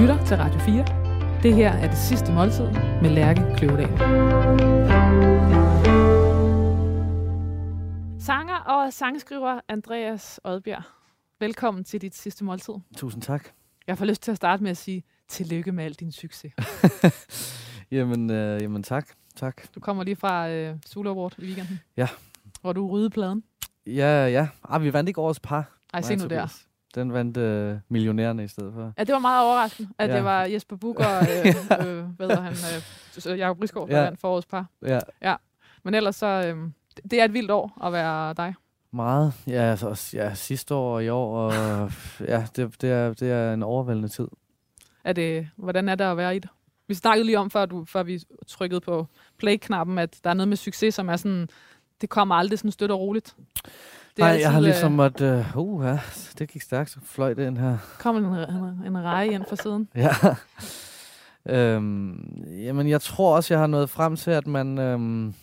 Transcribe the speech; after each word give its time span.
lytter 0.00 0.24
til 0.24 0.36
Radio 0.36 0.60
4. 0.60 1.42
Det 1.42 1.54
her 1.54 1.72
er 1.72 1.88
det 1.88 1.98
sidste 1.98 2.32
måltid 2.32 2.64
med 3.02 3.10
Lærke 3.10 3.42
Kløvedal. 3.56 3.88
Sanger 8.20 8.56
og 8.56 8.92
sangskriver 8.92 9.60
Andreas 9.68 10.40
Odbjerg. 10.44 10.82
Velkommen 11.40 11.84
til 11.84 12.00
dit 12.00 12.14
sidste 12.14 12.44
måltid. 12.44 12.74
Tusind 12.96 13.22
tak. 13.22 13.48
Jeg 13.86 13.98
får 13.98 14.04
lyst 14.04 14.22
til 14.22 14.30
at 14.30 14.36
starte 14.36 14.62
med 14.62 14.70
at 14.70 14.76
sige 14.76 15.04
tillykke 15.28 15.72
med 15.72 15.84
al 15.84 15.92
din 15.92 16.12
succes. 16.12 16.52
Jamen, 17.90 18.30
øh, 18.30 18.62
jamen 18.62 18.82
tak. 18.82 19.08
tak. 19.36 19.62
Du 19.74 19.80
kommer 19.80 20.04
lige 20.04 20.16
fra 20.16 20.48
øh, 20.50 20.76
Sula 20.86 21.10
Award 21.10 21.38
i 21.38 21.42
weekenden. 21.44 21.80
Ja. 21.96 22.08
Hvor 22.60 22.72
du 22.72 22.88
ryddede 22.88 23.10
pladen. 23.10 23.42
Ja, 23.86 24.28
ja. 24.28 24.48
Ah, 24.68 24.82
vi 24.82 24.92
vandt 24.92 25.08
ikke 25.08 25.20
årets 25.20 25.40
par. 25.40 25.78
Ej, 25.94 26.00
se 26.00 26.16
nu 26.16 26.26
der. 26.26 26.67
Den 26.94 27.12
vandt 27.12 27.36
øh, 27.36 27.76
millionærerne 27.88 28.44
i 28.44 28.48
stedet 28.48 28.72
for. 28.74 28.92
Ja, 28.98 29.04
det 29.04 29.12
var 29.12 29.18
meget 29.18 29.46
overraskende, 29.46 29.90
at 29.98 30.10
Ja. 30.10 30.16
det 30.16 30.24
var 30.24 30.44
Jesper 30.44 30.76
Buch 30.76 30.98
og 31.08 31.22
øh, 31.22 31.46
øh, 31.88 32.04
hvad 32.16 32.36
han, 32.36 32.52
øh, 33.32 33.38
Jacob 33.38 33.60
Risgaard, 33.62 33.88
der 33.88 33.96
Ja. 33.96 34.02
vandt 34.04 34.20
forårets 34.20 34.46
par. 34.46 34.66
Ja, 35.22 35.34
Men 35.82 35.94
ellers 35.94 36.16
så, 36.16 36.26
øh, 36.26 36.70
det 37.10 37.20
er 37.20 37.24
et 37.24 37.32
vildt 37.32 37.50
år 37.50 37.78
at 37.86 37.92
være 37.92 38.34
dig. 38.34 38.54
meget. 38.92 39.32
Ja, 39.46 39.62
altså, 39.70 40.10
ja 40.16 40.34
sidste 40.34 40.74
år 40.74 40.94
og 40.94 41.04
i 41.04 41.08
år. 41.08 41.36
Og, 41.38 41.52
ja, 42.20 42.46
det, 42.56 42.80
det, 42.82 42.90
er, 42.90 43.12
det 43.12 43.30
er 43.32 43.54
en 43.54 43.62
overvældende 43.62 44.08
tid. 44.08 44.28
Er 45.04 45.12
det, 45.12 45.48
hvordan 45.56 45.88
er 45.88 45.94
det 45.94 46.04
at 46.04 46.16
være 46.16 46.36
i 46.36 46.38
det? 46.38 46.50
Vi 46.88 46.94
snakkede 46.94 47.26
lige 47.26 47.38
om, 47.38 47.50
før, 47.50 47.66
du, 47.66 47.84
før 47.84 48.02
vi 48.02 48.20
trykkede 48.46 48.80
på 48.80 49.06
play-knappen, 49.38 49.98
at 49.98 50.20
der 50.24 50.30
er 50.30 50.34
noget 50.34 50.48
med 50.48 50.56
succes, 50.56 50.94
som 50.94 51.08
er 51.08 51.16
sådan, 51.16 51.48
det 52.00 52.08
kommer 52.10 52.34
aldrig 52.34 52.58
sådan 52.58 52.70
stødt 52.70 52.90
og 52.90 53.00
roligt. 53.00 53.36
Det 54.18 54.24
Nej, 54.24 54.38
jeg 54.40 54.50
har 54.50 54.58
øh, 54.58 54.64
ligesom 54.64 54.92
måtte... 54.92 55.44
Uh, 55.56 55.80
uh, 55.80 55.84
ja, 55.84 55.98
det 56.38 56.48
gik 56.48 56.62
stærkt, 56.62 56.90
så 56.90 56.98
fløj 57.04 57.34
det 57.34 57.46
ind 57.46 57.58
her. 57.58 57.78
kommer 57.98 58.46
en, 58.48 58.54
en, 58.56 58.96
en 58.96 59.04
reje 59.04 59.28
ind 59.28 59.44
fra 59.48 59.56
siden. 59.56 59.88
Ja. 59.94 60.10
øhm, 61.46 62.44
jamen, 62.64 62.88
jeg 62.88 63.00
tror 63.00 63.36
også, 63.36 63.54
jeg 63.54 63.60
har 63.60 63.66
nået 63.66 63.90
frem 63.90 64.16
til, 64.16 64.30
at 64.30 64.46
man... 64.46 64.78
Øhm, 64.78 65.34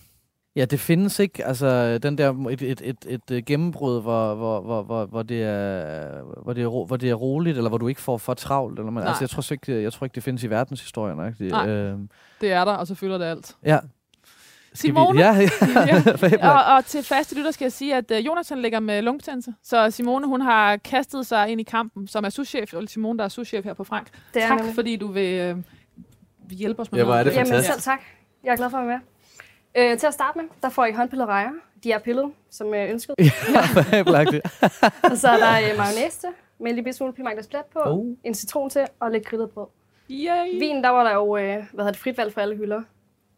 ja, 0.56 0.66
det 0.66 0.80
findes 0.80 1.20
ikke. 1.20 1.46
Altså, 1.46 1.98
den 1.98 2.18
der 2.18 2.48
et, 2.50 2.62
et, 2.62 2.81
et, 2.84 2.98
et, 3.08 3.31
et 3.31 3.46
gennembrud, 3.46 4.02
hvor, 4.02 4.36
hvor, 4.36 4.62
hvor, 4.62 4.84
hvor, 4.84 5.06
hvor, 5.06 5.23
det 5.23 5.44
er, 5.44 6.22
hvor, 6.44 6.53
det 6.53 6.64
er, 6.64 6.68
ro, 6.68 6.86
hvor 6.86 6.98
det 6.98 7.09
er 7.09 7.14
roligt, 7.14 7.58
eller 7.58 7.70
hvor 7.70 7.78
du 7.78 7.88
ikke 7.88 8.02
får 8.02 8.18
for 8.18 8.34
travlt. 8.34 8.80
Eller 8.80 8.92
man, 8.92 9.03
Nej. 9.03 9.08
altså, 9.09 9.23
jeg 9.23 9.30
tror, 9.30 9.52
ikke, 9.53 9.81
jeg 9.84 9.94
tror 9.94 10.06
ikke, 10.06 10.16
det 10.16 10.23
findes 10.23 10.44
i 10.44 10.50
verdenshistorien. 10.50 11.28
Ikke? 11.28 11.48
Nej. 11.52 11.68
Øhm, 11.70 12.09
Det 12.42 12.52
er 12.52 12.66
der, 12.66 12.73
og 12.73 12.88
så 12.88 12.96
fylder 12.96 13.18
det 13.18 13.26
alt. 13.26 13.56
ja. 13.66 13.80
Vi- 14.81 14.88
Simone, 14.88 15.20
Ja, 15.20 15.34
ja. 15.34 15.50
Ja. 16.31 16.50
Og, 16.52 16.76
og 16.76 16.86
til 16.86 17.04
faste 17.04 17.36
lytter 17.36 17.52
skal 17.52 17.66
jeg 17.66 17.72
sige, 17.72 17.95
at 17.95 18.12
uh, 18.12 18.26
Jonathan 18.26 18.62
ligger 18.62 18.80
med 18.80 19.02
lungebetændelse. 19.02 19.54
Så 19.64 19.92
Simone, 19.92 20.28
hun 20.28 20.42
har 20.42 20.78
kastet 20.78 21.28
sig 21.28 21.50
ind 21.50 21.62
i 21.62 21.64
kampen, 21.64 22.08
som 22.08 22.23
er 22.26 22.30
souschef, 22.30 22.73
eller 22.73 22.88
Simone, 22.88 23.18
der 23.20 23.26
er 23.26 23.30
souschef 23.30 23.64
her 23.66 23.73
på 23.73 23.84
Frank. 23.84 24.08
Det 24.34 24.44
er 24.44 24.48
tak, 24.48 24.58
nemlig. 24.58 24.76
fordi 24.76 24.96
du 24.96 25.08
vil 25.08 25.56
uh, 25.56 25.59
hjælpe 26.58 26.81
os 26.81 26.92
med 26.92 27.00
Ja, 27.00 27.03
er 27.06 27.08
noget. 27.09 27.26
det 27.26 27.31
Jamen 27.34 27.48
fantastisk. 27.48 27.73
selv 27.73 27.81
tak. 27.81 28.02
Jeg 28.44 28.52
er 28.52 28.56
glad 28.56 28.70
for 28.70 28.78
at 28.78 28.88
være 28.88 29.00
med. 29.76 29.92
Øh, 29.92 29.98
til 29.98 30.08
at 30.08 30.14
starte 30.14 30.38
med, 30.38 30.46
der 30.62 30.70
får 30.70 30.86
I 30.86 30.92
håndpillede 30.92 31.28
rejer. 31.30 31.50
De 31.84 31.92
er 31.92 32.00
pillet, 32.00 32.31
som 32.52 32.73
øh, 32.73 32.90
ønsket. 32.92 33.16
ja, 33.20 33.26
fabelagt. 33.81 34.36
og 35.03 35.18
så 35.18 35.28
er 35.28 35.38
der 35.38 35.52
øh, 35.72 35.78
mayonnaise 35.78 36.20
til, 36.20 36.30
med 36.59 36.70
en 36.70 36.76
lille 36.76 36.94
smule 36.94 37.14
piment 37.14 37.46
splat 37.46 37.66
på, 37.73 37.80
Oh. 37.86 38.06
en 38.23 38.34
citron 38.34 38.70
til 38.70 38.86
og 39.00 39.12
lidt 39.12 39.26
krydret 39.26 39.50
brød. 39.50 39.66
Yay! 40.12 40.59
Vin, 40.59 40.84
der 40.84 40.90
var 40.90 41.03
der 41.03 41.14
jo 41.14 41.38
øh, 41.38 41.44
hvad 41.44 41.64
hedder 41.78 41.92
det, 41.92 41.98
frit 41.98 42.18
valg 42.18 42.34
for 42.34 42.42
alle 42.42 42.56
hylder. 42.56 42.81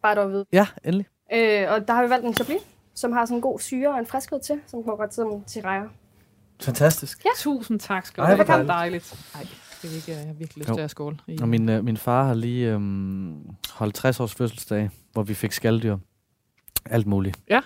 Bare 0.02 0.16
dog 0.16 0.32
ved. 0.32 0.46
Ja, 0.54 0.68
endelig. 0.84 1.06
Øh, 1.34 1.66
og 1.72 1.88
der 1.88 1.94
har 1.94 2.04
vi 2.04 2.10
valgt 2.10 2.26
en 2.26 2.34
chablis, 2.34 2.62
som 2.96 3.12
har 3.12 3.26
sådan 3.26 3.38
en 3.38 3.42
god 3.42 3.60
syre 3.60 3.90
og 3.94 4.00
en 4.00 4.06
friskhed 4.06 4.40
til, 4.40 4.60
som 4.68 4.84
går 4.84 4.96
godt 4.96 5.12
til, 5.12 5.24
til 5.48 5.62
rejer. 5.62 5.88
Fantastisk. 6.62 7.26
Tusind 7.38 7.80
tak 7.80 8.06
skal 8.06 8.22
du 8.24 8.26
have. 8.28 8.38
Det 8.38 8.44
er 8.44 8.46
dejligt. 8.48 8.70
dejligt. 8.70 9.32
Ej, 9.36 9.42
det 9.82 9.90
vil 9.90 9.96
ikke, 9.96 10.12
jeg 10.12 10.28
har 10.28 10.34
virkelig 10.34 10.58
lyst 10.62 10.70
Jo. 10.70 10.76
til 10.76 10.82
at 10.82 10.92
skåle. 10.92 11.18
I. 11.28 11.38
Og 11.42 11.50
min, 11.50 11.70
øh, 11.70 11.84
min 11.84 11.98
far 11.98 12.24
har 12.24 12.34
lige 12.34 12.72
øhm, 12.72 13.42
holdt 13.70 13.96
60 13.96 14.20
års 14.20 14.36
fødselsdag, 14.36 14.90
hvor 15.14 15.24
vi 15.24 15.34
fik 15.34 15.52
skalddyr. 15.52 15.98
Alt 16.86 17.08
muligt. 17.08 17.40
Ja. 17.50 17.62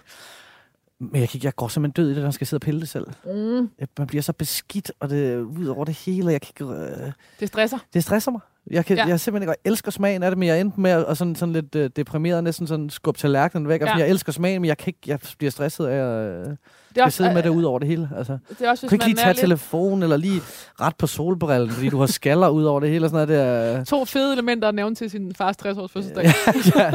Men 0.99 1.21
jeg, 1.21 1.29
kan, 1.29 1.37
ikke- 1.37 1.45
jeg 1.45 1.55
går 1.55 1.67
simpelthen 1.67 2.03
død 2.03 2.11
i 2.11 2.13
det, 2.13 2.17
når 2.21 2.27
jeg 2.27 2.33
skal 2.33 2.47
sidde 2.47 2.57
og 2.57 2.65
pille 2.65 2.79
det 2.81 2.89
selv. 2.89 3.07
Mm, 3.25 3.69
Jeg, 3.79 3.87
man 3.97 4.07
bliver 4.07 4.21
så 4.21 4.33
beskidt, 4.33 4.91
og 4.99 5.09
det 5.09 5.37
ud 5.41 5.65
over 5.65 5.85
det 5.85 5.93
hele. 5.95 6.31
Jeg 6.31 6.41
kan 6.41 6.49
ikke, 6.59 6.73
øh, 6.73 7.11
det 7.39 7.47
stresser. 7.47 7.77
det 7.93 8.03
stresser 8.03 8.31
mig. 8.31 8.41
Jeg, 8.69 8.85
kan, 8.85 8.97
Ja. 8.97 9.03
ja. 9.03 9.09
jeg 9.09 9.19
simpelthen 9.19 9.43
ikke, 9.43 9.59
jeg 9.65 9.71
elsker 9.71 9.91
smagen 9.91 10.23
af 10.23 10.31
det, 10.31 10.37
men 10.37 10.47
jeg 10.47 10.57
er 10.57 10.61
endt 10.61 10.77
med 10.77 10.91
at 10.91 11.05
og 11.05 11.17
sådan, 11.17 11.35
sådan 11.35 11.53
lidt 11.53 11.75
øh, 11.75 11.89
deprimeret, 11.95 12.43
næsten 12.43 12.67
sådan 12.67 12.89
skubbe 12.89 13.19
tallerkenen 13.19 13.67
væk. 13.67 13.81
Ja. 13.81 13.85
Ja. 13.85 13.95
Jeg 13.97 14.09
elsker 14.09 14.31
smagen, 14.31 14.61
men 14.61 14.67
jeg, 14.67 14.77
kan 14.77 14.87
ikke, 14.89 14.99
jeg 15.07 15.19
bliver 15.37 15.51
stresset 15.51 15.85
af 15.87 15.95
at 15.95 16.31
øh, 16.33 16.45
Det 16.45 16.57
skal 16.95 17.11
sidde 17.11 17.33
med 17.33 17.43
det 17.43 17.49
ud 17.49 17.63
over 17.63 17.79
det 17.79 17.87
hele. 17.87 18.09
Altså. 18.17 18.37
Det 18.49 18.61
er 18.61 18.69
også, 18.69 18.85
Du 18.87 18.89
kan 18.89 18.95
ikke 18.95 19.05
lige 19.05 19.15
tage 19.15 19.27
lidt 19.27 19.39
telefonen, 19.39 20.03
eller 20.03 20.17
lige 20.17 20.41
ret 20.81 20.95
på 20.97 21.07
solbrillen, 21.07 21.69
fordi 21.69 21.89
du 21.89 21.99
har 21.99 22.05
skaller 22.05 22.49
ud 22.49 22.63
over 22.63 22.79
det 22.79 22.89
hele. 22.89 23.05
Og 23.05 23.09
sådan 23.09 23.27
noget. 23.27 23.41
Det 23.73 23.77
er, 23.77 23.83
to 23.83 24.05
fede 24.05 24.33
elementer 24.33 24.67
at 24.67 24.75
nævne 24.75 24.95
til 24.95 25.09
sin 25.09 25.35
fars 25.35 25.55
60-års 25.65 25.91
fødselsdag. 25.91 26.23
ja, 26.75 26.91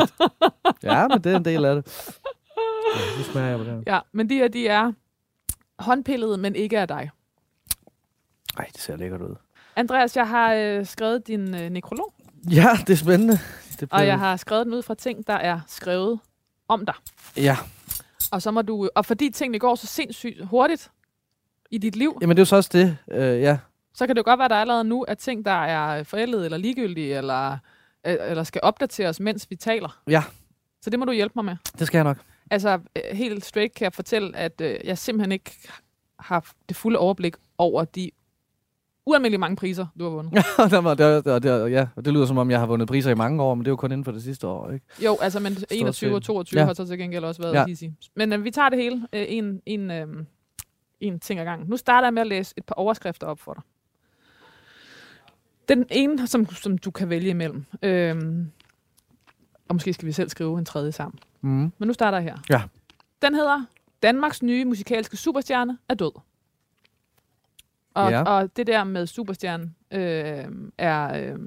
ja, 0.83 1.09
men 1.09 1.21
det 1.25 1.33
er 1.33 1.37
en 1.37 1.45
del 1.45 1.65
af 1.65 1.75
det. 1.75 2.11
Ja, 2.97 3.19
nu 3.19 3.23
smager 3.33 3.49
jeg 3.49 3.59
på 3.59 3.65
det. 3.65 3.83
Ja, 3.87 3.99
men 4.13 4.31
de 4.31 4.35
her, 4.35 4.49
de 4.49 4.69
er 4.69 4.93
håndpillede, 5.79 6.39
men 6.39 6.55
ikke 6.57 6.79
af 6.81 6.89
dig. 6.89 7.11
Ej, 8.59 8.67
det 8.73 8.81
ser 8.81 8.97
lækkert 8.97 9.21
ud. 9.23 9.35
Andreas, 9.77 10.17
jeg 10.17 10.29
har 10.29 10.55
øh, 10.55 10.87
skrevet 10.87 11.27
din 11.27 11.55
øh, 11.55 11.71
nekrolog, 11.71 12.15
Ja, 12.51 12.69
det 12.87 12.91
er 12.91 12.97
spændende. 12.97 13.39
Det 13.81 13.89
og 13.93 14.07
jeg 14.07 14.19
har 14.19 14.37
skrevet 14.37 14.67
den 14.67 14.75
ud 14.75 14.83
fra 14.83 14.95
ting, 14.95 15.27
der 15.27 15.33
er 15.33 15.61
skrevet 15.67 16.21
om 16.69 16.87
dig. 16.87 16.95
Ja, 17.37 17.57
Og 18.33 18.43
så 18.43 18.51
må 18.51 18.63
du, 18.63 18.89
og 18.95 19.07
fordi 19.07 19.31
tingene 19.31 19.59
går 19.59 19.75
så 19.75 19.87
sindssygt 19.87 20.45
hurtigt 20.47 20.91
i 21.71 21.79
dit 21.79 21.97
liv, 21.97 22.19
jamen 22.21 22.37
det 22.37 22.41
er 22.41 22.43
jo 22.43 22.47
så 22.47 22.57
også 22.57 22.71
det. 22.73 22.97
Øh, 23.11 23.41
ja. 23.41 23.59
så 23.95 24.07
kan 24.07 24.17
det 24.17 24.21
jo 24.21 24.25
godt 24.31 24.39
være, 24.39 24.45
at 24.45 24.51
der 24.51 24.57
allerede 24.57 24.85
nu 24.85 25.05
er 25.09 25.15
ting, 25.15 25.45
der 25.45 25.51
er 25.65 26.03
forældet 26.03 26.45
eller 26.45 26.59
ligegyldige, 26.59 27.17
eller, 27.17 27.53
øh, 28.07 28.17
eller 28.21 28.45
skal 28.45 28.61
opdateres, 28.65 29.21
mens 29.21 29.47
vi 29.51 29.57
taler. 29.57 29.99
Ja. 30.09 30.23
Så 30.83 30.91
det 30.91 30.99
må 30.99 31.05
du 31.05 31.13
hjælpe 31.13 31.33
mig 31.35 31.45
med. 31.45 31.57
det 31.79 31.87
skal 31.87 31.99
jeg 31.99 32.05
nok. 32.05 32.19
Altså, 32.51 32.81
øh, 32.97 33.17
helt 33.17 33.45
straight 33.45 33.75
kan 33.75 33.85
jeg 33.85 33.93
fortælle, 33.93 34.37
at 34.37 34.61
øh, 34.61 34.79
jeg 34.85 34.99
simpelthen 34.99 35.33
ikke 35.33 35.69
har 36.19 36.47
det 36.69 36.77
fulde 36.77 36.99
overblik 36.99 37.35
over 37.59 37.85
de 37.85 38.11
ualmindelige 39.07 39.39
mange 39.39 39.57
priser, 39.57 39.87
du 39.99 40.05
har 40.05 40.11
vundet. 40.11 40.33
det, 40.71 40.85
var- 40.85 40.95
det, 40.95 41.25
det, 41.25 41.43
det, 41.43 41.71
ja, 41.73 41.87
det 41.97 42.13
lyder 42.13 42.27
som 42.27 42.39
om, 42.39 42.51
jeg 42.51 42.59
har 42.59 42.67
vundet 42.67 42.89
priser 42.89 43.11
i 43.11 43.15
mange 43.15 43.43
år, 43.43 43.55
men 43.55 43.65
det 43.65 43.69
er 43.69 43.73
jo 43.73 43.77
kun 43.77 43.93
inden 43.93 44.05
for 44.05 44.13
det 44.13 44.23
sidste 44.23 44.47
år, 44.47 44.71
ikke? 44.71 44.87
Jo, 45.05 45.17
altså, 45.21 45.41
men 45.41 45.57
21 45.71 46.11
og 46.15 46.23
set. 46.23 46.27
22 46.27 46.61
Ja. 46.61 46.67
har 46.67 46.75
så 46.75 46.87
til 46.87 46.99
gengæld 46.99 47.25
også 47.25 47.43
været 47.43 47.55
ja. 47.55 47.65
easy. 47.69 47.85
Men 48.17 48.33
øh, 48.33 48.45
vi 48.45 48.51
tager 48.51 48.69
det 48.69 48.79
hele 48.79 49.07
øh, 49.13 49.25
en, 49.29 49.61
en, 49.67 49.91
øh, 49.91 50.07
en 51.01 51.21
ting 51.21 51.41
ad 51.41 51.45
gangen. 51.45 51.69
Nu 51.69 51.77
starter 51.77 52.07
jeg 52.09 52.15
med 52.15 52.23
at 52.23 52.29
læse 52.29 52.55
et 52.57 52.65
par 52.65 52.75
overskrifter 52.75 53.27
op 53.27 53.41
for 53.41 53.55
dig. 53.55 53.63
Den 55.69 55.85
ene, 55.91 56.27
som, 56.27 56.47
som 56.51 56.79
du 56.79 56.91
kan 56.91 57.11
vælge 57.11 57.31
imellem. 57.31 57.65
Øh, 57.83 58.17
og 59.69 59.75
måske 59.75 59.93
skal 59.93 60.07
vi 60.07 60.13
selv 60.13 60.29
skrive 60.29 60.59
en 60.59 60.65
tredje 60.65 60.93
sammen. 60.93 61.19
Mm. 61.41 61.73
Men 61.79 61.87
nu 61.87 61.93
starter 61.93 62.19
jeg 62.19 62.25
her. 62.25 62.37
Ja. 62.51 62.63
Den 63.23 63.35
hedder 63.35 63.65
Danmarks 64.03 64.43
nye 64.43 64.65
musikalske 64.65 65.17
superstjerne 65.17 65.79
er 65.89 65.95
død. 65.95 66.11
Og, 67.97 68.11
Ja. 68.11 68.23
og 68.23 68.57
det 68.57 68.67
der 68.67 68.85
med 68.85 69.07
superstjerne 69.07 69.71
øh, 69.91 70.45
er, 70.79 71.05
øh, 71.33 71.39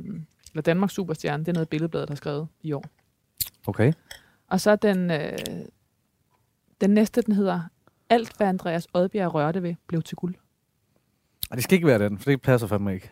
eller 0.51 0.61
Danmarks 0.65 0.93
superstjerne, 0.93 1.43
det 1.43 1.49
er 1.49 1.53
noget 1.53 1.69
Billedbladet 1.69 2.09
har 2.09 2.15
skrevet 2.15 2.47
i 2.61 2.71
år. 2.73 2.85
Okay. 3.67 3.93
Og 4.47 4.61
så 4.61 4.75
den, 4.75 5.11
øh, 5.11 5.37
den 6.81 6.89
næste, 6.89 7.21
den 7.21 7.33
hedder 7.35 7.61
Alt, 8.09 8.37
hvad 8.37 8.47
Andreas 8.47 8.87
Odbjerg 8.93 9.33
rørte 9.33 9.63
ved, 9.63 9.75
blev 9.87 10.01
til 10.01 10.15
guld. 10.17 10.35
Ej, 11.51 11.55
det 11.55 11.63
skal 11.63 11.75
ikke 11.75 11.87
være 11.87 11.99
den, 11.99 12.17
for 12.19 12.29
det 12.29 12.41
passer 12.41 12.67
fandme 12.67 12.93
ikke. 12.93 13.11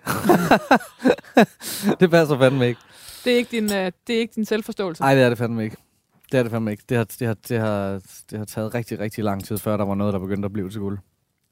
det 1.99 2.11
passer 2.11 2.37
fandme 2.37 2.67
ikke. 2.67 2.79
Det 3.25 3.33
er 3.33 3.37
ikke 3.37 3.51
din, 3.51 3.63
øh, 3.63 3.91
det 4.07 4.15
er 4.15 4.19
ikke 4.19 4.33
din 4.35 4.45
selvforståelse. 4.45 5.01
Nej, 5.03 5.15
det 5.15 5.23
er 5.23 5.29
det 5.29 5.37
fandme 5.37 5.63
ikke. 5.63 5.77
Det 6.31 6.37
er 6.37 6.43
det 6.43 6.51
fandme 6.51 6.71
ikke. 6.71 6.83
Det 6.89 6.97
har, 6.97 7.03
det, 7.03 7.27
har, 7.27 7.33
det, 7.33 7.59
har, 7.59 8.01
det 8.31 8.37
har 8.37 8.45
taget 8.45 8.73
rigtig, 8.73 8.99
rigtig 8.99 9.23
lang 9.23 9.43
tid, 9.45 9.57
før 9.57 9.77
der 9.77 9.85
var 9.85 9.95
noget, 9.95 10.13
der 10.13 10.19
begyndte 10.19 10.45
at 10.45 10.53
blive 10.53 10.69
til 10.69 10.79
guld. 10.79 10.99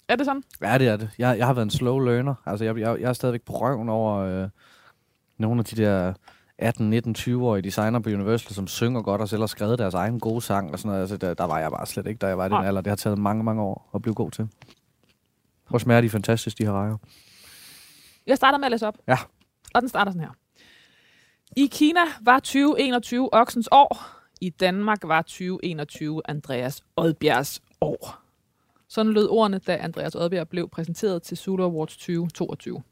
Er 0.08 0.16
det 0.16 0.26
sådan? 0.26 0.44
Ja, 0.62 0.78
det 0.78 0.88
er 0.88 0.98
det. 0.98 1.10
Jeg, 1.18 1.38
jeg 1.38 1.46
har 1.46 1.54
været 1.54 1.66
en 1.66 1.70
slow 1.72 2.00
learner. 2.00 2.36
Altså, 2.46 2.66
jeg, 2.66 2.78
jeg, 2.78 3.02
jeg 3.02 3.10
er 3.10 3.14
stadigvæk 3.14 3.42
på 3.42 3.54
røven 3.54 3.90
over 3.90 4.18
øh, 4.18 4.50
nogle 5.38 5.60
af 5.60 5.66
de 5.66 5.76
der 5.84 6.14
18, 6.58 6.90
19, 6.90 7.16
20-årige 7.18 7.62
designer 7.62 8.00
på 8.00 8.10
Universal, 8.10 8.54
som 8.54 8.68
synger 8.68 9.02
godt 9.02 9.22
og 9.22 9.30
selv 9.30 9.42
har 9.42 9.48
skrevet 9.48 9.80
deres 9.80 9.94
egen 9.94 10.20
gode 10.20 10.42
sang 10.42 10.72
og 10.72 10.80
sådan 10.80 10.90
noget. 10.90 11.02
Altså, 11.02 11.18
der, 11.18 11.34
der 11.34 11.44
var 11.44 11.60
jeg 11.60 11.72
bare 11.72 11.86
slet 11.86 12.08
ikke, 12.08 12.18
da 12.20 12.28
jeg 12.28 12.38
var 12.38 12.46
i 12.46 12.50
den 12.50 12.58
Nej. 12.58 12.68
alder. 12.68 12.82
Det 12.82 12.92
har 12.92 12.96
taget 12.96 13.18
mange, 13.18 13.44
mange 13.44 13.62
år 13.62 13.90
at 13.96 14.02
blive 14.02 14.16
god 14.16 14.32
til. 14.32 14.48
Hvor 15.70 15.78
smager 15.78 16.02
de 16.02 16.10
fantastisk, 16.10 16.58
de 16.58 16.66
her 16.66 16.72
rejer. 16.72 16.98
Jeg 18.28 18.38
starter 18.38 18.58
med 18.58 18.66
at 18.66 18.72
læse 18.72 18.88
op. 18.88 18.98
Ja. 19.08 19.18
Og 19.74 19.82
den 19.82 19.90
starter 19.90 20.12
sådan 20.12 20.22
her. 20.22 20.36
I 21.58 21.68
Kina 21.72 22.00
var 22.22 22.40
2021 22.40 23.34
oksens 23.34 23.70
år. 23.72 24.06
I 24.42 24.50
Danmark 24.50 25.00
var 25.04 25.22
2021 25.22 26.22
Andreas 26.26 26.84
Odbjergs 26.96 27.62
år. 27.82 28.25
Sådan 28.88 29.14
lød 29.14 29.28
ordene, 29.30 29.58
da 29.58 29.76
Andreas 29.76 30.16
Odbjerg 30.16 30.50
blev 30.50 30.70
præsenteret 30.70 31.24
til 31.24 31.38
Zulu 31.38 31.64
Awards 31.64 31.98
2022. 31.98 32.84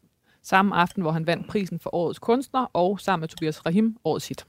Samme 0.42 0.76
aften, 0.76 1.02
hvor 1.02 1.12
han 1.12 1.28
vandt 1.28 1.48
prisen 1.48 1.80
for 1.80 1.96
årets 1.96 2.20
kunstner, 2.20 2.66
og 2.74 3.00
sammen 3.00 3.22
med 3.22 3.28
Tobias 3.28 3.66
Rahim, 3.66 3.98
årets 4.04 4.28
hit. 4.28 4.46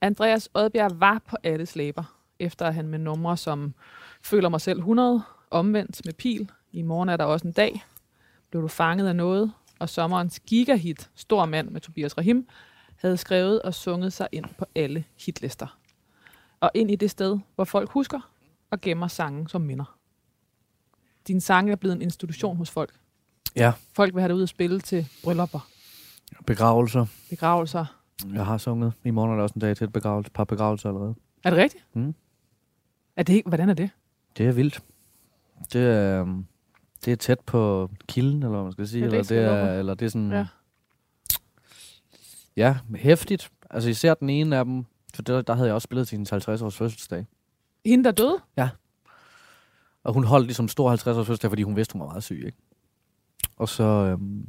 Andreas 0.00 0.48
Odbjerg 0.54 1.00
var 1.00 1.22
på 1.28 1.36
alles 1.42 1.76
læber, 1.76 2.18
efter 2.38 2.66
at 2.66 2.74
han 2.74 2.88
med 2.88 2.98
numre 2.98 3.36
som 3.36 3.74
Føler 4.22 4.48
mig 4.48 4.60
selv 4.60 4.78
100, 4.78 5.22
Omvendt 5.50 6.00
med 6.04 6.12
pil, 6.14 6.50
I 6.72 6.82
morgen 6.82 7.08
er 7.08 7.16
der 7.16 7.24
også 7.24 7.46
en 7.46 7.52
dag, 7.52 7.84
Blev 8.50 8.62
du 8.62 8.68
fanget 8.68 9.08
af 9.08 9.16
noget, 9.16 9.52
og 9.78 9.88
sommerens 9.88 10.40
gigahit 10.40 11.10
Stor 11.14 11.46
Mand 11.46 11.70
med 11.70 11.80
Tobias 11.80 12.18
Rahim 12.18 12.48
havde 12.96 13.16
skrevet 13.16 13.62
og 13.62 13.74
sunget 13.74 14.12
sig 14.12 14.28
ind 14.32 14.44
på 14.58 14.66
alle 14.74 15.04
hitlister. 15.26 15.78
Og 16.60 16.70
ind 16.74 16.90
i 16.90 16.96
det 16.96 17.10
sted, 17.10 17.38
hvor 17.54 17.64
folk 17.64 17.90
husker 17.90 18.30
og 18.74 18.80
gemmer 18.80 19.08
sange 19.08 19.48
som 19.48 19.60
minder. 19.60 19.98
Din 21.28 21.40
sang 21.40 21.70
er 21.70 21.76
blevet 21.76 21.96
en 21.96 22.02
institution 22.02 22.56
hos 22.56 22.70
folk. 22.70 22.94
Ja. 23.56 23.72
Folk 23.92 24.14
vil 24.14 24.20
have 24.20 24.28
det 24.28 24.34
ud 24.34 24.42
at 24.42 24.48
spille 24.48 24.80
til 24.80 25.06
bryllupper, 25.24 25.68
Begravelser. 26.46 27.06
begravelser. 27.30 27.84
Jeg 28.32 28.46
har 28.46 28.58
sunget. 28.58 28.92
I 29.04 29.10
morgen 29.10 29.32
er 29.32 29.36
der 29.36 29.42
også 29.42 29.54
en 29.54 29.60
dag 29.60 29.76
til 29.76 29.84
et 29.84 29.92
begravelse, 29.92 30.30
par 30.30 30.44
begravelser 30.44 30.88
allerede. 30.88 31.14
Er 31.44 31.50
det 31.50 31.58
rigtigt? 31.58 31.84
Mm. 31.94 32.14
Er 33.16 33.22
det, 33.22 33.42
hvordan 33.46 33.68
er 33.70 33.74
det? 33.74 33.90
Det 34.36 34.46
er 34.46 34.52
vildt. 34.52 34.82
Det 35.72 35.82
er, 35.82 36.20
øhm, 36.20 36.46
det 37.04 37.12
er 37.12 37.16
tæt 37.16 37.40
på 37.40 37.90
kilden, 38.08 38.42
eller 38.42 38.48
hvad 38.48 38.62
man 38.62 38.72
skal 38.72 38.88
sige. 38.88 39.04
Ja, 39.04 39.10
det 39.10 39.30
eller, 39.30 39.52
det 39.52 39.68
er, 39.68 39.78
eller 39.78 39.94
det 39.94 40.06
er 40.06 40.10
sådan... 40.10 40.30
Ja. 40.32 40.46
Ja. 42.56 42.76
ja, 42.90 42.96
hæftigt. 42.96 43.50
Altså 43.70 43.90
især 43.90 44.14
den 44.14 44.30
ene 44.30 44.56
af 44.56 44.64
dem, 44.64 44.84
for 45.14 45.22
der, 45.22 45.42
der 45.42 45.54
havde 45.54 45.66
jeg 45.66 45.74
også 45.74 45.84
spillet 45.84 46.08
til 46.08 46.16
hendes 46.16 46.32
50-års 46.32 46.76
fødselsdag. 46.76 47.26
Hende, 47.84 48.04
der 48.04 48.10
døde? 48.10 48.38
Og 50.04 50.14
hun 50.14 50.24
holdt 50.24 50.46
ligesom 50.46 50.68
stor 50.68 50.88
50 50.88 51.16
års 51.16 51.26
fødselsdag, 51.26 51.50
fordi 51.50 51.62
hun 51.62 51.76
vidste, 51.76 51.92
hun 51.92 52.00
var 52.00 52.06
meget 52.06 52.22
syg, 52.22 52.42
ikke? 52.46 52.58
Og 53.56 53.68
så, 53.68 53.84
øhm, 53.84 54.46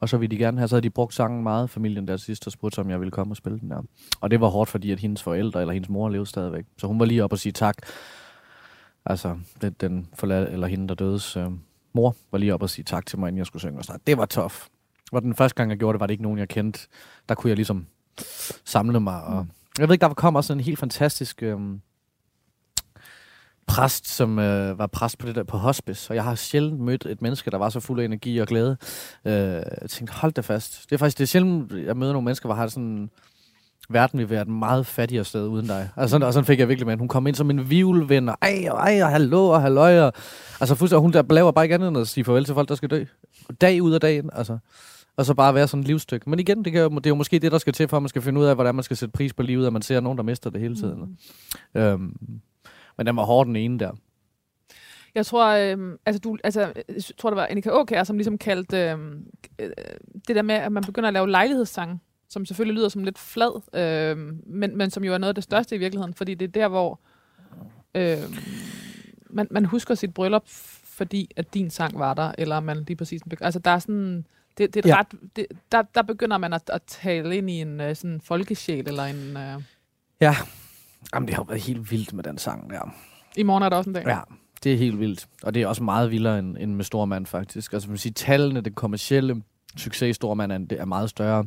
og 0.00 0.08
så 0.08 0.16
ville 0.16 0.36
de 0.36 0.38
gerne 0.38 0.58
have, 0.58 0.68
så 0.68 0.74
havde 0.74 0.82
de 0.82 0.90
brugt 0.90 1.14
sangen 1.14 1.42
meget, 1.42 1.70
familien 1.70 2.08
der 2.08 2.16
sidst, 2.16 2.46
og 2.46 2.52
spurgte, 2.52 2.78
om 2.78 2.90
jeg 2.90 3.00
ville 3.00 3.10
komme 3.10 3.32
og 3.32 3.36
spille 3.36 3.58
den 3.60 3.70
der. 3.70 3.82
Og 4.20 4.30
det 4.30 4.40
var 4.40 4.48
hårdt, 4.48 4.70
fordi 4.70 4.90
at 4.90 5.00
hendes 5.00 5.22
forældre, 5.22 5.60
eller 5.60 5.72
hendes 5.72 5.88
mor 5.88 6.08
levede 6.08 6.28
stadigvæk. 6.28 6.64
Så 6.78 6.86
hun 6.86 6.98
var 7.00 7.04
lige 7.04 7.24
op 7.24 7.32
og 7.32 7.38
sige 7.38 7.52
tak. 7.52 7.76
Altså, 9.04 9.38
den, 9.60 9.76
den 9.80 10.08
forlad, 10.14 10.52
eller 10.52 10.66
hende, 10.66 10.88
der 10.88 10.94
dødes 10.94 11.36
øh, 11.36 11.50
mor, 11.92 12.16
var 12.30 12.38
lige 12.38 12.54
op 12.54 12.62
og 12.62 12.70
sige 12.70 12.84
tak 12.84 13.06
til 13.06 13.18
mig, 13.18 13.28
inden 13.28 13.38
jeg 13.38 13.46
skulle 13.46 13.60
synge 13.60 13.78
og 13.78 13.84
snart. 13.84 14.06
Det 14.06 14.18
var 14.18 14.26
tof. 14.26 14.68
Og 15.12 15.22
den 15.22 15.34
første 15.34 15.54
gang, 15.54 15.70
jeg 15.70 15.78
gjorde 15.78 15.96
det, 15.96 16.00
var 16.00 16.06
det 16.06 16.14
ikke 16.14 16.22
nogen, 16.22 16.38
jeg 16.38 16.48
kendte. 16.48 16.80
Der 17.28 17.34
kunne 17.34 17.48
jeg 17.48 17.56
ligesom 17.56 17.86
samle 18.64 19.00
mig. 19.00 19.24
Og 19.24 19.46
jeg 19.78 19.88
ved 19.88 19.94
ikke, 19.94 20.06
der 20.06 20.14
kom 20.14 20.36
også 20.36 20.52
en 20.52 20.60
helt 20.60 20.78
fantastisk... 20.78 21.42
Øh, 21.42 21.58
præst, 23.66 24.08
som 24.08 24.38
øh, 24.38 24.78
var 24.78 24.86
præst 24.86 25.18
på 25.18 25.26
det 25.26 25.34
der 25.34 25.44
på 25.44 25.56
hospice, 25.56 26.10
og 26.10 26.14
jeg 26.14 26.24
har 26.24 26.34
sjældent 26.34 26.80
mødt 26.80 27.06
et 27.06 27.22
menneske, 27.22 27.50
der 27.50 27.58
var 27.58 27.68
så 27.68 27.80
fuld 27.80 28.00
af 28.00 28.04
energi 28.04 28.38
og 28.38 28.46
glæde. 28.46 28.76
Øh, 29.24 29.32
jeg 29.32 29.90
tænkte, 29.90 30.14
hold 30.14 30.32
da 30.32 30.40
fast. 30.40 30.82
Det 30.90 30.92
er 30.92 30.98
faktisk 30.98 31.18
det 31.18 31.24
er 31.24 31.26
sjældent, 31.26 31.72
jeg 31.86 31.96
møder 31.96 32.12
nogle 32.12 32.24
mennesker, 32.24 32.48
hvor 32.48 32.54
har 32.54 32.66
sådan, 32.66 33.10
verden 33.88 34.18
vil 34.18 34.30
være 34.30 34.42
et 34.42 34.48
meget 34.48 34.86
fattigere 34.86 35.24
sted 35.24 35.46
uden 35.46 35.66
dig. 35.66 35.88
Altså, 35.96 36.10
sådan, 36.10 36.26
og 36.26 36.32
sådan 36.32 36.44
fik 36.44 36.58
jeg 36.58 36.68
virkelig 36.68 36.86
med. 36.86 36.96
Hun 36.96 37.08
kom 37.08 37.26
ind 37.26 37.36
som 37.36 37.50
en 37.50 37.70
vivlven, 37.70 38.28
og 38.28 38.36
ej, 38.42 38.66
og 38.70 38.78
ej, 38.78 39.02
og 39.02 39.10
hallo, 39.10 39.48
og 39.48 39.62
halløj. 39.62 40.00
Og, 40.00 40.12
altså 40.60 40.74
fuldstændig, 40.74 40.96
og 40.96 41.02
hun 41.02 41.12
der 41.12 41.22
laver 41.30 41.50
bare 41.50 41.64
ikke 41.64 41.74
andet 41.74 41.88
end 41.88 41.98
at 41.98 42.08
sige 42.08 42.24
farvel 42.24 42.44
til 42.44 42.54
folk, 42.54 42.68
der 42.68 42.74
skal 42.74 42.90
dø. 42.90 43.04
Dag 43.60 43.82
ud 43.82 43.92
af 43.92 44.00
dagen, 44.00 44.30
altså. 44.32 44.58
Og 45.16 45.26
så 45.26 45.34
bare 45.34 45.54
være 45.54 45.68
sådan 45.68 45.80
et 45.80 45.86
livsstykke. 45.86 46.30
Men 46.30 46.38
igen, 46.38 46.64
det, 46.64 46.72
kan, 46.72 46.90
det 46.90 47.06
er 47.06 47.10
jo 47.10 47.14
måske 47.14 47.38
det, 47.38 47.52
der 47.52 47.58
skal 47.58 47.72
til, 47.72 47.88
for 47.88 47.96
at 47.96 48.02
man 48.02 48.08
skal 48.08 48.22
finde 48.22 48.40
ud 48.40 48.44
af, 48.44 48.54
hvordan 48.54 48.74
man 48.74 48.84
skal 48.84 48.96
sætte 48.96 49.12
pris 49.12 49.32
på 49.32 49.42
livet, 49.42 49.66
at 49.66 49.72
man 49.72 49.82
ser 49.82 50.00
nogen, 50.00 50.18
der 50.18 50.24
mister 50.24 50.50
det 50.50 50.60
hele 50.60 50.76
tiden. 50.76 51.16
Mm. 51.74 51.80
Øhm, 51.80 52.16
men 52.96 53.06
den 53.06 53.16
var 53.16 53.24
hård, 53.24 53.46
den 53.46 53.56
ene 53.56 53.78
der. 53.78 53.90
Jeg 55.14 55.26
tror, 55.26 55.46
øh, 55.46 55.98
altså, 56.06 56.20
du, 56.20 56.36
altså, 56.44 56.60
jeg 56.88 57.02
tror, 57.18 57.30
det 57.30 57.36
var 57.36 57.46
Annika 57.50 57.70
Aukær, 57.70 58.04
som 58.04 58.16
ligesom 58.16 58.38
kaldte 58.38 58.76
øh, 58.78 58.98
øh, 59.58 59.70
det 60.28 60.36
der 60.36 60.42
med, 60.42 60.54
at 60.54 60.72
man 60.72 60.84
begynder 60.84 61.06
at 61.08 61.12
lave 61.12 61.30
lejlighedssange, 61.30 61.98
som 62.28 62.46
selvfølgelig 62.46 62.74
lyder 62.74 62.88
som 62.88 63.04
lidt 63.04 63.18
flad, 63.18 63.62
øh, 63.74 64.34
men, 64.46 64.78
men 64.78 64.90
som 64.90 65.04
jo 65.04 65.14
er 65.14 65.18
noget 65.18 65.28
af 65.28 65.34
det 65.34 65.44
største 65.44 65.76
i 65.76 65.78
virkeligheden, 65.78 66.14
fordi 66.14 66.34
det 66.34 66.48
er 66.48 66.52
der, 66.52 66.68
hvor 66.68 67.00
øh, 67.94 68.18
man, 69.30 69.46
man 69.50 69.64
husker 69.64 69.94
sit 69.94 70.14
bryllup, 70.14 70.42
fordi 70.84 71.30
at 71.36 71.54
din 71.54 71.70
sang 71.70 71.98
var 71.98 72.14
der, 72.14 72.32
eller 72.38 72.60
man 72.60 72.84
lige 72.88 72.96
præcis... 72.96 73.22
Altså, 73.40 73.58
der 73.60 73.70
er 73.70 73.78
sådan... 73.78 74.26
Det, 74.58 74.74
det 74.74 74.84
er 74.86 74.88
Ja. 74.88 74.98
ret, 74.98 75.06
det, 75.36 75.46
der, 75.72 75.82
der 75.82 76.02
begynder 76.02 76.38
man 76.38 76.52
at, 76.52 76.70
at 76.72 76.82
tale 76.86 77.36
ind 77.36 77.50
i 77.50 77.60
en 77.60 77.80
øh, 77.80 77.96
sådan 77.96 78.20
folkesjæl, 78.20 78.88
eller 78.88 79.04
en... 79.04 79.36
Øh, 79.36 79.62
Ja. 80.20 80.36
Jamen, 81.16 81.26
det 81.26 81.34
har 81.36 81.44
været 81.44 81.60
helt 81.62 81.90
vildt 81.90 82.12
med 82.12 82.24
den 82.24 82.38
sang 82.38 82.70
der. 82.70 82.94
I 83.36 83.42
morgen 83.42 83.62
er 83.62 83.68
der 83.68 83.76
også 83.76 83.90
en 83.90 83.94
dag. 83.94 84.04
Ja, 84.06 84.18
det 84.64 84.72
er 84.72 84.76
helt 84.76 85.00
vildt. 85.00 85.26
Og 85.42 85.54
det 85.54 85.62
er 85.62 85.66
også 85.66 85.82
meget 85.82 86.10
vildere 86.10 86.38
end, 86.38 86.56
end 86.60 86.74
med 86.74 86.84
Stormand, 86.84 87.26
faktisk. 87.26 87.72
Altså, 87.72 87.88
man 87.88 87.94
kan 87.94 87.98
sige, 87.98 88.12
tallene, 88.12 88.60
det 88.60 88.74
kommercielle 88.74 89.42
succes 89.76 90.08
i 90.10 90.12
Stormand 90.12 90.52
er, 90.52 90.58
det 90.58 90.80
er 90.80 90.84
meget 90.84 91.10
større. 91.10 91.44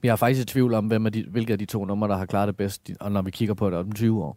Vi 0.00 0.08
er 0.08 0.16
faktisk 0.16 0.42
i 0.42 0.44
tvivl 0.44 0.74
om, 0.74 0.86
hvem 0.86 1.06
af 1.06 1.12
de, 1.12 1.24
hvilke 1.30 1.52
af 1.52 1.58
de 1.58 1.64
to 1.64 1.84
numre, 1.84 2.08
der 2.08 2.16
har 2.16 2.26
klaret 2.26 2.46
det 2.48 2.56
bedst, 2.56 2.90
og 3.00 3.12
når 3.12 3.22
vi 3.22 3.30
kigger 3.30 3.54
på 3.54 3.70
det 3.70 3.78
om 3.78 3.92
20 3.92 4.22
år. 4.24 4.36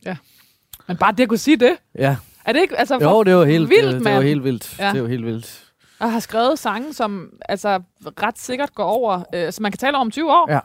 Men 0.87 0.97
bare 0.97 1.11
det 1.11 1.23
at 1.23 1.29
kunne 1.29 1.37
sige 1.37 1.57
det, 1.57 1.77
Ja, 1.95 2.17
er 2.45 2.53
det 2.53 2.61
ikke... 2.61 2.79
Altså, 2.79 2.99
jo, 3.01 3.23
det 3.23 3.31
er 3.31 3.35
jo 3.35 3.43
helt 3.43 3.69
vildt, 3.69 3.83
det, 3.93 3.99
det 3.99 4.07
er 4.07 4.11
jo 4.11 4.17
mand. 4.17 4.27
helt 4.27 4.43
vildt. 4.43 4.79
Ja. 4.79 4.89
Det 4.89 4.95
er 4.95 4.99
jo 4.99 5.07
helt 5.07 5.25
vildt. 5.25 5.73
og 5.99 6.11
har 6.11 6.19
skrevet 6.19 6.59
sange, 6.59 6.93
som 6.93 7.29
altså 7.49 7.81
ret 8.23 8.39
sikkert 8.39 8.75
går 8.75 8.83
over, 8.83 9.23
øh, 9.33 9.51
så 9.51 9.61
man 9.61 9.71
kan 9.71 9.77
tale 9.77 9.97
om 9.97 10.11
20 10.11 10.31
år. 10.31 10.51
Ja. 10.51 10.59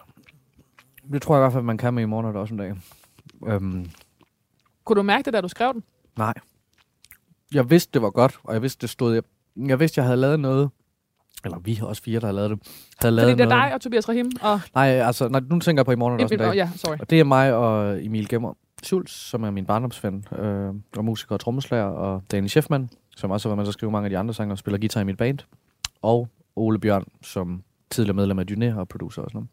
Det 1.12 1.22
tror 1.22 1.34
jeg 1.36 1.40
i 1.40 1.42
hvert 1.42 1.52
fald, 1.52 1.64
man 1.64 1.78
kan 1.78 1.94
med 1.94 2.02
i 2.02 2.06
morgen, 2.06 2.26
er 2.26 2.32
der 2.32 2.40
også 2.40 2.54
en 2.54 2.58
dag. 2.60 2.74
Øhm, 3.46 3.90
Kunne 4.84 4.96
du 4.96 5.02
mærke 5.02 5.22
det, 5.24 5.32
da 5.32 5.40
du 5.40 5.48
skrev 5.48 5.72
den? 5.72 5.82
nej. 6.18 6.34
Jeg 7.54 7.70
vidste, 7.70 7.90
det 7.94 8.02
var 8.02 8.10
godt, 8.10 8.38
og 8.44 8.54
jeg 8.54 8.62
vidste, 8.62 8.80
det 8.80 8.90
stod... 8.90 9.14
Jeg, 9.14 9.22
jeg 9.56 9.80
vidste, 9.80 9.98
jeg 9.98 10.04
havde 10.04 10.16
lavet 10.16 10.40
noget, 10.40 10.70
eller 11.44 11.58
vi 11.58 11.80
også 11.82 12.02
fire, 12.02 12.20
der 12.20 12.26
havde 12.26 12.36
lavet 12.36 12.50
det, 12.50 12.58
havde 12.98 13.14
lavet 13.14 13.30
Fordi 13.30 13.38
det 13.42 13.44
er 13.44 13.48
noget. 13.56 13.68
dig 13.68 13.74
og 13.74 13.80
Tobias 13.80 14.08
Rahim 14.08 14.30
og... 14.42 14.60
Nej, 14.74 14.86
altså, 14.88 15.28
nej, 15.28 15.40
nu 15.50 15.58
tænker 15.60 15.80
jeg 15.80 15.86
på 15.86 15.92
i 15.92 15.96
morgen, 15.96 16.20
også 16.20 16.34
en 16.34 16.38
dag. 16.38 16.54
ja, 16.54 16.70
sorry. 16.76 16.96
Og 17.00 17.10
det 17.10 17.20
er 17.20 17.24
mig 17.24 17.54
og 17.54 18.04
Emil 18.04 18.28
Gemmer 18.28 18.54
Schulz, 18.82 19.10
som 19.12 19.42
er 19.42 19.50
min 19.50 19.66
barndomsven, 19.66 20.24
øh, 20.38 20.74
og 20.96 21.04
musiker 21.04 21.32
og 21.34 21.40
trommeslager, 21.40 21.84
og 21.84 22.22
Daniel 22.30 22.48
Schiffman, 22.50 22.90
som 23.16 23.30
også 23.30 23.48
har 23.48 23.50
været 23.50 23.58
med 23.58 23.64
til 23.64 23.70
at 23.70 23.74
skrive 23.74 23.92
mange 23.92 24.06
af 24.06 24.10
de 24.10 24.18
andre 24.18 24.34
sange 24.34 24.54
og 24.54 24.58
spiller 24.58 24.78
guitar 24.78 25.00
i 25.00 25.04
mit 25.04 25.16
band, 25.16 25.38
og 26.02 26.28
Ole 26.56 26.78
Bjørn, 26.80 27.04
som 27.22 27.62
tidligere 27.90 28.16
medlem 28.16 28.38
af 28.38 28.44
Dyné 28.50 28.78
og 28.78 28.88
producer 28.88 29.22
og 29.22 29.30
sådan 29.30 29.48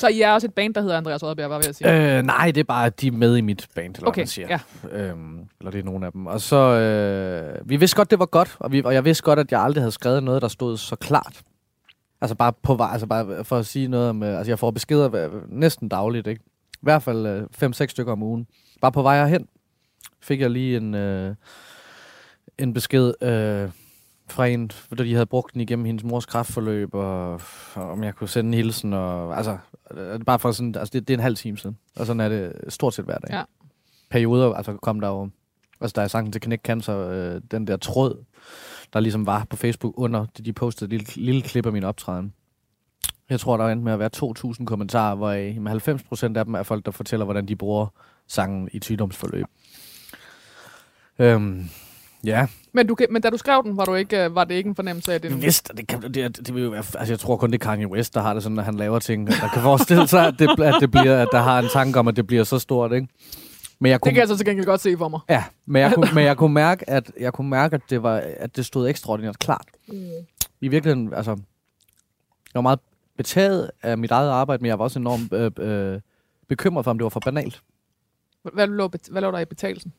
Så 0.00 0.08
I 0.08 0.20
er 0.20 0.32
også 0.32 0.46
et 0.46 0.54
band, 0.54 0.74
der 0.74 0.80
hedder 0.80 0.96
Andreas 0.96 1.22
Rødberg, 1.22 1.50
var 1.50 1.56
ved 1.56 1.64
at 1.68 1.76
sige. 1.76 2.16
Øh, 2.18 2.22
nej, 2.22 2.50
det 2.50 2.60
er 2.60 2.64
bare, 2.64 2.86
at 2.86 3.00
de 3.00 3.06
er 3.06 3.12
med 3.12 3.36
i 3.36 3.40
mit 3.40 3.66
band, 3.74 3.96
eller 3.96 4.08
okay, 4.08 4.20
man 4.20 4.26
siger. 4.26 4.48
ja. 4.48 4.58
Øhm, 4.90 5.38
eller 5.60 5.70
det 5.70 5.78
er 5.78 5.84
nogle 5.84 6.06
af 6.06 6.12
dem. 6.12 6.26
Og 6.26 6.40
så, 6.40 6.56
øh, 6.56 7.68
vi 7.68 7.76
vidste 7.76 7.96
godt, 7.96 8.10
det 8.10 8.18
var 8.18 8.26
godt, 8.26 8.56
og, 8.60 8.72
vi, 8.72 8.82
og 8.84 8.94
jeg 8.94 9.04
vidste 9.04 9.24
godt, 9.24 9.38
at 9.38 9.52
jeg 9.52 9.60
aldrig 9.60 9.82
havde 9.82 9.92
skrevet 9.92 10.22
noget, 10.22 10.42
der 10.42 10.48
stod 10.48 10.76
så 10.76 10.96
klart. 10.96 11.42
Altså 12.20 12.34
bare 12.34 12.52
på 12.62 12.74
vej, 12.74 12.88
altså 12.92 13.06
bare 13.06 13.44
for 13.44 13.58
at 13.58 13.66
sige 13.66 13.88
noget 13.88 14.08
om, 14.08 14.22
øh, 14.22 14.38
altså 14.38 14.50
jeg 14.50 14.58
får 14.58 14.70
beskeder 14.70 15.30
næsten 15.48 15.88
dagligt, 15.88 16.26
ikke? 16.26 16.42
I 16.72 16.82
hvert 16.82 17.02
fald 17.02 17.26
øh, 17.26 17.42
fem-seks 17.52 17.90
stykker 17.90 18.12
om 18.12 18.22
ugen. 18.22 18.46
Bare 18.80 18.92
på 18.92 19.02
vej 19.02 19.16
herhen 19.16 19.46
fik 20.20 20.40
jeg 20.40 20.50
lige 20.50 20.76
en, 20.76 20.94
øh, 20.94 21.34
en 22.58 22.72
besked 22.72 23.14
øh, 23.22 23.70
fra 24.30 24.46
en, 24.46 24.70
fordi 24.70 25.04
de 25.04 25.14
havde 25.14 25.26
brugt 25.26 25.52
den 25.52 25.60
igennem 25.60 25.84
hendes 25.84 26.04
mors 26.04 26.26
kraftforløb, 26.26 26.94
og, 26.94 27.32
og 27.74 27.90
om 27.90 28.04
jeg 28.04 28.14
kunne 28.14 28.28
sende 28.28 28.48
en 28.48 28.54
hilsen, 28.54 28.92
og 28.92 29.36
altså, 29.36 29.58
bare 30.26 30.38
for 30.38 30.52
sådan, 30.52 30.74
altså 30.74 30.92
det, 30.92 31.08
det 31.08 31.14
er 31.14 31.18
en 31.18 31.22
halv 31.22 31.36
time 31.36 31.58
siden, 31.58 31.78
og 31.96 32.06
sådan 32.06 32.20
er 32.20 32.28
det 32.28 32.52
stort 32.68 32.94
set 32.94 33.04
hver 33.04 33.18
dag. 33.18 33.30
Ja. 33.30 33.42
Perioder, 34.10 34.54
altså 34.54 34.76
kom 34.76 35.00
der 35.00 35.08
jo, 35.08 35.30
altså 35.80 35.92
der 35.96 36.02
er 36.02 36.08
sangen 36.08 36.32
til 36.32 36.40
Knæk 36.40 36.60
Cancer, 36.64 36.98
øh, 36.98 37.40
den 37.50 37.66
der 37.66 37.76
tråd, 37.76 38.24
der 38.92 39.00
ligesom 39.00 39.26
var 39.26 39.46
på 39.50 39.56
Facebook 39.56 39.94
under, 39.96 40.26
de, 40.38 40.42
de 40.42 40.52
postede 40.52 40.94
et 40.94 41.16
lille, 41.16 41.24
lille 41.26 41.42
klip 41.42 41.66
af 41.66 41.72
min 41.72 41.84
optræden. 41.84 42.32
Jeg 43.30 43.40
tror, 43.40 43.56
der 43.56 43.68
endte 43.68 43.84
med 43.84 43.92
at 43.92 43.98
være 43.98 44.10
2.000 44.60 44.64
kommentarer, 44.64 45.14
hvor 45.14 45.28
øh, 45.28 45.56
med 45.56 45.70
90 45.70 46.02
procent 46.02 46.36
af 46.36 46.44
dem 46.44 46.54
er 46.54 46.62
folk, 46.62 46.86
der 46.86 46.90
fortæller, 46.90 47.24
hvordan 47.24 47.48
de 47.48 47.56
bruger 47.56 47.86
sangen 48.26 48.68
i 48.72 48.78
sygdomsforløb. 48.82 49.46
Øhm, 51.18 51.68
ja, 52.24 52.46
Men, 52.72 52.86
du, 52.86 52.96
men 53.10 53.22
da 53.22 53.30
du 53.30 53.36
skrev 53.36 53.62
den, 53.64 53.76
var, 53.76 53.84
du 53.84 53.94
ikke, 53.94 54.24
øh, 54.24 54.34
var 54.34 54.44
det 54.44 54.54
ikke 54.54 54.68
en 54.68 54.74
fornemmelse 54.74 55.12
af 55.14 55.20
det? 55.20 55.42
vidste, 55.42 55.76
det, 55.76 55.86
kan, 55.86 56.02
det, 56.02 56.14
det, 56.14 56.36
det 56.46 56.54
vil 56.54 56.62
jo 56.62 56.70
være, 56.70 56.84
altså 56.94 57.12
jeg 57.12 57.18
tror 57.18 57.36
kun, 57.36 57.52
det 57.52 57.62
er 57.62 57.64
Kanye 57.64 57.86
West, 57.86 58.14
der 58.14 58.20
har 58.20 58.34
det 58.34 58.42
sådan, 58.42 58.56
når 58.56 58.62
han 58.62 58.74
laver 58.74 58.98
ting. 58.98 59.26
Der 59.26 59.48
kan 59.52 59.62
forestille 59.62 60.08
sig, 60.08 60.26
at 60.26 60.34
det, 60.38 60.60
at 60.60 60.74
det 60.80 60.90
bliver, 60.90 61.22
at 61.22 61.28
der 61.32 61.40
har 61.40 61.58
en 61.58 61.68
tanke 61.72 61.98
om, 61.98 62.08
at 62.08 62.16
det 62.16 62.26
bliver 62.26 62.44
så 62.44 62.58
stort, 62.58 62.92
ikke? 62.92 63.08
Men 63.78 63.90
jeg 63.90 63.94
Det 63.94 64.02
kunne, 64.02 64.12
kan 64.12 64.20
jeg 64.20 64.28
så 64.28 64.36
til 64.36 64.46
gengæld 64.46 64.66
godt 64.66 64.80
se 64.80 64.96
for 64.98 65.08
mig. 65.08 65.20
Ja, 65.28 65.44
men 65.66 65.82
jeg 65.82 65.92
kunne, 65.94 66.08
men 66.14 66.24
jeg 66.24 66.36
kunne 66.36 66.54
mærke, 66.54 66.90
at 66.90 67.10
jeg 67.20 67.32
kunne 67.32 67.50
mærke, 67.50 67.74
at 67.74 67.82
det 67.90 68.02
var, 68.02 68.22
at 68.36 68.56
det 68.56 68.66
stod 68.66 68.88
ekstraordinært 68.88 69.38
klart. 69.38 69.66
Mm. 69.88 69.94
I 70.60 70.68
virkeligheden, 70.68 71.14
altså, 71.14 71.30
jeg 71.30 71.38
var 72.54 72.60
meget 72.60 72.80
betaget 73.16 73.70
af 73.82 73.98
mit 73.98 74.10
eget 74.10 74.30
arbejde, 74.30 74.62
men 74.62 74.68
jeg 74.68 74.78
var 74.78 74.84
også 74.84 74.98
enormt 74.98 75.32
øh, 75.32 75.50
øh, 75.58 76.00
bekymret 76.48 76.84
for, 76.84 76.90
om 76.90 76.98
det 76.98 77.02
var 77.02 77.08
for 77.08 77.20
banalt. 77.20 77.62
Hvad 78.54 78.66
lå, 78.66 78.90
hvad 79.10 79.22
lå 79.22 79.30
der 79.30 79.38
i 79.38 79.44
betalelsen? 79.44 79.92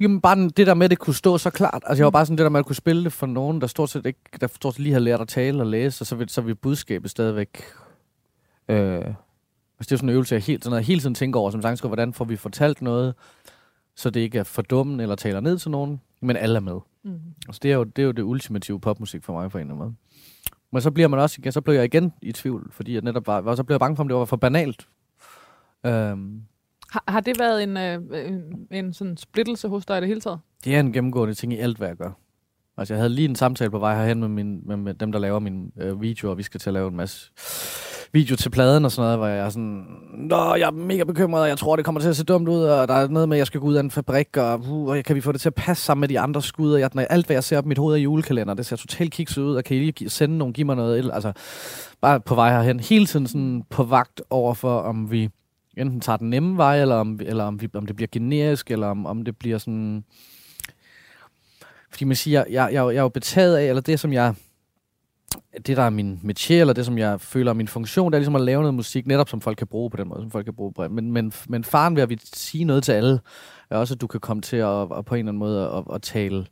Jamen 0.00 0.20
bare 0.20 0.34
den- 0.36 0.50
det 0.50 0.66
der 0.66 0.74
med, 0.74 0.84
at 0.84 0.90
det 0.90 0.98
kunne 0.98 1.14
stå 1.14 1.38
så 1.38 1.50
klart. 1.50 1.82
Altså 1.86 2.00
jeg 2.02 2.04
var 2.04 2.10
bare 2.10 2.26
sådan 2.26 2.38
det 2.38 2.44
der 2.44 2.50
med, 2.50 2.58
at 2.60 2.66
kunne 2.66 2.76
spille 2.76 3.04
det 3.04 3.12
for 3.12 3.26
nogen, 3.26 3.60
der 3.60 3.66
stort 3.66 3.90
set 3.90 4.06
ikke, 4.06 4.20
der 4.40 4.46
stort 4.46 4.74
set 4.74 4.80
lige 4.82 4.92
har 4.92 5.00
lært 5.00 5.20
at 5.20 5.28
tale 5.28 5.60
og 5.62 5.66
læse, 5.66 6.02
og 6.02 6.06
så 6.06 6.16
vil, 6.16 6.28
så 6.28 6.40
vil 6.40 6.54
budskabet 6.54 7.10
stadigvæk... 7.10 7.62
Øh, 8.68 8.76
altså 8.78 9.14
det 9.80 9.92
er 9.92 9.92
jo 9.92 9.96
sådan 9.96 10.08
en 10.08 10.12
øvelse, 10.14 10.34
jeg 10.34 10.42
helt, 10.42 10.64
sådan 10.64 10.70
noget, 10.70 10.84
hele 10.84 11.00
tiden 11.00 11.14
tænker 11.14 11.40
over 11.40 11.50
som 11.50 11.62
sangskriver, 11.62 11.88
hvordan 11.88 12.12
får 12.12 12.24
vi 12.24 12.36
fortalt 12.36 12.82
noget, 12.82 13.14
så 13.96 14.10
det 14.10 14.20
ikke 14.20 14.38
er 14.38 14.42
for 14.44 14.62
dumt 14.62 15.00
eller 15.00 15.14
taler 15.14 15.40
ned 15.40 15.58
til 15.58 15.70
nogen, 15.70 16.00
men 16.20 16.36
alle 16.36 16.56
er 16.56 16.60
med. 16.60 16.80
Mm. 17.04 17.20
Altså 17.48 17.60
det 17.62 17.70
er 17.72 17.76
jo 17.76 17.84
det, 17.84 18.02
er 18.02 18.06
jo 18.06 18.12
det 18.12 18.22
ultimative 18.22 18.80
popmusik 18.80 19.24
for 19.24 19.32
mig 19.32 19.50
på 19.50 19.58
en 19.58 19.62
eller 19.62 19.74
anden 19.74 19.84
måde. 19.86 19.94
Men 20.72 20.82
så 20.82 20.90
bliver 20.90 21.08
man 21.08 21.20
også 21.20 21.36
igen, 21.38 21.52
så 21.52 21.60
blev 21.60 21.74
jeg 21.74 21.84
igen 21.84 22.12
i 22.22 22.32
tvivl, 22.32 22.68
fordi 22.72 22.94
jeg 22.94 23.02
netop 23.02 23.26
var, 23.26 23.54
så 23.54 23.64
blev 23.64 23.74
jeg 23.74 23.80
bange 23.80 23.96
for, 23.96 24.02
om 24.02 24.08
det 24.08 24.16
var 24.16 24.24
for 24.24 24.36
banalt. 24.36 24.88
Øhm, 25.86 26.42
har, 26.96 27.12
har 27.12 27.20
det 27.20 27.38
været 27.38 27.62
en, 27.62 27.76
øh, 27.76 27.94
en, 28.26 28.42
en 28.70 28.92
sådan 28.92 29.16
splittelse 29.16 29.68
hos 29.68 29.86
dig 29.86 29.98
i 29.98 30.00
det 30.00 30.08
hele 30.08 30.20
taget? 30.20 30.38
det 30.64 30.74
er 30.74 30.80
en 30.80 30.92
gennemgående 30.92 31.34
ting 31.34 31.52
i 31.52 31.56
alt, 31.56 31.78
hvad 31.78 31.88
jeg 31.88 31.96
gør. 31.96 32.10
Altså, 32.78 32.94
jeg 32.94 32.98
havde 32.98 33.14
lige 33.14 33.28
en 33.28 33.36
samtale 33.36 33.70
på 33.70 33.78
vej 33.78 33.96
herhen 33.96 34.20
med, 34.20 34.28
min, 34.28 34.60
med, 34.66 34.76
med 34.76 34.94
dem, 34.94 35.12
der 35.12 35.18
laver 35.18 35.38
min 35.38 35.72
øh, 35.80 36.02
video, 36.02 36.30
og 36.30 36.38
vi 36.38 36.42
skal 36.42 36.60
til 36.60 36.70
at 36.70 36.74
lave 36.74 36.88
en 36.88 36.96
masse 36.96 37.30
video 38.12 38.36
til 38.36 38.50
pladen 38.50 38.84
og 38.84 38.92
sådan 38.92 39.04
noget, 39.04 39.18
hvor 39.18 39.26
jeg 39.26 39.46
er 39.46 39.48
sådan, 39.48 39.86
Nå, 40.14 40.54
jeg 40.54 40.66
er 40.66 40.70
mega 40.70 41.04
bekymret, 41.04 41.42
og 41.42 41.48
jeg 41.48 41.58
tror, 41.58 41.76
det 41.76 41.84
kommer 41.84 42.00
til 42.00 42.08
at 42.08 42.16
se 42.16 42.24
dumt 42.24 42.48
ud, 42.48 42.62
og 42.62 42.88
der 42.88 42.94
er 42.94 43.08
noget 43.08 43.28
med, 43.28 43.36
at 43.36 43.38
jeg 43.38 43.46
skal 43.46 43.60
gå 43.60 43.66
ud 43.66 43.74
af 43.74 43.80
en 43.80 43.90
fabrik, 43.90 44.36
og 44.36 44.60
uh, 44.70 45.02
kan 45.02 45.16
vi 45.16 45.20
få 45.20 45.32
det 45.32 45.40
til 45.40 45.48
at 45.48 45.54
passe 45.54 45.84
sammen 45.84 46.00
med 46.00 46.08
de 46.08 46.20
andre 46.20 46.42
skud, 46.42 46.72
og 46.72 46.80
jeg, 46.80 46.90
når 46.94 47.02
alt, 47.02 47.26
hvad 47.26 47.36
jeg 47.36 47.44
ser 47.44 47.60
på 47.60 47.68
mit 47.68 47.78
hoved 47.78 47.94
er 47.94 48.00
julekalender, 48.00 48.54
det 48.54 48.66
ser 48.66 48.76
totalt 48.76 49.12
kikset 49.12 49.42
ud, 49.42 49.56
og 49.56 49.64
kan 49.64 49.76
I 49.76 49.80
lige 49.80 49.92
give, 49.92 50.10
sende 50.10 50.38
nogen, 50.38 50.54
give 50.54 50.64
mig 50.64 50.76
noget, 50.76 51.10
altså, 51.12 51.32
bare 52.00 52.20
på 52.20 52.34
vej 52.34 52.50
herhen, 52.50 52.80
hele 52.80 53.06
tiden 53.06 53.26
sådan 53.26 53.62
på 53.70 53.82
vagt 53.82 54.22
over 54.30 54.54
for, 54.54 54.78
om 54.78 55.10
vi 55.10 55.30
enten 55.76 56.00
tager 56.00 56.16
den 56.16 56.30
nemme 56.30 56.56
vej, 56.56 56.80
eller 56.80 56.94
om, 56.94 57.20
eller 57.22 57.44
om, 57.44 57.60
vi, 57.60 57.68
om 57.74 57.86
det 57.86 57.96
bliver 57.96 58.08
generisk, 58.12 58.70
eller 58.70 58.86
om, 58.86 59.06
om 59.06 59.22
det 59.22 59.36
bliver 59.36 59.58
sådan... 59.58 60.04
Fordi 61.90 62.04
man 62.04 62.16
siger, 62.16 62.38
jeg, 62.38 62.52
jeg, 62.52 62.72
jeg, 62.72 62.84
jeg 62.84 62.96
er 62.96 63.02
jo 63.02 63.08
betaget 63.08 63.56
af, 63.56 63.64
eller 63.64 63.82
det 63.82 64.00
som 64.00 64.12
jeg... 64.12 64.34
Det, 65.66 65.76
der 65.76 65.82
er 65.82 65.90
min 65.90 66.20
metier, 66.22 66.60
eller 66.60 66.74
det, 66.74 66.86
som 66.86 66.98
jeg 66.98 67.20
føler 67.20 67.50
er 67.50 67.54
min 67.54 67.68
funktion, 67.68 68.12
det 68.12 68.16
er 68.16 68.18
ligesom 68.18 68.36
at 68.36 68.40
lave 68.40 68.60
noget 68.60 68.74
musik, 68.74 69.06
netop 69.06 69.28
som 69.28 69.40
folk 69.40 69.58
kan 69.58 69.66
bruge 69.66 69.90
på 69.90 69.96
den 69.96 70.08
måde, 70.08 70.20
som 70.20 70.30
folk 70.30 70.44
kan 70.44 70.54
bruge 70.54 70.72
på. 70.72 70.88
Men, 70.88 71.12
men, 71.12 71.32
men 71.48 71.64
faren 71.64 71.96
ved 71.96 72.02
at 72.02 72.10
vi 72.10 72.18
sige 72.22 72.64
noget 72.64 72.84
til 72.84 72.92
alle, 72.92 73.20
er 73.70 73.76
også, 73.76 73.94
at 73.94 74.00
du 74.00 74.06
kan 74.06 74.20
komme 74.20 74.40
til 74.40 74.56
at, 74.56 74.82
at 74.98 75.04
på 75.04 75.14
en 75.14 75.18
eller 75.18 75.30
anden 75.30 75.38
måde 75.38 75.70
at, 75.70 75.94
at 75.94 76.02
tale 76.02 76.46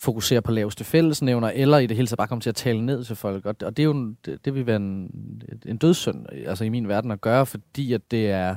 fokusere 0.00 0.42
på 0.42 0.52
laveste 0.52 0.84
fællesnævner, 0.84 1.50
eller 1.54 1.78
i 1.78 1.86
det 1.86 1.96
hele 1.96 2.06
taget 2.06 2.18
bare 2.18 2.28
komme 2.28 2.42
til 2.42 2.48
at 2.48 2.56
tale 2.56 2.86
ned 2.86 3.04
til 3.04 3.16
folk. 3.16 3.46
Og, 3.46 3.54
og 3.62 3.76
det 3.76 3.82
er 3.82 3.84
jo 3.84 3.90
en, 3.90 4.16
det, 4.24 4.44
det 4.44 4.54
vil 4.54 4.66
være 4.66 4.76
en, 4.76 5.10
en 5.66 5.76
dødssynd, 5.76 6.26
altså 6.46 6.64
i 6.64 6.68
min 6.68 6.88
verden 6.88 7.10
at 7.10 7.20
gøre, 7.20 7.46
fordi 7.46 7.92
at 7.92 8.10
det 8.10 8.30
er 8.30 8.56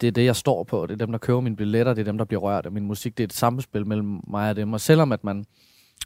det 0.00 0.06
er 0.06 0.12
det, 0.12 0.24
jeg 0.24 0.36
står 0.36 0.64
på. 0.64 0.86
Det 0.86 0.92
er 0.92 0.96
dem, 1.06 1.12
der 1.12 1.18
køber 1.18 1.40
mine 1.40 1.56
billetter. 1.56 1.94
Det 1.94 2.00
er 2.00 2.04
dem, 2.04 2.18
der 2.18 2.24
bliver 2.24 2.40
rørt 2.40 2.66
af 2.66 2.72
min 2.72 2.86
musik. 2.86 3.18
Det 3.18 3.24
er 3.24 3.26
et 3.26 3.32
samspil 3.32 3.86
mellem 3.86 4.20
mig 4.26 4.50
og 4.50 4.56
dem. 4.56 4.72
Og 4.72 4.80
selvom 4.80 5.12
at 5.12 5.24
man 5.24 5.44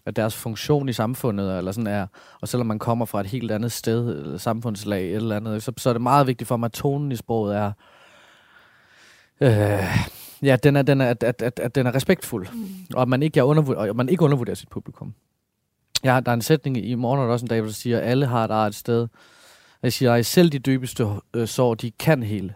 at 0.06 0.16
deres 0.16 0.34
funktion 0.34 0.88
i 0.88 0.92
samfundet, 0.92 1.58
eller 1.58 1.72
sådan 1.72 1.86
er, 1.86 2.06
og 2.40 2.48
selvom 2.48 2.66
man 2.66 2.78
kommer 2.78 3.04
fra 3.04 3.20
et 3.20 3.26
helt 3.26 3.50
andet 3.50 3.72
sted, 3.72 4.08
eller 4.08 4.38
samfundslag, 4.38 5.04
eller 5.04 5.18
eller 5.20 5.36
andet, 5.36 5.62
så, 5.62 5.72
så 5.76 5.88
er 5.88 5.92
det 5.92 6.02
meget 6.02 6.26
vigtigt 6.26 6.48
for 6.48 6.56
mig, 6.56 6.66
at 6.66 6.72
tonen 6.72 7.12
i 7.12 7.16
sproget 7.16 7.56
er, 7.56 7.72
øh, 9.40 10.08
ja, 10.46 10.56
den 10.56 10.76
er, 10.76 10.82
den 10.82 11.00
er, 11.00 11.06
at, 11.06 11.22
at, 11.22 11.42
at, 11.42 11.60
at 11.60 11.74
den 11.74 11.86
er 11.86 11.94
respektfuld, 11.94 12.46
mm. 12.52 12.68
og 12.94 13.02
at 13.02 13.08
man 13.08 13.22
ikke, 13.22 13.40
er 13.40 13.44
undervurder, 13.44 13.88
og 13.88 13.96
man 13.96 14.08
ikke 14.08 14.22
undervurderer 14.24 14.54
sit 14.54 14.68
publikum. 14.68 15.14
Ja, 16.04 16.20
der 16.20 16.30
er 16.30 16.34
en 16.34 16.42
sætning 16.42 16.76
i 16.86 16.94
morgen, 16.94 17.20
og 17.20 17.24
der 17.24 17.28
er 17.28 17.32
også 17.32 17.44
en 17.44 17.48
dag, 17.48 17.60
hvor 17.60 17.68
der 17.68 17.74
siger, 17.74 17.98
at 17.98 18.04
alle 18.04 18.26
har 18.26 18.44
et 18.44 18.50
eget 18.50 18.74
sted. 18.74 19.08
Jeg 19.82 19.92
siger, 19.92 20.14
at 20.14 20.26
selv 20.26 20.50
de 20.50 20.58
dybeste 20.58 21.06
øh, 21.34 21.48
sår, 21.48 21.74
de 21.74 21.90
kan 21.90 22.22
hele. 22.22 22.54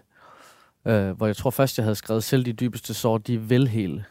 Øh, 0.87 1.11
hvor 1.11 1.27
jeg 1.27 1.37
tror 1.37 1.51
først, 1.51 1.79
jeg 1.79 1.85
havde 1.85 1.95
skrevet, 1.95 2.25
selv 2.25 2.45
de 2.45 2.53
dybeste 2.53 2.95
sår, 2.95 3.19
de 3.19 3.41
vil 3.41 3.69
hele. 3.69 4.05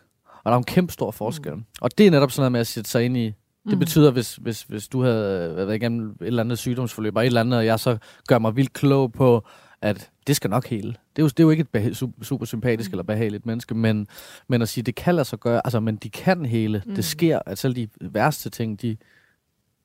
Og 0.44 0.46
der 0.46 0.52
er 0.52 0.58
en 0.58 0.64
kæmpe 0.64 0.94
stor 0.94 1.12
forskel. 1.12 1.54
Mm. 1.54 1.66
Og 1.82 1.98
det 1.98 2.08
er 2.08 2.12
netop 2.12 2.32
sådan 2.32 2.42
noget 2.42 2.52
med 2.52 2.60
at 2.60 2.68
sætte 2.68 2.90
sig 2.90 3.06
ind 3.06 3.18
i, 3.18 3.26
det 3.26 3.74
Mm. 3.74 3.80
betyder, 3.80 4.12
hvis, 4.12 4.36
hvis, 4.36 4.62
hvis 4.62 4.88
du 4.88 5.04
havde 5.04 5.56
været 5.56 5.76
igennem 5.76 6.10
et 6.10 6.28
eller 6.28 6.44
andet 6.44 6.58
sygdomsforløb, 6.58 7.16
og 7.16 7.22
et 7.24 7.26
eller 7.26 7.42
andet, 7.42 7.60
og 7.60 7.66
jeg 7.66 7.80
så 7.80 7.98
gør 8.28 8.40
mig 8.40 8.56
vildt 8.56 8.74
klog 8.74 9.12
på, 9.12 9.46
at 9.82 10.10
det 10.28 10.36
skal 10.36 10.50
nok 10.50 10.68
hele. 10.68 10.88
Det 10.88 11.22
er 11.22 11.24
jo, 11.24 11.28
det 11.28 11.40
er 11.40 11.44
jo 11.44 11.50
ikke 11.50 11.66
et 11.74 11.98
super, 11.98 12.24
super 12.26 12.46
sympatisk 12.46 12.90
Mm. 12.90 12.94
eller 12.94 13.04
behageligt 13.04 13.46
menneske, 13.46 13.76
men, 13.76 14.08
men 14.48 14.62
at 14.62 14.70
sige, 14.70 14.84
det 14.84 14.96
kan 14.96 15.16
lade 15.16 15.26
sig 15.26 15.40
gøre, 15.40 15.62
altså, 15.66 15.80
men 15.80 15.96
de 15.96 16.10
kan 16.10 16.46
hele. 16.46 16.84
Mm. 16.86 16.96
Det 16.96 17.06
sker, 17.06 17.40
at 17.46 17.58
selv 17.58 17.76
de 17.76 17.88
værste 18.02 18.50
ting, 18.50 18.82
de, 18.82 18.98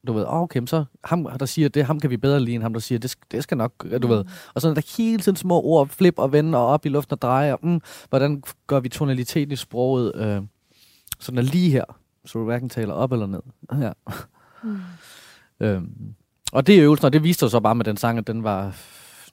du 0.06 0.12
ved, 0.12 0.24
oh, 0.24 0.40
okay, 0.42 0.60
så 0.66 0.84
ham, 1.04 1.28
der 1.38 1.46
siger 1.46 1.68
det, 1.68 1.84
ham 1.84 2.00
kan 2.00 2.10
vi 2.10 2.16
bedre 2.16 2.40
lide 2.40 2.54
end 2.54 2.62
ham, 2.62 2.72
der 2.72 2.80
siger, 2.80 2.98
det, 2.98 3.14
det 3.30 3.42
skal 3.42 3.56
nok, 3.56 3.86
du 4.02 4.06
ved. 4.08 4.24
Og 4.54 4.60
så 4.60 4.68
er 4.68 4.74
der 4.74 4.96
hele 4.98 5.22
tiden 5.22 5.36
små 5.36 5.62
ord, 5.62 5.88
flip 5.88 6.18
og 6.18 6.32
vende 6.32 6.58
og 6.58 6.66
op 6.66 6.86
i 6.86 6.88
luften 6.88 7.12
og 7.12 7.22
dreje, 7.22 7.52
og, 7.52 7.58
mm, 7.62 7.80
hvordan 8.08 8.42
gør 8.66 8.80
vi 8.80 8.88
tonaliteten 8.88 9.52
i 9.52 9.56
sproget, 9.56 10.12
øh, 10.14 10.42
så 11.20 11.30
den 11.30 11.38
er 11.38 11.42
lige 11.42 11.70
her, 11.70 11.84
så 12.24 12.38
du 12.38 12.44
hverken 12.44 12.68
taler 12.68 12.94
op 12.94 13.12
eller 13.12 13.26
ned. 13.26 13.40
Ja. 13.80 13.92
Mm. 14.62 14.78
Øhm, 15.60 16.14
og 16.52 16.66
det 16.66 16.76
er 16.78 16.82
øvelsen, 16.82 17.04
og 17.06 17.12
det 17.12 17.22
viste 17.22 17.40
sig 17.40 17.50
så 17.50 17.60
bare 17.60 17.74
med 17.74 17.84
den 17.84 17.96
sang, 17.96 18.18
at 18.18 18.26
den 18.26 18.44
var... 18.44 18.76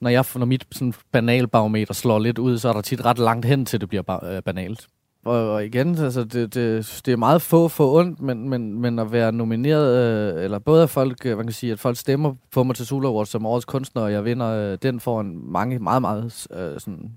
Når, 0.02 0.10
jeg, 0.10 0.24
når 0.36 0.46
mit 0.46 0.66
sådan, 0.72 0.94
banalbarometer 1.12 1.94
slår 1.94 2.18
lidt 2.18 2.38
ud, 2.38 2.58
så 2.58 2.68
er 2.68 2.72
der 2.72 2.80
tit 2.80 3.04
ret 3.04 3.18
langt 3.18 3.46
hen 3.46 3.64
til, 3.66 3.80
det 3.80 3.88
bliver 3.88 4.02
ba- 4.10 4.26
øh, 4.26 4.42
banalt. 4.42 4.86
Og, 5.24 5.50
og 5.52 5.64
igen, 5.64 5.98
altså, 5.98 6.24
det, 6.24 6.54
det, 6.54 7.00
det 7.06 7.12
er 7.12 7.16
meget 7.16 7.42
få 7.42 7.68
få 7.68 7.98
ondt, 7.98 8.20
men, 8.20 8.48
men, 8.48 8.80
men 8.80 8.98
at 8.98 9.12
være 9.12 9.32
nomineret, 9.32 9.96
øh, 10.38 10.44
eller 10.44 10.58
både 10.58 10.82
at 10.82 10.90
folk, 10.90 11.26
øh, 11.26 11.36
man 11.36 11.46
kan 11.46 11.52
sige, 11.52 11.72
at 11.72 11.80
folk 11.80 11.96
stemmer 11.96 12.34
på 12.52 12.62
mig 12.62 12.76
til 12.76 12.86
Sula 12.86 13.08
Awards 13.08 13.28
som 13.28 13.46
årets 13.46 13.64
kunstner, 13.64 14.02
og 14.02 14.12
jeg 14.12 14.24
vinder 14.24 14.48
øh, 14.72 14.78
den 14.82 15.00
foran 15.00 15.40
mange, 15.44 15.78
meget, 15.78 16.02
meget, 16.02 16.46
øh, 16.54 16.80
sådan, 16.80 17.10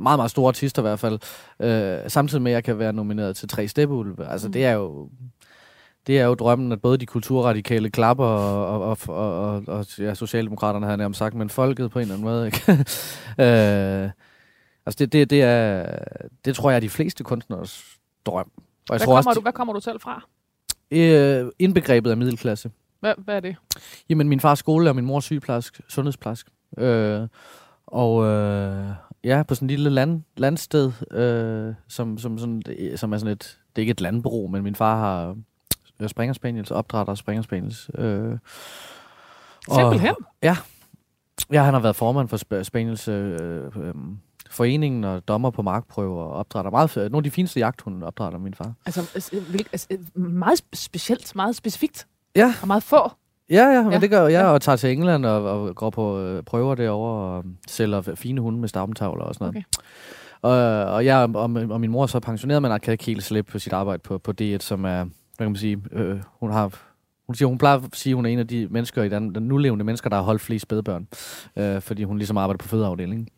meget, 0.00 0.18
meget 0.18 0.30
store 0.30 0.48
artister 0.48 0.82
i 0.82 0.86
hvert 0.86 0.98
fald, 0.98 1.18
øh, 1.60 2.10
samtidig 2.10 2.42
med, 2.42 2.52
at 2.52 2.54
jeg 2.54 2.64
kan 2.64 2.78
være 2.78 2.92
nomineret 2.92 3.36
til 3.36 3.48
tre 3.48 3.68
steppeulve. 3.68 4.26
Altså, 4.28 4.48
Mm. 4.48 4.52
det 4.52 4.64
er 4.64 4.72
jo 4.72 5.08
det 6.10 6.18
er 6.18 6.24
jo 6.24 6.34
drømmen, 6.34 6.72
at 6.72 6.80
både 6.82 6.98
de 6.98 7.06
kulturradikale 7.06 7.90
klapper 7.90 8.24
og, 8.24 8.80
og, 8.80 8.80
og, 8.90 8.98
og, 9.08 9.54
og, 9.54 9.62
og 9.66 9.98
ja, 9.98 10.14
Socialdemokraterne 10.14 10.86
havde 10.86 10.98
nærmest 10.98 11.18
sagt, 11.18 11.34
men 11.34 11.50
folket 11.50 11.90
på 11.90 11.98
en 11.98 12.02
eller 12.02 12.14
anden 12.14 12.24
måde. 12.24 12.46
Ikke? 12.46 12.72
øh, 13.44 14.10
altså 14.86 14.98
det, 14.98 15.12
det, 15.12 15.30
det, 15.30 15.42
er, 15.42 15.98
det 16.44 16.56
tror 16.56 16.70
jeg 16.70 16.76
er 16.76 16.80
de 16.80 16.88
fleste 16.88 17.24
kunstners 17.24 17.84
drøm. 18.26 18.36
Og 18.36 18.52
jeg 18.56 18.74
Hvad, 18.88 18.98
tror 18.98 19.06
kommer 19.06 19.16
også, 19.30 19.38
du, 19.38 19.42
hvad 19.42 19.52
kommer 19.52 19.72
du 19.72 19.80
selv 19.80 20.00
fra? 20.00 20.26
øh, 20.90 21.50
indbegrebet 21.58 22.10
af 22.10 22.16
middelklasse. 22.16 22.70
Hvad, 23.00 23.14
hvad 23.18 23.36
er 23.36 23.40
det? 23.40 23.56
Jamen, 24.08 24.28
min 24.28 24.40
fars 24.40 24.58
skole 24.58 24.90
og 24.90 24.96
min 24.96 25.06
mor 25.06 25.20
sygeplejersk, 25.20 25.80
sundhedsplejersk. 25.88 26.46
Øh, 26.78 27.28
og 27.86 28.24
øh, 28.24 28.88
ja, 29.24 29.42
på 29.42 29.54
sådan 29.54 29.66
et 29.66 29.70
lille 29.70 29.90
land, 29.90 30.22
landsted, 30.36 30.92
øh, 31.10 31.74
som, 31.88 32.18
som, 32.18 32.38
sådan, 32.38 32.62
som 32.96 33.12
er 33.12 33.18
sådan 33.18 33.32
et, 33.32 33.58
det 33.76 33.78
er 33.78 33.82
ikke 33.82 33.90
et 33.90 34.00
landbrug, 34.00 34.50
men 34.50 34.62
min 34.62 34.74
far 34.74 34.96
har 34.96 35.36
Springer 36.08 36.32
Spaniels, 36.32 36.70
opdrætter 36.70 37.14
Springer 37.14 37.42
Spaniels. 37.42 37.90
Øh, 37.98 38.38
Simpelthen? 39.74 40.14
Ja, 41.52 41.62
han 41.62 41.74
har 41.74 41.80
været 41.80 41.96
formand 41.96 42.28
for 42.28 42.36
Sp- 42.36 42.62
Spaniels 42.62 43.08
øh, 43.08 43.38
øh, 43.76 43.94
foreningen 44.50 45.04
og 45.04 45.28
dommer 45.28 45.50
på 45.50 45.62
markprøver 45.62 46.22
og 46.24 46.30
opdrætter. 46.32 46.70
Meget, 46.70 46.96
nogle 46.96 47.16
af 47.16 47.22
de 47.22 47.30
fineste 47.30 47.60
jagthunde 47.60 48.06
opdrætter 48.06 48.38
min 48.38 48.54
far. 48.54 48.72
Altså, 48.86 49.00
altså, 49.14 49.40
hvil, 49.50 49.66
altså, 49.72 49.88
meget 50.14 50.60
spe- 50.62 50.68
specielt, 50.76 51.36
meget 51.36 51.56
specifikt, 51.56 52.06
Ja, 52.36 52.54
og 52.62 52.66
meget 52.66 52.82
få. 52.82 53.10
Ja, 53.50 53.64
ja, 53.64 53.82
men 53.82 53.90
Ja. 53.90 53.94
ja. 53.96 54.00
det 54.00 54.10
gør 54.10 54.22
jeg, 54.22 54.30
Ja. 54.42 54.46
og 54.46 54.62
tager 54.62 54.76
til 54.76 54.92
England 54.92 55.26
og, 55.26 55.42
og 55.44 55.74
går 55.74 55.90
på 55.90 56.18
øh, 56.20 56.42
prøver 56.42 56.74
derovre 56.74 57.36
og 57.36 57.44
sælger 57.68 58.02
fine 58.14 58.40
hunde 58.40 58.58
med 58.60 58.68
stammtavler 58.68 59.24
og 59.24 59.34
sådan 59.34 59.44
noget. 59.44 59.56
Okay. 59.56 59.86
Og, 60.42 60.52
og 60.94 61.04
jeg 61.04 61.28
og, 61.34 61.50
og 61.70 61.80
min 61.80 61.90
mor 61.90 62.02
er 62.02 62.06
så 62.06 62.20
pensioneret, 62.20 62.62
men 62.62 62.80
kan 62.80 62.92
ikke 62.92 63.04
helt 63.04 63.22
slippe 63.24 63.52
på 63.52 63.58
sit 63.58 63.72
arbejde 63.72 63.98
på, 64.02 64.18
på 64.18 64.32
D1, 64.40 64.58
som 64.58 64.84
er, 64.84 65.06
hvad 65.40 65.46
kan 65.46 65.50
man 65.50 65.56
sige, 65.56 65.82
øh, 65.92 66.22
hun 66.40 66.50
har 66.50 66.80
hun 67.26 67.34
siger, 67.34 67.48
hun 67.48 67.58
plejer 67.58 67.76
at 67.76 67.96
sige, 67.96 68.10
at 68.10 68.14
hun 68.14 68.26
er 68.26 68.30
en 68.30 68.38
af 68.38 68.48
de 68.48 68.68
mennesker 68.70 69.02
i 69.02 69.08
den, 69.08 69.34
den 69.34 69.42
nulevende 69.42 69.84
mennesker, 69.84 70.10
der 70.10 70.16
har 70.16 70.22
holdt 70.22 70.40
flest 70.40 70.62
spædbørn. 70.62 71.08
Øh, 71.56 71.80
fordi 71.80 72.04
hun 72.04 72.18
ligesom 72.18 72.36
arbejder 72.36 72.58
på 72.58 72.68
fødeafdelingen. 72.68 73.28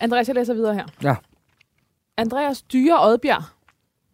Andreas, 0.00 0.28
jeg 0.28 0.34
læser 0.34 0.54
videre 0.54 0.74
her. 0.74 0.86
Ja. 1.02 1.16
Andreas 2.16 2.62
Dyre 2.62 3.00
Odbjerg 3.00 3.42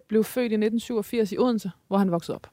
blev 0.09 0.25
født 0.25 0.53
i 0.53 0.55
1987 0.55 1.33
i 1.33 1.39
Odense, 1.39 1.71
hvor 1.89 1.99
han 1.99 2.11
voksede 2.11 2.35
op. 2.35 2.51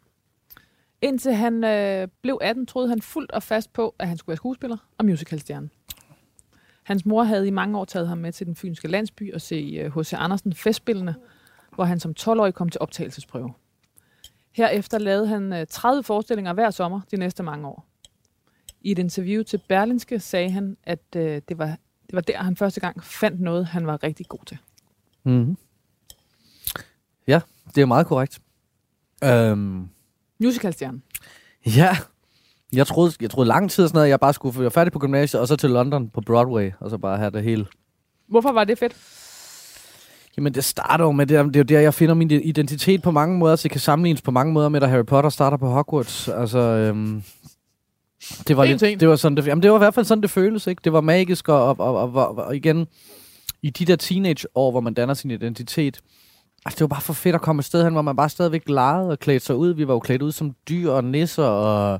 Indtil 1.02 1.34
han 1.34 1.64
øh, 1.64 2.08
blev 2.22 2.38
18, 2.42 2.66
troede 2.66 2.90
han 2.90 3.02
fuldt 3.02 3.32
og 3.32 3.44
fast 3.44 3.74
på, 3.74 3.96
at 4.00 4.08
han 4.08 4.18
skulle 4.18 4.32
være 4.32 4.38
skuespiller 4.38 4.78
og 4.98 5.06
musicalstjerne. 5.06 5.70
Hans 6.84 7.06
mor 7.06 7.24
havde 7.24 7.48
i 7.48 7.52
mange 7.52 7.78
år 7.78 7.86
taget 7.86 8.08
ham 8.08 8.18
med 8.18 8.32
til 8.32 8.48
den 8.48 8.56
fynske 8.56 8.88
landsby 8.88 9.34
og 9.34 9.42
se 9.42 9.92
H.C. 9.96 10.14
Andersen 10.14 10.54
festspillene, 10.54 11.16
hvor 11.76 11.84
han 11.84 12.00
som 12.00 12.14
12-årig 12.20 12.54
kom 12.54 12.70
til 12.70 12.82
optagelsesprøve. 12.82 13.54
Herefter 14.54 14.98
lavede 14.98 15.28
han 15.28 15.54
øh, 15.54 15.68
30 15.70 16.04
forestillinger 16.04 16.54
hver 16.54 16.72
sommer 16.72 17.02
de 17.12 17.18
næste 17.18 17.44
mange 17.44 17.68
år. 17.68 17.86
I 18.82 18.92
et 18.92 19.00
interview 19.00 19.44
til 19.44 19.62
Berlinske 19.70 20.20
sagde 20.20 20.50
han, 20.50 20.78
at 20.84 21.00
øh, 21.16 21.42
det, 21.50 21.58
var, 21.58 21.66
det 22.08 22.14
var 22.14 22.22
der, 22.22 22.38
han 22.38 22.56
første 22.58 22.80
gang 22.80 23.04
fandt 23.04 23.42
noget, 23.42 23.66
han 23.66 23.88
var 23.88 24.04
rigtig 24.04 24.28
god 24.28 24.46
til. 24.46 24.58
Mm-hmm. 25.24 25.58
Ja, 27.28 27.42
det 27.76 27.82
er 27.82 27.86
meget 27.86 28.08
korrekt. 28.08 28.42
Øhm, 29.24 29.90
Musicalstjerne. 30.40 31.02
Ja. 31.66 31.98
Jeg 32.74 32.88
troede, 32.88 33.14
jeg 33.22 33.30
troede 33.30 33.48
lang 33.48 33.72
tid 33.72 33.88
sådan 33.88 33.96
noget, 33.96 34.06
at 34.06 34.10
jeg 34.10 34.20
bare 34.20 34.34
skulle 34.34 34.60
være 34.60 34.72
færdig 34.72 34.94
på 34.94 35.00
gymnasiet, 35.00 35.42
og 35.42 35.48
så 35.48 35.56
til 35.56 35.70
London 35.70 36.10
på 36.10 36.22
Broadway, 36.22 36.72
og 36.80 36.90
så 36.90 36.98
bare 36.98 37.18
have 37.18 37.32
det 37.32 37.44
hele. 37.44 37.66
Hvorfor 38.28 38.52
var 38.52 38.64
det 38.64 38.78
fedt? 38.78 38.96
Jamen, 40.38 40.54
det 40.54 40.64
starter 40.64 41.06
jo 41.06 41.12
med, 41.12 41.26
det, 41.26 41.38
er- 41.38 41.44
det 41.44 41.56
er 41.56 41.60
jo 41.60 41.64
der, 41.64 41.80
jeg 41.80 41.94
finder 41.94 42.16
min 42.16 42.32
identitet 42.32 43.02
på 43.02 43.12
mange 43.12 43.38
måder, 43.38 43.56
så 43.56 43.64
det 43.64 43.72
kan 43.72 43.80
sammenlignes 43.82 44.22
på 44.22 44.32
mange 44.32 44.54
måder 44.54 44.70
med, 44.70 44.82
at 44.84 44.90
Harry 44.90 45.06
Potter 45.06 45.30
starter 45.30 45.58
på 45.58 45.68
Hogwarts. 45.70 46.28
Altså, 46.30 46.60
øhm, 46.60 47.24
det 48.48 48.58
var, 48.58 48.66
lidt, 48.66 48.82
det 49.00 49.08
var 49.10 49.16
sådan, 49.16 49.38
det, 49.38 49.48
jamen, 49.48 49.64
det 49.64 49.72
var 49.72 49.78
i 49.78 49.80
hvert 49.80 49.94
fald 49.94 50.06
sådan, 50.06 50.22
det 50.22 50.30
føles, 50.32 50.68
ikke? 50.68 50.82
Det 50.84 50.94
var 50.94 51.02
magisk, 51.02 51.50
og, 51.50 51.66
og, 51.66 51.80
og, 51.80 52.14
og, 52.14 52.38
og, 52.38 52.56
igen, 52.56 52.88
i 53.62 53.70
de 53.70 53.86
der 53.86 53.96
teenageår, 53.96 54.72
hvor 54.72 54.80
man 54.82 54.94
danner 54.94 55.14
sin 55.14 55.32
identitet, 55.32 56.00
altså, 56.66 56.76
det 56.78 56.82
var 56.82 56.88
bare 56.88 57.02
for 57.02 57.14
fedt 57.14 57.36
at 57.36 57.42
komme 57.42 57.60
et 57.60 57.66
sted 57.66 57.84
hen, 57.84 57.94
hvor 57.94 58.02
man 58.02 58.16
bare 58.16 58.30
stadigvæk 58.30 58.70
legede 58.70 59.10
og 59.12 59.20
klædte 59.20 59.46
sig 59.46 59.56
ud. 59.56 59.74
Vi 59.74 59.88
var 59.88 59.94
jo 59.94 60.00
klædt 60.00 60.22
ud 60.22 60.32
som 60.32 60.52
dyr 60.70 60.90
og 60.92 61.04
nisser, 61.04 61.44
og 61.44 62.00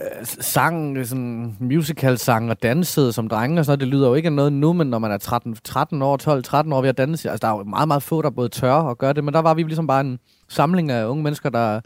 Øh, 0.00 0.26
sang, 0.26 0.94
ligesom 0.94 1.18
sådan 1.18 1.56
musical 1.60 2.18
sang 2.18 2.50
og 2.50 2.62
dansede 2.62 3.12
som 3.12 3.28
drenge 3.28 3.60
og 3.60 3.64
sådan 3.64 3.70
noget. 3.70 3.80
Det 3.80 3.88
lyder 3.88 4.08
jo 4.08 4.14
ikke 4.14 4.26
af 4.26 4.32
noget 4.32 4.52
nu, 4.52 4.72
men 4.72 4.86
når 4.86 4.98
man 4.98 5.10
er 5.10 5.18
13, 5.18 5.56
13 5.64 6.02
år, 6.02 6.16
12, 6.16 6.42
13 6.42 6.72
år 6.72 6.80
ved 6.80 6.88
at 6.88 6.98
danse, 6.98 7.30
altså 7.30 7.46
der 7.46 7.52
er 7.52 7.58
jo 7.58 7.64
meget, 7.64 7.88
meget 7.88 8.02
få, 8.02 8.22
der 8.22 8.30
både 8.30 8.48
tør 8.48 8.72
og 8.72 8.98
gør 8.98 9.12
det, 9.12 9.24
men 9.24 9.34
der 9.34 9.40
var 9.40 9.54
vi 9.54 9.62
ligesom 9.62 9.86
bare 9.86 10.00
en, 10.00 10.18
samling 10.48 10.90
af 10.90 11.06
unge 11.06 11.22
mennesker, 11.22 11.50
der 11.50 11.80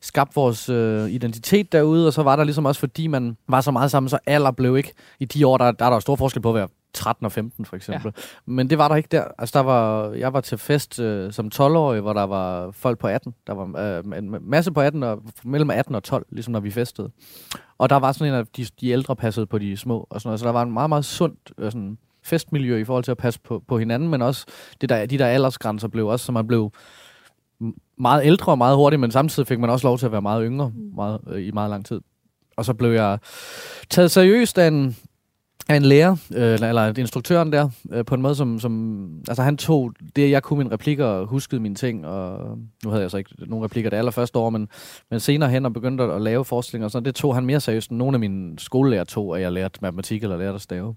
skabte 0.00 0.34
vores 0.34 0.68
øh, 0.68 1.10
identitet 1.10 1.72
derude, 1.72 2.06
og 2.06 2.12
så 2.12 2.22
var 2.22 2.36
der 2.36 2.44
ligesom 2.44 2.66
også, 2.66 2.80
fordi 2.80 3.06
man 3.06 3.36
var 3.48 3.60
så 3.60 3.70
meget 3.70 3.90
sammen, 3.90 4.10
så 4.10 4.18
alder 4.26 4.50
blev 4.50 4.76
ikke, 4.76 4.92
i 5.20 5.24
de 5.24 5.46
år, 5.46 5.58
der, 5.58 5.72
der 5.72 5.84
er 5.84 5.90
der 5.90 5.98
stor 5.98 6.16
forskel 6.16 6.42
på 6.42 6.48
at 6.48 6.54
være 6.54 6.68
13 6.92 7.24
og 7.24 7.32
15 7.32 7.64
for 7.64 7.76
eksempel. 7.76 8.12
Ja. 8.16 8.22
Men 8.46 8.70
det 8.70 8.78
var 8.78 8.88
der 8.88 8.96
ikke 8.96 9.08
der. 9.12 9.24
Altså 9.38 9.58
der 9.58 9.64
var, 9.64 10.10
jeg 10.10 10.32
var 10.32 10.40
til 10.40 10.58
fest 10.58 11.00
øh, 11.00 11.32
som 11.32 11.50
12-årig, 11.54 12.00
hvor 12.00 12.12
der 12.12 12.22
var 12.22 12.70
folk 12.70 12.98
på 12.98 13.06
18. 13.06 13.34
Der 13.46 13.52
var 13.52 13.98
øh, 13.98 14.18
en 14.18 14.36
masse 14.40 14.72
på 14.72 14.80
18, 14.80 15.02
og 15.02 15.22
mellem 15.44 15.70
18 15.70 15.94
og 15.94 16.02
12, 16.02 16.26
ligesom 16.30 16.52
når 16.52 16.60
vi 16.60 16.70
festede. 16.70 17.10
Og 17.78 17.90
der 17.90 17.96
var 17.96 18.12
sådan 18.12 18.32
en 18.32 18.38
af 18.38 18.46
de, 18.46 18.66
de 18.80 18.88
ældre 18.88 19.16
passede 19.16 19.46
på 19.46 19.58
de 19.58 19.76
små, 19.76 20.06
og 20.10 20.20
sådan 20.20 20.28
noget. 20.28 20.40
så 20.40 20.46
der 20.46 20.52
var 20.52 20.62
en 20.62 20.72
meget, 20.72 20.88
meget 20.88 21.04
sundt 21.04 21.52
øh, 21.58 21.72
sådan, 21.72 21.98
festmiljø 22.22 22.78
i 22.78 22.84
forhold 22.84 23.04
til 23.04 23.10
at 23.10 23.18
passe 23.18 23.40
på, 23.40 23.62
på 23.68 23.78
hinanden, 23.78 24.08
men 24.08 24.22
også 24.22 24.46
det 24.80 24.88
der, 24.88 25.06
de 25.06 25.18
der 25.18 25.26
aldersgrænser 25.26 25.88
blev 25.88 26.06
også, 26.06 26.26
så 26.26 26.32
man 26.32 26.46
blev 26.46 26.72
meget 27.98 28.24
ældre 28.24 28.52
og 28.52 28.58
meget 28.58 28.76
hurtigt, 28.76 29.00
men 29.00 29.10
samtidig 29.10 29.46
fik 29.46 29.58
man 29.58 29.70
også 29.70 29.86
lov 29.86 29.98
til 29.98 30.06
at 30.06 30.12
være 30.12 30.22
meget 30.22 30.42
yngre 30.46 30.72
mm. 30.74 30.94
meget, 30.94 31.20
øh, 31.30 31.46
i 31.46 31.50
meget 31.50 31.70
lang 31.70 31.86
tid. 31.86 32.00
Og 32.56 32.64
så 32.64 32.74
blev 32.74 32.90
jeg 32.90 33.18
taget 33.90 34.10
seriøst 34.10 34.58
af 34.58 34.68
en, 34.68 34.96
en 35.76 35.82
lærer, 35.82 36.16
øh, 36.34 36.54
eller 36.54 36.98
instruktøren 36.98 37.52
der, 37.52 37.68
øh, 37.92 38.04
på 38.04 38.14
en 38.14 38.22
måde, 38.22 38.34
som, 38.34 38.60
som... 38.60 39.08
Altså 39.28 39.42
han 39.42 39.56
tog 39.56 39.92
det, 40.16 40.30
jeg 40.30 40.42
kunne 40.42 40.58
mine 40.58 40.72
replikker 40.72 41.04
og 41.04 41.26
huskede 41.26 41.60
mine 41.60 41.74
ting, 41.74 42.06
og 42.06 42.58
nu 42.84 42.90
havde 42.90 43.02
jeg 43.02 43.10
så 43.10 43.16
ikke 43.16 43.30
nogen 43.38 43.64
replikker 43.64 43.90
det 43.90 43.96
allerførste 43.96 44.38
år, 44.38 44.50
men, 44.50 44.68
men 45.10 45.20
senere 45.20 45.50
hen 45.50 45.66
og 45.66 45.72
begyndte 45.72 46.04
at, 46.04 46.10
at 46.10 46.22
lave 46.22 46.44
forskning 46.44 46.84
og 46.84 46.90
sådan, 46.90 47.04
det 47.04 47.14
tog 47.14 47.34
han 47.34 47.46
mere 47.46 47.60
seriøst 47.60 47.90
end 47.90 47.98
nogle 47.98 48.14
af 48.14 48.20
mine 48.20 48.58
skolelærer 48.58 49.04
tog, 49.04 49.36
at 49.36 49.42
jeg 49.42 49.52
lærte 49.52 49.78
matematik 49.82 50.22
eller 50.22 50.36
lærte 50.36 50.54
at 50.54 50.60
stave. 50.60 50.94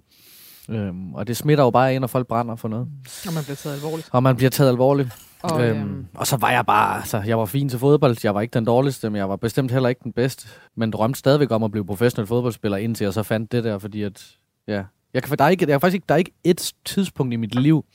Øhm, 0.70 1.14
og 1.14 1.28
det 1.28 1.38
smitter 1.38 1.64
jo 1.64 1.70
bare 1.70 1.94
ind, 1.94 2.02
når 2.02 2.08
folk 2.08 2.28
brænder 2.28 2.56
for 2.56 2.68
noget. 2.68 2.88
Og 3.28 3.34
man 3.34 3.44
bliver 3.44 3.56
taget 3.56 3.76
alvorligt. 3.76 4.10
Og 4.12 4.24
man 4.24 4.36
bliver 4.36 4.50
taget 4.50 4.70
alvorligt. 4.70 5.10
Og, 5.44 5.64
øhm, 5.64 5.80
øhm, 5.80 6.06
og 6.16 6.28
så 6.28 6.38
var 6.38 6.52
jeg 6.52 6.66
bare, 6.66 6.98
altså, 6.98 7.22
jeg 7.26 7.40
var 7.40 7.46
fin 7.46 7.70
til 7.70 7.80
fodbold, 7.80 8.18
jeg 8.24 8.36
var 8.36 8.42
ikke 8.42 8.54
den 8.54 8.66
dårligste, 8.66 9.10
men 9.10 9.18
jeg 9.18 9.30
var 9.30 9.36
bestemt 9.36 9.72
heller 9.72 9.90
ikke 9.90 10.02
den 10.04 10.14
bedste. 10.14 10.48
Men 10.76 10.92
drømte 10.92 11.20
stadigvæk 11.20 11.52
om 11.52 11.64
at 11.64 11.72
blive 11.72 11.86
professionel 11.86 12.28
fodboldspiller, 12.28 12.78
indtil 12.78 13.06
jeg 13.06 13.14
så 13.14 13.24
fandt 13.24 13.52
det 13.52 13.64
der, 13.64 13.78
fordi 13.78 14.04
at, 14.04 14.36
ja, 14.68 14.84
jeg 15.14 15.24
kan, 15.24 15.38
der 15.38 15.44
er 15.44 15.50
ikke, 15.50 15.66
der 15.66 15.74
er 15.74 15.80
faktisk 15.80 15.96
ikke, 15.96 16.06
der 16.10 16.16
er 16.16 16.20
ikke 16.20 16.34
et 16.44 16.74
tidspunkt 16.86 17.34
i 17.34 17.36
mit 17.36 17.56
liv, 17.56 17.86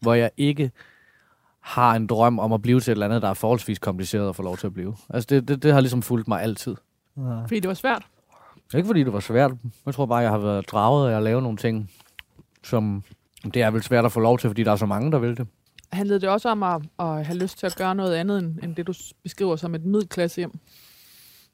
hvor 0.00 0.14
jeg 0.14 0.30
ikke 0.36 0.70
har 1.60 1.94
en 1.94 2.06
drøm 2.06 2.38
om 2.38 2.52
at 2.52 2.62
blive 2.62 2.80
til 2.80 2.90
et 2.90 2.92
eller 2.92 3.06
andet, 3.06 3.22
der 3.22 3.28
er 3.28 3.34
forholdsvis 3.34 3.78
kompliceret 3.78 4.28
at 4.28 4.36
få 4.36 4.42
lov 4.42 4.56
til 4.56 4.66
at 4.66 4.74
blive. 4.74 4.96
Altså 5.10 5.26
det, 5.30 5.48
det, 5.48 5.62
det 5.62 5.72
har 5.72 5.80
ligesom 5.80 6.02
fulgt 6.02 6.28
mig 6.28 6.42
altid. 6.42 6.76
fordi 7.16 7.60
det 7.60 7.68
var 7.68 7.74
svært. 7.74 8.02
Ikke 8.74 8.86
fordi 8.86 9.04
det 9.04 9.12
var 9.12 9.20
svært. 9.20 9.52
Jeg 9.86 9.94
tror 9.94 10.06
bare, 10.06 10.18
jeg 10.18 10.30
har 10.30 10.38
været 10.38 10.70
draget 10.70 11.10
af 11.10 11.16
at 11.16 11.22
lave 11.22 11.42
nogle 11.42 11.56
ting, 11.56 11.90
som 12.64 13.04
det 13.54 13.62
er 13.62 13.70
vel 13.70 13.82
svært 13.82 14.04
at 14.04 14.12
få 14.12 14.20
lov 14.20 14.38
til, 14.38 14.50
fordi 14.50 14.64
der 14.64 14.72
er 14.72 14.76
så 14.76 14.86
mange, 14.86 15.12
der 15.12 15.18
vil 15.18 15.36
det. 15.36 15.46
Handlede 15.92 16.20
det 16.20 16.28
også 16.28 16.48
om 16.48 16.62
at, 16.62 16.82
at 16.98 17.26
have 17.26 17.38
lyst 17.38 17.58
til 17.58 17.66
at 17.66 17.76
gøre 17.76 17.94
noget 17.94 18.14
andet, 18.14 18.38
end, 18.38 18.58
end 18.62 18.76
det 18.76 18.86
du 18.86 18.94
beskriver 19.22 19.56
som 19.56 19.74
et 19.74 19.84
middelklasse 19.84 20.40
hjem? 20.40 20.52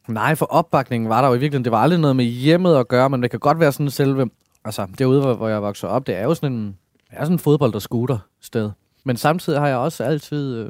Nej, 0.09 0.35
for 0.35 0.47
opbakningen 0.47 1.09
var 1.09 1.21
der 1.21 1.29
jo 1.29 1.35
i 1.35 1.39
virkeligheden. 1.39 1.65
Det 1.65 1.73
var 1.73 1.83
aldrig 1.83 2.01
noget 2.01 2.17
med 2.17 2.25
hjemmet 2.25 2.77
at 2.77 2.89
gøre, 2.89 3.11
men 3.11 3.23
det 3.23 3.31
kan 3.31 3.41
godt 3.41 3.61
være 3.61 3.73
sådan 3.73 3.91
selve... 3.91 4.31
Altså, 4.69 4.87
derude, 4.99 5.21
hvor, 5.21 5.35
hvor 5.35 5.49
jeg 5.49 5.63
voksede 5.63 5.93
op, 5.93 6.07
det 6.07 6.17
er 6.17 6.23
jo 6.23 6.35
sådan 6.35 6.53
en, 6.53 6.77
er 7.11 7.25
sådan 7.25 7.35
en 7.35 7.39
fodbold, 7.39 7.73
der 7.73 7.79
scooter 7.79 8.19
sted. 8.41 8.71
Men 9.05 9.17
samtidig 9.17 9.61
har 9.61 9.69
jeg 9.69 9.77
også 9.77 10.05
altid 10.05 10.57
øh, 10.57 10.69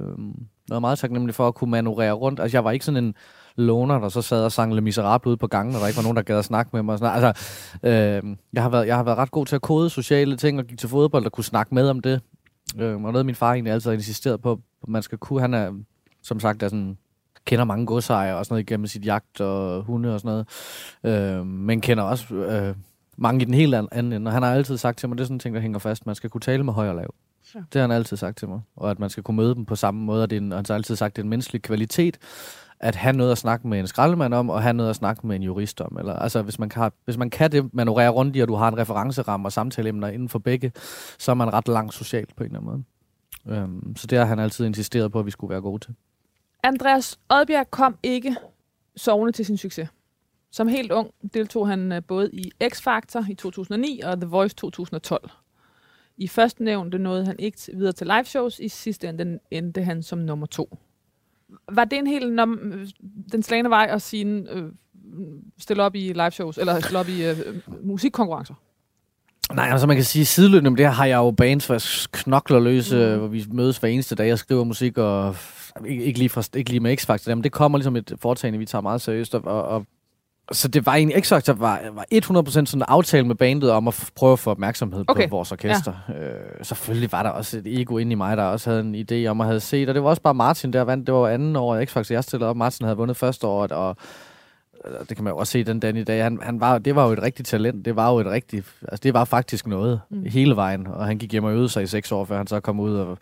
været 0.68 0.80
meget 0.80 0.98
taknemmelig 0.98 1.34
for 1.34 1.48
at 1.48 1.54
kunne 1.54 1.70
manøvrere 1.70 2.12
rundt. 2.12 2.40
Altså, 2.40 2.56
jeg 2.56 2.64
var 2.64 2.70
ikke 2.70 2.84
sådan 2.84 3.04
en 3.04 3.14
loner, 3.56 3.98
der 3.98 4.08
så 4.08 4.22
sad 4.22 4.44
og 4.44 4.52
sang 4.52 4.74
Le 4.74 4.80
Miserable 4.80 5.28
ude 5.28 5.36
på 5.36 5.46
gangen, 5.46 5.74
og 5.74 5.80
der 5.80 5.86
ikke 5.86 5.96
var 5.96 6.02
nogen, 6.02 6.16
der 6.16 6.22
gad 6.22 6.38
at 6.38 6.44
snakke 6.44 6.70
med 6.72 6.82
mig. 6.82 6.92
Og 6.92 6.98
sådan. 6.98 7.24
Altså, 7.24 7.44
øh, 7.82 8.36
jeg, 8.52 8.62
har 8.62 8.70
været, 8.70 8.86
jeg 8.86 8.96
har 8.96 9.02
været 9.02 9.18
ret 9.18 9.30
god 9.30 9.46
til 9.46 9.54
at 9.54 9.62
kode 9.62 9.90
sociale 9.90 10.36
ting, 10.36 10.58
og 10.58 10.64
gik 10.64 10.78
til 10.78 10.88
fodbold 10.88 11.26
og 11.26 11.32
kunne 11.32 11.44
snakke 11.44 11.74
med 11.74 11.88
om 11.88 12.00
det. 12.00 12.20
Øh, 12.78 13.04
og 13.04 13.12
noget, 13.12 13.26
min 13.26 13.34
far 13.34 13.52
egentlig 13.52 13.72
altid 13.72 13.90
har 13.90 13.94
insisteret 13.94 14.40
på, 14.40 14.52
at 14.52 14.88
man 14.88 15.02
skal 15.02 15.18
kunne. 15.18 15.40
Han 15.40 15.54
er, 15.54 15.72
som 16.22 16.40
sagt, 16.40 16.62
er 16.62 16.68
sådan 16.68 16.96
kender 17.44 17.64
mange 17.64 17.86
godsejere 17.86 18.36
og 18.36 18.44
sådan 18.44 18.54
noget 18.54 18.70
igennem 18.70 18.86
sit 18.86 19.06
jagt 19.06 19.40
og 19.40 19.82
hunde 19.82 20.14
og 20.14 20.20
sådan 20.20 20.44
noget. 21.04 21.40
Øh, 21.40 21.46
men 21.46 21.80
kender 21.80 22.04
også 22.04 22.34
øh, 22.34 22.74
mange 23.18 23.42
i 23.42 23.44
den 23.44 23.54
helt 23.54 23.74
an- 23.74 23.88
anden 23.92 24.12
ende. 24.12 24.28
Og 24.28 24.32
han 24.32 24.42
har 24.42 24.54
altid 24.54 24.76
sagt 24.76 24.98
til 24.98 25.08
mig, 25.08 25.18
det 25.18 25.22
er 25.22 25.26
sådan 25.26 25.36
en 25.36 25.40
ting, 25.40 25.54
der 25.54 25.60
hænger 25.60 25.78
fast. 25.78 26.06
Man 26.06 26.14
skal 26.14 26.30
kunne 26.30 26.40
tale 26.40 26.64
med 26.64 26.72
høj 26.72 26.88
og 26.88 26.94
lav. 26.94 27.14
Ja. 27.54 27.58
Det 27.72 27.74
har 27.74 27.80
han 27.80 27.90
altid 27.90 28.16
sagt 28.16 28.38
til 28.38 28.48
mig. 28.48 28.60
Og 28.76 28.90
at 28.90 28.98
man 28.98 29.10
skal 29.10 29.22
kunne 29.22 29.36
møde 29.36 29.54
dem 29.54 29.64
på 29.64 29.76
samme 29.76 30.00
måde. 30.00 30.22
Og, 30.22 30.30
det 30.30 30.36
er 30.36 30.40
en, 30.40 30.52
og 30.52 30.58
han 30.58 30.64
har 30.68 30.74
altid 30.74 30.96
sagt, 30.96 31.16
det 31.16 31.22
er 31.22 31.24
en 31.24 31.30
menneskelig 31.30 31.62
kvalitet, 31.62 32.18
at 32.80 32.96
have 32.96 33.16
noget 33.16 33.32
at 33.32 33.38
snakke 33.38 33.68
med 33.68 33.80
en 33.80 33.86
skraldemand 33.86 34.34
om, 34.34 34.50
og 34.50 34.62
have 34.62 34.72
noget 34.72 34.90
at 34.90 34.96
snakke 34.96 35.26
med 35.26 35.36
en 35.36 35.42
jurist 35.42 35.80
om. 35.80 35.96
Eller, 35.98 36.12
altså, 36.12 36.42
hvis 36.42 36.58
man, 36.58 36.68
kan, 36.68 36.90
hvis 37.04 37.16
man 37.16 37.30
kan 37.30 37.52
det, 37.52 37.74
manøvrere 37.74 38.08
rundt 38.08 38.36
i, 38.36 38.40
og 38.40 38.48
du 38.48 38.54
har 38.54 38.68
en 38.68 38.78
referenceramme 38.78 39.48
og 39.48 39.52
samtaleemner 39.52 40.08
inden 40.08 40.28
for 40.28 40.38
begge, 40.38 40.72
så 41.18 41.30
er 41.30 41.34
man 41.34 41.52
ret 41.52 41.68
langt 41.68 41.94
socialt 41.94 42.36
på 42.36 42.44
en 42.44 42.50
eller 42.50 42.60
anden 42.60 42.84
måde. 43.46 43.58
Øhm, 43.58 43.96
så 43.96 44.06
det 44.06 44.18
har 44.18 44.24
han 44.24 44.38
altid 44.38 44.66
insisteret 44.66 45.12
på, 45.12 45.18
at 45.18 45.26
vi 45.26 45.30
skulle 45.30 45.50
være 45.50 45.60
gode 45.60 45.84
til. 45.84 45.94
Andreas 46.62 47.18
Odbjerg 47.28 47.70
kom 47.70 47.98
ikke 48.02 48.36
sovende 48.96 49.32
til 49.32 49.44
sin 49.44 49.56
succes. 49.56 49.88
Som 50.52 50.68
helt 50.68 50.92
ung 50.92 51.10
deltog 51.34 51.68
han 51.68 51.92
øh, 51.92 52.02
både 52.02 52.30
i 52.32 52.52
X-Factor 52.64 53.30
i 53.30 53.34
2009 53.34 54.00
og 54.04 54.20
The 54.20 54.28
Voice 54.30 54.54
2012. 54.54 55.30
I 56.16 56.28
første 56.28 56.64
nævnte 56.64 56.98
nåede 56.98 57.26
han 57.26 57.36
ikke 57.38 57.58
videre 57.74 57.92
til 57.92 58.06
liveshows. 58.06 58.58
I 58.58 58.68
sidste 58.68 59.08
ende 59.08 59.38
endte 59.50 59.82
han 59.82 60.02
som 60.02 60.18
nummer 60.18 60.46
to. 60.46 60.78
Var 61.72 61.84
det 61.84 61.98
en 61.98 62.06
helt 62.06 62.32
nom- 62.32 62.86
den 63.32 63.42
slagende 63.42 63.70
vej 63.70 63.88
at 63.90 64.02
sige, 64.02 64.26
øh, 64.50 64.72
stille 65.58 65.82
op 65.82 65.94
i 65.94 66.12
liveshows, 66.12 66.58
eller 66.58 66.80
stille 66.80 66.98
op 66.98 67.08
i 67.08 67.24
øh, 67.24 67.36
musikkonkurrencer? 67.82 68.54
Nej, 69.54 69.68
altså 69.70 69.86
man 69.86 69.96
kan 69.96 70.04
sige, 70.04 70.26
sideløbende 70.26 70.70
med 70.70 70.76
det 70.76 70.86
her 70.86 70.92
har 70.92 71.06
jeg 71.06 71.16
jo 71.16 71.30
bands, 71.30 71.66
hvor 71.66 71.74
jeg 71.74 71.82
knokler 72.12 72.60
løs, 72.60 72.92
mm. 72.92 72.98
hvor 72.98 73.26
vi 73.26 73.44
mødes 73.52 73.78
hver 73.78 73.88
eneste 73.88 74.14
dag 74.14 74.32
og 74.32 74.38
skriver 74.38 74.64
musik, 74.64 74.98
og 74.98 75.36
ikke, 75.86 76.04
ikke, 76.04 76.18
lige, 76.18 76.28
fra, 76.28 76.42
ikke 76.54 76.70
lige 76.70 76.80
med 76.80 76.98
X-Factor, 76.98 77.34
men 77.34 77.44
det 77.44 77.52
kommer 77.52 77.78
ligesom 77.78 77.96
et 77.96 78.12
foretagende, 78.16 78.58
vi 78.58 78.66
tager 78.66 78.82
meget 78.82 79.00
seriøst, 79.00 79.34
og, 79.34 79.42
og 79.44 79.86
så 80.52 80.68
det 80.68 80.86
var 80.86 80.94
egentlig, 80.94 81.16
X-Factor 81.16 81.52
var, 81.52 81.80
var 81.92 82.04
100% 82.14 82.50
sådan 82.50 82.66
en 82.78 82.82
aftale 82.88 83.26
med 83.26 83.34
bandet 83.34 83.70
om 83.70 83.88
at 83.88 84.10
prøve 84.16 84.32
at 84.32 84.38
få 84.38 84.50
opmærksomhed 84.50 85.04
okay. 85.08 85.28
På 85.28 85.36
vores 85.36 85.52
orkester. 85.52 85.92
Ja. 86.08 86.14
Øh, 86.14 86.64
selvfølgelig 86.64 87.12
var 87.12 87.22
der 87.22 87.30
også 87.30 87.58
et 87.58 87.80
ego 87.80 87.98
inde 87.98 88.12
i 88.12 88.14
mig, 88.14 88.36
der 88.36 88.42
også 88.42 88.70
havde 88.70 88.82
en 88.82 88.94
idé 88.94 89.26
om 89.30 89.40
at 89.40 89.46
have 89.46 89.60
set, 89.60 89.88
og 89.88 89.94
det 89.94 90.02
var 90.02 90.08
også 90.08 90.22
bare 90.22 90.34
Martin, 90.34 90.72
der 90.72 90.82
vandt, 90.82 91.06
det 91.06 91.14
var 91.14 91.28
anden 91.28 91.56
år 91.56 91.80
X-Factor, 91.84 92.12
jeg 92.14 92.24
stillede 92.24 92.50
op, 92.50 92.56
Martin 92.56 92.84
havde 92.84 92.96
vundet 92.96 93.16
første 93.16 93.46
år, 93.46 93.66
og 93.66 93.96
øh, 94.86 94.92
det 95.08 95.16
kan 95.16 95.24
man 95.24 95.30
jo 95.32 95.36
også 95.36 95.50
se 95.50 95.64
den 95.64 95.80
dag 95.80 95.96
i 95.96 96.04
dag. 96.04 96.22
Han, 96.22 96.38
han 96.42 96.60
var, 96.60 96.78
det 96.78 96.94
var 96.94 97.06
jo 97.06 97.12
et 97.12 97.22
rigtigt 97.22 97.48
talent. 97.48 97.84
Det 97.84 97.96
var 97.96 98.10
jo 98.12 98.18
et 98.18 98.26
rigtigt... 98.26 98.66
Altså, 98.82 99.00
det 99.02 99.14
var 99.14 99.24
faktisk 99.24 99.66
noget 99.66 100.00
mm. 100.10 100.22
hele 100.26 100.56
vejen. 100.56 100.86
Og 100.86 101.06
han 101.06 101.18
gik 101.18 101.32
hjem 101.32 101.44
og 101.44 101.52
øvede 101.52 101.68
sig 101.68 101.82
i 101.82 101.86
seks 101.86 102.12
år, 102.12 102.24
før 102.24 102.36
han 102.36 102.46
så 102.46 102.60
kom 102.60 102.80
ud. 102.80 102.96
Og, 102.96 103.18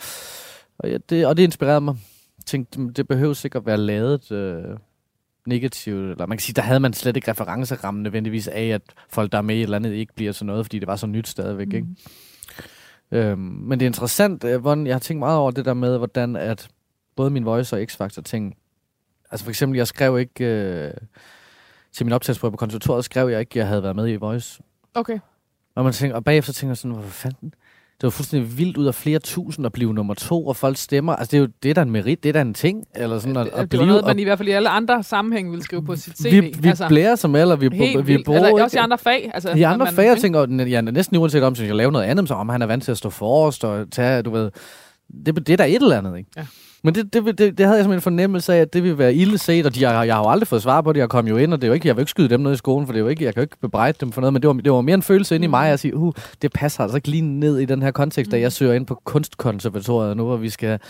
og, 0.79 0.91
ja, 0.91 0.97
det, 1.11 1.27
og 1.27 1.37
det 1.37 1.43
inspirerede 1.43 1.81
mig. 1.81 1.95
Jeg 2.39 2.45
tænkte, 2.47 2.81
det- 2.81 2.97
det 2.97 3.09
behøver 3.09 3.35
sikkert 3.35 3.67
være 3.67 3.77
lavet 3.77 4.33
øh, 4.33 4.65
negativt. 5.47 6.11
Eller 6.11 6.27
man 6.27 6.39
kan 6.39 6.43
sige, 6.43 6.55
der 6.55 6.63
havde 6.63 6.81
man 6.81 6.93
slet 6.93 7.17
ikke 7.17 7.31
referencerammen 7.31 8.03
nødvendigvis 8.03 8.49
af, 8.49 8.65
at 8.65 8.83
folk, 9.09 9.33
der 9.33 9.39
er 9.39 9.43
med 9.43 9.55
i 9.55 9.59
et 9.59 9.63
eller 9.63 9.77
andet, 9.77 9.93
ikke 9.93 10.15
bliver 10.15 10.33
til 10.33 10.47
noget, 10.47 10.67
fordi 10.67 10.79
det 10.79 10.87
var 10.87 10.97
så 10.97 11.07
nyt 11.07 11.29
stadigvæk. 11.29 11.69
Mm. 11.69 11.75
Ikke? 11.75 11.87
Øhm, 13.11 13.39
men 13.39 13.81
det 13.81 13.87
er 13.87 13.91
interessant, 13.91 14.45
øh, 14.45 14.61
hvordan 14.61 14.87
jeg 14.87 14.95
har 14.95 15.01
tænkt 15.01 15.19
meget 15.19 15.39
over 15.39 15.51
det 15.51 15.65
der 15.65 15.75
med, 15.75 15.99
hvordan 15.99 16.37
at 16.37 16.69
både 17.17 17.31
min 17.31 17.45
voice 17.45 17.77
og 17.77 17.83
X-Factor 17.83 18.23
ting... 18.23 18.57
Altså 19.31 19.45
for 19.45 19.51
eksempel, 19.51 19.77
jeg 19.77 19.87
skrev 19.87 20.19
ikke... 20.19 20.45
Øh, 20.45 20.93
til 21.93 22.07
min 22.07 22.13
optagelsesprøve 22.13 22.51
på 22.51 22.57
konservatoriet 22.57 23.05
skrev 23.05 23.29
jeg 23.29 23.41
ikke, 23.41 23.51
at 23.51 23.57
jeg 23.57 23.67
havde 23.67 23.83
været 23.83 23.97
med 23.97 24.09
i 24.09 24.17
Voice. 24.17 24.63
Okay. 24.95 25.19
Og, 25.75 25.85
man 25.85 25.93
tænker, 25.93 26.17
og 26.17 26.25
bagefter 26.25 26.53
tænker 26.53 26.71
jeg 26.71 26.77
sådan, 26.77 26.97
hvor 26.97 27.03
fanden? 27.03 27.55
Det 28.01 28.03
var 28.03 28.11
fuldstændig 28.11 28.59
vildt 28.59 28.77
ud 28.77 28.87
af 28.87 28.95
flere 28.95 29.19
tusind 29.19 29.67
at 29.67 29.73
blive 29.73 29.95
nummer 29.95 30.15
to, 30.15 30.47
og 30.47 30.57
folk 30.57 30.77
stemmer. 30.77 31.17
Altså, 31.17 31.31
det 31.31 31.37
er 31.37 31.41
jo 31.41 31.49
det 31.63 31.71
er 31.71 31.75
da 31.75 31.83
en 31.83 31.91
merit, 31.91 32.23
det 32.23 32.29
er 32.29 32.33
da 32.33 32.41
en 32.41 32.55
ting. 32.55 32.85
Eller 32.97 33.19
sådan, 33.19 33.37
at, 33.37 33.47
Det, 33.47 33.53
at 33.53 33.61
det 33.61 33.69
blive, 33.69 33.81
var 33.81 33.87
noget, 33.87 34.03
og, 34.03 34.07
man 34.09 34.19
i 34.19 34.23
hvert 34.25 34.39
fald 34.39 34.49
i 34.49 34.53
alle 34.53 34.69
andre 34.69 35.03
sammenhænge 35.03 35.51
ville 35.51 35.65
skrive 35.65 35.85
på 35.85 35.97
sit 35.97 36.19
CV. 36.19 36.31
vi, 36.31 36.41
vi 36.61 36.69
altså, 36.69 36.89
blærer 36.89 37.17
som 37.17 37.35
eller 37.35 37.57
vi, 37.57 37.69
helt 37.73 38.07
vi 38.07 38.23
bruger 38.23 38.45
altså, 38.47 38.65
også 38.65 38.77
i 38.77 38.81
andre 38.81 38.99
fag. 38.99 39.31
Altså, 39.35 39.51
i 39.55 39.63
andre 39.63 39.85
man- 39.85 39.95
fag, 39.95 40.07
jeg 40.07 40.19
tænker, 40.19 40.65
ja, 40.65 40.81
næsten 40.81 41.17
uanset 41.17 41.43
om, 41.43 41.53
hvis 41.53 41.67
jeg 41.69 41.75
laver 41.77 41.91
noget 41.91 42.05
andet, 42.07 42.29
så 42.29 42.35
om 42.35 42.49
han 42.49 42.63
er 42.63 42.67
vant 42.67 42.85
til 42.85 42.91
at 42.91 42.99
stå 42.99 43.11
forrest 43.11 43.65
og 43.65 43.87
tage, 43.91 44.23
du 44.23 44.31
ved, 44.31 44.51
det, 45.27 45.37
det 45.47 45.49
er 45.53 45.57
da 45.57 45.65
et 45.67 45.75
eller 45.75 45.99
andet, 45.99 46.19
ikke? 46.19 46.31
Ja. 46.37 46.47
Men 46.83 46.95
det, 46.95 47.13
det, 47.13 47.25
det, 47.39 47.39
det, 47.39 47.67
havde 47.67 47.77
jeg 47.77 47.85
simpelthen 47.85 47.93
en 47.93 48.01
fornemmelse 48.01 48.55
af, 48.55 48.61
at 48.61 48.73
det 48.73 48.83
ville 48.83 48.99
være 48.99 49.15
ille 49.15 49.39
set, 49.39 49.67
og 49.67 49.75
de, 49.75 49.89
jeg, 49.89 50.07
jeg 50.07 50.15
har 50.15 50.23
jo 50.23 50.31
aldrig 50.31 50.49
fået 50.49 50.63
svar 50.63 50.81
på 50.81 50.93
det, 50.93 51.01
jeg 51.01 51.09
kom 51.09 51.29
jo 51.29 51.37
ind, 51.37 51.53
og 51.53 51.61
det 51.61 51.67
er 51.67 51.69
jo 51.69 51.75
ikke, 51.75 51.89
jeg 51.89 51.97
vil 51.97 52.03
ikke 52.03 52.11
skyde 52.11 52.29
dem 52.29 52.41
noget 52.41 52.57
i 52.57 52.59
skolen, 52.59 52.87
for 52.87 52.93
det 52.93 52.99
er 52.99 53.03
jo 53.03 53.09
ikke, 53.09 53.25
jeg 53.25 53.35
kan 53.35 53.41
jo 53.41 53.45
ikke 53.45 53.57
bebrejde 53.61 53.99
dem 54.01 54.13
for 54.13 54.21
noget, 54.21 54.33
men 54.33 54.43
det 54.43 54.49
var, 54.49 54.55
det 54.55 54.73
var 54.73 54.81
mere 54.81 54.95
en 54.95 55.03
følelse 55.03 55.35
inde 55.35 55.45
i 55.45 55.49
mig, 55.49 55.71
at 55.71 55.81
sige, 55.81 55.97
uh, 55.97 56.13
det 56.43 56.53
passer 56.53 56.83
altså 56.83 56.97
ikke 56.97 57.09
lige 57.09 57.23
ned 57.23 57.59
i 57.59 57.65
den 57.65 57.83
her 57.83 57.91
kontekst, 57.91 58.33
da 58.33 58.41
jeg 58.41 58.53
søger 58.53 58.73
ind 58.73 58.87
på 58.87 59.01
kunstkonservatoriet 59.05 60.17
nu, 60.17 60.25
hvor 60.25 60.37
vi 60.37 60.51
skal, 60.51 60.81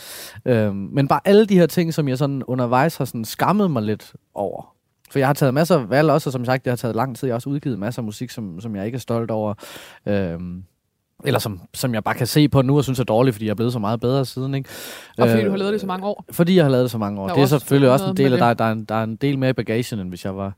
øhm, 0.44 0.88
men 0.92 1.08
bare 1.08 1.20
alle 1.24 1.46
de 1.46 1.58
her 1.58 1.66
ting, 1.66 1.94
som 1.94 2.08
jeg 2.08 2.18
sådan 2.18 2.42
undervejs 2.42 2.96
har 2.96 3.04
sådan 3.04 3.24
skammet 3.24 3.70
mig 3.70 3.82
lidt 3.82 4.12
over, 4.34 4.76
for 5.10 5.18
jeg 5.18 5.28
har 5.28 5.34
taget 5.34 5.54
masser 5.54 5.78
af 5.78 5.90
valg 5.90 6.10
også, 6.10 6.28
og 6.28 6.32
som 6.32 6.44
sagt, 6.44 6.64
det 6.64 6.70
har 6.70 6.76
taget 6.76 6.96
lang 6.96 7.16
tid. 7.16 7.28
Jeg 7.28 7.32
har 7.32 7.36
også 7.36 7.50
udgivet 7.50 7.78
masser 7.78 8.02
af 8.02 8.04
musik, 8.04 8.30
som, 8.30 8.60
som 8.60 8.76
jeg 8.76 8.86
ikke 8.86 8.96
er 8.96 9.00
stolt 9.00 9.30
over. 9.30 9.54
Øhm, 10.06 10.62
eller 11.26 11.38
som, 11.38 11.60
som 11.74 11.94
jeg 11.94 12.04
bare 12.04 12.14
kan 12.14 12.26
se 12.26 12.48
på 12.48 12.62
nu 12.62 12.76
og 12.76 12.84
synes 12.84 13.00
er 13.00 13.04
dårligt, 13.04 13.34
fordi 13.34 13.46
jeg 13.46 13.50
er 13.50 13.54
blevet 13.54 13.72
så 13.72 13.78
meget 13.78 14.00
bedre 14.00 14.24
siden. 14.24 14.54
Ikke? 14.54 14.68
Og 15.18 15.28
fordi 15.28 15.40
Øh, 15.40 15.46
du 15.46 15.50
har 15.50 15.58
lavet 15.58 15.72
det 15.72 15.80
så 15.80 15.86
mange 15.86 16.06
år. 16.06 16.24
Fordi 16.30 16.56
jeg 16.56 16.64
har 16.64 16.70
lavet 16.70 16.82
det 16.82 16.90
så 16.90 16.98
mange 16.98 17.20
år. 17.20 17.28
Der 17.28 17.34
Det 17.34 17.42
er 17.42 17.46
selvfølgelig 17.46 17.90
også 17.90 18.06
en 18.06 18.16
del 18.16 18.32
af, 18.32 18.38
der, 18.38 18.54
der, 18.54 18.64
er 18.64 18.72
en, 18.72 18.84
der 18.84 18.94
er 18.94 19.04
en 19.04 19.16
del 19.16 19.38
mere 19.38 19.50
i 19.50 19.52
bagagen, 19.52 19.98
end 19.98 20.08
hvis 20.08 20.24
jeg 20.24 20.36
var 20.36 20.52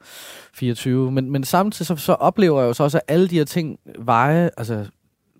24. 0.54 1.12
Men, 1.12 1.30
men 1.30 1.44
samtidig 1.44 1.86
så, 1.86 1.96
så 1.96 2.12
oplever 2.12 2.60
jeg 2.60 2.68
jo 2.68 2.72
så 2.72 2.82
også, 2.82 2.98
at 2.98 3.02
alle 3.08 3.28
de 3.28 3.36
her 3.36 3.44
ting 3.44 3.78
veje, 3.98 4.50
altså 4.56 4.86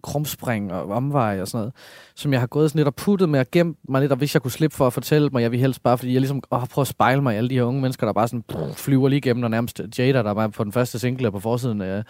krumspring 0.03 0.73
og 0.73 0.89
omveje 0.91 1.43
og 1.43 1.49
sådan 1.49 1.59
noget, 1.59 1.75
som 2.15 2.33
jeg 2.33 2.41
har 2.41 2.47
gået 2.47 2.71
sådan 2.71 2.79
lidt 2.79 2.87
og 2.87 2.95
puttet 2.95 3.29
med 3.29 3.41
og 3.41 3.47
gemt 3.53 3.79
mig 3.89 4.01
lidt, 4.01 4.13
og 4.13 4.19
hvis 4.19 4.35
jeg 4.35 4.43
kunne 4.43 4.51
slippe 4.51 4.77
for 4.77 4.87
at 4.87 4.93
fortælle 4.93 5.29
mig, 5.33 5.43
jeg 5.43 5.53
vil 5.53 5.61
helst 5.61 5.83
bare, 5.83 5.99
fordi 5.99 6.13
jeg 6.13 6.21
ligesom 6.21 6.43
åh, 6.51 6.67
prøver 6.67 6.83
at 6.83 6.87
spejle 6.89 7.23
mig 7.23 7.35
i 7.35 7.37
alle 7.37 7.51
de 7.51 7.55
her 7.55 7.63
unge 7.63 7.81
mennesker, 7.81 8.07
der 8.07 8.13
bare 8.13 8.29
sådan 8.29 8.43
pff, 8.43 8.77
flyver 8.77 9.09
lige 9.09 9.19
igennem, 9.19 9.45
og 9.45 9.51
nærmest 9.51 9.81
Jada, 9.99 10.23
der 10.23 10.31
var 10.31 10.49
på 10.49 10.65
den 10.65 10.73
første 10.73 10.99
single 10.99 11.33
på 11.33 11.41
forsiden 11.41 11.81
af, 11.81 12.05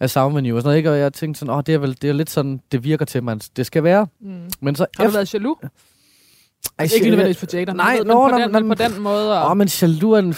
af 0.00 0.10
Soundvenue 0.10 0.56
og 0.56 0.62
sådan 0.62 0.68
noget, 0.68 0.76
ikke? 0.76 0.90
og 0.90 0.98
jeg 0.98 1.12
tænkte 1.12 1.38
sådan, 1.38 1.54
åh, 1.54 1.62
det 1.66 1.74
er 1.74 1.78
vel 1.78 1.96
det 2.02 2.10
er 2.10 2.14
lidt 2.14 2.30
sådan, 2.30 2.60
det 2.72 2.84
virker 2.84 3.04
til, 3.04 3.22
man 3.22 3.38
det 3.56 3.66
skal 3.66 3.84
være. 3.84 4.06
Mm. 4.20 4.50
Men 4.60 4.74
så 4.74 4.86
Har 4.96 5.04
du 5.06 5.10
været 5.10 5.34
jaloux? 5.34 5.58
Ej, 6.78 6.84
Ikke 6.84 6.98
lige 6.98 7.10
nødvendigvis 7.10 7.40
på 7.40 7.46
Jada, 7.52 7.72
Nej, 7.72 7.96
men, 7.96 8.06
nå, 8.06 8.28
men, 8.28 8.32
på, 8.32 8.38
nå, 8.38 8.42
den, 8.44 8.50
nå, 8.50 8.60
men 8.60 8.68
på 8.68 8.82
den 8.82 9.00
måde. 9.02 9.42
Og, 9.42 9.50
Åh, 9.50 9.56
men 9.56 9.68
jaloux 9.82 10.14
er 10.14 10.18
en... 10.18 10.34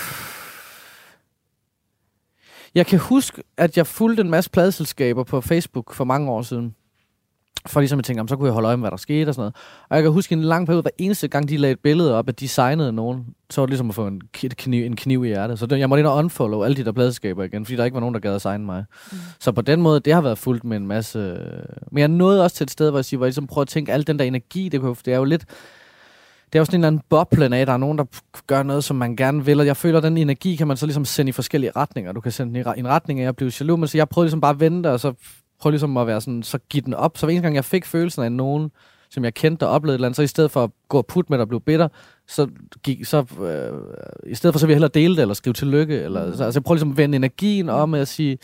Jeg 2.74 2.86
kan 2.86 2.98
huske, 2.98 3.42
at 3.56 3.76
jeg 3.76 3.86
fulgte 3.86 4.20
en 4.20 4.30
masse 4.30 4.50
pladeselskaber 4.50 5.24
på 5.24 5.40
Facebook 5.40 5.94
for 5.94 6.04
mange 6.04 6.30
år 6.30 6.42
siden. 6.42 6.74
For 7.66 7.80
ligesom 7.80 7.98
at 7.98 8.04
tænke, 8.04 8.20
om 8.20 8.28
så 8.28 8.36
kunne 8.36 8.46
jeg 8.46 8.52
holde 8.52 8.66
øje 8.66 8.76
med, 8.76 8.82
hvad 8.82 8.90
der 8.90 8.96
skete 8.96 9.28
og 9.28 9.34
sådan 9.34 9.40
noget. 9.40 9.54
Og 9.90 9.96
jeg 9.96 10.02
kan 10.02 10.12
huske 10.12 10.32
en 10.32 10.42
lang 10.42 10.66
periode, 10.66 10.82
hver 10.82 10.90
eneste 10.98 11.28
gang 11.28 11.48
de 11.48 11.56
lagde 11.56 11.72
et 11.72 11.78
billede 11.78 12.14
op, 12.14 12.28
at 12.28 12.40
de 12.40 12.48
signede 12.48 12.92
nogen, 12.92 13.26
så 13.50 13.60
var 13.60 13.66
det 13.66 13.70
ligesom 13.70 13.88
at 13.88 13.94
få 13.94 14.06
en 14.06 14.20
kniv, 14.32 14.86
en 14.86 14.96
kniv 14.96 15.24
i 15.24 15.28
hjertet. 15.28 15.58
Så 15.58 15.66
jeg 15.70 15.88
måtte 15.88 16.00
ind 16.00 16.06
og 16.06 16.16
unfollow 16.16 16.62
alle 16.62 16.76
de 16.76 16.84
der 16.84 16.92
pladeselskaber 16.92 17.44
igen, 17.44 17.64
fordi 17.64 17.76
der 17.76 17.84
ikke 17.84 17.94
var 17.94 18.00
nogen, 18.00 18.14
der 18.14 18.20
gad 18.20 18.34
at 18.34 18.42
signe 18.42 18.64
mig. 18.64 18.84
Mm. 19.12 19.18
Så 19.40 19.52
på 19.52 19.60
den 19.60 19.82
måde, 19.82 20.00
det 20.00 20.12
har 20.14 20.20
været 20.20 20.38
fuldt 20.38 20.64
med 20.64 20.76
en 20.76 20.86
masse... 20.86 21.38
Men 21.92 21.98
jeg 21.98 22.08
nåede 22.08 22.44
også 22.44 22.56
til 22.56 22.64
et 22.64 22.70
sted, 22.70 22.90
hvor 22.90 22.98
jeg, 22.98 23.04
siger, 23.04 23.18
hvor 23.18 23.26
jeg 23.26 23.28
ligesom 23.28 23.46
prøver 23.46 23.62
at 23.62 23.68
tænke, 23.68 23.92
al 23.92 24.06
den 24.06 24.18
der 24.18 24.24
energi, 24.24 24.68
det, 24.68 24.80
kunne, 24.80 24.96
det 25.04 25.12
er 25.12 25.18
jo 25.18 25.24
lidt... 25.24 25.44
Det 26.52 26.58
er 26.58 26.60
jo 26.60 26.64
sådan 26.64 26.80
en 26.80 26.84
eller 26.84 26.86
anden 26.86 27.02
boble 27.08 27.56
af, 27.56 27.66
der 27.66 27.72
er 27.72 27.76
nogen, 27.76 27.98
der 27.98 28.04
gør 28.46 28.62
noget, 28.62 28.84
som 28.84 28.96
man 28.96 29.16
gerne 29.16 29.44
vil, 29.44 29.60
og 29.60 29.66
jeg 29.66 29.76
føler, 29.76 29.98
at 29.98 30.04
den 30.04 30.16
energi 30.16 30.56
kan 30.56 30.66
man 30.66 30.76
så 30.76 30.86
ligesom 30.86 31.04
sende 31.04 31.28
i 31.28 31.32
forskellige 31.32 31.72
retninger. 31.76 32.12
Du 32.12 32.20
kan 32.20 32.32
sende 32.32 32.54
den 32.54 32.74
i 32.76 32.80
en 32.80 32.88
retning 32.88 33.20
af 33.20 33.28
at 33.28 33.36
blive 33.36 33.52
jaloux, 33.60 33.78
men 33.78 33.88
så 33.88 33.98
jeg 33.98 34.08
prøvede 34.08 34.26
ligesom 34.26 34.40
bare 34.40 34.50
at 34.50 34.60
vente, 34.60 34.90
og 34.90 35.00
så 35.00 35.12
prøve 35.62 35.70
ligesom 35.72 35.96
at 35.96 36.06
være 36.06 36.20
sådan, 36.20 36.42
så 36.42 36.58
give 36.68 36.80
den 36.80 36.94
op. 36.94 37.18
Så 37.18 37.26
hver 37.26 37.32
eneste 37.32 37.42
gang 37.46 37.54
jeg 37.54 37.64
fik 37.64 37.84
følelsen 37.84 38.22
af 38.22 38.32
nogen, 38.32 38.70
som 39.10 39.24
jeg 39.24 39.34
kendte 39.34 39.66
og 39.66 39.70
oplevede 39.72 39.94
et 39.94 39.96
eller 39.96 40.06
andet, 40.08 40.16
så 40.16 40.22
i 40.22 40.26
stedet 40.26 40.50
for 40.50 40.64
at 40.64 40.70
gå 40.88 40.98
og 40.98 41.06
putte 41.06 41.32
med 41.32 41.38
det 41.38 41.42
og 41.42 41.48
blive 41.48 41.60
bitter, 41.60 41.88
så, 42.28 42.48
gik, 42.82 43.04
så 43.04 43.18
øh, 43.40 44.30
i 44.30 44.34
stedet 44.34 44.54
for, 44.54 44.58
så 44.58 44.66
vil 44.66 44.72
jeg 44.72 44.76
hellere 44.76 44.90
dele 44.94 45.16
det, 45.16 45.22
eller 45.22 45.34
skrive 45.34 45.54
tillykke, 45.54 46.00
eller, 46.02 46.36
så, 46.36 46.44
altså 46.44 46.58
jeg 46.58 46.64
prøver 46.64 46.74
ligesom 46.74 46.90
at 46.90 46.96
vende 46.96 47.16
energien 47.16 47.68
om 47.68 47.88
med 47.88 48.00
at 48.00 48.08
sige, 48.08 48.38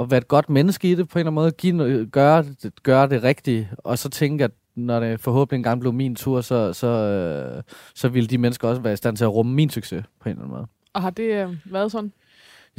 at 0.00 0.10
være 0.10 0.18
et 0.18 0.28
godt 0.28 0.50
menneske 0.50 0.90
i 0.90 0.94
det 0.94 1.08
på 1.08 1.18
en 1.18 1.20
eller 1.20 1.30
anden 1.30 1.34
måde, 1.34 1.50
give, 1.50 1.72
noget- 1.76 2.12
gøre, 2.12 2.42
det, 2.62 2.72
gøre 2.82 3.08
det 3.08 3.22
rigtige, 3.22 3.70
og 3.78 3.98
så 3.98 4.08
tænke, 4.08 4.44
at 4.44 4.50
når 4.76 5.00
det 5.00 5.20
forhåbentlig 5.20 5.56
engang 5.58 5.80
blev 5.80 5.92
min 5.92 6.14
tur, 6.16 6.40
så, 6.40 6.72
så, 6.72 6.86
øh, 6.86 7.62
så 7.94 8.08
ville 8.08 8.26
de 8.26 8.38
mennesker 8.38 8.68
også 8.68 8.82
være 8.82 8.92
i 8.92 8.96
stand 8.96 9.16
til 9.16 9.24
at 9.24 9.34
rumme 9.34 9.52
min 9.52 9.70
succes 9.70 10.04
på 10.20 10.28
en 10.28 10.30
eller 10.30 10.42
anden 10.42 10.56
måde. 10.56 10.66
og 10.94 11.02
har 11.02 11.10
det 11.10 11.42
øh, 11.48 11.56
været 11.64 11.92
sådan? 11.92 12.12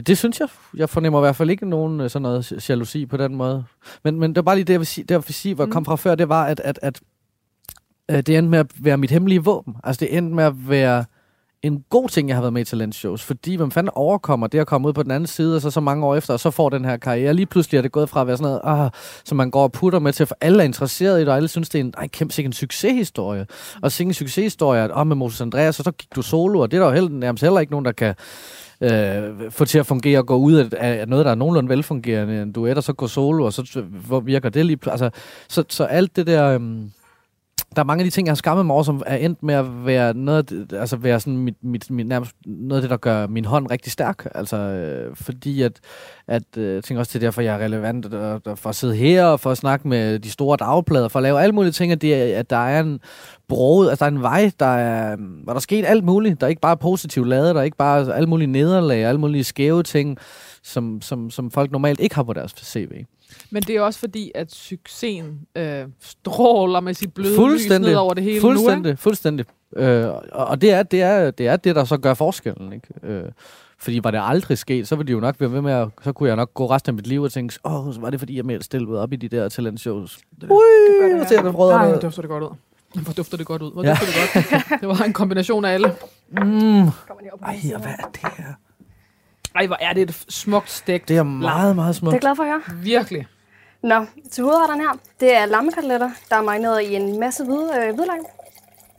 Det 0.08 0.18
synes 0.18 0.40
jeg. 0.40 0.48
Jeg 0.78 0.90
fornemmer 0.90 1.20
i 1.20 1.22
hvert 1.22 1.36
fald 1.36 1.50
ikke 1.50 1.70
nogen 1.70 2.02
øh, 2.02 2.10
sådan 2.10 2.22
noget 2.24 2.70
jalousi 2.70 3.06
på 3.06 3.18
den 3.18 3.36
måde. 3.36 3.64
Men, 4.04 4.20
men 4.20 4.30
det 4.30 4.36
var 4.36 4.42
bare 4.42 4.56
lige 4.56 4.66
det, 4.66 4.74
jeg 4.74 4.80
vil 4.80 4.88
sige, 4.88 5.04
det, 5.04 5.12
jeg 5.12 5.24
vil 5.28 5.34
sige 5.34 5.56
hvor 5.56 5.64
jeg 5.64 5.74
kom 5.74 5.86
fra 5.86 5.96
før, 5.96 6.16
det 6.16 6.30
var, 6.30 6.46
at, 6.46 6.60
at, 6.60 6.80
at, 6.82 7.02
at 8.08 8.28
det 8.28 8.38
endte 8.38 8.50
med 8.50 8.60
at 8.60 8.72
være 8.80 8.98
mit 8.98 9.12
hemmelige 9.12 9.44
våben. 9.44 9.76
Altså 9.84 10.00
det 10.00 10.18
endte 10.18 10.36
med 10.36 10.44
at 10.44 10.70
være 10.70 11.06
en 11.64 11.84
god 11.90 12.10
ting, 12.10 12.30
jeg 12.30 12.38
har 12.38 12.42
været 12.42 12.54
med 12.54 12.62
i 12.62 12.66
talentshows. 12.66 13.24
Fordi 13.24 13.56
hvem 13.56 13.72
fanden 13.72 13.92
overkommer 13.96 14.48
det 14.48 14.60
at 14.60 14.68
komme 14.68 14.88
ud 14.88 14.94
på 14.94 15.04
den 15.04 15.12
anden 15.12 15.28
side, 15.28 15.56
og 15.56 15.62
så 15.62 15.72
så 15.72 15.80
mange 15.80 16.06
år 16.06 16.16
efter, 16.16 16.34
og 16.34 16.40
så 16.40 16.52
får 16.52 16.70
den 16.70 16.86
her 16.86 16.98
karriere. 16.98 17.34
Lige 17.34 17.46
pludselig 17.46 17.78
er 17.78 17.82
det 17.82 17.92
gået 17.92 18.10
fra 18.10 18.22
at 18.22 18.28
være 18.28 18.38
sådan 18.38 18.60
noget, 18.64 18.86
ah, 18.86 18.92
som 19.26 19.38
man 19.38 19.52
går 19.52 19.64
og 19.64 19.72
putter 19.72 20.00
med 20.00 20.14
til, 20.14 20.26
for 20.26 20.38
alle 20.42 20.60
er 20.60 20.66
interesseret 20.66 21.18
i 21.18 21.20
det, 21.20 21.30
og 21.30 21.36
alle 21.36 21.48
synes, 21.48 21.70
det 21.70 21.80
er 21.80 21.84
en, 21.84 21.94
ej, 21.98 22.08
kæmpe 22.08 22.34
sikkert 22.34 22.50
en 22.50 22.54
succeshistorie. 22.54 23.46
Og 23.82 23.92
sikke 23.92 24.10
en 24.10 24.14
succeshistorie, 24.14 24.82
at 24.82 24.92
oh, 24.94 25.08
med 25.08 25.16
Moses 25.16 25.42
Andreas, 25.42 25.80
og 25.80 25.86
så 25.86 25.92
gik 25.92 26.16
du 26.16 26.22
solo, 26.22 26.60
og 26.60 26.72
det 26.72 26.78
er 26.78 26.82
der 26.82 26.88
jo 26.88 26.94
heller, 26.94 27.10
nærmest 27.10 27.44
heller 27.44 27.60
ikke 27.60 27.72
nogen, 27.72 27.86
der 27.86 27.92
kan 27.92 28.16
øh, 28.82 29.52
få 29.52 29.66
til 29.66 29.80
at 29.80 29.86
fungere 29.86 30.20
og 30.20 30.26
gå 30.26 30.36
ud 30.36 30.54
af, 30.54 30.70
af 30.72 31.08
noget, 31.08 31.26
der 31.26 31.32
er 31.32 31.36
nogenlunde 31.36 31.70
velfungerende, 31.70 32.42
en 32.42 32.52
duet, 32.52 32.78
og 32.78 32.84
så 32.84 32.94
gå 32.94 33.08
solo, 33.08 33.46
og 33.46 33.54
så 33.54 33.84
hvor 34.08 34.20
virker 34.20 34.50
det 34.50 34.66
lige... 34.66 34.78
Altså, 34.88 35.10
så, 35.50 35.64
så 35.70 35.84
alt 35.84 36.16
det 36.16 36.28
der... 36.28 36.60
Øh, 36.60 36.62
der 37.76 37.82
er 37.82 37.86
mange 37.86 38.02
af 38.02 38.06
de 38.06 38.10
ting, 38.10 38.28
jeg 38.28 38.32
har 38.32 38.36
skammet 38.36 38.66
mig 38.66 38.74
over, 38.74 38.84
som 38.84 39.02
er 39.06 39.16
endt 39.16 39.44
med 39.44 39.56
at 39.56 39.86
være 39.86 40.14
noget, 40.14 40.68
altså 40.74 40.96
være 40.96 41.20
sådan 41.20 41.38
mit, 41.38 41.56
mit, 41.64 41.90
mit, 41.90 42.08
nærmest 42.08 42.36
noget 42.46 42.78
af 42.78 42.82
det, 42.82 42.90
der 42.90 42.98
gør 42.98 43.28
min 43.28 43.46
hånd 43.46 43.72
rigtig 43.72 43.92
stærk. 43.92 44.28
Altså, 44.36 44.58
øh, 44.58 45.16
fordi 45.16 45.62
at, 45.62 45.80
at 46.28 46.44
øh, 46.58 46.74
jeg 46.74 46.84
tænker 46.84 47.00
også, 47.00 47.10
det 47.14 47.24
er 47.24 47.28
derfor, 47.28 47.42
jeg 47.42 47.56
er 47.56 47.66
relevant 47.66 48.06
og, 48.06 48.42
og 48.46 48.58
for 48.58 48.70
at 48.70 48.76
sidde 48.76 48.96
her 48.96 49.26
og 49.26 49.40
for 49.40 49.52
at 49.52 49.58
snakke 49.58 49.88
med 49.88 50.20
de 50.20 50.30
store 50.30 50.58
dagplader, 50.58 51.08
for 51.08 51.20
at 51.20 51.24
lave 51.24 51.42
alle 51.42 51.56
mulige 51.56 51.72
ting, 51.72 51.92
at, 51.92 52.02
det, 52.02 52.14
at 52.14 52.50
der 52.50 52.68
er 52.68 52.80
en 52.80 53.00
brod, 53.48 53.90
altså 53.90 54.06
der 54.06 54.12
er 54.12 54.16
en 54.16 54.22
vej, 54.22 54.52
der 54.60 54.66
er, 54.66 55.16
hvor 55.16 55.54
der 55.54 55.58
er 55.58 55.60
sket 55.60 55.86
alt 55.88 56.04
muligt. 56.04 56.42
Der 56.42 56.48
er 56.48 56.50
ikke 56.50 56.62
bare 56.62 56.78
positivt 56.78 57.28
lader, 57.28 57.54
der 57.54 57.60
er 57.60 57.66
ikke 57.66 57.78
bare 57.78 58.16
alle 58.16 58.30
mulige 58.30 58.48
nederlag, 58.48 59.06
alle 59.06 59.22
mulige 59.22 59.44
skæve 59.44 59.84
ting, 59.84 60.18
som, 60.64 61.02
som, 61.02 61.30
som 61.30 61.52
folk 61.52 61.72
normalt 61.72 62.00
ikke 62.00 62.16
har 62.16 62.24
på 62.24 62.34
deres 62.34 62.52
CV. 62.52 63.06
Men 63.50 63.64
det 63.64 63.76
er 63.76 63.82
også 63.82 64.00
fordi, 64.00 64.32
at 64.36 64.52
succesen 64.54 65.40
øh, 65.56 65.86
stråler 66.00 66.80
med 66.80 66.94
sit 66.94 67.14
bløde 67.14 67.54
lys 67.54 67.70
ned 67.70 67.96
over 67.96 68.14
det 68.14 68.24
hele 68.24 68.42
Fuldstændig, 68.42 69.00
fuldstændig. 69.00 69.46
Øh, 69.76 70.08
og 70.08 70.46
og 70.46 70.62
det 70.62 70.72
er, 70.72 70.84
det, 70.84 71.02
er, 71.02 71.32
det 71.32 71.48
er 71.48 71.56
det, 71.56 71.76
der 71.76 71.84
så 71.84 71.98
gør 71.98 72.14
forskellen. 72.14 72.74
Ikke? 72.74 72.88
Øh, 73.04 73.24
fordi 73.80 74.00
var 74.04 74.12
det 74.12 74.20
aldrig 74.24 74.58
sket, 74.58 74.88
så 74.88 74.96
ville 74.96 75.08
de 75.08 75.12
jo 75.12 75.20
nok 75.20 75.36
være 75.40 75.52
ved 75.52 75.62
med 75.62 75.74
at, 75.74 75.88
så 76.04 76.14
kunne 76.14 76.30
jeg 76.30 76.36
nok 76.36 76.54
gå 76.54 76.66
resten 76.70 76.90
af 76.90 76.94
mit 76.94 77.08
liv 77.08 77.22
og 77.22 77.32
tænke, 77.32 77.60
åh, 77.64 77.88
oh, 77.88 78.02
var 78.02 78.10
det 78.10 78.20
fordi, 78.20 78.38
jeg 78.38 78.46
mere 78.46 78.62
stillet 78.62 78.98
op 78.98 79.14
i 79.14 79.16
de 79.16 79.28
der 79.28 79.50
talentshows. 79.50 80.18
Ui, 80.18 80.40
det, 80.42 80.48
hvor 81.16 81.26
ser 81.28 81.36
det 81.36 81.44
Nej, 81.44 81.52
hvor 81.52 81.96
ud. 81.96 82.00
dufter 82.02 82.22
det 82.22 82.30
godt 82.30 82.44
ud. 82.44 82.50
Hvor 83.02 83.14
dufter 83.14 83.38
det 83.38 83.46
godt 83.46 83.62
ud. 83.62 83.72
Hvor 83.72 83.84
Ja. 83.84 83.90
dufter 83.90 84.06
det 84.06 84.50
godt. 84.52 84.82
Det 84.82 84.88
var 84.90 85.06
en 85.06 85.14
kombination 85.14 85.66
af 85.66 85.74
alle. 85.74 85.94
Mm. 86.30 86.80
Ej, 86.82 86.92
og 87.74 87.82
hvad 87.82 87.92
er 88.00 88.10
det 88.14 88.32
her? 88.38 88.54
Ej, 89.56 89.68
hvor 89.68 89.78
er 89.80 89.94
det 89.94 90.02
et 90.10 90.26
smukt 90.30 90.70
stegt. 90.70 91.08
Det 91.08 91.18
er 91.18 91.24
meget, 91.24 91.76
meget 91.76 91.88
Det 91.96 91.98
er 91.98 92.00
smukt. 92.00 92.22
glad 92.22 92.36
for 92.36 92.44
at 92.44 92.50
høre. 92.50 92.62
Virkelig. 92.84 93.28
Nå, 93.84 94.06
til 94.32 94.44
hovedretterne 94.44 94.82
her, 94.82 95.00
det 95.20 95.38
er 95.38 95.46
lammekoteletter, 95.46 96.10
der 96.30 96.36
er 96.36 96.42
marineret 96.42 96.82
i 96.82 96.96
en 96.96 97.20
masse 97.20 97.44
hvid, 97.44 97.70
øh, 97.78 97.96
hvidløg. 97.96 98.20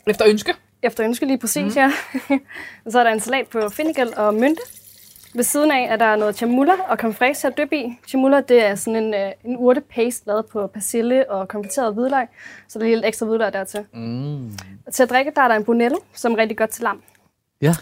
Efter 0.06 0.24
ønske. 0.28 0.54
Efter 0.82 1.04
ønske 1.04 1.26
lige 1.26 1.38
præcis, 1.38 1.74
mm. 1.74 1.80
ja. 1.80 1.92
så 2.90 2.98
er 2.98 3.04
der 3.04 3.10
en 3.10 3.20
salat 3.20 3.46
på 3.48 3.68
fennikel 3.68 4.12
og 4.16 4.34
mynte. 4.34 4.62
Ved 5.34 5.44
siden 5.44 5.70
af 5.70 5.86
er 5.90 5.96
der 5.96 6.16
noget 6.16 6.36
chamulla 6.36 6.72
og 6.88 6.98
til 7.36 7.46
at 7.46 7.58
dyppe 7.58 7.76
i. 7.76 7.98
Chamulla, 8.08 8.40
det 8.40 8.64
er 8.66 8.74
sådan 8.74 9.02
en, 9.04 9.14
øh, 9.14 9.32
en 9.44 9.56
urtepaste 9.58 10.26
lavet 10.26 10.46
på 10.46 10.66
persille 10.66 11.30
og 11.30 11.48
konfiteret 11.48 11.94
hvidløg, 11.94 12.26
så 12.68 12.78
der 12.78 12.84
er 12.84 12.88
lige 12.88 12.96
lidt 12.96 13.06
ekstra 13.06 13.26
hvidløg 13.26 13.52
dertil. 13.52 13.84
Mm. 13.94 14.46
Og 14.86 14.92
til 14.92 15.02
at 15.02 15.10
drikke, 15.10 15.32
der 15.36 15.42
er 15.42 15.48
der 15.48 15.54
en 15.54 15.64
bonello, 15.64 15.96
som 16.14 16.32
er 16.32 16.36
rigtig 16.36 16.56
godt 16.58 16.70
til 16.70 16.82
lam. 16.82 17.02
Ja, 17.62 17.74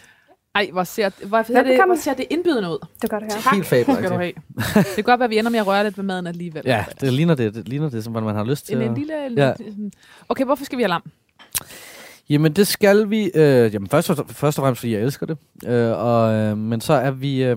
Ej, 0.54 0.68
hvor 0.72 0.84
ser, 0.84 1.10
hvor, 1.18 1.28
hvor, 1.28 1.62
det, 1.62 1.84
hvor 1.86 1.94
ser 1.94 2.14
det 2.14 2.26
indbydende 2.30 2.68
ud. 2.70 2.78
Det 3.02 3.10
gør 3.10 3.18
det 3.18 3.32
her. 3.32 3.54
helt 3.54 3.66
fabelagtigt. 3.66 4.12
have. 4.12 4.32
Det 4.76 4.94
kan 4.94 5.04
godt 5.04 5.20
være, 5.20 5.24
at 5.24 5.30
vi 5.30 5.38
ender 5.38 5.50
med 5.50 5.58
at 5.60 5.66
røre 5.66 5.84
lidt 5.84 5.96
ved 5.96 6.04
maden 6.04 6.26
alligevel. 6.26 6.62
Ja, 6.64 6.84
det 7.00 7.12
ligner 7.12 7.34
det, 7.34 7.54
det 7.54 7.68
ligner 7.68 7.90
det, 7.90 8.04
som 8.04 8.12
man 8.12 8.34
har 8.34 8.44
lyst 8.44 8.66
til. 8.66 8.76
En, 8.76 8.82
at- 8.82 8.88
en 8.88 8.94
lille... 8.94 9.14
Ja. 9.36 9.52
Okay, 10.28 10.44
hvorfor 10.44 10.64
skal 10.64 10.78
vi 10.78 10.82
have 10.82 10.88
lam? 10.88 11.02
Jamen, 12.30 12.52
det 12.52 12.66
skal 12.66 13.10
vi. 13.10 13.30
Øh, 13.34 13.74
jamen, 13.74 13.88
først, 13.88 14.10
og- 14.10 14.26
først 14.28 14.58
og 14.58 14.62
fremmest, 14.62 14.80
fordi 14.80 14.92
jeg 14.94 15.00
elsker 15.02 15.26
det. 15.26 15.38
Øh, 15.66 15.98
og, 15.98 16.32
øh, 16.34 16.58
men 16.58 16.80
så 16.80 16.92
er 16.92 17.10
vi, 17.10 17.42
øh, 17.44 17.56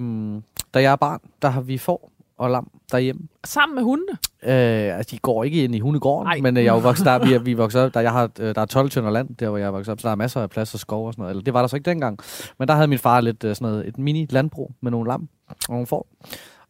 da 0.73 0.81
jeg 0.81 0.91
er 0.91 0.95
barn, 0.95 1.19
der 1.41 1.49
har 1.49 1.61
vi 1.61 1.77
får 1.77 2.11
og 2.43 2.49
lam 2.49 2.67
derhjemme. 2.91 3.21
Sammen 3.45 3.75
med 3.75 3.83
hundene. 3.83 4.11
Øh, 4.43 4.97
altså, 4.97 5.11
de 5.11 5.17
går 5.17 5.43
ikke 5.43 5.63
ind 5.63 5.75
i 5.75 5.79
hundegården, 5.79 6.25
Nej. 6.27 6.39
men 6.41 6.57
øh, 6.57 6.63
jeg 6.63 6.69
er 6.69 6.73
jo 6.73 6.79
vokset 6.79 7.05
der, 7.05 7.25
vi 7.25 7.33
er, 7.33 7.39
vi 7.39 7.51
er 7.51 7.55
vokset 7.55 7.81
op, 7.81 7.93
der, 7.93 7.99
jeg 7.99 8.11
har, 8.11 8.29
øh, 8.39 8.55
der 8.55 8.61
er 8.61 8.65
12 8.65 8.89
tønder 8.89 9.11
land, 9.11 9.35
der 9.35 9.49
hvor 9.49 9.57
jeg 9.57 9.67
er 9.67 9.71
vokset 9.71 9.91
op, 9.91 9.99
så 9.99 10.07
der 10.07 10.11
er 10.11 10.15
masser 10.15 10.41
af 10.41 10.49
plads 10.49 10.73
og 10.73 10.79
skov 10.79 11.07
og 11.07 11.13
sådan 11.13 11.21
noget. 11.21 11.31
Eller 11.31 11.43
det 11.43 11.53
var 11.53 11.61
der 11.61 11.67
så 11.67 11.75
ikke 11.75 11.89
dengang. 11.89 12.19
Men 12.59 12.67
der 12.67 12.73
havde 12.73 12.87
min 12.87 12.99
far 12.99 13.21
lidt 13.21 13.43
øh, 13.43 13.55
sådan 13.55 13.71
noget, 13.71 13.87
et 13.87 13.97
mini 13.97 14.27
landbrug 14.29 14.71
med 14.81 14.91
nogle 14.91 15.07
lam 15.07 15.27
og 15.49 15.55
nogle 15.69 15.87
får. 15.87 16.07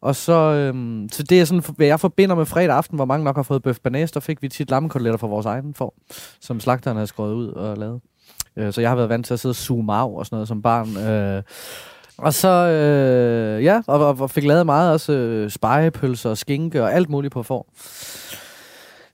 Og 0.02 0.16
så, 0.16 0.34
øhm, 0.34 1.10
så 1.12 1.24
det 1.24 1.42
er 1.42 1.46
sådan, 1.46 1.64
hvad 1.76 1.88
jeg 1.88 2.00
forbinder 2.00 2.36
med 2.36 2.46
fredag 2.46 2.76
aften, 2.76 2.96
hvor 2.96 3.06
mange 3.06 3.24
nok 3.24 3.36
har 3.36 3.44
fået 3.44 3.64
bøf 3.64 3.80
banæs, 3.80 4.12
der 4.12 4.20
fik 4.20 4.42
vi 4.42 4.50
tit 4.50 4.70
lammekoteletter 4.70 5.18
fra 5.18 5.28
vores 5.28 5.46
egen 5.46 5.74
får, 5.74 5.96
som 6.40 6.60
slagteren 6.60 6.98
havde 6.98 7.08
skåret 7.08 7.34
ud 7.34 7.48
og 7.48 7.78
lavet. 7.78 8.02
Øh, 8.56 8.74
så 8.74 8.82
jeg 8.82 8.90
har 8.90 8.96
været 8.96 9.10
vant 9.10 9.26
til 9.26 9.34
at 9.34 9.40
sidde 9.40 9.52
og 9.52 9.56
suge 9.56 9.84
mav 9.84 10.18
og 10.18 10.26
sådan 10.26 10.36
noget 10.36 10.48
som 10.48 10.62
barn. 10.62 10.98
Øh, 10.98 11.44
og 12.18 12.34
så, 12.34 12.50
øh, 12.50 13.64
ja, 13.64 13.82
og, 13.88 14.08
og, 14.08 14.18
og 14.20 14.32
fik 14.32 14.44
lavet 14.44 14.66
meget 14.66 14.92
også 14.92 15.14
øh, 15.14 15.50
spejepølser 15.50 16.30
og 16.30 16.38
skinke 16.38 16.84
og 16.84 16.94
alt 16.94 17.10
muligt 17.10 17.34
på 17.34 17.44
får. 17.44 17.74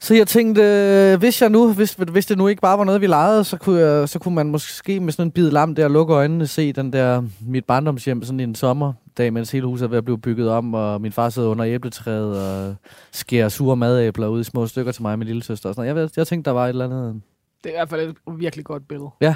Så 0.02 0.16
jeg 0.16 0.28
tænkte, 0.28 0.62
øh, 0.62 1.20
hvis 1.20 1.42
jeg 1.42 1.50
nu, 1.50 1.74
hvis, 1.74 1.94
hvis 1.94 2.26
det 2.26 2.38
nu 2.38 2.48
ikke 2.48 2.62
bare 2.62 2.78
var 2.78 2.84
noget, 2.84 3.02
vi 3.02 3.08
legede, 3.08 3.44
så 3.44 3.58
kunne, 3.58 3.80
jeg, 3.80 4.10
så 4.10 4.20
kunne 4.20 4.36
man 4.36 4.48
måske 4.48 5.00
med 5.00 5.14
sådan 5.14 5.28
en 5.28 5.32
bid 5.32 5.52
lam 5.52 5.76
der 5.76 5.88
lukke 5.88 6.14
øjnene 6.14 6.48
se 6.48 6.74
den 6.74 6.94
der, 6.94 7.24
mit 7.42 7.66
barndomshjem 7.66 8.24
sådan 8.24 8.40
en 8.40 8.56
sommerdag, 8.56 9.34
mens 9.34 9.52
hele 9.52 9.66
huset 9.66 9.86
er 9.86 9.90
ved 9.90 9.98
at 9.98 10.06
blive 10.06 10.22
bygget 10.22 10.50
om, 10.50 10.74
og 10.74 11.02
min 11.02 11.12
far 11.12 11.30
sidder 11.30 11.50
under 11.50 11.66
æbletræet 11.66 12.40
og 12.42 12.76
skærer 13.12 13.50
sure 13.50 13.76
madæbler 13.76 14.28
ud 14.28 14.42
i 14.42 14.44
små 14.44 14.68
stykker 14.68 14.92
til 14.92 15.02
mig 15.02 15.12
og 15.12 15.20
min 15.20 15.28
lille 15.28 15.44
søster. 15.44 15.70
Og 15.70 15.76
sådan 15.76 15.82
noget. 15.82 15.88
Jeg, 15.88 16.04
ved, 16.04 16.10
jeg 16.18 16.28
tænkte, 16.28 16.50
der 16.50 16.54
var 16.54 16.66
et 16.66 16.70
eller 16.70 16.86
andet. 16.86 17.22
Det 17.64 17.70
er 17.70 17.74
i 17.74 17.78
hvert 17.78 17.90
fald 17.90 18.10
et 18.10 18.16
virkelig 18.38 18.66
godt 18.66 18.88
billede. 18.88 19.10
Ja. 19.22 19.36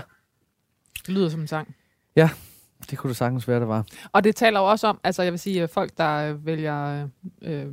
Det 1.07 1.13
lyder 1.13 1.29
som 1.29 1.41
en 1.41 1.47
sang. 1.47 1.75
Det 2.89 2.97
kunne 2.97 3.07
det 3.07 3.17
sagtens 3.17 3.47
være, 3.47 3.59
det 3.59 3.67
var. 3.67 3.85
Og 4.11 4.23
det 4.23 4.35
taler 4.35 4.59
jo 4.59 4.65
også 4.65 4.87
om, 4.87 4.99
altså 5.03 5.23
jeg 5.23 5.31
vil 5.31 5.39
sige, 5.39 5.67
folk, 5.67 5.97
der 5.97 6.29
øh, 6.29 6.45
vælger 6.45 7.07
øh, 7.41 7.65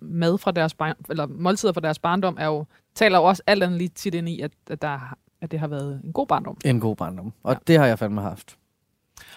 mad 0.00 0.38
fra 0.38 0.50
deres 0.50 0.74
barn, 0.74 0.94
eller 1.10 1.26
måltider 1.26 1.72
fra 1.72 1.80
deres 1.80 1.98
barndom, 1.98 2.36
er 2.40 2.46
jo, 2.46 2.64
taler 2.94 3.18
jo 3.18 3.24
også 3.24 3.42
alt 3.46 3.62
andet 3.62 3.78
lige 3.78 3.88
tit 3.88 4.14
ind 4.14 4.28
i, 4.28 4.40
at, 4.40 4.52
at, 4.70 4.82
der, 4.82 5.16
at 5.40 5.50
det 5.50 5.60
har 5.60 5.68
været 5.68 6.00
en 6.04 6.12
god 6.12 6.26
barndom. 6.26 6.56
En 6.64 6.80
god 6.80 6.96
barndom. 6.96 7.32
Og 7.42 7.52
ja. 7.52 7.58
det 7.66 7.78
har 7.78 7.86
jeg 7.86 7.98
fandme 7.98 8.20
haft. 8.20 8.56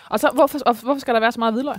Og 0.09 0.19
så, 0.19 0.29
hvorfor, 0.33 0.59
og 0.65 0.75
hvorfor 0.75 0.99
skal 0.99 1.13
der 1.13 1.19
være 1.19 1.31
så 1.31 1.39
meget 1.39 1.53
hvidløg? 1.53 1.75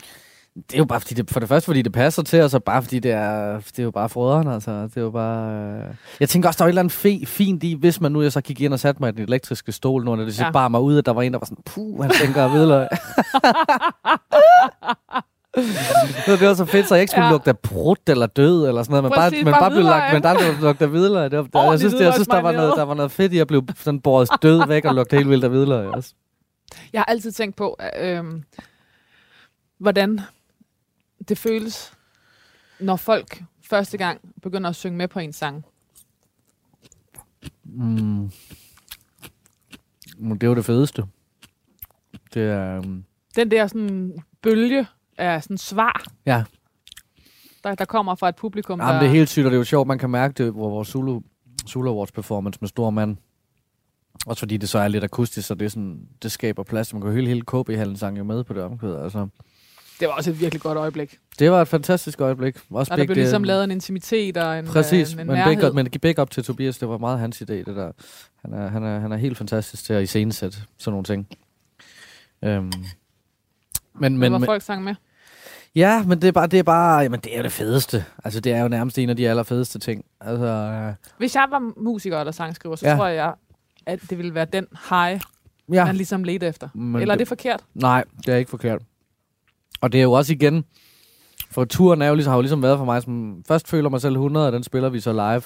Det 0.57 0.75
er 0.75 0.79
jo 0.79 0.85
bare 0.85 1.01
fordi 1.01 1.15
det, 1.15 1.31
for 1.31 1.41
det 1.41 1.49
første, 1.49 1.67
fordi 1.67 1.83
det 1.83 1.93
passer 1.93 2.23
til, 2.23 2.43
og 2.43 2.51
så 2.51 2.59
bare 2.59 2.83
fordi 2.83 2.99
det 2.99 3.11
er, 3.13 3.57
det 3.59 3.79
er 3.79 3.83
jo 3.83 3.91
bare 3.91 4.09
frøderen, 4.09 4.49
altså. 4.49 4.83
Det 4.83 4.97
er 4.97 5.01
jo 5.01 5.11
bare... 5.11 5.53
Øh... 5.55 5.95
Jeg 6.21 6.29
tænker 6.29 6.49
også, 6.49 6.59
der 6.59 6.65
var 6.65 6.69
et 6.69 6.71
eller 6.71 6.81
andet 6.83 6.93
fe, 6.93 7.21
fint 7.27 7.65
i, 7.65 7.75
hvis 7.75 8.01
man 8.01 8.13
nu 8.13 8.23
jeg 8.23 8.33
så 8.33 8.41
gik 8.41 8.61
ind 8.61 8.73
og 8.73 8.81
satte 8.81 9.03
mig 9.03 9.09
i 9.09 9.13
den 9.13 9.23
elektriske 9.23 9.73
stol, 9.73 10.05
når 10.05 10.17
det 10.17 10.35
så 10.35 10.45
Ja. 10.45 10.51
bare 10.51 10.71
mig 10.71 10.81
ud, 10.81 10.99
at 10.99 11.07
der 11.07 11.13
var 11.13 11.23
en, 11.23 11.33
der 11.33 11.39
var 11.39 11.47
sådan, 11.47 11.63
puh, 11.67 12.03
han 12.03 12.11
tænker 12.11 12.49
videre. 12.49 12.89
det 16.27 16.41
var 16.49 16.55
så 16.55 16.65
fedt, 16.65 16.89
så 16.89 16.95
jeg 16.95 17.01
ikke 17.03 17.11
skulle 17.11 17.25
Ja. 17.27 17.31
lugte 17.33 17.51
af 17.51 17.59
brud 17.59 17.97
eller 18.07 18.27
død 18.27 18.67
eller 18.69 18.83
sådan 18.83 18.93
noget, 18.93 19.05
men 19.05 19.13
bare, 19.13 19.31
Præcis, 19.31 19.45
men 19.45 19.53
bare 19.53 19.61
bare 19.61 19.71
blev 19.71 19.77
hvidløg. 19.83 19.99
lagt, 20.01 20.13
men 20.13 20.23
der 20.23 20.61
lugte 20.61 20.85
af 20.85 20.91
hvidløg. 20.91 21.31
Det 21.31 21.39
var, 21.39 21.45
der, 21.63 21.71
jeg 21.71 21.79
synes, 21.79 21.95
det, 21.95 22.05
jeg 22.05 22.13
synes 22.15 22.29
der, 22.29 22.41
var 22.41 22.53
noget, 22.53 22.73
der 22.77 22.83
var 22.83 22.95
noget 22.95 23.11
fedt 23.13 23.33
i 23.33 23.39
at 23.39 23.47
blive 23.47 23.67
sådan 23.77 24.01
båret 24.01 24.29
død 24.43 24.67
væk 24.69 24.85
og 24.85 24.95
lugte 24.95 25.17
helt 25.17 25.29
vildt 25.29 25.45
af 25.45 25.51
hvidløg 25.51 25.87
også. 25.89 26.15
Jeg 26.93 27.01
har 27.01 27.05
altid 27.05 27.33
tænkt 27.33 27.57
på, 27.57 27.79
øh, 28.01 28.25
hvordan 29.81 30.21
det 31.29 31.39
føles, 31.39 31.93
når 32.81 32.97
folk 32.97 33.43
første 33.63 33.99
gang 33.99 34.21
begynder 34.43 34.71
at 34.71 34.77
synge 34.77 34.97
med 34.97 35.09
på 35.09 35.19
en 35.19 35.33
sang. 35.33 35.65
Mm. 37.65 38.31
Det 40.19 40.43
er 40.43 40.47
jo 40.47 40.55
det 40.55 40.65
fedeste. 40.65 41.05
Det 42.35 42.43
er... 42.43 42.79
Um, 42.79 43.05
Den 43.37 43.51
der 43.51 43.67
sådan 43.67 44.23
bølge 44.43 44.87
af 45.19 45.43
sådan 45.43 45.59
svar, 45.59 46.05
ja, 46.27 46.45
der, 47.65 47.75
der 47.75 47.85
kommer 47.85 48.15
fra 48.15 48.29
et 48.29 48.37
publikum, 48.37 48.81
Jamen, 48.81 48.95
der... 48.95 49.01
det 49.01 49.07
er 49.07 49.13
helt 49.13 49.29
sygt, 49.29 49.47
og 49.47 49.51
det 49.51 49.57
er 49.57 49.61
jo 49.61 49.65
sjovt, 49.65 49.89
man 49.89 49.99
kan 49.99 50.11
mærke 50.11 50.45
det 50.45 50.53
hvor 50.53 50.71
vores 50.71 50.89
Zulu, 50.89 51.21
Zulu 51.69 51.91
Awards 51.91 52.13
performance 52.13 52.59
med 52.61 52.69
stor 52.69 52.91
mand. 52.91 53.17
Også 54.27 54.41
fordi 54.41 54.57
det 54.57 54.69
så 54.69 54.79
er 54.79 54.89
lidt 54.89 55.05
akustisk, 55.05 55.49
så 55.49 55.55
det, 55.55 55.65
er 55.65 55.69
sådan, 55.69 56.09
det 56.23 56.33
skaber 56.33 56.63
plads. 56.63 56.93
Man 56.93 57.03
kan 57.03 57.11
jo 57.11 57.17
hele, 57.17 57.29
hele 57.29 57.43
KB-hallen 57.43 57.97
sang 57.97 58.19
jo 58.19 58.25
med 58.25 58.45
på 58.45 58.53
det 58.53 58.63
omkvæd. 58.63 58.97
Altså. 58.97 59.29
Det 60.01 60.09
var 60.09 60.15
også 60.15 60.31
et 60.31 60.41
virkelig 60.41 60.63
godt 60.63 60.79
øjeblik. 60.79 61.19
Det 61.39 61.51
var 61.51 61.63
et 61.63 61.69
fantastisk 61.69 62.21
øjeblik. 62.21 62.57
Også 62.71 62.93
Og 62.93 62.99
der 62.99 63.05
blev 63.07 63.17
ligesom 63.17 63.45
lavet 63.45 63.65
en 63.65 63.71
intimitet 63.71 64.37
og 64.37 64.59
en, 64.59 64.67
Præcis, 64.67 65.09
øh, 65.09 65.15
en, 65.15 65.21
en 65.21 65.27
men, 65.27 65.37
nærhed. 65.37 65.57
big 65.57 65.69
up, 65.69 65.75
men 65.75 65.91
big 66.03 66.19
up 66.19 66.31
til 66.31 66.45
Tobias, 66.45 66.79
det 66.79 66.89
var 66.89 66.99
meget 66.99 67.19
hans 67.19 67.43
idé, 67.43 67.53
det 67.55 67.67
der. 67.67 67.93
Han 68.43 68.53
er, 68.53 68.69
han 68.69 68.85
er, 68.85 68.99
han 69.01 69.13
er 69.13 69.17
helt 69.17 69.39
fantastisk 69.39 69.85
til 69.85 69.93
at 69.93 70.03
iscenesætte 70.03 70.59
sådan 70.79 70.93
nogle 70.93 71.05
ting. 71.05 71.29
Øhm. 72.45 72.73
Men, 73.95 74.19
Men, 74.19 74.33
hvor 74.33 74.45
folk 74.47 74.63
sang 74.63 74.85
med. 74.85 74.95
ja, 75.75 76.03
men 76.03 76.23
det 76.23 76.29
er 76.29 76.33
bare, 76.33 76.47
det 76.47 76.59
er 76.59 76.63
bare, 76.63 76.99
jamen 76.99 77.21
det 77.21 77.39
er 77.39 77.43
det 77.43 77.53
fedeste. 77.53 78.05
Altså 78.25 78.41
det 78.41 78.53
er 78.53 78.63
jo 78.63 78.69
nærmest 78.69 78.99
en 78.99 79.11
af 79.11 79.17
de 79.17 79.29
allerfedeste 79.29 79.79
ting. 79.79 80.05
Altså, 80.21 80.47
øh, 80.47 80.95
Hvis 81.19 81.35
jeg 81.35 81.47
var 81.51 81.73
musiker 81.83 82.19
eller 82.21 82.33
sangskriver, 82.33 82.77
så 82.77 82.89
Ja. 82.89 82.97
tror 82.97 83.07
jeg, 83.07 83.35
at 83.87 84.01
det 84.11 84.19
ville 84.19 84.35
være 84.35 84.47
den 84.53 84.67
high, 84.91 85.21
ja. 85.73 85.85
man 85.85 85.97
ligesom 85.97 86.25
ledte 86.25 86.47
efter. 86.47 86.69
Men 86.75 87.01
Eller 87.03 87.15
er 87.15 87.17
det- 87.17 87.21
det 87.21 87.29
forkert? 87.29 87.61
Nej, 87.75 88.05
det 88.27 88.35
er 88.35 88.37
ikke 88.39 88.51
forkert. 88.51 88.83
Og 89.81 89.93
det 89.93 89.99
er 89.99 90.03
jo 90.03 90.13
også 90.13 90.33
igen, 90.33 90.65
for 91.51 91.65
turen 91.65 92.03
er 92.03 92.09
jo 92.09 92.15
ligesom, 92.15 92.31
har 92.31 92.37
jo 92.37 92.43
ligesom 92.43 92.63
været 92.63 92.79
for 92.79 92.85
mig, 92.85 93.03
som 93.03 93.43
først 93.49 93.69
føler 93.69 93.89
mig 93.89 94.01
selv 94.01 94.15
100, 94.15 94.47
og 94.47 94.53
den 94.53 94.63
spiller 94.63 94.89
vi 94.89 95.01
så 95.01 95.13
live. 95.13 95.43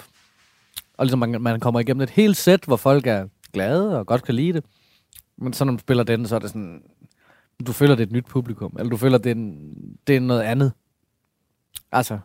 Og 0.98 1.04
ligesom 1.04 1.18
man, 1.18 1.42
man 1.42 1.60
kommer 1.60 1.80
igennem 1.80 2.00
et 2.00 2.10
helt 2.10 2.36
sæt, 2.36 2.64
hvor 2.64 2.76
folk 2.76 3.06
er 3.06 3.26
glade 3.52 3.98
og 3.98 4.06
godt 4.06 4.22
kan 4.22 4.34
lide 4.34 4.52
det. 4.52 4.64
Men 5.38 5.52
så 5.52 5.64
når 5.64 5.72
man 5.72 5.78
spiller 5.78 6.04
den, 6.04 6.26
så 6.26 6.34
er 6.34 6.38
det 6.38 6.50
sådan, 6.50 6.82
du 7.66 7.72
føler, 7.72 7.94
det 7.94 8.02
er 8.02 8.06
et 8.06 8.12
nyt 8.12 8.26
publikum, 8.26 8.76
eller 8.78 8.90
du 8.90 8.96
føler, 8.96 9.18
det 9.18 9.30
er, 9.30 9.34
en, 9.34 9.74
det 10.06 10.16
er 10.16 10.20
noget 10.20 10.42
andet. 10.42 10.72
Altså, 11.92 12.18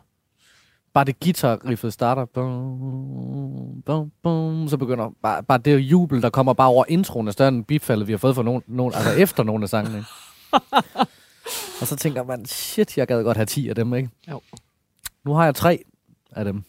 bare 0.94 1.04
det 1.04 1.20
guitar-riffet 1.20 1.92
starter, 1.92 2.24
bum, 2.24 3.82
bum, 3.86 4.12
bum, 4.22 4.68
så 4.68 4.76
begynder 4.76 5.10
bare, 5.22 5.42
bare 5.42 5.58
det 5.58 5.78
jubel, 5.78 6.22
der 6.22 6.30
kommer 6.30 6.52
bare 6.52 6.68
over 6.68 6.84
introen, 6.88 7.28
er 7.28 7.32
større 7.32 7.48
end 7.48 7.64
bifaldet, 7.64 8.06
vi 8.06 8.12
har 8.12 8.18
fået 8.18 8.34
fra 8.34 8.42
nogen, 8.42 8.62
nogen 8.66 8.94
altså 8.94 9.10
efter 9.10 9.42
nogle 9.42 9.62
af 9.62 9.68
sangene. 9.68 9.96
ikke? 9.96 10.08
og 11.80 11.86
så 11.86 11.96
tænker 11.96 12.22
man, 12.24 12.46
shit, 12.46 12.98
jeg 12.98 13.06
gad 13.06 13.22
godt 13.24 13.36
have 13.36 13.46
10 13.46 13.68
af 13.68 13.74
dem, 13.74 13.94
ikke? 13.94 14.10
Jo. 14.30 14.40
Nu 15.24 15.32
har 15.34 15.44
jeg 15.44 15.54
tre 15.54 15.84
af 16.32 16.44
dem. 16.44 16.62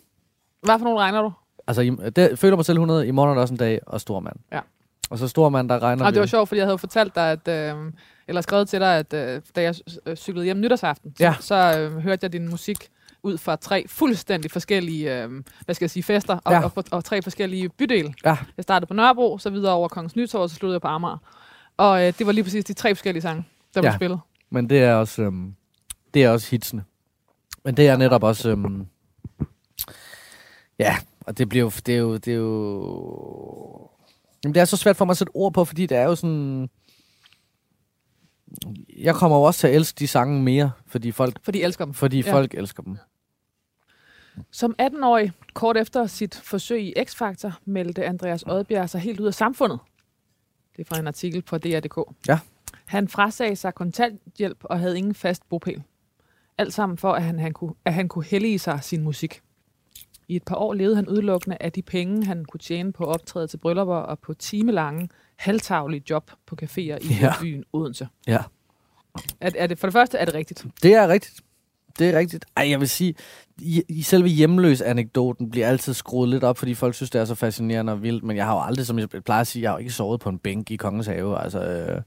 Hvad 0.63 0.79
for 0.79 0.83
nogle 0.83 0.99
regner 0.99 1.21
du? 1.21 1.31
Altså, 1.67 1.81
i, 1.81 1.89
det, 2.15 2.39
føler 2.39 2.55
mig 2.55 2.65
selv 2.65 2.75
100, 2.77 3.07
i 3.07 3.11
morgen 3.11 3.29
er 3.29 3.33
der 3.33 3.41
også 3.41 3.53
en 3.53 3.57
dag, 3.57 3.79
og 3.85 4.01
Stormand. 4.01 4.35
Ja. 4.51 4.59
Og 5.09 5.17
så 5.17 5.27
Stormand, 5.27 5.69
der 5.69 5.79
regner 5.79 6.05
Og 6.05 6.13
det 6.13 6.19
var 6.19 6.25
sjovt, 6.25 6.47
fordi 6.49 6.59
jeg 6.59 6.67
havde 6.67 6.77
fortalt 6.77 7.15
dig, 7.15 7.31
at, 7.31 7.47
øh, 7.75 7.91
eller 8.27 8.41
skrevet 8.41 8.69
til 8.69 8.79
dig, 8.79 8.97
at 8.97 9.13
øh, 9.13 9.41
da 9.55 9.61
jeg 9.61 9.75
øh, 10.05 10.15
cyklede 10.15 10.45
hjem 10.45 10.59
nytårsaften, 10.59 11.13
Ja. 11.19 11.35
så, 11.39 11.47
så 11.47 11.79
øh, 11.79 11.97
hørte 11.97 12.19
jeg 12.23 12.33
din 12.33 12.47
musik 12.49 12.77
ud 13.23 13.37
fra 13.37 13.55
tre 13.55 13.85
fuldstændig 13.87 14.51
forskellige, 14.51 15.23
øh, 15.23 15.29
hvad 15.65 15.75
skal 15.75 15.85
jeg 15.85 15.89
sige, 15.91 16.03
fester, 16.03 16.37
og, 16.43 16.51
Ja. 16.53 16.63
og, 16.63 16.71
og, 16.75 16.83
og 16.91 17.03
tre 17.05 17.21
forskellige 17.21 17.69
bydele. 17.69 18.13
Ja. 18.25 18.37
Jeg 18.57 18.63
startede 18.63 18.87
på 18.87 18.93
Nørrebro, 18.93 19.37
så 19.37 19.49
videre 19.49 19.73
over 19.73 19.87
Kongens 19.87 20.15
Nytorv, 20.15 20.41
og 20.41 20.49
så 20.49 20.55
sluttede 20.55 20.73
jeg 20.75 20.81
på 20.81 20.87
Amager. 20.87 21.17
Og 21.77 22.07
øh, 22.07 22.13
det 22.17 22.25
var 22.25 22.31
lige 22.31 22.43
præcis 22.43 22.65
de 22.65 22.73
tre 22.73 22.95
forskellige 22.95 23.21
sange, 23.21 23.45
der 23.73 23.81
blev 23.81 23.89
Ja. 23.91 23.95
spillet. 23.95 24.19
Men 24.49 24.69
det 24.69 24.79
er 24.79 24.93
også, 24.93 25.21
øhm, 25.21 25.55
det 26.13 26.23
er 26.23 26.29
også 26.29 26.51
hitsene. 26.51 26.83
Men 27.63 27.77
det 27.77 27.87
er 27.87 27.97
netop 27.97 28.23
også, 28.23 28.49
øhm, 28.49 28.87
ja, 30.79 30.97
og 31.21 31.37
det 31.37 31.49
bliver 31.49 31.63
jo, 31.63 31.71
det 31.85 31.95
er 31.95 31.99
jo, 31.99 32.17
det 32.17 32.27
er 32.33 32.37
jo, 32.37 33.89
jamen 34.43 34.55
det 34.55 34.61
er 34.61 34.65
så 34.65 34.77
svært 34.77 34.95
for 34.95 35.05
mig 35.05 35.11
at 35.11 35.17
sætte 35.17 35.31
ord 35.35 35.53
på, 35.53 35.65
fordi 35.65 35.85
det 35.85 35.97
er 35.97 36.03
jo 36.03 36.15
sådan, 36.15 36.69
jeg 38.97 39.15
kommer 39.15 39.37
jo 39.37 39.43
også 39.43 39.59
til 39.59 39.67
at 39.67 39.75
elske 39.75 39.99
de 39.99 40.07
sange 40.07 40.43
mere, 40.43 40.71
fordi 40.87 41.11
folk, 41.11 41.39
For 41.43 41.51
de 41.51 41.63
elsker 41.63 41.85
dem. 41.85 41.93
fordi 41.93 42.21
ja. 42.21 42.33
folk 42.33 42.53
elsker 42.53 42.83
dem. 42.83 42.97
Som 44.51 44.75
18-årig, 44.81 45.31
kort 45.53 45.77
efter 45.77 46.07
sit 46.07 46.35
forsøg 46.35 46.81
i 46.81 46.93
X-Factor, 46.99 47.51
meldte 47.65 48.05
Andreas 48.05 48.43
Odbjerg 48.43 48.89
sig 48.89 49.01
helt 49.01 49.19
ud 49.19 49.27
af 49.27 49.33
samfundet. 49.33 49.79
Det 50.77 50.81
er 50.81 50.95
fra 50.95 50.99
en 50.99 51.07
artikel 51.07 51.41
på 51.41 51.57
DR.dk. 51.57 51.97
Ja. 52.27 52.39
Han 52.85 53.07
frasagde 53.07 53.55
sig 53.55 53.73
kontanthjælp 53.75 54.57
og 54.63 54.79
havde 54.79 54.97
ingen 54.97 55.15
fast 55.15 55.49
bopæl. 55.49 55.83
Alt 56.57 56.73
sammen 56.73 56.97
for, 56.97 57.11
at 57.13 57.23
han, 57.23 57.39
han, 57.39 57.53
kunne, 57.53 57.73
at 57.85 57.93
han 57.93 58.07
kunne 58.07 58.25
hellige 58.25 58.59
sig 58.59 58.79
sin 58.83 59.03
musik. 59.03 59.41
I 60.27 60.35
et 60.35 60.43
par 60.43 60.55
år 60.55 60.73
levede 60.73 60.95
han 60.95 61.07
udelukkende 61.09 61.57
af 61.59 61.71
de 61.71 61.81
penge, 61.81 62.25
han 62.25 62.45
kunne 62.45 62.59
tjene 62.59 62.93
på 62.93 63.03
optræde 63.03 63.47
til 63.47 63.57
bryllupper 63.57 63.95
og 63.95 64.19
på 64.19 64.33
timelange, 64.33 65.09
halvtaglige 65.35 66.03
job 66.09 66.31
på 66.45 66.57
caféer 66.61 66.77
i 66.79 67.17
Ja. 67.21 67.33
byen 67.41 67.63
Odense. 67.73 68.07
Ja. 68.27 68.39
Er, 69.41 69.49
er 69.55 69.67
det, 69.67 69.79
for 69.79 69.87
det 69.87 69.93
første 69.93 70.17
er 70.17 70.25
det 70.25 70.33
rigtigt. 70.33 70.65
Det 70.83 70.93
er 70.93 71.07
rigtigt. 71.07 71.41
Det 71.99 72.09
er 72.09 72.19
rigtigt. 72.19 72.45
Ej, 72.57 72.69
jeg 72.69 72.79
vil 72.79 72.89
sige, 72.89 73.15
i, 73.57 73.83
i 73.89 74.01
selve 74.01 74.27
hjemløs-anekdoten 74.27 75.51
bliver 75.51 75.67
altid 75.67 75.93
skruet 75.93 76.29
lidt 76.29 76.43
op, 76.43 76.57
fordi 76.57 76.73
folk 76.73 76.95
synes, 76.95 77.09
det 77.09 77.21
er 77.21 77.25
så 77.25 77.35
fascinerende 77.35 77.93
og 77.93 78.01
vildt, 78.03 78.23
men 78.23 78.37
jeg 78.37 78.45
har 78.45 78.53
jo 78.53 78.61
aldrig, 78.61 78.85
som 78.85 78.99
jeg 78.99 79.09
plejer 79.09 79.41
at 79.41 79.47
sige, 79.47 79.63
jeg 79.63 79.69
har 79.71 79.75
jo 79.75 79.79
ikke 79.79 79.91
sovet 79.91 80.19
på 80.19 80.29
en 80.29 80.39
bænk 80.39 80.71
i 80.71 80.75
Kongens 80.75 81.07
Have. 81.07 81.39
Altså, 81.39 81.59
øh, 81.63 82.01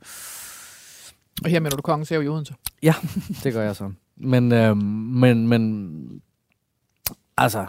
og 1.45 1.51
her 1.51 1.61
mener 1.61 1.77
du 1.77 1.83
kongen 1.83 2.05
ser 2.05 2.17
jo 2.17 2.23
i 2.23 2.29
Odense. 2.29 2.55
Ja, 2.83 2.95
det 3.45 3.53
gør 3.53 3.63
jeg 3.63 3.77
så. 3.77 3.93
Men, 4.17 4.53
øh, 4.53 4.77
men, 4.77 5.49
men, 5.49 6.23
altså, 7.37 7.67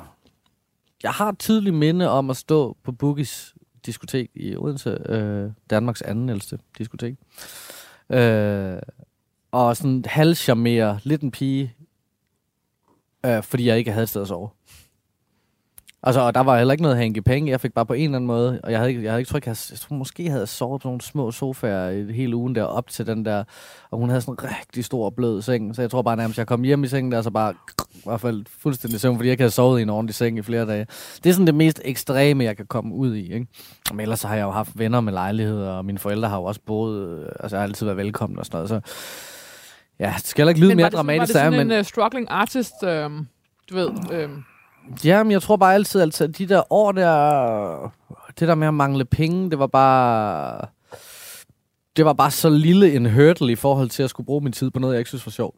jeg 1.04 1.12
har 1.12 1.30
et 1.30 1.40
tydeligt 1.40 1.76
minde 1.76 2.10
om 2.10 2.30
at 2.30 2.38
stå 2.38 2.78
på 2.84 2.92
Boogies 2.92 3.56
diskotek 3.86 4.30
i 4.36 4.56
Odense, 4.56 4.98
øh, 5.06 5.52
Danmarks 5.70 6.02
anden 6.02 6.30
ældste 6.30 6.60
diskotek. 6.78 7.16
Øh, 8.10 8.78
og 9.52 9.78
sådan 9.78 10.06
halvcharmere 10.08 11.00
lidt 11.04 11.22
en 11.22 11.32
pige, 11.32 11.76
øh, 13.26 13.44
fordi 13.44 13.68
jeg 13.68 13.78
ikke 13.78 13.92
havde 13.92 14.04
et 14.04 14.10
sted 14.10 14.22
at 14.22 14.28
sove. 14.28 14.50
Altså, 16.04 16.22
og 16.22 16.36
der 16.36 16.42
var 16.42 16.58
heller 16.58 16.72
ikke 16.72 16.82
noget 16.82 16.98
hænge 16.98 17.22
penge. 17.22 17.52
Jeg 17.52 17.62
fik 17.62 17.74
bare 17.74 17.86
på 17.86 17.94
en 17.94 18.04
eller 18.04 18.16
anden 18.16 18.28
måde, 18.28 18.60
og 18.64 18.72
jeg 18.72 18.80
havde 18.80 18.90
ikke, 18.90 19.04
jeg 19.04 19.12
havde 19.12 19.22
ikke 19.22 19.30
tror, 19.30 19.38
ikke, 19.38 19.50
jeg, 19.50 19.58
jeg 19.72 19.80
tror, 19.80 19.96
måske 19.96 20.24
jeg 20.24 20.32
havde 20.32 20.48
sovet 20.48 20.82
på 20.82 20.88
nogle 20.88 21.02
små 21.02 21.32
sofaer 21.32 21.90
i 21.90 22.14
hele 22.14 22.36
ugen 22.36 22.56
der 22.56 22.64
op 22.64 22.88
til 22.88 23.08
den 23.08 23.26
der, 23.26 23.44
og 23.92 24.00
hun 24.00 24.10
havde 24.10 24.22
sådan 24.22 24.34
en 24.34 24.50
rigtig 24.58 24.86
stor 24.86 25.10
blød 25.10 25.42
seng, 25.42 25.76
så 25.76 25.82
jeg 25.82 25.92
tror 25.92 26.02
bare 26.02 26.18
nærmest, 26.18 26.38
jeg 26.38 26.48
kom 26.48 26.64
hjem 26.64 26.84
i 26.84 26.88
sengen 26.88 27.12
der, 27.12 27.22
så 27.22 27.30
bare 27.32 27.54
i 27.96 28.02
hvert 28.06 28.22
fald 28.22 28.46
fuldstændig 28.60 29.00
søvn, 29.00 29.18
fordi 29.18 29.28
jeg 29.28 29.32
ikke 29.32 29.42
havde 29.42 29.52
sovet 29.52 29.80
i 29.80 29.82
en 29.82 29.90
ordentlig 29.90 30.16
seng 30.16 30.38
i 30.38 30.42
flere 30.42 30.66
dage. 30.66 30.88
Det 31.24 31.30
er 31.30 31.34
sådan 31.34 31.48
det 31.48 31.56
mest 31.56 31.82
ekstreme, 31.86 32.44
jeg 32.44 32.58
kan 32.58 32.66
komme 32.66 32.96
ud 32.96 33.16
i, 33.16 33.34
ikke? 33.34 33.48
Men 33.92 34.00
ellers 34.00 34.20
så 34.20 34.28
har 34.28 34.36
jeg 34.36 34.44
jo 34.44 34.52
haft 34.52 34.80
venner 34.80 35.02
med 35.02 35.14
lejligheder, 35.14 35.70
og 35.70 35.86
mine 35.86 36.00
forældre 36.00 36.30
har 36.30 36.38
jo 36.38 36.44
også 36.44 36.62
boet, 36.66 37.10
øh, 37.10 37.26
altså 37.40 37.56
jeg 37.56 37.62
har 37.62 37.68
altid 37.68 37.86
været 37.86 37.98
velkommen 37.98 38.40
og 38.40 38.46
sådan 38.46 38.58
noget, 38.58 38.70
så 38.70 38.82
ja, 40.00 40.14
det 40.18 40.28
skal 40.28 40.42
heller 40.42 40.50
ikke 40.50 40.62
lyde 40.62 40.76
mere 40.76 40.84
var 40.84 40.90
det, 40.90 40.98
dramatisk, 40.98 41.20
var 41.20 41.26
det 41.26 41.34
der 41.34 41.40
sådan 41.58 41.68
men... 41.68 41.72
en 41.72 41.80
uh, 41.80 41.86
struggling 41.86 42.28
artist, 42.30 42.84
øh, 42.84 43.10
du 43.70 43.76
ved, 43.76 43.90
øh, 44.12 44.30
Ja, 45.06 45.24
men 45.24 45.32
jeg 45.32 45.42
tror 45.42 45.56
bare 45.56 45.74
altid, 45.74 46.02
altså 46.02 46.28
de 46.28 46.46
der 46.46 46.74
år 46.74 46.92
der, 46.92 47.94
det 48.40 48.48
der 48.48 48.56
med 48.56 48.68
at 48.68 48.74
mangle 48.74 49.06
penge, 49.06 49.50
det 49.50 49.60
var 49.60 49.68
bare, 49.68 50.62
det 51.98 52.06
var 52.06 52.14
bare 52.14 52.32
så 52.32 52.50
lille 52.50 52.94
en 52.94 53.14
hurdle 53.14 53.52
i 53.52 53.56
forhold 53.56 53.90
til 53.90 54.04
at 54.04 54.10
skulle 54.10 54.26
bruge 54.26 54.42
min 54.44 54.54
tid 54.54 54.72
på 54.72 54.80
noget, 54.80 54.94
jeg 54.94 55.00
ikke 55.00 55.10
synes 55.10 55.26
var 55.26 55.32
sjovt. 55.32 55.56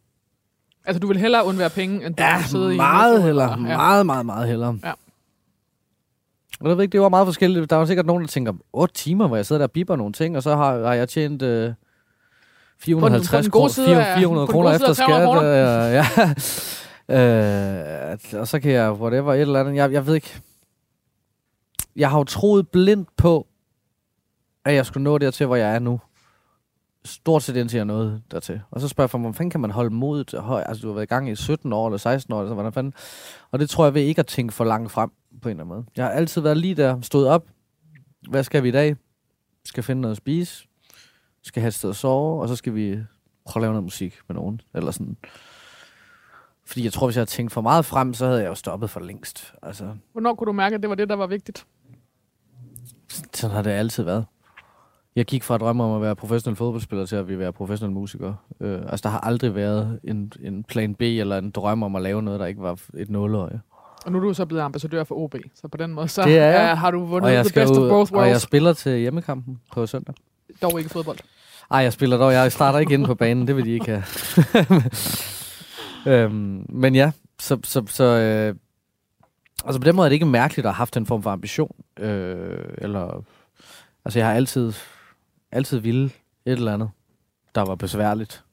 altså 0.86 1.00
du 1.00 1.08
vil 1.08 1.18
hellere 1.18 1.46
undvære 1.46 1.70
penge, 1.70 2.06
end 2.06 2.16
du 2.16 2.24
vil 2.38 2.46
sidde 2.50 2.74
i 2.74 2.78
meget 2.78 3.24
hellere, 3.24 3.52
eller- 3.54 3.58
meget, 3.78 4.06
meget, 4.06 4.26
meget 4.26 4.48
hellere. 4.48 4.80
Ja. 4.84 4.92
Og 6.62 6.70
jeg 6.70 6.78
ved 6.78 6.84
ikke, 6.84 6.92
det 6.94 7.02
var 7.02 7.10
meget 7.10 7.28
forskelligt. 7.28 7.70
Der 7.70 7.76
var 7.76 7.86
sikkert 7.86 8.06
nogen, 8.06 8.22
der 8.22 8.28
tænker, 8.28 8.54
8 8.74 8.94
timer, 8.94 9.28
hvor 9.28 9.36
jeg 9.36 9.46
sidder 9.46 9.60
der 9.60 9.68
og 9.68 9.72
biber 9.72 9.96
nogle 9.96 10.14
ting, 10.14 10.38
og 10.38 10.44
så 10.44 10.56
har, 10.56 10.86
har 10.86 10.94
jeg 10.94 11.10
tjent 11.10 11.42
øh, 11.42 11.74
450 12.80 13.30
på 13.32 13.42
den 13.42 13.52
gode 13.52 13.62
kroner, 13.62 13.70
side 13.70 14.06
af- 14.06 14.18
400 14.18 14.48
på 14.48 14.52
den 14.52 14.54
kroner 14.54 14.72
efter 14.76 14.90
af 14.90 14.96
300 14.96 15.38
skat. 15.38 15.88
Øh, 15.90 15.94
ja. 15.94 16.34
øh, 17.12 18.40
og 18.40 18.48
så 18.48 18.60
kan 18.60 18.72
jeg, 18.72 18.92
whatever, 18.92 19.34
et 19.34 19.42
eller 19.42 19.60
andet. 19.60 19.76
Jeg, 19.76 19.92
jeg 19.92 20.08
ved 20.08 20.16
ikke. 20.16 20.42
Jeg 21.96 22.10
har 22.10 22.18
jo 22.18 22.24
troet 22.24 22.70
blindt 22.70 23.10
på, 23.18 23.48
at 24.66 24.74
jeg 24.74 24.86
skulle 24.86 25.04
nå 25.04 25.18
dertil, 25.18 25.46
hvor 25.46 25.56
jeg 25.56 25.76
er 25.76 25.80
nu. 25.80 26.00
stort 27.06 27.44
set 27.44 27.56
indtil 27.56 27.78
jeg 27.78 27.86
nåede 27.86 28.22
dertil. 28.32 28.62
Og 28.72 28.82
så 28.82 28.88
spørger 28.88 29.06
jeg 29.06 29.10
for, 29.10 29.18
hvordan 29.18 29.34
fanden 29.34 29.50
kan 29.50 29.60
man 29.60 29.72
holde 29.72 29.90
modet? 29.96 30.34
Altså, 30.34 30.82
du 30.82 30.88
har 30.88 30.94
været 30.94 31.06
i 31.06 31.08
gang 31.08 31.30
i 31.30 31.36
17 31.36 31.74
år 31.74 31.88
eller 31.88 31.98
16 31.98 32.34
år, 32.34 32.40
eller 32.40 32.50
så 32.50 32.54
hvordan 32.54 32.74
fanden? 32.74 32.94
Og 33.52 33.60
det 33.60 33.70
tror 33.70 33.84
jeg 33.86 33.94
ved 33.94 34.02
ikke 34.02 34.20
at 34.20 34.28
tænke 34.28 34.54
for 34.54 34.66
langt 34.66 34.92
frem 34.92 35.10
på 35.42 35.50
en 35.50 35.52
eller 35.52 35.64
anden 35.64 35.76
måde. 35.76 35.86
Jeg 35.98 36.06
har 36.06 36.12
altid 36.12 36.42
været 36.42 36.58
lige 36.58 36.76
der, 36.76 37.02
stået 37.02 37.28
op. 37.28 37.46
Hvad 38.30 38.44
skal 38.44 38.64
vi 38.64 38.68
i 38.68 38.72
dag? 38.72 38.96
Skal 39.66 39.84
finde 39.84 40.02
noget 40.02 40.12
at 40.12 40.18
spise. 40.18 40.68
Skal 41.44 41.62
have 41.62 41.68
et 41.68 41.74
sted 41.74 41.90
at 41.90 41.96
sove, 41.96 42.42
og 42.42 42.48
så 42.48 42.56
skal 42.56 42.76
vi 42.76 43.00
prøve 43.46 43.62
at 43.62 43.62
lave 43.62 43.72
noget 43.74 43.84
musik 43.84 44.20
med 44.28 44.36
nogen. 44.36 44.62
Eller 44.74 44.92
sådan. 44.92 45.18
Fordi 46.72 46.84
jeg 46.84 46.94
tror, 46.94 47.08
hvis 47.08 47.16
jeg 47.16 47.22
havde 47.22 47.30
tænkt 47.30 47.52
for 47.52 47.62
meget 47.62 47.86
frem, 47.86 48.14
så 48.14 48.26
havde 48.26 48.42
jeg 48.42 48.50
jo 48.50 48.56
stoppet 48.56 48.90
for 48.90 49.00
længst. 49.00 49.54
Altså, 49.64 49.84
Hvornår 50.12 50.36
kunne 50.36 50.46
du 50.46 50.52
mærke, 50.52 50.76
at 50.76 50.82
det 50.82 50.90
var 50.90 50.96
det, 50.96 51.10
der 51.10 51.16
var 51.16 51.28
vigtigt? 51.28 51.66
sådan 53.34 53.56
har 53.56 53.62
det 53.64 53.70
altid 53.72 54.04
været. 54.04 54.26
Jeg 55.16 55.26
gik 55.26 55.44
fra 55.44 55.56
at 55.56 55.62
drømme 55.62 55.84
om 55.84 55.96
at 55.96 56.02
være 56.02 56.16
professionel 56.16 56.56
fodboldspiller 56.56 57.06
til 57.06 57.16
at 57.16 57.28
vi 57.28 57.40
være 57.40 57.54
professionel 57.54 57.94
musiker. 57.94 58.34
Øh, 58.60 58.80
altså, 58.82 59.04
der 59.04 59.10
har 59.10 59.20
aldrig 59.20 59.56
været 59.56 60.00
en, 60.04 60.32
en 60.44 60.64
plan 60.64 60.96
B 60.96 61.02
eller 61.02 61.38
en 61.38 61.52
drøm 61.52 61.84
om 61.84 61.96
at 61.96 62.02
lave 62.02 62.22
noget, 62.22 62.40
der 62.40 62.46
ikke 62.46 62.62
var 62.62 62.80
et 62.98 63.10
nuløje. 63.10 63.62
Og 64.06 64.12
nu 64.12 64.18
er 64.18 64.22
du 64.24 64.34
så 64.34 64.46
blevet 64.46 64.62
ambassadør 64.64 65.04
for 65.04 65.16
OB, 65.16 65.36
så 65.56 65.68
på 65.68 65.78
den 65.78 65.94
måde 65.94 66.08
så 66.08 66.24
Det 66.24 66.38
er 66.38 66.52
ja, 66.68 66.76
har 66.76 66.92
du 66.92 67.06
vundet 67.06 67.46
skal 67.46 67.62
best 67.68 67.72
of 67.80 67.90
both 67.90 68.12
og 68.14 68.20
jeg 68.20 68.28
worlds. 68.28 68.42
spiller 68.42 68.74
til 68.74 69.00
hjemmekampen 69.00 69.60
på 69.74 69.86
søndag. 69.88 70.16
Dog 70.62 70.80
ikke 70.80 70.90
fodbold. 70.90 71.18
Ej, 71.72 71.80
jeg 71.80 71.94
spiller 71.94 72.18
dog. 72.18 72.34
Jeg 72.34 72.52
starter 72.52 72.80
ikke 72.80 72.94
inde 72.94 73.06
på 73.06 73.16
banen. 73.16 73.48
Det 73.48 73.56
vil 73.56 73.66
de 73.66 73.72
ikke 73.72 73.86
have. 73.86 74.04
øhm, 76.08 76.66
men 76.70 76.96
ja, 76.96 77.12
så, 77.40 77.60
så, 77.64 77.84
så 77.88 78.04
øh, 78.04 78.56
altså 79.66 79.80
på 79.80 79.86
den 79.86 79.96
måde 79.96 80.06
er 80.06 80.10
det 80.10 80.14
ikke 80.14 80.26
mærkeligt 80.26 80.66
at 80.66 80.72
have 80.72 80.78
haft 80.78 80.98
en 80.98 81.06
form 81.06 81.24
for 81.24 81.30
ambition. 81.30 81.76
Øh, 82.00 82.66
eller, 82.78 83.24
altså 84.06 84.20
jeg 84.20 84.28
har 84.28 84.34
altid, 84.34 84.74
altid 85.52 85.78
ville 85.78 86.06
et 86.06 86.12
eller 86.46 86.74
andet, 86.74 86.90
der 87.56 87.62
var 87.62 87.76
besværligt. 87.76 88.44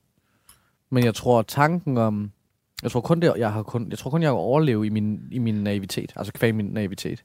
Men 0.91 1.05
jeg 1.05 1.15
tror, 1.15 1.43
tanken 1.43 1.99
om, 1.99 2.33
jeg 2.83 2.91
tror 2.91 3.01
kun, 3.01 3.21
det, 3.21 3.33
jeg 3.37 3.53
har 3.53 3.63
kun, 3.63 3.91
jeg 3.91 3.99
tror 3.99 4.11
kun, 4.11 4.23
jeg 4.23 4.29
kan 4.29 4.37
overleve 4.37 4.87
i 4.87 4.89
min, 4.89 5.29
i 5.31 5.39
min 5.39 5.55
naivitet. 5.55 6.13
Altså 6.17 6.33
kvæg 6.33 6.55
min 6.55 6.67
naivitet. 6.67 7.25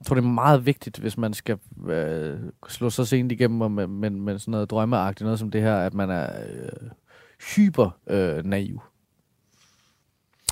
Jeg 0.00 0.06
tror, 0.06 0.14
det 0.14 0.22
er 0.22 0.28
meget 0.28 0.66
vigtigt, 0.66 0.98
hvis 0.98 1.18
man 1.18 1.34
skal 1.34 1.58
øh, 1.86 2.38
slå 2.68 2.90
så 2.90 3.04
sent 3.04 3.32
igennem 3.32 3.70
med, 3.70 3.86
med, 3.86 4.10
med 4.10 4.38
sådan 4.38 4.52
noget 4.52 4.70
drømmeagtigt, 4.70 5.24
noget 5.24 5.38
som 5.38 5.50
det 5.50 5.60
her, 5.60 5.76
at 5.76 5.94
man 5.94 6.10
er 6.10 6.30
øh, 6.48 6.90
hyper 7.56 7.90
øh, 8.06 8.44
naiv. 8.44 8.82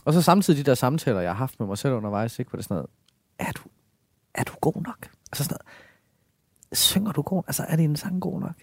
Og 0.05 0.12
så 0.12 0.22
samtidig 0.22 0.66
de 0.66 0.70
der 0.70 0.74
samtaler, 0.74 1.20
jeg 1.20 1.31
har 1.31 1.37
haft 1.37 1.61
med 1.61 1.66
mig 1.66 1.78
selv 1.78 1.94
undervejs, 1.94 2.38
ikke, 2.38 2.48
hvor 2.48 2.57
det 2.57 2.62
er 2.62 2.68
sådan 2.68 2.74
noget, 2.74 2.90
er 3.38 3.52
du, 3.52 3.62
er 4.35 4.44
du 4.44 4.52
god 4.61 4.83
nok? 4.87 5.09
Altså 5.33 5.44
sådan 5.44 5.57
noget, 5.61 6.78
synger 6.78 7.12
du 7.12 7.22
god? 7.22 7.42
Altså 7.46 7.64
er 7.68 7.76
din 7.76 7.96
sang 7.96 8.20
god 8.20 8.40
nok? 8.40 8.55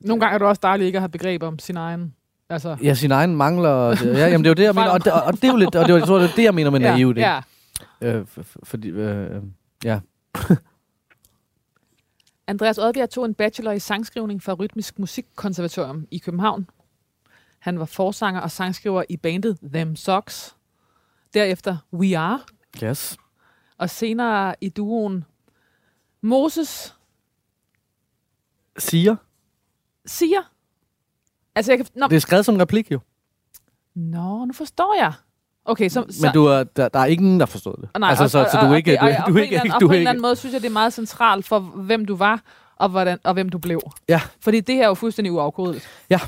Nogle 0.00 0.20
gange 0.20 0.34
er 0.34 0.38
det 0.38 0.48
også 0.48 0.60
dejligt 0.62 0.86
ikke 0.86 0.96
at 0.96 1.02
have 1.02 1.08
begreb 1.08 1.42
om 1.42 1.58
sin 1.58 1.76
egen. 1.76 2.14
Altså, 2.48 2.76
Ja, 2.82 2.94
sin 2.94 3.10
egen 3.12 3.36
mangler. 3.36 3.88
Ja, 4.04 4.26
jamen 4.28 4.44
det 4.44 4.46
er 4.46 4.50
jo 4.50 4.54
det, 4.54 4.62
jeg 4.62 4.74
mener. 4.74 4.90
Og 4.90 5.04
det, 5.04 5.12
og 5.12 5.32
det 5.32 5.44
er 5.44 5.48
jo 5.48 5.56
lidt, 5.56 5.74
og 5.74 5.88
det, 5.88 5.94
jeg 5.94 6.02
tror, 6.06 6.18
det 6.18 6.30
er 6.30 6.34
det, 6.36 6.42
jeg 6.44 6.54
mener 6.54 6.70
med 6.70 6.80
naiv. 6.80 7.14
Det. 7.14 7.20
ja. 7.20 7.40
Øh, 8.00 8.26
fordi, 8.62 8.88
øh, 8.88 9.42
ja. 9.84 10.00
Andreas 12.46 12.78
Odbjerg 12.78 13.10
tog 13.10 13.24
en 13.24 13.34
bachelor 13.34 13.72
i 13.72 13.78
sangskrivning 13.78 14.42
fra 14.42 14.52
Rytmisk 14.52 14.98
Musikkonservatorium 14.98 16.06
i 16.10 16.18
København. 16.18 16.66
Han 17.66 17.78
var 17.78 17.84
forsanger 17.84 18.40
og 18.40 18.50
sangskriver 18.50 19.02
i 19.08 19.16
bandet 19.16 19.58
Them 19.72 19.96
Socks. 19.96 20.56
Derefter 21.34 21.76
We 21.92 22.18
Are, 22.18 22.40
Yes. 22.84 23.16
og 23.78 23.90
senere 23.90 24.54
i 24.60 24.68
duoen 24.68 25.24
Moses 26.22 26.94
Siger. 28.78 29.16
siger. 30.06 30.40
Altså, 31.54 31.72
jeg 31.72 31.78
kan... 31.78 31.86
Nå, 31.96 32.06
Det 32.06 32.16
er 32.16 32.20
skrevet 32.20 32.44
som 32.44 32.54
en 32.54 32.60
replik, 32.60 32.90
jo. 32.92 33.00
Nå, 33.94 34.44
nu 34.44 34.52
forstår 34.52 34.96
jeg. 35.02 35.12
Okay, 35.64 35.88
så... 35.88 36.04
så 36.10 36.26
Men 36.26 36.34
du 36.34 36.44
er, 36.46 36.64
der, 36.64 36.88
der 36.88 36.98
er 37.00 37.06
ingen, 37.06 37.40
der 37.40 37.46
forstår 37.46 37.72
det. 37.72 37.88
Nej, 37.98 38.08
altså, 38.08 38.24
og- 38.24 38.30
så, 38.30 38.38
og- 38.44 38.50
så 38.50 38.60
du 38.60 38.66
er 38.66 38.76
ikke... 38.76 39.00
og- 39.00 39.08
Du, 39.08 39.14
og- 39.16 39.24
og 39.26 39.32
du 39.32 39.36
ikke... 39.38 39.60
Og 39.74 39.80
Du 39.80 39.86
på 39.86 39.92
en 39.92 39.92
eller 39.92 39.98
ikke 39.98 40.08
anden 40.10 40.22
måde 40.22 40.36
synes 40.36 40.52
jeg, 40.52 40.62
det 40.62 40.68
er 40.68 40.72
meget 40.72 40.92
centralt 40.92 41.46
for, 41.46 41.58
hvem 41.58 42.04
du 42.04 42.16
var, 42.16 42.42
og, 42.76 42.88
hvordan, 42.88 43.18
og 43.24 43.34
hvem 43.34 43.48
du 43.48 43.58
blev. 43.58 43.80
Ja. 44.08 44.20
Fordi 44.40 44.60
det 44.60 44.74
her 44.74 44.82
er 44.84 44.88
jo 44.88 44.94
fuldstændig 44.94 45.32
uafkodeligt. 45.32 45.88
Ja. 46.10 46.20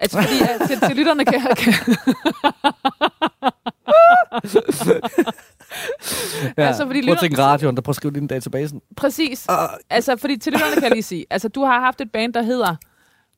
Altså, 0.00 0.22
fordi 0.22 0.34
at 0.42 0.68
til, 0.68 0.80
til 0.88 0.96
lytterne 0.96 1.24
kan... 1.24 1.40
kan 1.56 1.72
ja. 6.58 6.66
altså, 6.66 6.86
fordi 6.86 6.86
Prøv 6.86 6.96
at 6.98 7.04
lytter- 7.04 7.20
tænke 7.20 7.38
radioen, 7.42 7.76
der 7.76 7.82
prøver 7.82 7.92
at 7.92 7.96
skrive 7.96 8.24
i 8.24 8.26
databasen. 8.26 8.80
præcis. 8.96 9.46
Uh, 9.50 9.54
Altså, 9.90 10.16
fordi 10.16 10.36
til 10.36 10.52
lytterne 10.52 10.74
kan 10.74 10.82
jeg 10.82 10.90
lige 10.92 11.02
sige. 11.02 11.26
Altså, 11.30 11.48
du 11.48 11.64
har 11.64 11.80
haft 11.80 12.00
et 12.00 12.12
band, 12.12 12.32
der 12.34 12.42
hedder 12.42 12.76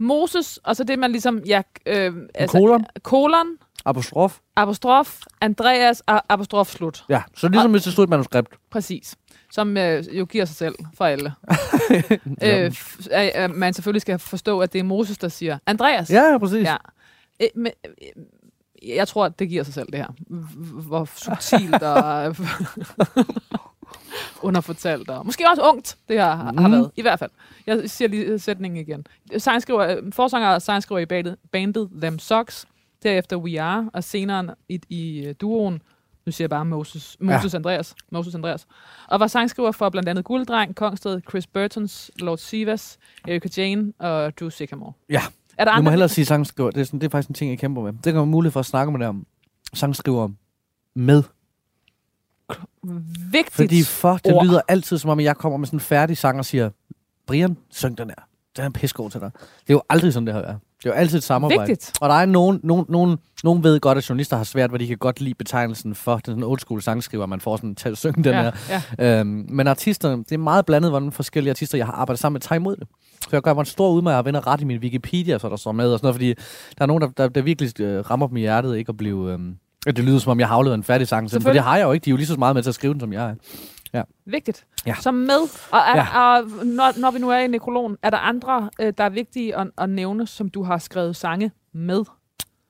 Moses, 0.01 0.57
og 0.65 0.77
så 0.77 0.85
det, 0.85 0.99
man 0.99 1.11
ligesom... 1.13 1.39
Ja, 1.47 1.63
øh, 1.87 2.13
altså, 2.35 2.59
kolon. 2.59 2.85
Kolon, 3.03 3.47
apostrof. 3.85 4.39
apostrof, 4.57 5.21
Andreas, 5.41 6.01
og 6.07 6.23
apostrof 6.29 6.69
slut. 6.71 7.05
Ja, 7.09 7.23
så 7.37 7.49
ligesom 7.49 7.71
hvis 7.71 7.83
det 7.83 7.93
stod 7.93 8.05
et 8.05 8.11
manuskript. 8.11 8.49
Præcis. 8.71 9.15
Som 9.53 9.77
øh, 9.77 10.19
jo 10.19 10.25
giver 10.25 10.45
sig 10.45 10.57
selv 10.57 10.75
for 10.95 11.05
alle. 11.05 11.33
øh, 12.43 12.73
at, 13.11 13.29
at 13.35 13.51
man 13.51 13.75
selvfølgelig 13.75 14.03
skal 14.03 14.19
forstå, 14.19 14.61
at 14.61 14.73
det 14.73 14.79
er 14.79 14.83
Moses, 14.83 15.19
der 15.19 15.29
siger, 15.29 15.59
Andreas. 15.67 16.11
Ja, 16.11 16.23
ja, 16.33 16.39
præcis. 16.39 16.65
ja. 16.67 16.77
Øh, 17.43 17.49
men, 17.55 17.73
øh, 17.89 18.25
jeg 18.97 19.09
tror, 19.09 19.25
at 19.25 19.39
det 19.39 19.49
giver 19.49 19.63
sig 19.63 19.75
selv, 19.75 19.87
det 19.87 19.95
her. 19.99 20.09
Hvor 20.89 21.05
subtilt 21.17 21.83
og 21.83 22.37
underfortalt. 24.43 25.11
Og 25.11 25.27
måske 25.27 25.45
også 25.51 25.63
ungt, 25.63 25.97
det 26.09 26.17
her 26.17 26.27
har, 26.27 26.45
har 26.45 26.53
Mhm. 26.53 26.73
været. 26.73 26.91
I 26.97 27.03
hvert 27.03 27.19
fald. 27.19 27.31
Jeg 27.67 27.91
siger 27.91 28.09
lige 28.09 28.39
sætningen 28.39 28.81
igen. 28.89 29.07
Sangskriver, 29.39 29.97
øh, 29.97 30.13
forsanger 30.13 30.49
og 30.49 30.63
sangskriver 30.63 30.99
i 30.99 31.07
bandet, 31.07 31.37
bandet 31.53 31.89
Them 32.03 32.19
Socks. 32.19 32.67
Derefter 33.03 33.37
We 33.37 33.61
Are, 33.61 33.91
og 33.93 34.05
senere 34.05 34.55
i, 34.69 34.81
i 34.89 35.33
duoen, 35.41 35.83
nu 36.29 36.33
siger 36.33 36.45
jeg 36.45 36.51
bare 36.51 36.65
Moses, 36.65 37.17
Moses 37.21 37.53
ja. 37.53 37.59
Andreas, 37.59 37.95
Moses 38.13 38.35
Andreas, 38.35 38.67
og 39.09 39.21
var 39.21 39.27
sangskriver 39.27 39.73
for 39.73 39.91
blandt 39.91 40.09
andet 40.09 40.25
Gulddreng, 40.25 40.75
Kongsted, 40.75 41.21
Chris 41.31 41.47
Burtons, 41.47 42.11
Lord 42.19 42.39
Sivas, 42.39 42.99
Erika 43.29 43.49
Jane 43.57 43.93
og 43.99 44.39
Drew 44.39 44.49
Sycamore. 44.49 44.93
Ja. 45.09 45.23
Er 45.59 45.65
der 45.65 45.77
Du 45.77 45.83
må 45.83 45.91
hellere 45.91 46.09
sige 46.09 46.25
sangskriver. 46.25 46.71
Det 46.71 46.81
er, 46.81 46.85
sådan, 46.85 47.01
det 47.01 47.07
er 47.07 47.11
faktisk 47.11 47.29
en 47.29 47.35
ting, 47.35 47.51
jeg 47.51 47.59
kæmper 47.59 47.83
med. 47.83 47.93
Det 47.93 48.05
kan 48.05 48.15
være 48.15 48.27
muligt 48.27 48.53
for 48.53 48.61
at 48.61 48.67
snakke 48.67 48.93
med 48.93 49.01
dig 49.01 49.09
om 49.09 49.27
sangskriver 49.75 50.29
med. 50.95 51.23
Vigtigt. 53.33 53.55
Fordi 53.55 53.83
for, 53.83 54.17
det 54.17 54.35
ord. 54.35 54.47
lyder 54.47 54.61
altid 54.69 54.99
som 54.99 55.11
om, 55.11 55.19
at 55.19 55.25
jeg 55.25 55.37
kommer 55.37 55.59
med 55.59 55.67
sådan 55.67 55.77
en 55.77 55.81
færdig 55.81 56.17
sang 56.17 56.39
og 56.39 56.45
siger, 56.45 56.71
Brian, 57.27 57.57
syng 57.71 57.99
den 57.99 58.09
her. 58.09 58.27
Den 58.57 58.65
er 58.65 58.71
pissegod 58.71 59.11
til 59.11 59.21
dig. 59.21 59.31
Det 59.35 59.71
er 59.71 59.75
jo 59.75 59.83
aldrig 59.89 60.13
sådan, 60.13 60.27
det 60.27 60.35
har 60.35 60.41
været. 60.41 60.59
Det 60.79 60.87
er 60.87 60.91
jo 60.91 60.95
altid 60.95 61.19
et 61.19 61.25
samarbejde. 61.25 61.69
Vigtigt. 61.69 61.93
Og 62.01 62.09
der 62.09 62.15
er 62.15 62.27
nogen, 62.27 62.61
nogen, 62.63 62.87
nogen, 62.89 63.19
nogen 63.45 63.65
ved 63.65 63.81
godt, 63.81 63.99
at 63.99 64.09
journalister 64.09 64.37
har 64.37 64.45
svært, 64.45 64.71
hvor 64.71 64.79
de 64.79 64.87
kan 64.87 64.97
godt 64.97 65.21
lide 65.21 65.35
betegnelsen 65.35 65.95
for 65.95 66.15
den 66.15 66.23
sådan 66.25 66.43
old 66.43 66.59
school 66.59 66.83
sangskriver, 66.83 67.27
man 67.27 67.41
får 67.41 67.57
sådan 67.57 67.75
til 67.75 67.89
at 67.89 67.99
synge 67.99 68.25
den 68.25 68.33
ja, 68.33 68.43
her. 68.43 68.81
ja. 68.99 69.21
Øhm, 69.21 69.47
men 69.49 69.67
artisterne, 69.67 70.25
det 70.25 70.33
er 70.33 70.39
meget 70.39 70.67
blandet, 70.67 70.91
hvordan 70.91 71.13
forskellige 71.13 71.51
artister, 71.51 71.79
jeg 71.79 71.87
har 71.87 71.93
arbejdet 71.93 72.21
sammen 72.21 72.35
med, 72.35 72.41
tager 72.41 72.57
imod 72.57 72.77
det. 72.77 72.89
Så 73.23 73.29
jeg 73.33 73.43
gør 73.43 73.55
mig 73.55 73.61
en 73.61 73.67
stor 73.67 73.91
udmærk 73.91 74.19
at 74.19 74.25
vende 74.25 74.41
ret 74.41 74.61
i 74.61 74.65
min 74.65 74.79
Wikipedia, 74.79 75.39
så 75.39 75.49
der 75.49 75.57
står 75.57 75.73
med 75.73 75.93
og 75.93 75.99
sådan 75.99 76.07
noget, 76.07 76.15
fordi 76.15 76.29
der 76.79 76.83
er 76.83 76.87
nogen, 76.87 77.03
der, 77.03 77.09
der, 77.17 77.29
der 77.29 77.43
virkelig 77.43 77.81
øh, 77.81 78.11
rammer 78.11 78.27
dem 78.27 78.37
i 78.37 78.41
hjertet, 78.41 78.77
ikke 78.77 78.89
at 78.89 78.97
blive... 78.97 79.33
At 79.87 79.97
det 79.97 80.05
lyder 80.05 80.19
som 80.19 80.31
om, 80.31 80.41
jeg 80.41 80.49
har 80.49 80.55
afleveret 80.55 80.79
en 80.79 80.85
færdig 80.85 81.09
sang, 81.09 81.31
for 81.31 81.53
det 81.53 81.63
har 81.63 81.77
jeg 81.77 81.85
jo 81.85 81.93
ikke. 81.93 82.05
De 82.05 82.11
er 82.11 82.13
jo 82.13 82.17
lige 82.17 82.27
så 82.27 82.37
meget 82.37 82.55
med 82.55 82.63
til 82.63 82.71
at 82.71 82.75
skrive 82.75 82.93
den, 82.93 83.01
som 83.01 83.13
jeg 83.13 83.25
er. 83.25 83.35
Vigtigt. 84.25 84.67
Ja. 84.87 84.95
Som 85.01 85.15
med. 85.15 85.41
Og, 85.73 85.79
er, 85.79 85.97
Ja. 85.97 85.97
ja. 85.97 86.39
og 86.41 86.67
når, 86.67 87.01
når 87.01 87.11
vi 87.11 87.19
nu 87.19 87.31
er 87.31 87.39
i 87.39 87.47
nekrologen, 87.47 87.97
er 88.03 88.11
der 88.11 88.19
andre, 88.19 88.71
øh, 88.81 88.93
der 88.99 89.05
er 89.05 89.09
vigtige 89.09 89.57
at, 89.57 89.71
at 89.79 89.91
nævne, 89.91 90.27
som 90.27 90.49
du 90.49 90.63
har 90.63 90.79
skrevet 90.79 91.17
sange 91.17 91.51
med? 91.73 92.05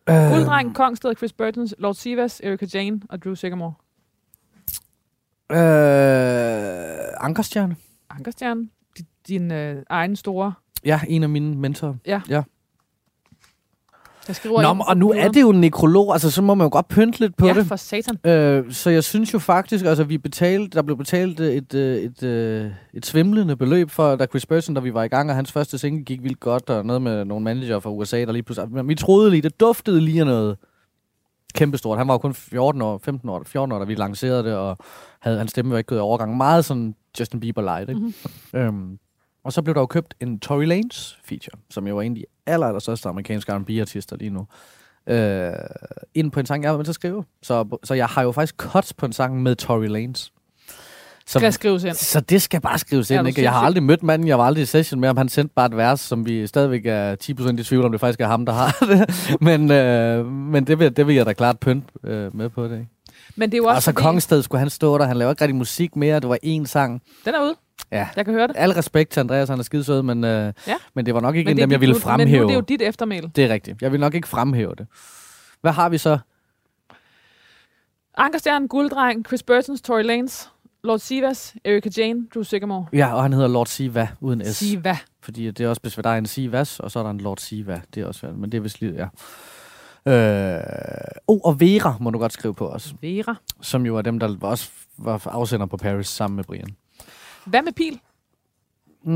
Øh, 0.09 0.15
Gulddreng, 0.33 0.75
Kongsted, 0.75 1.15
Chris 1.17 1.33
Burtons, 1.33 1.75
Lord 1.79 1.95
Sivas, 1.95 2.41
Erika 2.45 2.67
Jane 2.75 3.01
og 3.09 3.23
Drew 3.25 3.35
Sycamore. 3.35 3.73
øh, 5.53 5.57
Ankerstjerne. 7.21 7.77
Ankerstjerne, 8.11 8.69
din, 8.99 9.07
din 9.29 9.53
øh, 9.53 9.83
egen 9.91 10.17
store. 10.17 10.53
Ja, 10.85 11.01
en 11.09 11.23
af 11.23 11.29
mine 11.29 11.57
mentorer. 11.57 11.95
Jeg 14.29 14.37
skriver 14.37 14.63
Nå, 14.63 14.85
og 14.89 14.97
nu 14.97 15.11
er 15.11 15.29
det 15.29 15.41
jo 15.41 15.51
en 15.51 15.61
nekrolog, 15.61 16.13
altså 16.13 16.31
så 16.31 16.43
må 16.43 16.55
man 16.55 16.65
jo 16.65 16.69
godt 16.73 16.89
pynte 16.89 17.21
lidt 17.21 17.37
på 17.37 17.47
ja, 17.47 17.55
det. 17.55 17.67
for 17.67 17.77
satan. 17.77 18.19
Øh, 18.25 18.73
så 18.73 18.91
jeg 18.91 19.05
synes 19.05 19.35
jo 19.35 19.39
faktisk, 19.39 19.85
altså 19.85 20.05
vi 20.05 20.19
betalte, 20.19 20.77
der 20.77 20.83
blev 20.83 20.97
betalt 20.97 21.41
øh, 21.41 21.53
et, 21.53 21.75
øh, 21.75 21.97
et, 21.97 22.23
et, 22.23 22.77
et 22.95 23.07
svimlende 23.07 23.57
beløb 23.57 23.91
for, 23.91 24.17
da 24.17 24.27
Chris 24.27 24.47
Burton, 24.47 24.75
da 24.75 24.81
vi 24.81 24.95
var 24.95 25.03
i 25.03 25.09
gang, 25.09 25.31
og 25.31 25.37
hans 25.37 25.53
første 25.53 25.79
single 25.79 26.05
gik 26.05 26.23
vildt 26.23 26.41
godt, 26.41 26.71
og 26.71 26.87
noget 26.87 27.03
med 27.03 27.25
nogle 27.25 27.45
manager 27.45 27.81
fra 27.81 27.91
USA, 27.91 28.21
der 28.21 28.33
lige 28.33 28.43
pludselig, 28.43 28.89
vi 28.89 28.95
troede 28.95 29.31
lige, 29.31 29.43
det 29.43 29.61
duftede 29.61 30.01
lige 30.01 30.25
noget 30.25 30.57
kæmpestort. 31.55 31.99
Han 31.99 32.09
var 32.09 32.15
jo 32.15 32.19
kun 32.19 32.35
14 32.35 32.83
år, 32.83 33.01
15 33.05 33.29
år, 33.29 33.43
14 33.47 33.73
år, 33.73 33.79
da 33.79 33.85
vi 33.85 33.95
lancerede 33.95 34.45
det, 34.45 34.55
og 34.55 34.79
havde, 35.21 35.39
hans 35.39 35.51
stemme 35.51 35.71
var 35.73 35.79
ikke 35.79 35.89
gået 35.89 35.99
i 35.99 36.01
overgang. 36.01 36.37
Meget 36.37 36.65
sådan 36.65 36.95
Justin 37.21 37.41
Bieber 37.41 37.63
light, 37.63 37.89
ikke? 37.89 38.01
Mhm. 38.01 38.15
Øhm, 38.55 38.99
og 39.49 39.53
så 39.53 39.63
blev 39.63 39.75
der 39.75 39.81
jo 39.81 39.87
købt 39.87 40.15
en 40.21 40.41
Tory 40.41 40.65
Lanez 40.65 41.15
feature, 41.25 41.61
som 41.71 41.87
jo 41.87 41.99
er 41.99 42.03
en 42.03 42.13
af 42.13 42.17
de 42.17 42.25
aller, 42.47 42.67
aller 42.67 42.81
største 42.81 43.09
amerikanske 43.09 43.53
R&B-artister 43.53 44.17
lige 44.17 44.31
nu. 44.31 44.47
Øh, 45.15 45.53
ind 46.15 46.31
på 46.31 46.41
en 46.41 46.47
sang, 46.47 46.63
jeg 46.63 46.71
var 46.71 46.77
med 46.77 46.85
til 46.85 46.91
at 46.91 46.95
skrive. 46.95 47.25
Så, 47.43 47.79
så 47.85 47.95
jeg 47.95 48.07
har 48.07 48.23
jo 48.23 48.33
faktisk 48.33 48.55
cuts 48.57 48.95
på 48.95 49.07
en 49.07 49.13
sang 49.13 49.43
med 49.43 49.57
Tory 49.57 49.87
Lanez. 49.87 50.29
Som, 51.27 51.41
Skal 51.41 51.53
skrives 51.53 51.85
ind. 51.85 51.95
så 51.95 52.21
det 52.21 52.43
skal 52.43 52.61
bare 52.61 52.79
skrives 52.79 53.11
ind. 53.11 53.21
du 53.21 53.27
Ikke? 53.27 53.43
Jeg 53.43 53.53
har 53.53 53.61
aldrig 53.61 53.83
mødt 53.83 54.03
manden, 54.03 54.29
jeg 54.29 54.39
var 54.39 54.45
aldrig 54.45 54.63
i 54.63 54.67
session 54.67 55.01
med 55.01 55.09
ham. 55.09 55.17
Han 55.17 55.29
sendte 55.29 55.55
bare 55.55 55.67
et 55.67 55.77
vers, 55.77 56.01
som 56.01 56.27
vi 56.27 56.47
stadigvæk 56.47 56.87
er 56.87 57.17
10% 57.57 57.61
i 57.61 57.63
tvivl 57.63 57.85
om, 57.85 57.93
det 57.93 58.01
faktisk 58.01 58.21
er 58.21 58.27
ham, 58.27 58.47
der 58.47 58.53
har 58.53 58.77
det. 58.81 59.11
men 59.49 59.71
øh, 59.71 60.27
men 60.27 60.67
det, 60.67 60.79
vil, 60.79 60.97
det 60.97 61.07
vil 61.07 61.15
jeg 61.15 61.27
da 61.27 61.33
klart 61.33 61.59
pynt 61.59 61.85
øh, 62.05 62.37
med 62.37 62.49
på 62.49 62.65
det. 62.65 62.73
Ikke? 62.73 62.89
Men 63.37 63.51
det 63.51 63.57
er 63.57 63.59
jo 63.59 63.65
Og 63.65 63.71
også 63.71 63.85
så 63.85 63.91
fordi, 63.91 64.03
Kongsted 64.03 64.43
skulle 64.43 64.59
han 64.59 64.71
stå 64.71 64.99
der. 64.99 65.05
Han 65.07 65.17
laver 65.17 65.31
ikke 65.31 65.43
rigtig 65.43 65.57
musik 65.57 65.97
mere. 65.97 66.21
Det 66.21 66.29
var 66.29 66.39
én 66.45 66.67
sang. 66.67 67.03
den 67.25 67.35
er 67.35 67.43
ude. 67.43 67.55
Ja. 67.93 68.09
Jeg 68.17 68.25
kan 68.25 68.35
høre 68.35 68.47
det. 68.47 68.57
Al 68.59 68.71
respekt 68.73 69.11
til 69.11 69.21
Andreas, 69.21 69.49
han 69.49 69.59
er 69.59 69.63
skidesød, 69.63 70.03
men, 70.03 70.25
øh, 70.25 70.53
Ja. 70.67 70.75
men 70.95 71.07
det 71.07 71.15
var 71.15 71.21
nok 71.21 71.37
ikke 71.37 71.51
en 71.51 71.57
dem, 71.57 71.71
jeg 71.71 71.81
ville 71.81 71.95
fremhæve. 71.95 72.29
Men 72.29 72.39
nu 72.39 72.43
er 72.45 72.49
det 72.49 72.55
jo 72.55 72.61
dit 72.61 72.83
eftermæl. 72.83 73.31
Det 73.37 73.45
er 73.45 73.49
rigtigt. 73.49 73.83
Jeg 73.83 73.93
vil 73.93 74.01
nok 74.01 74.15
ikke 74.15 74.29
fremhæve 74.29 74.75
det. 74.79 74.87
Hvad 75.61 75.73
har 75.73 75.89
vi 75.89 75.99
så? 75.99 76.19
Ankerstjernen, 78.17 78.69
Gulddreng, 78.69 79.27
Chris 79.27 79.43
Burtons, 79.43 79.81
Tory 79.83 80.03
Lanez, 80.03 80.45
Lord 80.85 80.99
Sivas, 80.99 81.55
Erika 81.65 81.91
Jane, 81.97 82.27
Drew 82.35 82.43
Sycamore. 82.43 82.87
Ja, 82.93 83.15
og 83.15 83.23
han 83.23 83.33
hedder 83.33 83.49
Lord 83.49 83.67
Siva 83.67 84.09
uden 84.21 84.45
S. 84.45 84.57
Siva. 84.57 84.99
Fordi 85.21 85.51
det 85.51 85.61
er 85.65 85.69
også 85.69 85.83
besvær. 85.83 86.03
Der 86.03 86.11
er 86.11 86.19
en 86.19 86.27
Sivas, 86.27 86.81
og 86.81 86.91
så 86.91 86.99
er 86.99 87.03
der 87.03 87.11
en 87.11 87.19
Lord 87.21 87.37
Siva. 87.39 87.81
Det 87.95 88.03
er 88.03 88.07
også 88.07 88.21
svært, 88.21 88.37
men 88.37 88.53
det 88.53 88.59
er 88.59 88.63
vist 88.63 88.81
lige, 88.81 88.93
ja. 88.95 89.07
Øh, 90.13 90.61
oh, 91.27 91.39
og 91.45 91.61
Vera 91.61 91.95
må 92.01 92.11
du 92.11 92.19
godt 92.19 92.33
skrive 92.33 92.55
på 92.55 92.69
os. 92.69 92.95
Vera. 93.03 93.35
Som 93.61 93.87
jo 93.87 93.97
er 93.97 94.03
dem, 94.03 94.19
der 94.19 94.37
også 94.41 94.71
var 94.99 95.27
afsender 95.27 95.67
på 95.67 95.77
Paris 95.77 96.07
sammen 96.07 96.37
med 96.37 96.45
Brian. 96.45 96.69
Hvad 97.51 97.63
med 97.63 97.73
Pil? 97.73 98.01
Mm, 99.05 99.13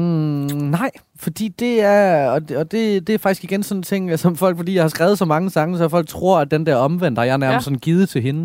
nej, 0.71 0.91
fordi 1.17 1.49
det 1.49 1.81
er, 1.81 2.31
og 2.31 2.49
det, 2.49 2.57
og 2.57 2.71
det, 2.73 3.07
det 3.07 3.15
er 3.15 3.19
faktisk 3.19 3.45
igen 3.45 3.63
sådan 3.63 3.79
en 3.79 3.83
ting, 3.83 4.19
som 4.19 4.37
folk, 4.37 4.57
fordi 4.57 4.75
jeg 4.75 4.83
har 4.83 4.89
skrevet 4.89 5.19
så 5.19 5.25
mange 5.25 5.51
sange, 5.51 5.79
så 5.79 5.89
folk 5.89 6.09
tror, 6.09 6.39
at 6.41 6.51
den 6.51 6.67
der 6.67 6.77
omvendt, 6.77 7.17
der 7.17 7.23
jeg 7.23 7.33
er 7.33 7.37
nærmest 7.37 7.55
Ja. 7.55 7.65
sådan 7.65 7.79
givet 7.79 8.09
til 8.09 8.23
hende, 8.23 8.41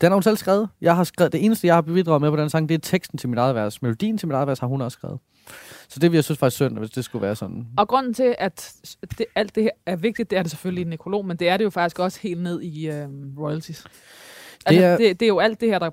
den 0.00 0.06
har 0.10 0.14
hun 0.14 0.22
selv 0.22 0.36
skrevet. 0.36 0.68
Jeg 0.80 0.96
har 0.96 1.04
skrevet. 1.04 1.32
Det 1.32 1.44
eneste, 1.44 1.66
jeg 1.66 1.74
har 1.74 1.82
bidraget 1.82 2.20
med 2.20 2.30
på 2.30 2.36
den 2.36 2.50
sang, 2.50 2.68
det 2.68 2.74
er 2.74 2.78
teksten 2.78 3.18
til 3.18 3.28
mit 3.28 3.38
eget 3.38 3.54
vers. 3.54 3.82
Melodien 3.82 4.18
til 4.18 4.28
mit 4.28 4.34
eget 4.34 4.48
vers 4.48 4.58
har 4.58 4.66
hun 4.66 4.80
også 4.80 4.96
skrevet. 4.98 5.18
Så 5.88 6.00
det 6.00 6.10
vil 6.12 6.16
jeg 6.16 6.24
synes 6.24 6.38
faktisk 6.38 6.56
synd, 6.56 6.78
hvis 6.78 6.90
det 6.90 7.04
skulle 7.04 7.22
være 7.22 7.36
sådan. 7.36 7.66
Og 7.78 7.88
grunden 7.88 8.14
til, 8.14 8.34
at 8.38 8.72
det, 9.18 9.26
alt 9.34 9.54
det 9.54 9.62
her 9.62 9.70
er 9.86 9.96
vigtigt, 9.96 10.30
det 10.30 10.38
er 10.38 10.42
det 10.42 10.50
selvfølgelig 10.50 10.80
i 10.82 10.84
en 10.84 10.88
nekrolog, 10.90 11.26
men 11.26 11.36
det 11.36 11.48
er 11.48 11.56
det 11.56 11.64
jo 11.64 11.70
faktisk 11.70 11.98
også 11.98 12.20
helt 12.22 12.42
ned 12.42 12.60
i 12.62 12.88
øh, 12.90 13.08
royalties. 13.38 13.84
Altså, 14.66 14.80
det, 14.80 14.84
er- 14.84 14.88
er, 14.92 14.96
det, 14.96 15.20
det 15.20 15.26
er 15.26 15.28
jo 15.28 15.38
alt 15.38 15.60
det 15.60 15.68
her, 15.68 15.78
der 15.78 15.90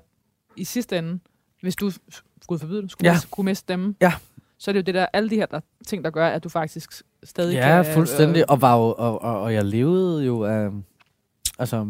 i 0.56 0.64
sidste 0.64 0.98
ende, 0.98 1.18
hvis 1.62 1.76
du, 1.76 1.90
gud 2.46 2.58
forbyde 2.58 2.82
det, 2.82 2.90
skulle 2.90 3.08
Ja. 3.10 3.14
ja. 3.14 3.20
kunne 3.30 3.44
miste 3.44 3.60
stemme, 3.60 3.94
Ja. 4.00 4.12
så 4.58 4.70
er 4.70 4.72
det 4.72 4.80
jo 4.80 4.82
det 4.82 4.94
der, 4.94 5.06
alle 5.12 5.30
de 5.30 5.34
her 5.34 5.46
der, 5.46 5.60
ting, 5.86 6.04
der 6.04 6.10
gør, 6.10 6.28
at 6.28 6.44
du 6.44 6.48
faktisk 6.48 7.02
stadig 7.24 7.54
Ja, 7.54 7.82
kan... 7.82 7.94
fuldstændig. 7.94 8.50
Og, 8.50 8.60
var 8.60 8.76
jo, 8.76 8.82
og, 8.98 9.22
og, 9.22 9.40
og 9.42 9.54
jeg 9.54 9.64
levede 9.64 10.24
jo 10.24 10.44
af... 10.44 10.68
Altså, 11.58 11.86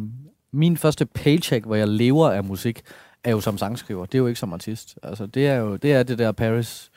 min 0.52 0.76
første 0.76 1.06
paycheck, 1.06 1.64
hvor 1.66 1.74
jeg 1.74 1.88
lever 1.88 2.30
af 2.30 2.44
musik, 2.44 2.82
er 3.24 3.30
jo 3.30 3.40
som 3.40 3.58
sangskriver. 3.58 4.06
Det 4.06 4.14
er 4.14 4.18
jo 4.18 4.26
ikke 4.26 4.40
som 4.40 4.52
artist. 4.52 4.98
Altså, 5.02 5.26
det 5.26 5.46
er 5.46 5.54
jo 5.54 5.76
det, 5.76 5.92
er 5.92 6.02
det 6.02 6.18
der 6.18 6.32
Paris, 6.32 6.90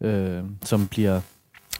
øh, 0.00 0.42
som 0.62 0.88
bliver... 0.88 1.20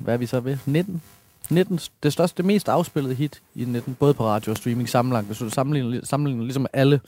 Hvad 0.00 0.14
er 0.14 0.18
vi 0.18 0.26
så 0.26 0.40
ved? 0.40 0.56
19? 0.66 1.02
19, 1.50 1.78
det 2.02 2.12
største, 2.12 2.36
det 2.36 2.44
mest 2.44 2.68
afspillede 2.68 3.14
hit 3.14 3.42
i 3.54 3.64
19, 3.64 3.94
både 3.94 4.14
på 4.14 4.26
radio 4.26 4.50
og 4.50 4.56
streaming 4.56 4.88
sammenlagt. 4.88 5.26
Hvis 5.26 5.38
du 5.38 5.50
sammenligner, 5.50 6.04
sammenligner 6.04 6.42
ligesom 6.44 6.66
alle 6.72 7.00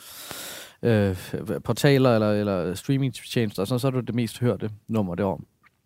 øh, 0.86 1.16
portaler 1.64 2.14
eller, 2.14 2.30
eller 2.30 2.74
streamingtjenester, 2.74 3.64
så, 3.64 3.78
så 3.78 3.86
er 3.86 3.90
det 3.90 4.06
det 4.06 4.14
mest 4.14 4.38
hørte 4.38 4.70
nummer 4.88 5.14
det 5.14 5.24
år. 5.24 5.40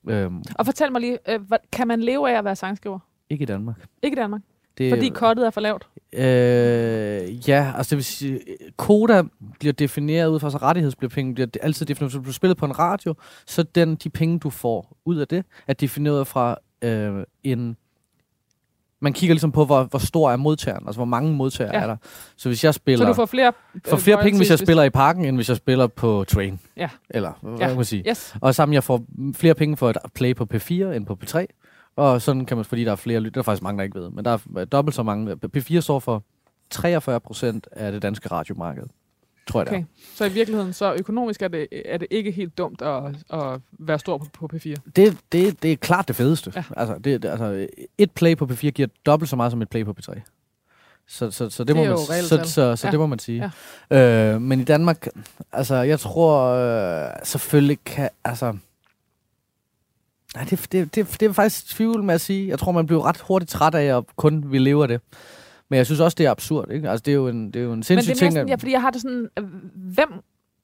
Øhm, 0.08 0.42
Og 0.54 0.66
fortæl 0.66 0.92
mig 0.92 1.00
lige, 1.00 1.18
øh, 1.28 1.40
hvad, 1.40 1.58
kan 1.72 1.88
man 1.88 2.00
leve 2.00 2.30
af 2.30 2.38
at 2.38 2.44
være 2.44 2.56
sangskriver? 2.56 2.98
ikke 3.30 3.42
i 3.42 3.46
Danmark. 3.46 3.76
Ikke 4.02 4.14
i 4.14 4.20
Danmark, 4.20 4.40
Det, 4.78 4.92
fordi 4.92 5.08
kottet 5.08 5.46
er 5.46 5.50
for 5.50 5.60
lavt. 5.60 5.88
Øh, 6.12 7.48
ja, 7.48 7.72
altså 7.76 7.90
det 7.90 7.96
vil 7.96 8.04
sige, 8.04 8.40
koda 8.76 9.22
bliver 9.60 9.72
defineret 9.72 10.28
ud 10.28 10.40
fra, 10.40 10.50
så 10.50 10.58
rettighedspenge 10.58 11.34
bliver 11.34 11.46
det 11.46 11.58
altid 11.62 11.86
defineret. 11.86 12.12
Hvis 12.12 12.16
du 12.16 12.20
bliver 12.22 12.32
spillet 12.32 12.56
på 12.56 12.66
en 12.66 12.78
radio, 12.78 13.14
så 13.46 13.62
den, 13.62 13.94
de 13.96 14.10
penge, 14.10 14.38
du 14.38 14.50
får 14.50 14.96
ud 15.04 15.16
af 15.16 15.28
det, 15.28 15.44
er 15.66 15.72
defineret 15.72 16.26
fra 16.26 16.56
øh, 16.82 17.24
en... 17.42 17.76
Man 19.00 19.12
kigger 19.12 19.34
ligesom 19.34 19.52
på, 19.52 19.64
hvor, 19.64 19.82
hvor 19.84 19.98
stor 19.98 20.30
er 20.30 20.36
modtageren, 20.36 20.82
altså 20.86 20.98
hvor 20.98 21.04
mange 21.04 21.32
modtagere 21.32 21.74
Ja. 21.76 21.82
er 21.82 21.86
der. 21.86 21.96
Så 22.36 22.48
hvis 22.48 22.64
jeg 22.64 22.74
spiller... 22.74 23.04
Så 23.06 23.08
du 23.08 23.14
får 23.14 23.26
flere... 23.26 23.52
får 23.86 23.96
øh, 23.96 24.02
flere 24.02 24.22
penge, 24.22 24.38
hvis 24.38 24.50
jeg 24.50 24.58
spiller 24.58 24.82
i 24.82 24.90
parken, 24.90 25.24
end 25.24 25.36
hvis 25.36 25.48
jeg 25.48 25.56
spiller 25.56 25.86
på 25.86 26.24
Train. 26.28 26.60
Ja. 26.76 26.88
Eller, 27.10 27.32
hvad 27.42 27.58
Ja. 27.58 27.66
kan 27.66 27.76
man 27.76 27.84
sige? 27.84 28.04
Yes. 28.10 28.34
Og 28.40 28.54
sammen, 28.54 28.74
jeg 28.74 28.84
får 28.84 29.02
flere 29.34 29.54
penge 29.54 29.76
for 29.76 29.88
at 29.88 29.96
play 30.14 30.34
på 30.36 30.46
P4 30.54 30.70
end 30.72 31.06
på 31.06 31.18
P3. 31.24 31.46
Og 31.96 32.22
sådan 32.22 32.44
kan 32.46 32.56
man, 32.56 32.64
fordi 32.64 32.84
der 32.84 32.92
er 32.92 32.96
flere 32.96 33.20
lytter, 33.20 33.32
der 33.32 33.40
er 33.40 33.44
faktisk 33.44 33.62
mange, 33.62 33.78
der 33.78 33.84
ikke 33.84 33.98
ved, 34.00 34.10
men 34.10 34.24
der 34.24 34.38
er 34.56 34.64
dobbelt 34.64 34.94
så 34.94 35.02
mange. 35.02 35.36
P4 35.56 35.80
står 35.80 35.98
for 35.98 36.22
43 36.70 37.20
procent 37.20 37.66
af 37.72 37.92
det 37.92 38.02
danske 38.02 38.28
radiomarked. 38.30 38.82
Tror 39.50 39.60
jeg 39.60 39.68
Okay. 39.68 39.78
det 39.78 39.86
Så 40.14 40.24
i 40.24 40.28
virkeligheden, 40.32 40.72
så 40.72 40.94
økonomisk 40.94 41.42
er 41.42 41.48
det, 41.48 41.68
er 41.84 41.98
det 41.98 42.08
ikke 42.10 42.30
helt 42.30 42.58
dumt 42.58 42.82
at, 42.82 43.02
at 43.32 43.60
være 43.78 43.98
stor 43.98 44.18
på, 44.18 44.26
på 44.34 44.50
P4. 44.56 44.70
er. 44.70 44.74
Det, 44.96 45.16
det, 45.32 45.62
det 45.62 45.72
er 45.72 45.76
klart 45.76 46.08
det 46.08 46.16
fedeste. 46.16 46.52
Ja. 46.56 46.64
Altså, 46.76 46.98
det, 46.98 47.24
altså, 47.24 47.66
et 47.98 48.10
play 48.10 48.36
på 48.36 48.44
P4 48.44 48.70
giver 48.70 48.88
dobbelt 49.06 49.30
så 49.30 49.36
meget 49.36 49.52
som 49.52 49.62
et 49.62 49.68
play 49.68 49.84
på 49.84 49.94
P3. 50.00 50.20
Så, 51.08 51.30
så, 51.30 51.50
så 51.50 51.64
det, 51.64 51.68
Det 51.68 51.76
må 51.76 51.82
er 51.82 51.88
man, 51.88 51.98
så, 51.98 52.36
tal. 52.36 52.46
så, 52.48 52.76
så 52.76 52.86
Ja. 52.86 52.90
det 52.90 52.98
må 53.00 53.06
man 53.06 53.18
sige. 53.18 53.50
Ja. 53.90 54.32
Øh, 54.34 54.40
men 54.42 54.60
i 54.60 54.64
Danmark, 54.64 55.06
altså 55.52 55.74
jeg 55.74 56.00
tror 56.00 56.42
øh, 56.46 57.10
selvfølgelig 57.24 57.78
kan, 57.84 58.08
altså... 58.24 58.56
Nej, 60.34 60.44
det, 60.44 60.66
det, 60.72 60.94
det, 60.94 61.16
det 61.20 61.28
er 61.28 61.32
faktisk 61.32 61.76
tvivl 61.76 62.02
med 62.02 62.14
at 62.14 62.20
sige. 62.20 62.48
Jeg 62.48 62.58
tror, 62.58 62.72
man 62.72 62.86
bliver 62.86 63.06
ret 63.06 63.20
hurtigt 63.20 63.50
træt 63.50 63.74
af 63.74 63.96
at 63.98 64.04
kun 64.16 64.44
vi 64.52 64.58
lever 64.58 64.86
det. 64.86 65.00
Men 65.70 65.76
jeg 65.76 65.86
synes 65.86 66.00
også, 66.00 66.14
det 66.14 66.26
er 66.26 66.30
absurd. 66.30 66.70
Ikke? 66.70 66.90
Altså, 66.90 67.02
det 67.02 67.10
er 67.12 67.16
jo 67.16 67.28
en, 67.28 67.46
det 67.46 67.56
er 67.56 67.60
jo 67.64 67.72
en 67.72 67.76
Men 67.76 67.82
sindssyg 67.82 68.10
det 68.14 68.20
er 68.20 68.24
mere 68.24 68.28
ting. 68.30 68.32
sådan, 68.32 68.48
ja, 68.48 68.52
at- 68.52 68.60
fordi 68.60 68.72
jeg 68.72 68.80
har 68.80 68.90
det 68.90 69.00
sådan, 69.02 69.28
øh, 69.38 69.44
hvem 69.74 70.08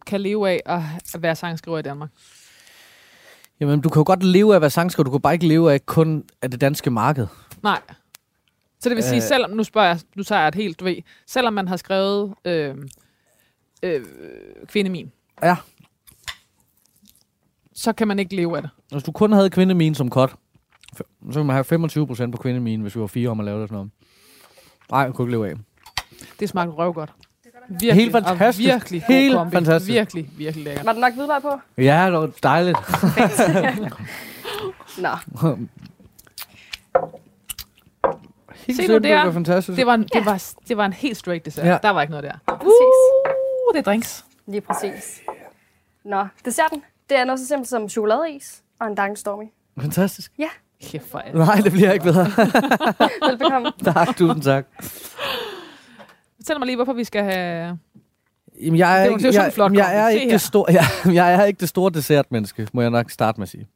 kan 0.07 0.21
leve 0.21 0.51
af 0.51 0.61
at 0.67 0.83
være 1.23 1.37
sangskriver 1.37 1.79
i 1.79 1.83
Danmark? 1.83 2.11
Jamen, 3.61 3.81
du 3.81 3.89
kan 3.89 4.01
jo 4.01 4.05
godt 4.07 4.23
leve 4.23 4.53
af 4.53 4.57
at 4.57 4.61
være 4.61 4.71
sangskriver. 4.71 5.05
Du 5.05 5.11
kan 5.11 5.21
bare 5.21 5.33
ikke 5.35 5.47
leve 5.49 5.73
af 5.73 5.87
kun 5.87 6.25
af 6.43 6.51
det 6.51 6.61
danske 6.61 6.91
marked. 6.91 7.27
Nej. 7.63 7.81
Så 8.81 8.89
det 8.89 8.97
vil 8.97 9.05
sige, 9.05 9.17
Øh. 9.17 9.23
selvom, 9.23 9.51
nu 9.51 9.65
spørger 9.65 9.89
jeg, 9.89 10.01
nu 10.17 10.23
tager 10.23 10.41
jeg 10.41 10.49
et 10.49 10.55
helt, 10.55 10.81
du 10.81 10.85
ved, 10.85 10.97
selvom 11.27 11.53
man 11.55 11.69
har 11.69 11.77
skrevet 11.77 12.35
øh, 12.45 12.75
øh, 13.83 14.05
kvindemin, 14.67 15.13
Ja. 15.43 15.57
så 17.75 17.93
kan 17.93 18.09
man 18.09 18.19
ikke 18.19 18.37
leve 18.37 18.57
af 18.57 18.63
det. 18.63 18.71
Hvis 18.93 19.03
du 19.03 19.13
kun 19.13 19.33
havde 19.33 19.51
kvindemin 19.51 19.95
som 19.95 20.11
cut, 20.11 20.35
så 20.97 21.05
kunne 21.35 21.45
man 21.45 21.55
have 21.55 21.65
25 21.65 22.07
procent 22.07 22.33
på 22.35 22.43
kvindemin, 22.43 22.81
hvis 22.81 22.97
vi 22.97 23.01
var 23.01 23.07
fire 23.07 23.29
om 23.29 23.41
at 23.41 23.47
lave 23.47 23.61
det 23.61 23.69
sådan 23.69 23.75
noget. 23.77 23.91
Nej, 24.91 25.01
jeg 25.01 25.14
kunne 25.14 25.24
ikke 25.28 25.32
leve 25.39 25.51
af. 25.51 25.55
Det 26.41 26.49
smagte 26.49 26.72
røv 26.72 26.93
godt. 26.93 27.12
Virkelig, 27.68 27.95
Helt 27.95 28.12
fantastisk. 28.12 28.68
Og 28.68 28.74
virkelig 28.74 29.03
god 29.07 29.14
Helt 29.14 29.34
kombi. 29.34 29.57
fantastisk. 29.57 29.93
Virkelig, 29.93 30.30
virkelig 30.37 30.64
lækkert. 30.64 30.87
Var 30.87 30.93
der 30.93 31.01
nok 31.01 31.12
hvidløg 31.14 31.43
på? 31.43 31.61
Ja, 31.78 32.05
det 32.07 32.12
var 32.12 32.30
dejligt. 32.43 32.78
Nå, 34.99 35.09
Helt 38.55 38.76
Se 38.76 38.87
nu 38.87 38.95
der. 38.95 39.01
Det 39.01 39.26
var 39.26 39.32
fantastisk. 39.32 39.76
Det 39.76 39.87
var, 39.87 39.95
en, 39.95 40.09
Ja. 40.14 40.18
det, 40.18 40.26
var, 40.26 40.45
det 40.68 40.76
var 40.76 40.87
en 40.87 40.93
helt 40.93 41.16
straight 41.16 41.45
dessert. 41.45 41.66
Ja. 41.66 41.78
Der 41.82 41.91
var 41.91 42.03
ikke 42.03 42.11
noget 42.11 42.24
der. 42.24 42.32
præcis. 42.47 42.70
Uh, 42.70 43.72
det 43.74 43.78
er 43.78 43.82
drinks. 43.82 44.24
Lige 44.47 44.61
præcis. 44.61 45.20
Nå, 46.05 46.26
desserten, 46.45 46.82
det 47.11 47.18
er 47.18 47.24
noget 47.24 47.41
så 47.41 47.47
simpelt 47.47 47.68
som 47.68 47.89
chokoladeis 47.89 48.62
og 48.80 48.87
en 48.87 48.95
Dang 48.95 49.18
Stormy. 49.18 49.45
Fantastisk. 49.80 50.32
Kæft 50.85 51.11
for 51.11 51.18
alt. 51.18 51.35
Nej, 51.35 51.57
det 51.64 51.72
bliver 51.72 51.93
ikke 51.93 52.05
bedre. 52.05 52.24
Velbekomme. 53.31 53.72
tak, 53.85 54.16
tusind 54.16 54.43
tak. 54.43 54.66
Fortæl 56.37 56.59
mig 56.59 56.66
lige, 56.66 56.77
hvorfor 56.77 56.93
vi 56.93 57.05
skal 57.05 57.24
have... 57.24 57.79
Jamen, 58.62 58.79
jeg 58.79 58.93
er, 58.93 58.97
Det 58.97 59.07
er 59.07 59.11
jo- 59.11 59.16
ikke, 59.29 59.43
jeg, 59.43 59.53
flot 59.53 59.72
jeg, 59.72 59.97
er 60.05 60.09
ikke 60.09 60.33
det 60.33 60.41
store, 60.41 60.72
jeg, 60.72 60.85
jeg 61.14 61.35
er 61.35 61.45
ikke 61.45 61.61
det 61.61 61.68
store 61.68 61.91
dessertmenneske, 61.91 62.68
må 62.72 62.81
jeg 62.83 62.91
nok 62.91 63.11
starte 63.11 63.41
med 63.41 63.47
at 63.47 63.51
sige. 63.51 63.66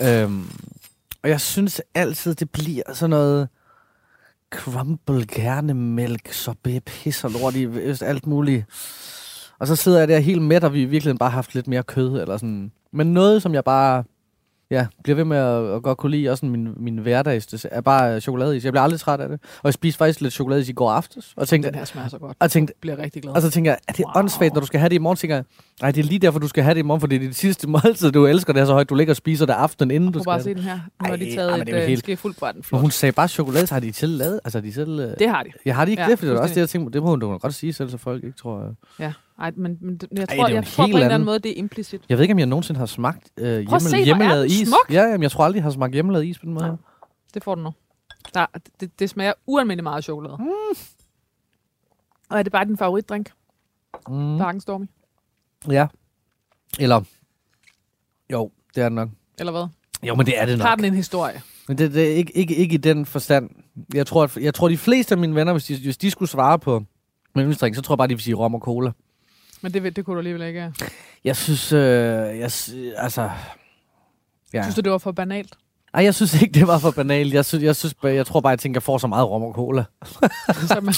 Øhm, 0.00 0.50
og 1.22 1.28
jeg 1.28 1.40
synes 1.40 1.82
altid, 1.94 2.34
det 2.34 2.50
bliver 2.50 2.82
sådan 2.92 3.10
noget 3.10 3.48
crumble, 4.50 5.24
kernemælk, 5.26 6.32
sorbet, 6.32 6.84
pis 6.84 7.24
og 7.24 7.30
lort 7.30 7.54
i 7.54 7.68
alt 8.04 8.26
muligt. 8.26 8.64
Og 9.58 9.66
så 9.66 9.76
sidder 9.76 9.98
jeg 9.98 10.08
der 10.08 10.18
helt 10.18 10.42
mæt, 10.42 10.64
og 10.64 10.72
vi 10.72 10.82
i 10.82 10.84
virkeligheden 10.84 11.18
bare 11.18 11.30
har 11.30 11.34
haft 11.34 11.54
lidt 11.54 11.68
mere 11.68 11.82
kød, 11.82 12.20
eller 12.20 12.36
sådan. 12.36 12.72
Men 12.92 13.12
noget, 13.12 13.42
som 13.42 13.54
jeg 13.54 13.64
bare 13.64 14.04
ja, 14.72 14.86
bliver 15.04 15.16
ved 15.16 15.24
med 15.24 15.36
at, 15.36 15.74
at 15.76 15.82
godt 15.82 15.98
kunne 15.98 16.10
lide, 16.10 16.30
også 16.30 16.46
min, 16.46 16.68
min 16.76 16.98
hverdags, 16.98 17.46
det 17.46 17.66
er 17.70 17.80
bare 17.80 18.20
chokoladeis. 18.20 18.64
Jeg 18.64 18.72
bliver 18.72 18.82
aldrig 18.82 19.00
træt 19.00 19.20
af 19.20 19.28
det. 19.28 19.40
Og 19.42 19.60
jeg 19.64 19.74
spiste 19.74 19.98
faktisk 19.98 20.20
lidt 20.20 20.34
chokoladeis 20.34 20.68
i 20.68 20.72
går 20.72 20.90
aftes, 20.90 21.32
og 21.36 21.48
tænkte, 21.48 21.68
Den 21.68 21.78
her 21.78 21.84
smager 21.84 22.08
så 22.08 22.18
godt. 22.18 22.36
og 22.40 22.50
tænkte, 22.50 22.70
Jeg 22.76 22.80
bliver 22.80 22.98
rigtig 22.98 23.22
glad. 23.22 23.34
og 23.34 23.42
så 23.42 23.50
tænker 23.50 23.70
jeg, 23.70 23.78
er 23.88 23.92
det 23.92 24.04
Wow. 24.04 24.12
åndssvagt, 24.22 24.54
når 24.54 24.60
du 24.60 24.66
skal 24.66 24.80
have 24.80 24.88
det 24.88 24.94
i 24.94 24.98
morgen? 24.98 25.16
Tænker 25.16 25.36
jeg, 25.36 25.44
nej, 25.82 25.90
det 25.90 26.00
er 26.04 26.04
lige 26.08 26.18
derfor, 26.18 26.38
du 26.38 26.48
skal 26.48 26.64
have 26.64 26.74
det 26.74 26.80
i 26.80 26.82
morgen, 26.82 27.00
for 27.00 27.06
det 27.06 27.16
er 27.16 27.20
dit 27.20 27.36
sidste 27.36 27.68
måltid, 27.68 28.10
du 28.12 28.26
elsker 28.26 28.52
det 28.52 28.60
her 28.60 28.66
så 28.66 28.72
højt. 28.72 28.90
Du 28.90 28.94
ligger 28.94 29.12
og 29.12 29.16
spiser 29.16 29.46
det 29.46 29.52
aftenen, 29.52 29.90
inden 29.90 30.12
du 30.12 30.18
Prøv 30.18 30.22
skal 30.22 30.30
bare 30.30 30.42
se 30.42 30.48
det. 30.48 30.56
den 30.56 30.64
her. 30.64 30.74
Nu 31.02 31.08
har 31.08 31.16
de 31.16 31.28
Ej, 31.28 31.34
taget 31.36 31.48
jamen, 31.50 31.60
et 31.60 31.66
det 31.66 31.74
er 31.76 31.82
øh, 31.82 31.88
helt- 31.88 31.98
ske 32.00 32.16
hvor 32.38 32.46
er 32.46 32.52
den 32.52 32.62
hun 32.78 32.90
sagde 32.90 33.12
bare 33.12 33.28
chokolade, 33.28 33.66
har 33.70 33.80
de 33.80 33.92
selv 33.92 34.16
lavet. 34.18 34.40
Altså, 34.44 34.60
de 34.60 34.72
selv... 34.72 35.00
øh, 35.00 35.14
Det 35.18 35.28
har 35.28 35.42
de. 35.42 35.50
Jeg 35.64 35.74
har 35.76 35.84
de 35.84 35.90
ikke 35.90 36.02
Ja, 36.02 36.08
det, 36.10 36.18
for 36.18 36.26
det 36.26 36.34
er 36.36 36.40
også 36.40 36.54
det, 36.54 36.60
jeg 36.60 36.68
tænkte, 36.68 36.92
det 36.92 37.02
må 37.02 37.10
hun 37.10 37.20
da 37.20 37.26
godt 37.26 37.54
sige 37.54 37.72
selv, 37.72 37.90
så 37.90 37.98
folk 37.98 38.24
ikke 38.24 38.38
tror... 38.38 38.60
Jeg, 38.62 38.70
Ja. 38.98 39.12
Ej, 39.42 39.52
men, 39.56 39.78
men 39.80 39.98
jeg 40.12 40.26
Ej, 40.28 40.36
tror, 40.36 40.48
jo 40.48 40.54
jeg 40.54 40.66
tror 40.66 40.82
på 40.84 40.88
en 40.88 40.94
eller 40.94 41.14
anden 41.14 41.26
måde, 41.26 41.38
det 41.38 41.50
er 41.50 41.54
implicit. 41.56 42.00
jeg 42.08 42.18
ved 42.18 42.22
ikke, 42.24 42.32
om 42.32 42.38
jeg 42.38 42.46
nogensinde 42.46 42.78
har 42.78 42.86
smagt 42.86 43.30
øh, 43.36 43.44
Prøv 43.44 43.50
at 43.52 43.58
hjemme, 43.58 43.80
se, 43.80 43.88
hvor 43.88 43.98
er 44.00 44.04
hjemmelavet 44.04 44.46
is. 44.46 44.68
smuk. 44.68 44.90
Ja, 44.90 45.02
jamen, 45.02 45.22
jeg 45.22 45.30
tror 45.30 45.44
aldrig, 45.44 45.56
jeg 45.56 45.64
har 45.64 45.70
smagt 45.70 45.92
hjemmelavet 45.92 46.24
is 46.26 46.38
på 46.38 46.44
den 46.46 46.54
måde. 46.54 46.66
Nej. 46.66 46.76
Det 47.34 47.44
får 47.44 47.54
du 47.54 47.62
nu. 47.62 47.70
Der, 48.34 48.46
det, 48.80 48.98
det 48.98 49.10
smager 49.10 49.32
ualmindeligt 49.46 49.82
meget 49.82 49.96
af 49.96 50.02
chokolade. 50.02 50.36
Mm. 50.38 50.44
Og 52.30 52.38
er 52.38 52.42
det 52.42 52.52
bare 52.52 52.64
din 52.64 52.76
favoritdrink? 52.76 53.30
Mm. 54.08 54.38
Darken 54.38 54.60
Stormy? 54.60 54.86
Ja. 55.70 55.86
Eller 56.80 57.00
Jo, 58.32 58.50
det 58.74 58.80
er 58.82 58.88
det 58.88 58.92
nok. 58.92 59.08
Eller 59.38 59.52
hvad? 59.52 59.66
Jo, 60.02 60.14
men 60.14 60.26
det 60.26 60.40
er 60.40 60.46
det 60.46 60.58
nok. 60.58 60.66
Har 60.66 60.76
den 60.76 60.84
en 60.84 60.94
historie? 60.94 61.42
Men 61.68 61.78
det, 61.78 61.94
det 61.94 62.12
er 62.12 62.14
ikke, 62.16 62.36
ikke, 62.36 62.54
ikke 62.56 62.74
i 62.74 62.78
den 62.78 63.06
forstand. 63.06 63.50
Jeg 63.94 64.06
tror, 64.06 64.22
at, 64.24 64.36
jeg 64.36 64.54
tror, 64.54 64.68
de 64.68 64.76
fleste 64.78 65.14
af 65.14 65.18
mine 65.18 65.34
venner, 65.34 65.52
hvis 65.52 65.64
de, 65.64 65.78
hvis 65.78 65.96
de 65.98 66.10
skulle 66.10 66.28
svare 66.28 66.58
på 66.58 66.78
min 67.34 67.42
yndlingsdrink, 67.42 67.76
så 67.76 67.82
tror 67.82 67.92
jeg 67.94 67.98
bare, 67.98 68.08
de 68.08 68.14
vil 68.14 68.22
sige 68.22 68.34
rom 68.34 68.54
og 68.54 68.60
cola. 68.60 68.92
Men 69.62 69.74
det, 69.74 69.96
det 69.96 70.04
kunne 70.04 70.14
du 70.14 70.18
alligevel 70.18 70.42
ikke. 70.42 70.72
Jeg 71.24 71.36
synes, 71.36 71.72
øh, 71.72 71.80
jeg, 71.80 72.50
altså... 72.96 73.30
Ja. 74.52 74.62
Synes 74.62 74.74
du, 74.74 74.80
det 74.80 74.92
var 74.92 74.98
for 74.98 75.12
banalt? 75.12 75.56
Ej, 75.94 76.04
jeg 76.04 76.14
synes 76.14 76.42
ikke, 76.42 76.54
det 76.54 76.66
var 76.66 76.78
for 76.78 76.90
banalt. 76.90 77.34
Jeg, 77.34 77.44
synes, 77.44 77.64
jeg, 77.64 77.76
synes, 77.76 77.94
jeg 78.02 78.26
tror 78.26 78.40
bare, 78.40 78.50
jeg 78.50 78.58
tænker, 78.58 78.78
jeg 78.78 78.82
får 78.82 78.98
så 78.98 79.06
meget 79.06 79.28
rom 79.28 79.42
og 79.42 79.54
cola. 79.54 79.84
Man, 80.82 80.94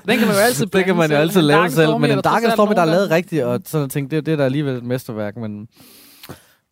den 0.08 0.18
kan 0.18 0.26
man 0.26 0.36
jo 0.36 0.42
altid 0.42 0.66
det 0.66 0.84
kan 0.84 0.96
man 0.96 1.02
jo 1.02 1.08
blande 1.08 1.16
altid 1.16 1.40
lave 1.40 1.70
selv. 1.70 1.98
Men 1.98 2.10
en 2.10 2.16
der 2.16 2.22
trods 2.22 2.42
Dark 2.42 2.52
Stormy, 2.52 2.74
der 2.74 2.80
er 2.80 2.84
lavet 2.84 3.10
rigtigt, 3.10 3.44
og 3.44 3.60
sådan 3.64 3.82
jeg 3.82 3.90
tænkte, 3.90 4.16
det, 4.16 4.26
det 4.26 4.32
er 4.32 4.36
da 4.36 4.44
alligevel 4.44 4.76
et 4.76 4.84
mesterværk. 4.84 5.36
Men, 5.36 5.68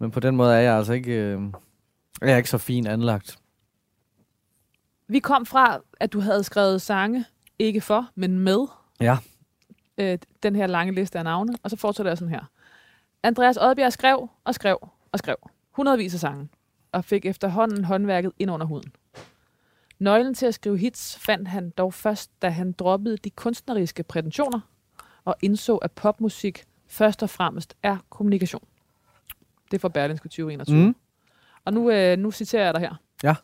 men 0.01 0.11
på 0.11 0.21
den 0.21 0.37
måde 0.37 0.55
er 0.55 0.61
jeg 0.61 0.77
altså 0.77 0.93
ikke, 0.93 1.13
øh, 1.13 1.41
jeg 2.21 2.31
er 2.31 2.37
ikke 2.37 2.51
så 2.51 2.59
fin 2.59 2.87
anlagt. 2.87 3.37
Vi 5.09 5.19
kom 5.19 5.47
fra, 5.47 5.79
at 6.01 6.13
du 6.13 6.21
havde 6.21 6.45
skrevet 6.45 6.83
sange, 6.83 7.25
ikke 7.59 7.81
for, 7.81 8.09
men 8.15 8.39
med 8.39 8.67
Ja. 9.01 9.17
Øh, 9.99 10.19
den 10.43 10.57
her 10.57 10.67
lange 10.67 10.95
liste 10.95 11.19
af 11.19 11.25
navne, 11.25 11.53
og 11.63 11.71
så 11.71 11.77
fortsætter 11.77 12.11
jeg 12.11 12.19
sådan 12.19 12.35
her. 12.35 12.51
Andreas 13.23 13.57
Odbjerg 13.57 13.93
skrev 13.93 14.29
og 14.45 14.55
skrev 14.55 14.89
og 15.13 15.19
skrev 15.19 15.37
hundredvis 15.71 16.15
af 16.15 16.21
sange, 16.21 16.49
og 16.93 17.05
fik 17.05 17.27
efterhånden 17.27 17.85
håndværket 17.85 18.33
ind 18.39 18.51
under 18.51 18.67
huden. 18.67 18.93
Nøglen 19.99 20.35
til 20.35 20.47
at 20.47 20.55
skrive 20.55 20.79
hits 20.79 21.19
fandt 21.19 21.49
han 21.49 21.71
dog 21.71 21.95
først, 21.95 22.31
da 22.43 22.49
han 22.49 22.73
droppede 22.73 23.17
de 23.17 23.31
kunstneriske 23.31 24.03
prætensioner 24.03 24.61
og 25.25 25.37
indså, 25.43 25.77
at 25.77 25.93
popmusik 25.93 26.65
først 26.87 27.23
og 27.23 27.31
fremmest 27.31 27.77
er 27.83 27.97
kommunikation. 28.11 28.65
Det 29.71 29.77
er 29.77 29.81
fra 29.81 29.89
Berlinske 29.89 30.29
2021. 30.29 30.77
Mm. 30.77 30.85
Mm. 30.85 30.95
Og 31.65 31.73
nu, 31.73 31.91
øh, 31.91 32.19
nu 32.19 32.31
citerer 32.31 32.65
jeg 32.65 32.75
dig 32.75 32.81
her. 32.81 32.95
Ja. 33.23 33.35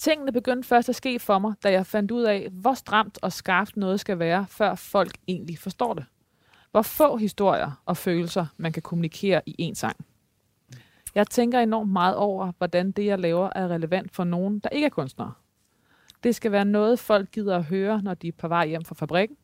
Tingene 0.00 0.32
begyndte 0.32 0.68
først 0.68 0.88
at 0.88 0.96
ske 0.96 1.18
for 1.18 1.38
mig, 1.38 1.54
da 1.62 1.72
jeg 1.72 1.86
fandt 1.86 2.10
ud 2.10 2.22
af, 2.22 2.48
hvor 2.52 2.74
stramt 2.74 3.18
og 3.22 3.32
skarpt 3.32 3.76
noget 3.76 4.00
skal 4.00 4.18
være, 4.18 4.46
før 4.48 4.74
folk 4.74 5.12
egentlig 5.28 5.58
forstår 5.58 5.94
det. 5.94 6.04
Hvor 6.70 6.82
få 6.82 7.16
historier 7.16 7.82
og 7.86 7.96
følelser, 7.96 8.46
man 8.56 8.72
kan 8.72 8.82
kommunikere 8.82 9.42
i 9.46 9.54
en 9.58 9.74
sang. 9.74 9.96
Jeg 11.14 11.26
tænker 11.26 11.60
enormt 11.60 11.92
meget 11.92 12.16
over, 12.16 12.52
hvordan 12.58 12.92
det, 12.92 13.06
jeg 13.06 13.18
laver, 13.18 13.50
er 13.54 13.68
relevant 13.68 14.14
for 14.14 14.24
nogen, 14.24 14.58
der 14.58 14.68
ikke 14.68 14.84
er 14.84 14.90
kunstnere. 14.90 15.32
Det 16.22 16.34
skal 16.34 16.52
være 16.52 16.64
noget, 16.64 16.98
folk 16.98 17.30
gider 17.30 17.56
at 17.56 17.64
høre, 17.64 18.02
når 18.02 18.14
de 18.14 18.28
er 18.28 18.32
på 18.38 18.48
vej 18.48 18.66
hjem 18.66 18.84
fra 18.84 18.94
fabrikken. 18.94 19.36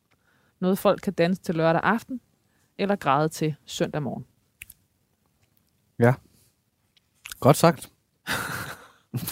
Noget, 0.59 0.77
folk 0.77 1.01
kan 1.01 1.13
danse 1.13 1.41
til 1.41 1.55
lørdag 1.55 1.81
aften, 1.83 2.21
eller 2.77 2.95
græde 2.95 3.29
til 3.29 3.55
søndag 3.65 4.03
morgen. 4.03 4.25
Ja. 5.99 6.13
Godt 7.39 7.57
sagt. 7.57 7.91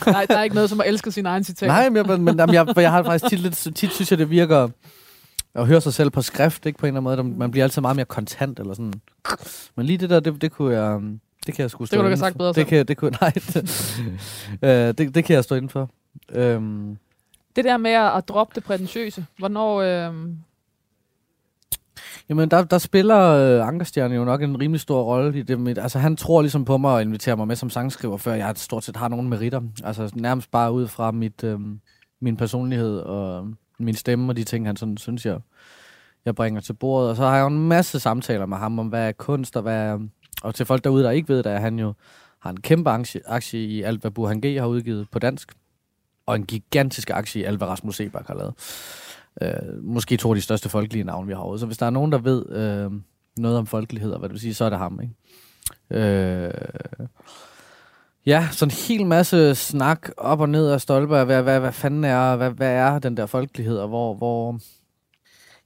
Nej, 0.06 0.26
der 0.26 0.38
er 0.38 0.44
ikke 0.44 0.56
noget 0.56 0.70
som 0.70 0.82
at 0.82 0.88
elske 0.88 1.12
sin 1.12 1.26
egen 1.26 1.44
citat. 1.44 1.68
Nej, 1.68 1.90
men, 1.90 2.10
jeg, 2.10 2.20
men 2.20 2.40
jamen, 2.40 2.56
jeg, 2.56 2.68
for 2.74 2.82
jeg 2.82 2.92
har 2.92 3.04
faktisk 3.04 3.30
tit, 3.30 3.40
lidt, 3.40 3.76
tit 3.76 3.92
synes 3.94 4.12
jeg, 4.12 4.20
det 4.20 4.30
virker 4.30 4.68
at 5.56 5.68
høre 5.68 5.82
sig 5.82 5.94
selv 5.94 6.10
på 6.10 6.22
skrift, 6.22 6.66
ikke 6.66 6.80
på 6.80 6.86
en 6.86 6.98
eller 6.98 7.10
anden 7.12 7.26
måde. 7.28 7.38
Man 7.40 7.52
bliver 7.52 7.64
altid 7.64 7.82
meget 7.82 7.96
mere 7.96 8.06
kontant, 8.06 8.60
eller 8.60 8.74
sådan. 8.74 8.94
Men 9.76 9.86
lige 9.86 9.98
det 9.98 10.10
der, 10.10 10.20
det, 10.20 10.42
det 10.42 10.52
kunne 10.52 10.76
jeg... 10.80 10.96
um, 10.96 11.20
Det 11.46 11.56
kan 11.56 11.62
jeg 11.62 11.72
sgu 11.72 11.86
stå 11.86 11.96
kunne 11.98 12.04
du 12.04 12.08
have 12.08 12.18
sagt 12.18 12.38
bedre 12.38 12.48
det 12.50 12.56
selv. 12.56 12.66
kan, 12.66 12.86
det 12.86 12.98
kunne, 12.98 13.12
nej, 13.22 13.30
det, 13.36 14.00
øh, 14.64 14.70
det, 14.98 15.16
det 15.16 15.26
kan 15.26 15.36
jeg 15.36 15.44
stå 15.44 15.56
inden 15.56 15.70
for. 15.70 15.90
Øhm, 16.32 16.98
Det 17.56 17.66
der 17.66 17.78
med 17.78 17.92
at 17.92 18.18
at 18.18 18.28
droppe 18.28 18.52
det 18.56 18.64
prætentiøse, 18.64 19.26
hvornår... 19.38 19.82
Øh, 19.82 20.14
Jamen, 22.30 22.52
der, 22.52 22.64
der 22.64 22.78
spiller 22.78 23.20
øh, 23.20 23.68
Ankerstjerne 23.68 24.16
jo 24.16 24.26
nok 24.26 24.42
en 24.42 24.60
rimelig 24.62 24.82
stor 24.82 25.04
rolle 25.04 25.40
i 25.40 25.42
det. 25.42 25.60
Med, 25.60 25.78
altså, 25.78 26.00
han 26.00 26.16
tror 26.16 26.42
ligesom 26.42 26.66
på 26.66 26.78
mig 26.78 26.92
og 26.92 27.02
inviterer 27.02 27.36
mig 27.36 27.48
med 27.48 27.56
som 27.56 27.70
sangskriver, 27.70 28.18
før 28.18 28.34
jeg 28.34 28.54
stort 28.56 28.84
set 28.84 28.98
har 28.98 29.08
nogen 29.08 29.30
meritter. 29.30 29.62
Altså, 29.84 30.12
nærmest 30.14 30.52
bare 30.52 30.72
ud 30.72 30.88
fra 30.88 31.12
mit, 31.12 31.44
øh, 31.44 31.60
min 32.22 32.38
personlighed 32.38 33.00
og 33.00 33.48
min 33.80 33.96
stemme 33.96 34.32
og 34.32 34.38
de 34.38 34.44
ting, 34.44 34.66
han 34.66 34.76
sådan 34.76 34.98
synes, 34.98 35.26
jeg, 35.26 35.40
jeg 36.26 36.36
bringer 36.36 36.62
til 36.62 36.74
bordet. 36.74 37.10
Og 37.10 37.16
så 37.16 37.24
har 37.24 37.36
jeg 37.36 37.42
jo 37.42 37.48
en 37.48 37.68
masse 37.68 38.00
samtaler 38.00 38.46
med 38.46 38.58
ham 38.58 38.80
om, 38.80 38.88
hvad 38.88 39.08
er 39.08 39.12
kunst 39.12 39.56
og 39.56 39.62
hvad 39.62 39.78
er... 39.78 40.00
Og 40.44 40.56
til 40.56 40.66
folk 40.66 40.84
derude, 40.84 41.04
der 41.04 41.12
ikke 41.12 41.30
ved 41.30 41.44
det, 41.44 41.52
er 41.52 41.60
han 41.60 41.80
jo 41.80 41.94
har 42.40 42.50
en 42.50 42.62
kæmpe 42.62 42.90
aktie, 43.26 43.60
i 43.60 43.82
alt, 43.82 44.02
hvad 44.02 44.12
Burhan 44.12 44.42
G 44.42 44.60
har 44.60 44.68
udgivet 44.68 45.08
på 45.12 45.20
dansk. 45.20 45.52
Og 46.26 46.36
en 46.36 46.46
gigantisk 46.46 47.10
aktie 47.10 47.42
i 47.42 47.46
alt, 47.46 47.58
hvad 47.58 47.68
Rasmus 47.68 47.96
Sebak 47.96 48.28
har 48.28 48.36
lavet 48.36 48.54
øh, 49.42 49.84
måske 49.84 50.18
to 50.18 50.30
af 50.30 50.36
de 50.36 50.42
største 50.42 50.70
folkelige 50.70 51.04
navne, 51.04 51.28
vi 51.28 51.34
har 51.34 51.42
herude. 51.42 51.60
Så 51.60 51.66
hvis 51.66 51.78
der 51.78 51.86
er 51.86 51.90
nogen, 51.90 52.12
der 52.12 52.18
ved 52.18 52.50
øh, 52.50 52.92
noget 53.38 53.58
om 53.58 53.68
folkelighed, 53.68 54.12
og 54.12 54.20
hvad 54.20 54.30
det 54.30 54.34
vil 54.34 54.42
sige, 54.42 54.54
så 54.54 54.66
er 54.66 54.70
det 54.70 54.80
ham. 54.80 55.00
Ikke? 55.02 55.16
Øh, 55.90 56.54
ja, 58.26 58.48
sådan 58.52 58.72
en 58.72 58.98
hel 58.98 59.06
masse 59.06 59.56
snak 59.56 60.10
op 60.18 60.40
og 60.40 60.50
ned 60.50 60.70
af 60.70 60.82
stolper. 60.82 61.24
Hvad, 61.24 61.42
hvad, 61.42 61.60
hvad 61.60 61.72
fanden 61.72 62.04
er, 62.04 62.36
hvad, 62.36 62.52
hvad 62.52 62.72
er 62.72 63.00
den 63.00 63.18
der 63.18 63.26
folkelighed, 63.26 63.78
og 63.78 63.88
hvor... 63.88 64.14
hvor 64.14 64.60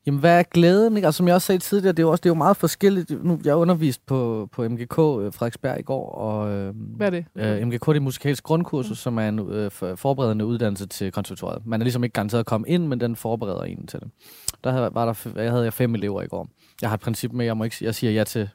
Jamen, 0.10 0.20
hvad 0.20 0.40
er 0.40 0.44
glæden? 0.44 0.98
Ikke? 0.98 1.06
Altså, 1.06 1.18
som 1.18 1.28
jeg 1.28 1.36
også 1.36 1.46
sagde 1.46 1.60
tidligere, 1.60 1.92
det 1.92 2.00
er 2.00 2.04
jo, 2.04 2.12
også, 2.12 2.22
det 2.22 2.26
er 2.26 2.30
jo 2.30 2.36
meget 2.38 2.58
forskelligt. 2.58 3.24
Nu, 3.24 3.40
jeg 3.46 3.52
har 3.52 3.58
undervist 3.58 4.06
på, 4.06 4.50
på 4.52 4.70
MGK 4.70 4.82
øh, 4.82 5.34
Frederiksberg 5.34 5.80
i 5.80 5.82
går, 5.82 6.10
og 6.12 6.52
øh, 6.52 6.74
hvad 6.76 7.08
er 7.08 7.12
det? 7.12 7.26
Øh, 7.36 7.68
MGK 7.68 7.86
det 7.86 7.96
er 7.96 8.00
musikalsk 8.00 8.44
grundkursus, 8.44 8.98
som 9.00 9.18
er 9.18 9.30
en 9.30 9.40
øh, 9.40 9.72
for- 9.72 9.96
forberedende 9.96 10.46
uddannelse 10.46 10.88
til 10.88 11.12
konservatoriet. 11.12 11.66
Man 11.66 11.82
er 11.82 11.84
ligesom 11.84 12.04
ikke 12.04 12.14
garanteret 12.14 12.40
at 12.40 12.46
komme 12.46 12.68
ind, 12.70 12.88
men 12.88 13.00
den 13.00 13.16
forbereder 13.16 13.62
en 13.64 13.88
til 13.88 14.00
det. 14.00 14.08
Der 14.64 14.72
havde, 14.72 14.90
var 14.94 15.06
der, 15.06 15.42
jeg 15.42 15.52
havde 15.52 15.64
jeg 15.64 15.74
fem 15.74 15.96
elever 15.96 16.22
i 16.22 16.28
går. 16.28 16.48
Jeg 16.82 16.90
har 16.90 16.94
et 16.98 17.02
princip 17.02 17.34
med, 17.34 17.46
jeg, 17.46 17.58
må 17.58 17.64
ikke, 17.64 17.76
jeg 17.82 17.96
siger 17.96 18.12
ja 18.12 18.24
til 18.24 18.50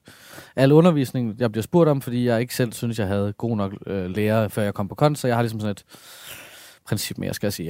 al 0.56 0.72
undervisning, 0.72 1.34
jeg 1.38 1.52
bliver 1.52 1.62
spurgt 1.62 1.88
om, 1.90 2.00
fordi 2.00 2.26
jeg 2.26 2.40
ikke 2.40 2.54
selv 2.54 2.72
synes, 2.72 2.98
jeg 2.98 3.06
havde 3.06 3.32
god 3.32 3.56
nok 3.56 3.72
øh, 3.86 4.10
lærer, 4.10 4.48
før 4.48 4.62
jeg 4.62 4.74
kom 4.74 4.88
på 4.88 4.94
konst, 4.94 5.20
så 5.20 5.26
jeg 5.26 5.36
har 5.36 5.42
ligesom 5.42 5.60
sådan 5.60 5.70
et 5.70 5.84
princip 6.86 7.18
med, 7.18 7.28
jeg 7.28 7.34
skal 7.34 7.52
sige 7.52 7.66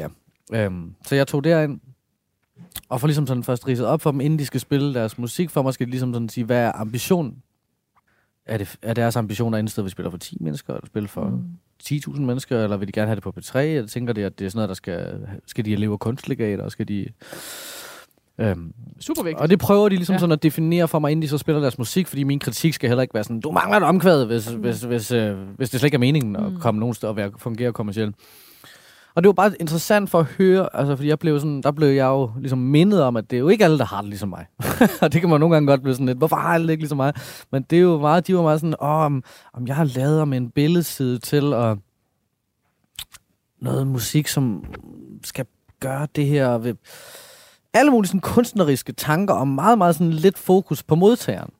ja. 0.52 0.64
Øhm, 0.64 0.94
så 1.06 1.14
jeg 1.16 1.26
tog 1.26 1.44
derind, 1.44 1.80
og 2.88 3.00
får 3.00 3.06
ligesom 3.08 3.26
sådan 3.26 3.42
først 3.44 3.68
ridset 3.68 3.86
op 3.86 4.00
for 4.00 4.10
dem, 4.10 4.20
inden 4.20 4.38
de 4.38 4.46
skal 4.46 4.60
spille 4.60 4.94
deres 4.94 5.18
musik, 5.18 5.50
for 5.50 5.62
måske 5.62 5.84
ligesom 5.84 6.12
sådan 6.14 6.28
sige, 6.28 6.44
hvad 6.44 6.56
er 6.60 6.72
ambitionen? 6.72 7.36
Er, 8.46 8.58
det, 8.58 8.76
er 8.82 8.94
deres 8.94 9.16
ambitioner 9.16 9.58
indsted, 9.58 9.82
at 9.82 9.84
vi 9.84 9.90
spiller 9.90 10.10
for 10.10 10.18
10 10.18 10.36
mennesker, 10.40 10.74
eller 10.74 10.86
spille 10.86 11.08
for 11.08 11.24
Mm. 11.24 11.42
10.000 11.82 12.20
mennesker, 12.20 12.62
eller 12.64 12.76
vil 12.76 12.88
de 12.88 12.92
gerne 12.92 13.06
have 13.06 13.14
det 13.14 13.22
på 13.22 13.32
P3? 13.38 13.58
Jeg 13.58 13.88
tænker 13.88 14.12
det, 14.12 14.22
at 14.24 14.38
det 14.38 14.44
er 14.44 14.48
sådan 14.48 14.58
noget, 14.58 14.68
der 14.68 14.74
skal... 14.74 15.26
Skal 15.46 15.64
de 15.64 15.76
leve 15.76 15.98
kunstlegater, 15.98 16.64
og 16.64 16.70
skal 16.70 16.88
de... 16.88 17.06
Øhm, 18.38 18.72
Super 19.00 19.22
vigtigt. 19.22 19.40
og 19.40 19.50
det 19.50 19.58
prøver 19.58 19.88
de 19.88 19.96
ligesom 19.96 20.12
Ja. 20.12 20.18
sådan 20.18 20.32
at 20.32 20.42
definere 20.42 20.88
for 20.88 20.98
mig, 20.98 21.10
inden 21.12 21.22
de 21.22 21.28
så 21.28 21.38
spiller 21.38 21.60
deres 21.60 21.78
musik, 21.78 22.06
fordi 22.06 22.22
min 22.22 22.38
kritik 22.38 22.74
skal 22.74 22.88
heller 22.90 23.02
ikke 23.02 23.14
være 23.14 23.24
sådan, 23.24 23.40
du 23.40 23.50
mangler 23.50 23.76
et 23.76 23.82
omkvæd, 23.82 24.24
hvis, 24.24 24.52
mm. 24.54 24.60
hvis, 24.60 24.82
hvis, 24.82 25.12
øh, 25.12 25.36
hvis 25.56 25.70
det 25.70 25.80
slet 25.80 25.86
ikke 25.86 25.94
er 25.94 25.98
meningen 25.98 26.36
at 26.36 26.52
Mm. 26.52 26.58
komme 26.60 26.80
nogen 26.80 26.94
steder 26.94 27.10
og 27.10 27.16
være, 27.16 27.30
fungere 27.38 27.72
kommercielt. 27.72 28.16
Og 29.16 29.22
det 29.22 29.26
var 29.26 29.32
bare 29.32 29.52
interessant 29.60 30.10
for 30.10 30.20
at 30.20 30.24
høre, 30.26 30.76
altså 30.76 30.96
fordi 30.96 31.08
jeg 31.08 31.18
blev 31.18 31.40
sådan, 31.40 31.62
der 31.62 31.70
blev 31.70 31.88
jeg 31.88 32.06
jo 32.06 32.30
ligesom 32.38 32.58
mindet 32.58 33.02
om, 33.02 33.16
at 33.16 33.30
det 33.30 33.36
er 33.36 33.40
jo 33.40 33.48
ikke 33.48 33.64
alle, 33.64 33.78
der 33.78 33.84
har 33.84 34.00
det 34.00 34.08
ligesom 34.08 34.28
mig. 34.28 34.46
og 35.02 35.12
det 35.12 35.20
kan 35.20 35.30
man 35.30 35.40
nogle 35.40 35.54
gange 35.54 35.66
godt 35.66 35.82
blive 35.82 35.94
sådan 35.94 36.06
lidt, 36.06 36.18
hvorfor 36.18 36.36
har 36.36 36.54
alle 36.54 36.66
det 36.66 36.72
ikke 36.72 36.82
ligesom 36.82 36.96
mig? 36.96 37.12
Men 37.52 37.62
det 37.62 37.76
er 37.76 37.82
jo 37.82 37.98
meget, 37.98 38.26
de 38.26 38.36
var 38.36 38.42
meget 38.42 38.60
sådan, 38.60 38.74
åh, 38.80 38.88
om, 38.88 39.22
om 39.52 39.66
jeg 39.66 39.76
har 39.76 39.84
lavet 39.84 40.20
om 40.20 40.32
en 40.32 40.50
billedside 40.50 41.18
til 41.18 41.52
og 41.52 41.78
noget 43.60 43.86
musik, 43.86 44.28
som 44.28 44.64
skal 45.24 45.46
gøre 45.80 46.06
det 46.16 46.26
her 46.26 46.58
ved 46.58 46.74
alle 47.74 47.90
mulige 47.90 48.08
sådan 48.08 48.20
kunstneriske 48.20 48.92
tanker 48.92 49.34
og 49.34 49.48
meget, 49.48 49.78
meget 49.78 49.94
sådan 49.94 50.12
lidt 50.12 50.38
fokus 50.38 50.82
på 50.82 50.94
modtageren. 50.94 51.50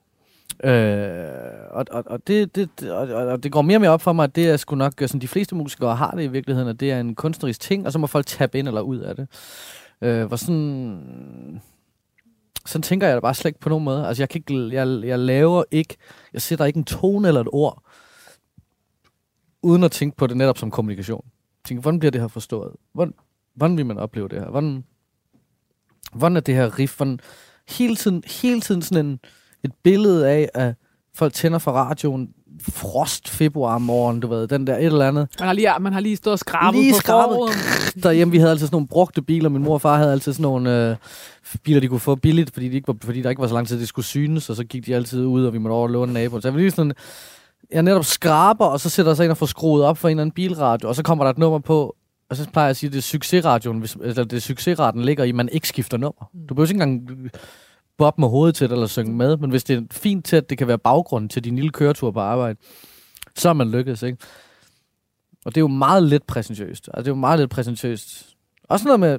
Øh, 0.65 1.29
og, 1.71 1.85
og, 1.91 2.05
og, 2.07 2.27
det, 2.27 2.55
det, 2.55 2.81
det- 2.81 2.91
og, 2.91 3.09
og 3.09 3.43
det 3.43 3.53
går 3.53 3.63
mere 3.63 3.77
og 3.77 3.81
mere 3.81 3.91
op 3.91 4.01
for 4.03 4.13
mig, 4.13 4.25
at 4.25 4.37
det 4.37 4.51
er 4.51 4.57
sgu 4.57 4.77
nok, 4.77 5.03
øh, 5.03 5.09
sådan 5.09 5.21
de 5.21 5.29
fleste 5.29 5.55
musikere 5.55 5.97
har 5.97 6.11
det 6.11 6.23
i 6.25 6.27
virkeligheden, 6.27 6.69
at 6.69 6.81
det 6.81 6.91
er 6.93 7.01
en 7.01 7.15
kunstnerisk 7.15 7.61
ting, 7.61 7.87
og 7.87 7.93
så 7.93 7.99
må 7.99 8.07
folk 8.07 8.27
tabe 8.27 8.59
ind 8.59 8.69
eller 8.69 8.81
ud 8.81 8.99
af 8.99 9.17
det. 9.17 9.29
Øh, 10.03 10.25
hvor 10.27 10.37
sådan... 10.37 11.61
Sådan 12.67 12.83
tænker 12.83 13.07
jeg 13.07 13.17
da 13.17 13.21
bare 13.21 13.35
slet 13.35 13.49
ikke 13.49 13.61
på 13.61 13.69
nogen 13.69 13.85
måde. 13.85 14.07
Altså, 14.07 14.23
jeg, 14.23 14.29
kan 14.29 14.39
ikke, 14.49 14.75
jeg, 14.75 15.05
jeg 15.05 15.19
laver 15.19 15.65
ikke... 15.71 15.97
Jeg 16.33 16.43
sætter 16.43 16.65
ikke 16.65 16.77
en 16.77 16.85
tone 16.85 17.29
eller 17.29 17.41
et 17.41 17.49
ord, 17.53 17.83
uden 19.63 19.85
at 19.85 19.91
tænke 19.93 20.17
på 20.17 20.27
det 20.27 20.37
netop 20.37 20.59
som 20.59 20.71
kommunikation. 20.71 21.25
Jeg 21.25 21.65
tænker, 21.69 21.83
hvordan 21.83 21.99
bliver 21.99 22.11
det 22.11 22.21
her 22.21 22.29
forstået? 22.29 22.73
Hvordan, 22.93 23.15
hvordan 23.55 23.77
vil 23.77 23.87
man 23.87 23.99
opleve 23.99 24.29
det 24.29 24.41
her? 24.41 24.51
Hvordan, 24.51 24.85
hvordan 26.13 26.37
er 26.37 26.41
det 26.41 26.55
her 26.55 26.79
riff? 26.79 26.97
Hvordan, 26.97 27.21
hele 27.69 27.97
tiden, 27.97 28.23
hele 28.27 28.61
tiden 28.61 28.83
sådan 28.83 29.07
en, 29.07 29.21
et 29.65 29.73
billede 29.85 30.29
af, 30.29 30.49
at 30.55 30.75
folk 31.17 31.33
tænder 31.33 31.59
for 31.59 31.71
radioen, 31.73 32.29
frost 32.61 33.29
februar 33.29 33.79
morgen, 33.79 34.21
du 34.21 34.27
ved, 34.27 34.49
den 34.49 34.67
der 34.67 34.77
et 34.77 34.85
eller 34.85 35.09
andet. 35.09 35.29
Man 35.41 35.47
har 35.47 35.53
lige, 35.53 35.69
man 35.81 35.93
har 35.93 36.01
lige 36.01 36.17
stået 36.17 36.33
og 36.33 36.39
skrabet 36.39 36.81
Lige 36.81 36.93
på 36.93 36.99
skrabet. 36.99 37.39
Derhjemme, 38.03 38.33
vi 38.33 38.39
havde 38.39 38.51
altid 38.51 38.67
sådan 38.67 38.75
nogle 38.75 38.89
brugte 38.89 39.23
biler. 39.23 39.49
Min 39.49 39.63
mor 39.63 39.75
og 39.75 39.81
far 39.81 39.97
havde 39.97 40.13
altid 40.13 40.33
sådan 40.33 40.43
nogle 40.43 40.91
øh, 40.91 40.97
biler, 41.63 41.81
de 41.81 41.89
kunne 41.89 42.01
få 42.01 42.15
billigt, 42.15 42.51
fordi, 42.55 42.69
de 42.69 42.77
ikke 42.77 42.89
var, 42.89 42.97
fordi 43.05 43.23
der 43.23 43.31
ikke 43.31 43.43
var 43.43 43.49
så 43.49 43.55
lang 43.55 43.69
tid, 43.69 43.81
det 43.81 43.89
skulle 43.89 44.07
synes, 44.07 44.51
og 44.51 44.57
så 44.57 44.65
gik 44.65 44.87
de 44.87 44.95
altid 44.95 45.25
ud, 45.25 45.45
og 45.45 45.53
vi 45.53 45.59
måtte 45.59 45.73
over 45.73 45.83
og 45.83 45.91
låne 45.91 46.13
naboen. 46.13 46.43
Så 46.43 46.49
jeg 46.49 46.55
var 46.55 46.61
lige 46.61 46.71
sådan, 46.71 46.93
jeg 47.73 47.83
netop 47.83 48.05
skraber, 48.05 48.67
og 48.67 48.81
så 48.81 48.91
sætter 48.91 49.11
jeg 49.13 49.17
sig 49.17 49.25
ind 49.25 49.31
og 49.31 49.37
får 49.37 49.47
skruet 49.47 49.85
op 49.85 49.99
for 49.99 50.09
en 50.09 50.13
eller 50.13 50.23
anden 50.23 50.35
bilradio, 50.35 50.89
og 50.89 50.95
så 50.95 51.03
kommer 51.03 51.25
der 51.25 51.31
et 51.31 51.39
nummer 51.39 51.59
på, 51.59 51.97
og 52.31 52.37
så 52.37 52.51
plejer 52.53 52.67
jeg 52.67 52.71
at 52.71 52.77
sige, 52.77 52.89
at 52.89 52.93
det 52.93 52.99
er 52.99 53.03
succesradioen, 53.03 53.79
hvis, 53.79 53.97
eller 54.03 54.25
det 54.25 54.37
er 54.37 54.41
succesraten 54.41 55.03
ligger 55.03 55.25
i, 55.25 55.29
at 55.29 55.35
man 55.35 55.49
ikke 55.53 55.69
skifter 55.69 55.97
nummer. 55.97 56.31
Du 56.49 56.55
behøver 56.55 56.71
ikke 56.71 56.83
engang 56.83 57.31
bob 57.99 58.19
med 58.19 58.29
hovedet 58.29 58.55
til 58.55 58.69
det, 58.69 58.75
eller 58.75 58.87
synge 58.87 59.13
med, 59.13 59.37
men 59.37 59.51
hvis 59.51 59.65
det 59.65 59.77
er 59.77 59.83
fint 59.91 60.25
til, 60.25 60.37
at 60.37 60.51
det 60.51 60.59
kan 60.59 60.69
være 60.69 60.79
baggrunden 60.79 61.29
til 61.29 61.45
din 61.45 61.57
lille 61.57 61.71
køretur 61.71 62.11
på 62.11 62.21
arbejde, 62.21 62.59
så 63.37 63.49
er 63.49 63.53
man 63.53 63.71
lykkedes, 63.71 64.03
ikke? 64.03 64.19
Og 65.45 65.55
det 65.55 65.57
er 65.57 65.63
jo 65.63 65.69
meget 65.69 66.03
lidt 66.03 66.27
præsentøst. 66.27 66.89
Altså, 66.89 67.03
det 67.03 67.07
er 67.07 67.11
jo 67.11 67.21
meget 67.21 67.39
lidt 67.39 67.51
præsentøst. 67.51 68.37
Også 68.65 68.85
noget 68.85 69.01
med, 69.01 69.19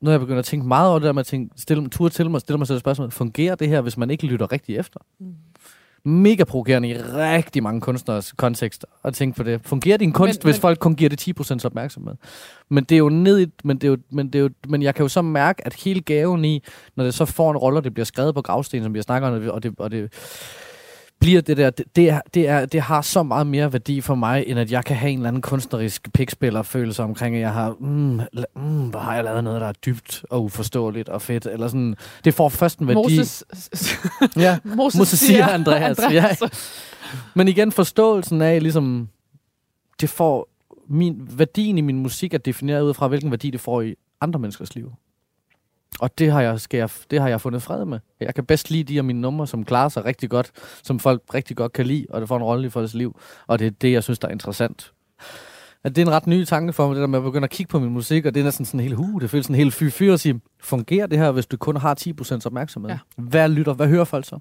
når 0.00 0.10
jeg 0.10 0.20
begynder 0.20 0.38
at 0.38 0.44
tænke 0.44 0.66
meget 0.66 0.90
over 0.90 0.98
det 0.98 1.06
der 1.06 1.12
med 1.12 1.20
at 1.20 1.26
tænke, 1.26 1.60
stille, 1.60 1.88
tur 1.88 2.08
til 2.08 2.30
mig, 2.30 2.40
stille 2.40 2.58
mig 2.58 2.66
selv 2.66 2.76
et 2.76 2.80
spørgsmål, 2.80 3.10
fungerer 3.10 3.54
det 3.54 3.68
her, 3.68 3.80
hvis 3.80 3.96
man 3.96 4.10
ikke 4.10 4.26
lytter 4.26 4.52
rigtig 4.52 4.76
efter? 4.76 5.00
Mm. 5.18 5.34
Mega 6.04 6.44
provokerende 6.44 6.88
i 6.88 6.94
rigtig 6.98 7.62
mange 7.62 7.80
kunstners 7.80 8.32
kontekster 8.32 8.86
at 9.04 9.14
tænke 9.14 9.36
på 9.36 9.42
det. 9.42 9.60
Fungerer 9.64 9.96
din 9.96 10.12
kunst, 10.12 10.44
Men- 10.44 10.48
hvis 10.48 10.56
men- 10.56 10.60
folk 10.60 10.78
kun 10.78 10.94
giver 10.94 11.08
det 11.08 11.18
10% 11.18 11.64
opmærksomhed? 11.64 12.14
Men 12.68 12.84
det 12.84 12.94
er 12.94 12.98
jo 12.98 13.08
ned 13.08 13.40
i, 13.40 13.46
men, 13.64 13.76
det 13.76 13.84
er 13.84 13.88
jo, 13.90 13.96
men, 14.10 14.26
det 14.26 14.34
er 14.38 14.42
jo, 14.42 14.50
men 14.68 14.82
jeg 14.82 14.94
kan 14.94 15.02
jo 15.04 15.08
så 15.08 15.22
mærke, 15.22 15.66
at 15.66 15.74
hele 15.74 16.00
gaven 16.00 16.44
i, 16.44 16.62
når 16.96 17.04
det 17.04 17.14
så 17.14 17.24
får 17.24 17.50
en 17.50 17.56
rolle, 17.56 17.78
og 17.78 17.84
det 17.84 17.94
bliver 17.94 18.04
skrevet 18.04 18.34
på 18.34 18.42
gravsten, 18.42 18.82
som 18.82 18.94
vi 18.94 18.98
har 18.98 19.02
snakket 19.02 19.30
om, 19.30 19.48
og 19.48 19.62
det, 19.62 19.74
og 19.78 19.90
det 19.90 20.12
bliver 21.20 21.40
det 21.40 21.56
der, 21.56 21.70
det, 21.70 21.96
det, 21.96 22.10
er, 22.10 22.20
det, 22.34 22.48
er, 22.48 22.66
det 22.66 22.80
har 22.80 23.02
så 23.02 23.22
meget 23.22 23.46
mere 23.46 23.72
værdi 23.72 24.00
for 24.00 24.14
mig, 24.14 24.44
end 24.46 24.58
at 24.58 24.72
jeg 24.72 24.84
kan 24.84 24.96
have 24.96 25.12
en 25.12 25.18
eller 25.18 25.28
anden 25.28 25.42
kunstnerisk 25.42 26.12
pikspiller 26.12 26.62
følelse 26.62 27.02
omkring, 27.02 27.34
at 27.36 27.40
jeg 27.40 27.52
har, 27.52 27.76
mm, 27.80 28.20
mm, 28.56 28.88
hvor 28.88 28.98
har 28.98 29.14
jeg 29.14 29.24
lavet 29.24 29.44
noget, 29.44 29.60
der 29.60 29.66
er 29.66 29.72
dybt 29.72 30.24
og 30.30 30.44
uforståeligt 30.44 31.08
og 31.08 31.22
fedt, 31.22 31.46
eller 31.46 31.68
sådan, 31.68 31.96
det 32.24 32.34
får 32.34 32.48
først 32.48 32.78
en 32.78 32.88
værdi. 32.88 32.96
Moses, 32.96 33.44
Ja, 34.36 34.58
Moses, 34.76 34.98
Moses 34.98 35.18
siger 35.18 35.46
Andreas. 35.46 35.98
Ja. 36.10 36.26
men 37.34 37.48
igen, 37.48 37.72
forståelsen 37.72 38.42
af, 38.42 38.62
ligesom, 38.62 39.08
det 40.00 40.08
får 40.10 40.48
min, 40.88 41.28
værdien 41.30 41.78
i 41.78 41.80
min 41.80 41.98
musik 41.98 42.34
er 42.34 42.38
defineret 42.38 42.82
ud 42.82 42.94
fra, 42.94 43.08
hvilken 43.08 43.30
værdi 43.30 43.50
det 43.50 43.60
får 43.60 43.82
i 43.82 43.94
andre 44.20 44.40
menneskers 44.40 44.74
liv. 44.74 44.92
Og 46.00 46.18
det 46.18 46.32
har, 46.32 46.40
jeg, 46.40 46.60
skal 46.60 46.78
jeg, 46.78 46.90
det 47.10 47.20
har 47.20 47.28
jeg 47.28 47.40
fundet 47.40 47.62
fred 47.62 47.84
med. 47.84 47.98
Jeg 48.20 48.34
kan 48.34 48.44
bedst 48.44 48.70
lide 48.70 48.84
de 48.84 48.98
af 48.98 49.04
mine 49.04 49.20
numre, 49.20 49.46
som 49.46 49.64
klarer 49.64 49.88
sig 49.88 50.04
rigtig 50.04 50.30
godt, 50.30 50.50
som 50.82 50.98
folk 50.98 51.22
rigtig 51.34 51.56
godt 51.56 51.72
kan 51.72 51.86
lide, 51.86 52.06
og 52.10 52.20
det 52.20 52.28
får 52.28 52.36
en 52.36 52.42
rolle 52.42 52.66
i 52.66 52.70
folks 52.70 52.94
liv. 52.94 53.20
Og 53.46 53.58
det 53.58 53.66
er 53.66 53.70
det, 53.70 53.92
jeg 53.92 54.02
synes, 54.02 54.18
der 54.18 54.28
er 54.28 54.32
interessant. 54.32 54.92
At 55.84 55.96
det 55.96 56.02
er 56.02 56.06
en 56.06 56.12
ret 56.12 56.26
ny 56.26 56.44
tanke 56.44 56.72
for 56.72 56.86
mig, 56.86 56.94
det 56.94 57.00
der 57.00 57.06
med 57.06 57.18
at 57.18 57.24
begynde 57.24 57.44
at 57.44 57.50
kigge 57.50 57.70
på 57.70 57.78
min 57.78 57.90
musik, 57.90 58.26
og 58.26 58.34
det 58.34 58.40
er 58.40 58.44
næsten 58.44 58.64
sådan 58.64 58.80
helt, 58.80 58.94
uh, 58.94 59.20
det 59.20 59.30
føles 59.30 59.46
sådan 59.46 59.56
helt 59.56 59.74
fy-fyr 59.74 60.12
at 60.12 60.20
sige, 60.20 60.40
fungerer 60.60 61.06
det 61.06 61.18
her, 61.18 61.30
hvis 61.30 61.46
du 61.46 61.56
kun 61.56 61.76
har 61.76 61.94
10% 62.40 62.46
opmærksomhed? 62.46 62.90
Ja. 62.90 62.98
Hvad 63.16 63.48
lytter, 63.48 63.74
hvad 63.74 63.86
hører 63.88 64.04
folk 64.04 64.26
så? 64.26 64.38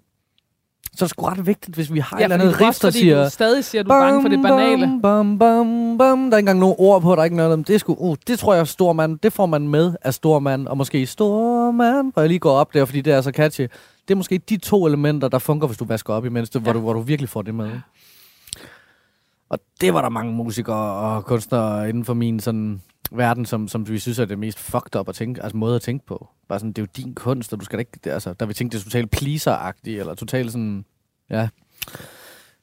Så 0.96 1.06
er 1.06 1.08
det 1.08 1.10
sgu 1.10 1.26
ret 1.26 1.48
vigtigt, 1.48 1.76
hvis 1.76 1.94
vi 1.94 2.00
har 2.00 2.18
Ja, 2.20 2.26
et 2.26 2.32
eller 2.34 2.46
andet 2.46 2.62
riff, 2.62 2.80
der 2.80 2.90
siger... 2.90 3.24
du 3.24 3.30
stadig 3.30 3.66
siger, 3.66 3.80
at 3.82 3.86
du 3.86 3.92
er 3.92 4.00
bange 4.00 4.22
for 4.22 4.30
det 4.30 4.42
banale. 4.42 5.00
Bum, 5.02 5.40
bum, 5.40 5.98
bum. 5.98 5.98
Der 5.98 6.06
er 6.06 6.38
ikke 6.38 6.40
engang 6.40 6.60
nogen 6.60 6.76
ord 6.80 7.02
på, 7.02 7.12
der 7.16 7.20
er 7.20 7.24
ikke 7.24 7.36
noget 7.36 7.54
om 7.54 7.64
det. 7.64 7.74
Er 7.74 7.78
sgu, 7.80 7.94
uh, 7.94 8.16
det 8.28 8.40
tror 8.40 8.54
jeg 8.54 8.60
er 8.60 8.64
stor 8.64 8.94
mand. 8.94 9.20
Det 9.20 9.34
får 9.34 9.46
man 9.46 9.68
med 9.68 9.94
af 10.02 10.14
stor 10.14 10.40
mand, 10.40 10.68
og 10.68 10.78
måske 10.78 11.06
stor 11.06 11.72
mand, 11.72 12.14
hvor 12.14 12.22
jeg 12.22 12.30
lige 12.30 12.40
går 12.40 12.52
op 12.52 12.74
der, 12.74 12.86
fordi 12.86 13.02
det 13.02 13.14
er 13.14 13.22
så 13.22 13.32
catchy. 13.32 13.62
Det 14.08 14.12
er 14.12 14.16
måske 14.16 14.38
de 14.50 14.58
to 14.58 14.86
elementer, 14.88 15.28
der 15.28 15.40
fungerer, 15.40 15.68
hvis 15.68 15.78
du 15.78 15.86
vasker 15.86 16.14
op 16.14 16.26
imens, 16.26 16.50
det, 16.50 16.62
hvor, 16.62 16.70
Ja. 16.72 16.74
du, 16.74 16.80
hvor 16.80 16.94
du 16.94 17.00
virkelig 17.02 17.30
får 17.30 17.42
det 17.42 17.56
med. 17.56 17.70
Og 19.50 19.60
det 19.82 19.94
var 19.94 20.02
der 20.02 20.10
mange 20.10 20.34
musikere 20.34 20.94
og 20.94 21.26
kunstnere 21.26 21.90
inden 21.90 22.06
for 22.06 22.14
min 22.14 22.40
sådan, 22.40 22.82
verden, 23.12 23.46
som, 23.46 23.68
som 23.68 23.90
vi 23.90 24.00
synes 24.00 24.20
er 24.20 24.26
det 24.26 24.40
mest 24.40 24.60
fucked 24.60 24.96
up 25.00 25.10
at 25.10 25.16
tænke, 25.16 25.44
altså 25.44 25.58
måde 25.58 25.76
at 25.76 25.82
tænke 25.82 26.06
på. 26.06 26.28
Bare 26.50 26.60
sådan, 26.60 26.72
det 26.72 26.78
er 26.82 26.84
jo 26.96 27.04
din 27.04 27.16
kunst, 27.16 27.54
og 27.54 27.60
du 27.60 27.66
skal 27.66 27.80
ikke, 27.80 28.00
det, 28.04 28.10
altså, 28.12 28.34
der 28.34 28.46
vi 28.46 28.54
tænke, 28.54 28.74
det 28.74 28.80
er 28.80 28.84
totalt 28.84 29.12
pleaser-agtigt, 29.16 30.00
eller 30.00 30.16
totalt 30.16 30.52
sådan, 30.52 30.86
ja. 31.30 31.50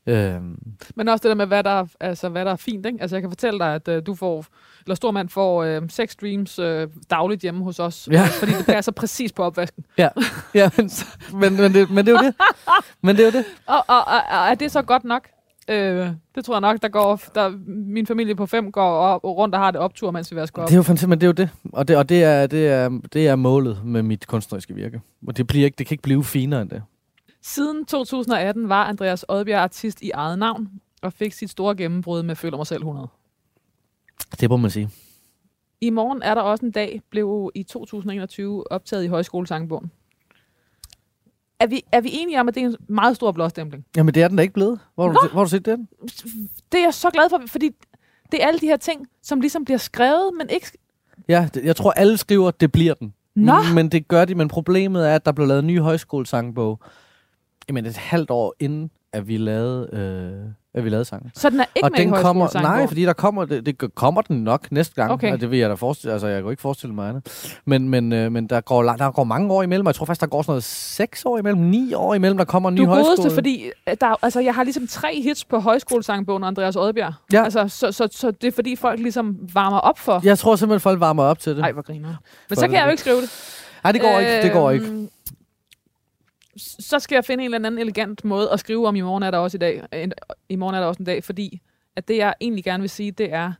Øhm, 0.08 0.58
Men 0.94 1.08
også 1.08 1.22
det 1.22 1.28
der 1.28 1.34
med, 1.34 1.46
hvad 1.46 1.64
der, 1.64 1.70
er- 1.70 1.86
altså, 2.00 2.28
hvad 2.28 2.44
der 2.44 2.50
er 2.52 2.56
fint. 2.56 2.86
Ikke? 2.86 2.98
Altså, 3.00 3.16
jeg 3.16 3.22
kan 3.22 3.30
fortælle 3.30 3.58
dig, 3.58 3.74
at 3.74 3.88
øh, 3.88 4.02
du 4.06 4.14
får, 4.14 4.44
eller 4.84 4.94
Stormand 4.94 5.28
får 5.28 5.62
øh, 5.64 5.82
seks 5.88 6.12
streams 6.12 6.58
øh, 6.58 6.88
dagligt 7.10 7.42
hjemme 7.42 7.64
hos 7.64 7.78
os, 7.80 8.08
Ja. 8.12 8.26
fordi 8.40 8.52
det 8.52 8.66
passer 8.66 8.92
præcis 8.92 9.32
på 9.32 9.42
opvasken. 9.44 9.84
Ja, 9.98 10.08
men, 10.76 10.90
men, 11.32 11.56
men, 11.56 11.74
det, 11.74 11.90
men 11.90 12.06
det 12.06 12.14
er 12.14 12.20
jo 12.22 12.26
det. 12.26 12.34
Men 13.02 13.16
det 13.16 13.22
er 13.22 13.26
jo 13.26 13.38
det. 13.38 13.44
Og, 13.66 13.84
og, 13.88 13.98
og, 14.06 14.14
og 14.30 14.46
er 14.50 14.54
det 14.54 14.72
så 14.72 14.82
godt 14.82 15.04
nok? 15.04 15.28
Øh, 15.68 16.10
det 16.34 16.44
tror 16.44 16.54
jeg 16.54 16.60
nok, 16.60 16.82
der 16.82 16.88
går, 16.88 17.20
der, 17.34 17.50
min 17.66 18.06
familie 18.06 18.34
på 18.34 18.46
fem 18.46 18.72
går 18.72 18.90
op, 18.90 19.24
rundt 19.24 19.54
og 19.54 19.60
har 19.60 19.70
det 19.70 19.80
optur, 19.80 20.10
mens 20.10 20.30
vi 20.30 20.36
vasker 20.36 20.62
op. 20.62 20.68
Det 20.68 20.74
er 20.74 20.76
jo 20.76 20.82
fantastisk, 20.82 21.08
men 21.08 21.20
det 21.20 21.26
er 21.26 21.28
jo 21.28 21.32
det. 21.32 21.50
Og 21.72 21.88
det, 21.88 21.96
og 21.96 22.08
det, 22.08 22.24
er, 22.24 22.46
det, 22.46 22.68
er, 22.68 23.00
det 23.12 23.28
er 23.28 23.36
målet 23.36 23.84
med 23.84 24.02
mit 24.02 24.26
kunstneriske 24.26 24.74
virke. 24.74 25.00
Og 25.26 25.36
det, 25.36 25.46
bliver 25.46 25.64
ikke, 25.64 25.76
det 25.76 25.86
kan 25.86 25.94
ikke 25.94 26.02
blive 26.02 26.24
finere 26.24 26.62
end 26.62 26.70
det. 26.70 26.82
Siden 27.42 27.84
2018 27.84 28.68
var 28.68 28.84
Andreas 28.84 29.24
Odbjerg 29.28 29.60
artist 29.60 30.02
i 30.02 30.10
eget 30.10 30.38
navn, 30.38 30.68
og 31.02 31.12
fik 31.12 31.32
sit 31.32 31.50
store 31.50 31.76
gennembrud 31.76 32.22
med 32.22 32.36
Føler 32.36 32.56
mig 32.56 32.66
selv 32.66 32.80
100. 32.80 33.08
Det 34.40 34.50
må 34.50 34.56
man 34.56 34.70
sige. 34.70 34.90
I 35.80 35.90
morgen 35.90 36.22
er 36.22 36.34
der 36.34 36.42
også 36.42 36.66
en 36.66 36.72
dag, 36.72 37.00
blev 37.10 37.50
i 37.54 37.62
2021 37.62 38.72
optaget 38.72 39.04
i 39.04 39.06
Højskolesangbogen. 39.06 39.90
Er 41.60 41.66
vi, 41.66 41.82
er 41.92 42.00
vi 42.00 42.10
enige 42.12 42.40
om, 42.40 42.48
at 42.48 42.54
det 42.54 42.62
er 42.62 42.66
en 42.66 42.76
meget 42.88 43.16
stor 43.16 43.32
blåstempling? 43.32 43.84
Jamen, 43.96 44.14
det 44.14 44.22
er 44.22 44.28
den 44.28 44.36
da 44.36 44.42
ikke 44.42 44.54
blevet. 44.54 44.80
Hvor 44.94 45.06
har 45.06 45.12
du, 45.12 45.18
hvor 45.20 45.38
har 45.40 45.44
du 45.44 45.50
set 45.50 45.66
den? 45.66 45.88
Det 46.72 46.78
er 46.78 46.84
jeg 46.84 46.94
så 46.94 47.10
glad 47.10 47.30
for, 47.30 47.42
fordi 47.46 47.70
det 48.32 48.42
er 48.42 48.46
alle 48.46 48.60
de 48.60 48.66
her 48.66 48.76
ting, 48.76 49.06
som 49.22 49.40
ligesom 49.40 49.64
bliver 49.64 49.78
skrevet, 49.78 50.30
men 50.38 50.50
ikke... 50.50 50.66
Ja, 51.28 51.48
det, 51.54 51.64
jeg 51.64 51.76
tror, 51.76 51.92
alle 51.92 52.16
skriver, 52.16 52.48
at 52.48 52.60
det 52.60 52.72
bliver 52.72 52.94
den. 52.94 53.14
Nå! 53.34 53.54
Men 53.74 53.88
det 53.88 54.08
gør 54.08 54.24
de, 54.24 54.34
men 54.34 54.48
problemet 54.48 55.08
er, 55.08 55.14
at 55.14 55.26
der 55.26 55.32
blev 55.32 55.46
lavet 55.46 55.60
en 55.60 55.66
ny 55.66 55.80
højskolesangbog. 55.80 56.80
Jamen, 57.68 57.86
et 57.86 57.96
halvt 57.96 58.30
år 58.30 58.54
inden, 58.60 58.90
at 59.12 59.28
vi 59.28 59.36
lavede, 59.36 59.88
øh, 59.92 60.52
at 60.76 60.84
vi 60.84 60.88
lavede 60.88 61.04
sangen. 61.04 61.30
Så 61.34 61.50
den 61.50 61.60
er 61.60 61.64
ikke 61.76 61.86
og 61.86 61.90
med 61.92 62.00
i 62.00 62.02
den 62.02 62.10
kommer, 62.10 62.42
Højskolesangbogen? 62.44 62.78
nej, 62.80 62.86
fordi 62.86 63.02
der 63.04 63.12
kommer, 63.12 63.44
det, 63.44 63.66
det 63.66 63.94
kommer 63.94 64.20
den 64.22 64.36
nok 64.44 64.72
næste 64.72 64.94
gang. 64.94 65.10
Okay. 65.12 65.32
Og 65.32 65.40
det 65.40 65.50
vil 65.50 65.58
jeg 65.58 65.68
da 65.70 65.74
forestille, 65.74 66.12
altså 66.12 66.26
jeg 66.26 66.42
kan 66.42 66.50
ikke 66.50 66.62
forestille 66.62 66.94
mig 66.94 67.08
andet. 67.08 67.56
Men, 67.64 67.88
men, 67.88 68.12
øh, 68.12 68.32
men 68.32 68.46
der, 68.46 68.60
går, 68.60 68.82
der 68.82 69.10
går 69.10 69.24
mange 69.24 69.52
år 69.52 69.62
imellem, 69.62 69.86
og 69.86 69.90
jeg 69.90 69.94
tror 69.94 70.06
faktisk, 70.06 70.20
der 70.20 70.26
går 70.26 70.42
sådan 70.42 70.50
noget 70.50 70.64
seks 70.64 71.24
år 71.24 71.38
imellem, 71.38 71.60
ni 71.62 71.94
år 71.94 72.14
imellem, 72.14 72.38
der 72.38 72.44
kommer 72.44 72.68
en 72.68 72.74
ny 72.74 72.78
Du 72.78 72.84
er 72.84 72.88
højskole. 72.88 73.16
godeste, 73.16 73.34
fordi 73.34 73.64
øh, 73.88 73.96
der, 74.00 74.06
er- 74.06 74.16
altså, 74.22 74.40
jeg 74.40 74.54
har 74.54 74.62
ligesom 74.64 74.86
tre 74.86 75.22
hits 75.22 75.44
på 75.44 75.58
højskolesangbogen 75.58 76.42
og 76.42 76.46
Andreas 76.48 76.76
Odbjerg. 76.76 77.12
Ja. 77.32 77.44
Altså, 77.44 77.68
så, 77.68 77.92
så, 77.92 78.08
så 78.12 78.30
det 78.30 78.48
er 78.48 78.52
fordi, 78.52 78.76
folk 78.76 79.00
ligesom 79.00 79.36
varmer 79.54 79.78
op 79.78 79.98
for... 79.98 80.20
Jeg 80.24 80.38
tror 80.38 80.56
simpelthen, 80.56 80.80
folk 80.80 81.00
varmer 81.00 81.22
op 81.22 81.38
til 81.38 81.56
det. 81.56 81.62
Ej, 81.62 81.72
hvor 81.72 81.82
griner. 81.82 82.08
Men 82.08 82.16
For 82.48 82.54
så 82.54 82.60
kan 82.60 82.70
det- 82.70 82.76
jeg 82.76 82.84
jo 82.84 82.90
ikke 82.90 83.00
skrive 83.00 83.20
det. 83.20 83.30
Nej, 83.84 83.92
det 83.92 84.00
går 84.00 84.18
ikke. 84.18 84.42
Det 84.42 84.52
går 84.52 84.70
ikke. 84.70 85.08
Så 86.58 86.98
skal 86.98 87.16
jeg 87.16 87.24
finde 87.24 87.44
en 87.44 87.54
eller 87.54 87.68
anden 87.68 87.78
elegant 87.80 88.24
måde 88.24 88.50
at 88.52 88.60
skrive 88.60 88.88
om 88.88 88.96
i 88.96 89.00
morgen 89.00 89.22
er 89.22 89.30
der 89.30 89.38
også 89.38 89.56
i 89.56 89.58
dag. 89.58 89.82
En, 89.92 90.12
I 90.48 90.56
morgen 90.56 90.74
er 90.74 90.80
der 90.80 90.86
også 90.86 90.98
en 90.98 91.06
dag, 91.06 91.24
fordi 91.24 91.60
at 91.96 92.08
det 92.08 92.16
jeg 92.16 92.34
egentlig 92.40 92.64
gerne 92.64 92.80
vil 92.80 92.90
sige, 92.90 93.10
det 93.12 93.32
er, 93.32 93.52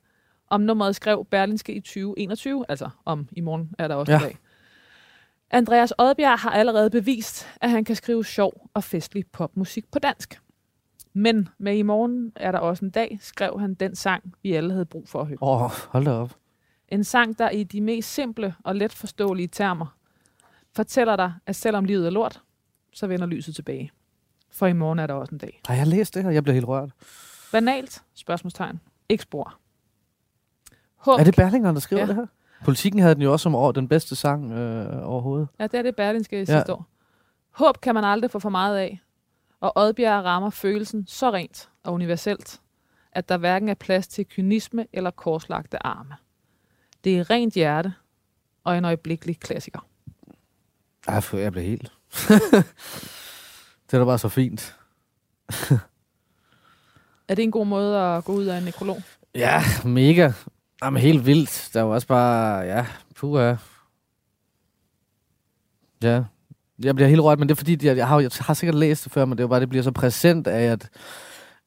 om 0.51 0.61
nummeret 0.61 0.97
skrev 0.97 1.27
Berlinske 1.31 1.75
i 1.75 1.81
2021, 1.81 2.65
altså 2.69 2.89
om 3.05 3.29
i 3.33 3.41
morgen 3.41 3.71
er 3.79 3.89
der 3.89 3.95
også 3.95 4.13
Ja. 4.13 4.19
i 4.19 4.23
dag. 4.23 4.37
Andreas 5.51 5.93
Odbjerg 5.99 6.39
har 6.39 6.51
allerede 6.51 6.91
bevist, 6.91 7.49
at 7.61 7.71
han 7.71 7.85
kan 7.85 7.97
skrive 7.97 8.25
sjov 8.25 8.71
og 8.75 8.85
festlig 8.85 9.25
popmusik 9.33 9.91
på 9.93 9.99
dansk. 9.99 10.41
Men 11.13 11.49
med 11.59 11.77
i 11.77 11.83
morgen 11.83 12.33
er 12.37 12.53
der 12.53 12.59
også 12.59 12.85
en 12.85 12.91
dag, 12.91 13.19
skrev 13.21 13.61
han 13.61 13.75
den 13.75 13.95
sang, 13.95 14.35
vi 14.43 14.53
alle 14.53 14.73
havde 14.73 14.85
brug 14.87 15.09
for 15.09 15.21
at 15.21 15.27
høre. 15.27 15.39
Åh, 15.43 15.63
oh, 15.63 15.71
hold 15.89 16.05
da 16.05 16.11
op. 16.11 16.37
En 16.89 17.05
sang, 17.05 17.39
der 17.39 17.51
i 17.51 17.65
de 17.65 17.81
mest 17.81 18.15
simple 18.15 18.55
og 18.65 18.77
let 18.77 18.93
forståelige 18.93 19.49
termer 19.49 19.97
fortæller 20.77 21.17
dig, 21.17 21.33
at 21.47 21.57
selvom 21.57 21.85
livet 21.85 22.07
er 22.07 22.11
lort, 22.11 22.43
så 22.97 23.07
vender 23.07 23.27
lyset 23.27 23.55
tilbage. 23.55 23.91
For 24.51 24.67
i 24.67 24.73
morgen 24.73 24.99
er 24.99 25.07
der 25.07 25.15
også 25.15 25.33
en 25.35 25.39
dag. 25.39 25.61
Har 25.67 25.75
jeg 25.75 25.87
læst 25.87 26.15
det 26.15 26.23
her? 26.23 26.31
Jeg 26.31 26.43
bliver 26.43 26.55
helt 26.55 26.67
rørt. 26.69 26.91
Banalt? 27.53 28.03
Spørgsmålstegn. 28.15 28.81
Ikke 29.09 29.23
spor. 29.23 29.59
Håb. 30.97 31.21
Er 31.21 31.25
det 31.25 31.37
Berlinger, 31.37 31.73
der 31.73 31.81
skriver 31.81 32.03
Ja. 32.03 32.07
det 32.09 32.15
her? 32.17 32.27
Politikken 32.65 33.01
havde 33.01 33.15
den 33.15 33.23
jo 33.23 33.33
også 33.33 33.43
som 33.43 33.55
år, 33.55 33.73
den 33.73 33.89
bedste 33.89 34.17
sang 34.17 34.53
øh, 34.53 35.09
overhovedet. 35.09 35.49
Ja, 35.59 35.67
det 35.67 35.75
er 35.75 35.83
det 35.83 35.97
Berlinske 35.97 36.37
i 36.37 36.39
Ja. 36.39 36.45
sidste 36.45 36.73
år. 36.73 36.87
Håb 37.51 37.81
kan 37.81 37.95
man 37.95 38.05
aldrig 38.05 38.31
få 38.31 38.39
for 38.39 38.49
meget 38.51 38.79
af. 38.79 39.01
Og 39.61 39.73
Oddbjerg 39.77 40.25
rammer 40.25 40.51
følelsen 40.51 41.07
så 41.07 41.31
rent 41.33 41.69
og 41.83 41.93
universelt, 41.93 42.61
at 43.13 43.29
der 43.29 43.37
hverken 43.37 43.69
er 43.69 43.75
plads 43.75 44.09
til 44.09 44.27
kynisme 44.27 44.87
eller 44.93 45.11
korslagte 45.11 45.87
arme. 45.87 46.15
Det 47.05 47.19
er 47.19 47.31
rent 47.31 47.55
hjerte 47.55 47.95
og 48.65 48.79
en 48.79 48.85
øjeblikkelig 48.85 49.41
klassiker. 49.41 49.87
Ej, 51.09 51.21
for 51.21 51.39
jeg 51.39 51.53
bliver 51.53 51.65
helt... 51.67 51.93
det 53.87 53.95
er 53.95 53.99
da 53.99 54.05
bare 54.05 54.19
så 54.19 54.29
fint. 54.29 54.77
Er 57.29 57.35
det 57.35 57.43
en 57.43 57.51
god 57.51 57.67
måde 57.67 58.01
at 58.01 58.25
gå 58.25 58.33
ud 58.33 58.45
af 58.45 58.59
en 58.59 58.65
nekrolog? 58.65 59.03
Ja, 59.35 59.63
mega. 59.85 60.33
Jamen, 60.83 61.03
helt 61.03 61.27
vildt. 61.27 61.71
Der 61.73 61.81
er 61.81 61.85
jo 61.85 61.91
også 61.91 62.07
bare... 62.07 62.59
Ja, 62.61 62.87
puha. 63.17 63.55
Ja. 66.03 66.23
Jeg 66.83 66.95
bliver 66.95 67.09
helt 67.09 67.21
rørt, 67.21 67.39
men 67.39 67.49
det 67.49 67.55
er 67.55 67.57
fordi, 67.57 67.87
jeg, 67.87 67.97
jeg, 67.97 68.09
har, 68.09 68.21
jeg 68.21 68.31
har 68.41 68.55
sikkert 68.55 68.75
læst 68.75 69.05
det 69.05 69.13
før, 69.13 69.25
men 69.25 69.39
det 69.39 69.41
er 69.41 69.45
jo 69.45 69.49
bare, 69.49 69.61
det 69.61 69.69
bliver 69.69 69.83
så 69.83 69.91
præsent 69.91 70.47
af, 70.47 70.63
at, 70.63 70.89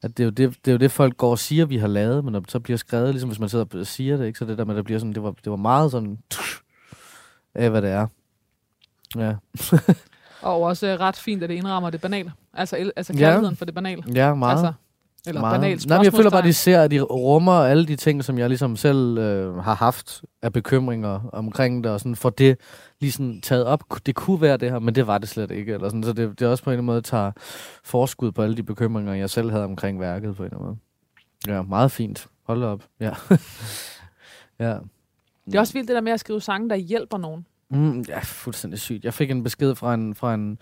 at 0.02 0.16
det, 0.16 0.20
er 0.20 0.24
jo 0.24 0.30
det, 0.30 0.56
det 0.64 0.70
er 0.70 0.72
jo 0.72 0.78
det, 0.78 0.92
folk 0.92 1.16
går 1.16 1.30
og 1.30 1.38
siger, 1.38 1.66
vi 1.66 1.76
har 1.76 1.88
lavet, 1.88 2.24
men 2.24 2.32
når 2.32 2.40
det 2.40 2.50
så 2.50 2.60
bliver 2.60 2.76
skrevet, 2.76 3.10
ligesom 3.10 3.30
hvis 3.30 3.40
man 3.40 3.48
sidder 3.48 3.64
og 3.74 3.86
siger 3.86 4.16
det, 4.16 4.26
ikke? 4.26 4.38
så 4.38 4.44
det 4.44 4.58
der 4.58 4.64
med, 4.64 4.76
det 4.76 4.84
bliver 4.84 4.98
sådan, 4.98 5.12
det 5.12 5.22
var, 5.22 5.34
det 5.44 5.50
var 5.50 5.56
meget 5.56 5.90
sådan, 5.90 6.18
af 7.54 7.70
hvad 7.70 7.82
det 7.82 7.90
er. 7.90 8.06
Ja. 9.16 9.34
Og 10.42 10.62
også 10.62 10.86
øh, 10.86 11.00
ret 11.00 11.16
fint, 11.16 11.42
at 11.42 11.48
det 11.48 11.54
indrammer 11.54 11.90
det 11.90 12.00
banale. 12.00 12.32
Altså, 12.54 12.92
altså 12.96 13.12
Ja. 13.12 13.18
kærligheden 13.18 13.56
for 13.56 13.64
det 13.64 13.74
banale. 13.74 14.02
Ja, 14.14 14.34
meget. 14.34 14.52
Altså, 14.52 14.72
Eller 15.26 15.40
Meget. 15.40 15.60
banalt 15.60 15.86
Nej, 15.86 15.98
men 15.98 16.04
jeg 16.04 16.12
føler 16.12 16.30
bare, 16.30 16.38
at 16.40 16.44
de 16.46 16.52
ser, 16.52 16.82
at 16.82 16.90
de 16.90 17.00
rummer 17.00 17.52
alle 17.52 17.86
de 17.86 17.96
ting, 17.96 18.24
som 18.24 18.38
jeg 18.38 18.48
ligesom 18.48 18.76
selv 18.76 19.18
øh, 19.18 19.56
har 19.56 19.74
haft 19.74 20.22
af 20.42 20.52
bekymringer 20.52 21.20
omkring 21.32 21.84
det, 21.84 21.92
og 21.92 22.00
sådan 22.00 22.16
får 22.16 22.30
det 22.30 22.58
lige 23.00 23.12
sådan 23.12 23.40
taget 23.40 23.64
op. 23.64 23.84
Det 24.06 24.14
kunne 24.14 24.40
være 24.40 24.56
det 24.56 24.70
her, 24.70 24.78
men 24.78 24.94
det 24.94 25.06
var 25.06 25.18
det 25.18 25.28
slet 25.28 25.50
ikke. 25.50 25.74
Eller 25.74 25.88
sådan. 25.88 26.02
Så 26.02 26.12
det, 26.12 26.38
det 26.38 26.46
er 26.46 26.50
også 26.50 26.64
på 26.64 26.70
en 26.70 26.72
eller 26.72 26.78
anden 26.78 26.86
måde 26.86 27.00
tager 27.02 27.32
forskud 27.84 28.32
på 28.32 28.42
alle 28.42 28.56
de 28.56 28.62
bekymringer, 28.62 29.14
jeg 29.14 29.30
selv 29.30 29.50
havde 29.50 29.64
omkring 29.64 30.00
værket 30.00 30.36
på 30.36 30.42
en 30.42 30.46
eller 30.46 30.58
anden 30.58 30.78
måde. 31.46 31.56
Ja, 31.56 31.62
meget 31.62 31.90
fint. 31.90 32.26
Hold 32.46 32.62
op. 32.62 32.82
Ja. 33.00 33.10
ja. 34.66 34.76
Det 35.46 35.54
er 35.54 35.60
også 35.60 35.72
vildt 35.72 35.88
det 35.88 35.94
der 35.94 36.00
med 36.00 36.12
at 36.12 36.20
skrive 36.20 36.40
sange, 36.40 36.68
der 36.70 36.76
hjælper 36.76 37.18
nogen. 37.18 37.46
Mm, 37.70 38.04
ja, 38.08 38.18
fuldstændig 38.18 38.80
sygt. 38.80 39.04
Jeg 39.04 39.14
fik 39.14 39.30
en 39.30 39.42
besked 39.42 39.74
fra 39.74 39.94
en... 39.94 40.14
Fra 40.14 40.34
en 40.34 40.58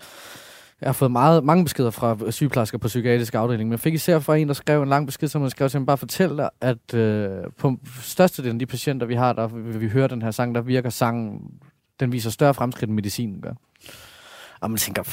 jeg 0.81 0.87
har 0.87 0.93
fået 0.93 1.11
meget, 1.11 1.43
mange 1.43 1.63
beskeder 1.65 1.89
fra 1.89 2.31
sygeplejersker 2.31 2.77
på 2.77 2.87
psykiatrisk 2.87 3.35
afdeling, 3.35 3.69
men 3.69 3.71
jeg 3.71 3.79
fik 3.79 3.93
især 3.93 4.19
fra 4.19 4.35
en, 4.35 4.47
der 4.47 4.53
skrev 4.53 4.81
en 4.81 4.89
lang 4.89 5.05
besked, 5.05 5.27
som 5.27 5.41
han 5.41 5.49
skrev 5.49 5.69
til 5.69 5.79
mig, 5.79 5.87
bare 5.87 5.97
fortæl 5.97 6.29
dig, 6.29 6.49
at 6.61 6.93
øh, 6.93 7.29
på 7.57 7.77
størstedelen 8.01 8.55
af 8.55 8.59
de 8.59 8.65
patienter, 8.65 9.07
vi 9.07 9.15
har, 9.15 9.33
der 9.33 9.47
vi, 9.47 9.77
vi 9.77 9.87
hører 9.87 10.07
den 10.07 10.21
her 10.21 10.31
sang, 10.31 10.55
der 10.55 10.61
virker 10.61 10.89
sangen, 10.89 11.41
den 11.99 12.11
viser 12.11 12.29
større 12.29 12.53
fremskridt, 12.53 12.89
end 12.89 12.95
medicinen 12.95 13.41
gør. 13.41 13.53
Og 14.61 14.71
man 14.71 14.77
tænker, 14.77 15.03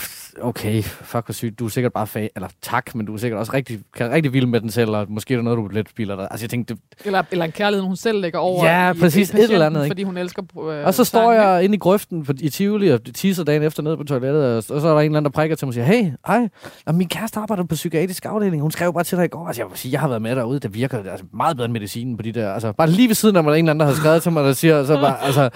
okay, 0.43 0.83
fuck 0.83 1.27
hvor 1.27 1.33
sygt, 1.33 1.59
du 1.59 1.65
er 1.65 1.69
sikkert 1.69 1.93
bare 1.93 2.07
fag, 2.07 2.31
eller 2.37 2.49
tak, 2.63 2.95
men 2.95 3.07
du 3.07 3.15
er 3.15 3.19
sikkert 3.19 3.41
også 3.41 3.53
rigtig, 3.53 3.81
kan 3.97 4.11
rigtig 4.11 4.33
vild 4.33 4.47
med 4.47 4.61
den 4.61 4.71
selv, 4.71 4.91
og 4.91 5.07
måske 5.09 5.35
er 5.35 5.39
der 5.39 5.43
noget, 5.45 5.57
du 5.57 5.67
let 5.67 5.89
spiller 5.89 6.17
dig. 6.17 6.29
Altså 6.31 6.45
jeg 6.45 6.51
tænkte, 6.51 6.75
det, 6.75 6.83
Eller, 7.07 7.23
eller 7.31 7.45
en 7.45 7.53
kærlighed, 7.53 7.85
hun 7.85 7.97
selv 7.97 8.21
lægger 8.21 8.39
over 8.39 8.67
Ja, 8.67 8.93
i, 8.93 8.99
præcis. 8.99 9.35
i 9.35 9.37
Et 9.37 9.51
eller 9.51 9.67
andet, 9.67 9.85
ikke? 9.85 9.91
Fordi 9.91 10.03
hun 10.03 10.17
elsker 10.17 10.43
øh, 10.71 10.87
Og 10.87 10.95
så 10.95 11.05
står 11.05 11.33
sangen, 11.33 11.43
jeg 11.43 11.65
inde 11.65 11.75
i 11.75 11.79
grøften 11.79 12.25
på, 12.25 12.33
i 12.41 12.49
Tivoli 12.49 12.89
og 12.89 13.01
tisser 13.15 13.45
dagen 13.45 13.63
efter 13.63 13.83
nede 13.83 13.97
på 13.97 14.05
toilettet, 14.05 14.45
og, 14.45 14.57
og 14.57 14.81
så 14.81 14.89
er 14.89 14.93
der 14.93 15.01
en 15.01 15.05
eller 15.05 15.17
anden, 15.17 15.25
der 15.25 15.31
prikker 15.31 15.57
til 15.57 15.67
mig 15.67 15.71
og 15.71 15.75
siger, 15.75 15.85
hey, 15.85 16.11
hej, 16.27 16.49
og 16.87 16.95
min 16.95 17.09
kæreste 17.09 17.41
arbejder 17.41 17.65
på 17.65 17.75
psykiatrisk 17.75 18.25
afdeling. 18.25 18.63
Hun 18.63 18.71
skrev 18.71 18.93
bare 18.93 19.05
til 19.05 19.19
dig 19.19 19.25
i 19.25 19.29
går. 19.29 19.47
Altså, 19.47 19.63
jeg, 19.63 19.71
vil 19.71 19.79
sige, 19.79 19.93
jeg 19.93 20.01
har 20.01 20.09
været 20.09 20.23
med 20.23 20.37
derude, 20.37 20.61
det 20.61 20.75
virker 20.75 20.99
altså, 20.99 21.27
meget 21.33 21.57
bedre 21.57 21.65
end 21.65 21.73
medicinen 21.73 22.17
på 22.17 22.23
de 22.23 22.33
der. 22.33 22.53
Altså, 22.53 22.73
bare 22.73 22.91
lige 22.91 23.09
ved 23.09 23.15
siden 23.15 23.37
af 23.37 23.45
mig, 23.45 23.51
der 23.51 23.55
er 23.55 23.59
en 23.59 23.65
eller 23.65 23.71
anden, 23.71 23.81
der 23.81 23.87
har 23.95 24.01
skrevet 24.01 24.23
til 24.23 24.33
mig, 24.33 24.45
der 24.45 24.53
siger, 24.53 24.85
så 24.85 25.01
bare, 25.01 25.23
altså, 25.23 25.51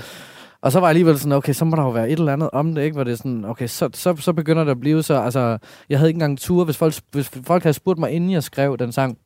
og 0.62 0.72
så 0.72 0.80
var 0.80 0.86
jeg 0.86 0.90
alligevel 0.90 1.18
sådan, 1.18 1.32
okay, 1.32 1.52
så 1.52 1.64
må 1.64 1.76
der 1.76 1.82
jo 1.82 1.90
være 1.90 2.10
et 2.10 2.18
eller 2.18 2.32
andet 2.32 2.50
om 2.52 2.74
det, 2.74 2.82
ikke? 2.82 2.94
Hvor 2.94 3.04
det 3.04 3.12
er 3.12 3.16
sådan, 3.16 3.44
okay, 3.44 3.66
så, 3.66 3.88
så, 3.94 4.16
så 4.16 4.32
begynder 4.32 4.64
det 4.64 4.70
at 4.70 4.80
blive 4.80 5.02
så, 5.02 5.14
altså, 5.14 5.58
jeg 5.88 5.98
havde 5.98 6.10
ikke 6.10 6.16
engang 6.16 6.38
tur, 6.38 6.64
hvis 6.64 6.76
folk, 6.76 6.94
hvis 7.12 7.28
folk 7.28 7.62
havde 7.62 7.74
spurgt 7.74 7.98
mig, 7.98 8.10
inden 8.10 8.30
jeg 8.30 8.42
skrev 8.42 8.76
den 8.78 8.92
sang, 8.92 9.18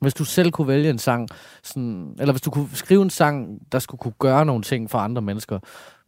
hvis 0.00 0.14
du 0.14 0.24
selv 0.24 0.50
kunne 0.50 0.68
vælge 0.68 0.90
en 0.90 0.98
sang, 0.98 1.28
sådan, 1.62 2.14
eller 2.18 2.32
hvis 2.32 2.42
du 2.42 2.50
kunne 2.50 2.68
skrive 2.72 3.02
en 3.02 3.10
sang, 3.10 3.58
der 3.72 3.78
skulle 3.78 3.98
kunne 3.98 4.14
gøre 4.18 4.46
nogle 4.46 4.62
ting 4.62 4.90
for 4.90 4.98
andre 4.98 5.22
mennesker, 5.22 5.58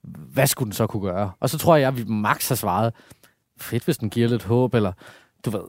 hvad 0.03 0.47
skulle 0.47 0.67
den 0.67 0.73
så 0.73 0.87
kunne 0.87 1.03
gøre? 1.03 1.33
Og 1.41 1.51
så 1.51 1.59
tror 1.59 1.77
jeg, 1.77 1.89
at 1.89 1.97
vi 1.97 2.05
max 2.05 2.49
har 2.49 2.55
svaret, 2.55 2.95
fedt, 3.61 3.85
hvis 3.85 3.99
den 3.99 4.11
giver 4.11 4.29
lidt 4.29 4.45
håb, 4.45 4.75
eller 4.75 4.93
du 5.45 5.51
ved, 5.51 5.61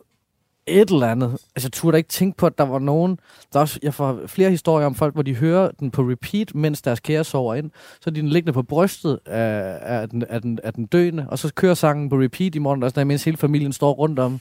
et 0.67 0.89
eller 0.89 1.07
andet. 1.07 1.31
Altså, 1.31 1.67
jeg 1.67 1.71
turde 1.71 1.97
ikke 1.97 2.09
tænke 2.09 2.37
på, 2.37 2.45
at 2.45 2.57
der 2.57 2.63
var 2.63 2.79
nogen... 2.79 3.19
Der 3.53 3.59
er 3.59 3.61
også, 3.61 3.79
jeg 3.83 3.93
får 3.93 4.19
flere 4.27 4.49
historier 4.49 4.85
om 4.85 4.95
folk, 4.95 5.13
hvor 5.13 5.23
de 5.23 5.35
hører 5.35 5.71
den 5.79 5.91
på 5.91 6.01
repeat, 6.01 6.55
mens 6.55 6.81
deres 6.81 6.99
kære 6.99 7.23
sover 7.23 7.55
ind. 7.55 7.71
Så 8.01 8.09
er 8.09 8.11
de 8.11 8.21
den 8.21 8.29
liggende 8.29 8.53
på 8.53 8.63
brystet 8.63 9.19
af, 9.25 9.77
af, 9.81 10.09
den, 10.09 10.23
af, 10.29 10.41
den, 10.41 10.59
af 10.63 10.73
den 10.73 10.85
døende, 10.85 11.25
og 11.29 11.39
så 11.39 11.53
kører 11.53 11.73
sangen 11.73 12.09
på 12.09 12.15
repeat 12.15 12.55
i 12.55 12.59
morgen, 12.59 12.83
og 12.83 12.89
sådan, 12.89 13.07
mens 13.07 13.23
hele 13.23 13.37
familien 13.37 13.73
står 13.73 13.93
rundt 13.93 14.19
om, 14.19 14.39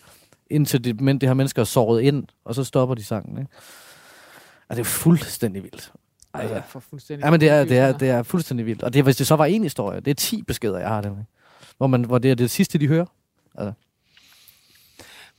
indtil 0.50 0.84
det, 0.84 1.00
men 1.00 1.18
det 1.18 1.28
her 1.28 1.34
mennesker 1.34 1.62
er 1.62 1.66
såret 1.66 2.02
ind, 2.02 2.24
og 2.44 2.54
så 2.54 2.64
stopper 2.64 2.94
de 2.94 3.04
sangen. 3.04 3.38
Ikke? 3.38 3.50
Og 4.68 4.76
det 4.76 4.80
er 4.80 4.84
fuldstændig 4.84 5.62
vildt. 5.62 5.92
Altså, 6.34 6.54
jeg 6.54 6.62
får 6.68 6.80
fuldstændig 6.80 7.24
Ja, 7.24 7.30
men 7.30 7.40
det 7.40 7.48
er, 7.48 7.64
det, 7.64 7.78
er, 7.78 7.98
det 7.98 8.10
er 8.10 8.22
fuldstændig 8.22 8.66
vildt. 8.66 8.82
Og 8.82 8.94
det, 8.94 9.04
hvis 9.04 9.16
det 9.16 9.26
så 9.26 9.36
var 9.36 9.44
en 9.44 9.62
historie, 9.62 10.00
det 10.00 10.10
er 10.10 10.14
10 10.14 10.42
beskeder, 10.42 10.78
jeg 10.78 10.88
har 10.88 11.00
det 11.00 11.12
med. 11.16 11.24
Hvor, 11.76 11.86
man, 11.86 12.04
hvor 12.04 12.18
det 12.18 12.30
er 12.30 12.34
det 12.34 12.50
sidste, 12.50 12.78
de 12.78 12.88
hører. 12.88 13.06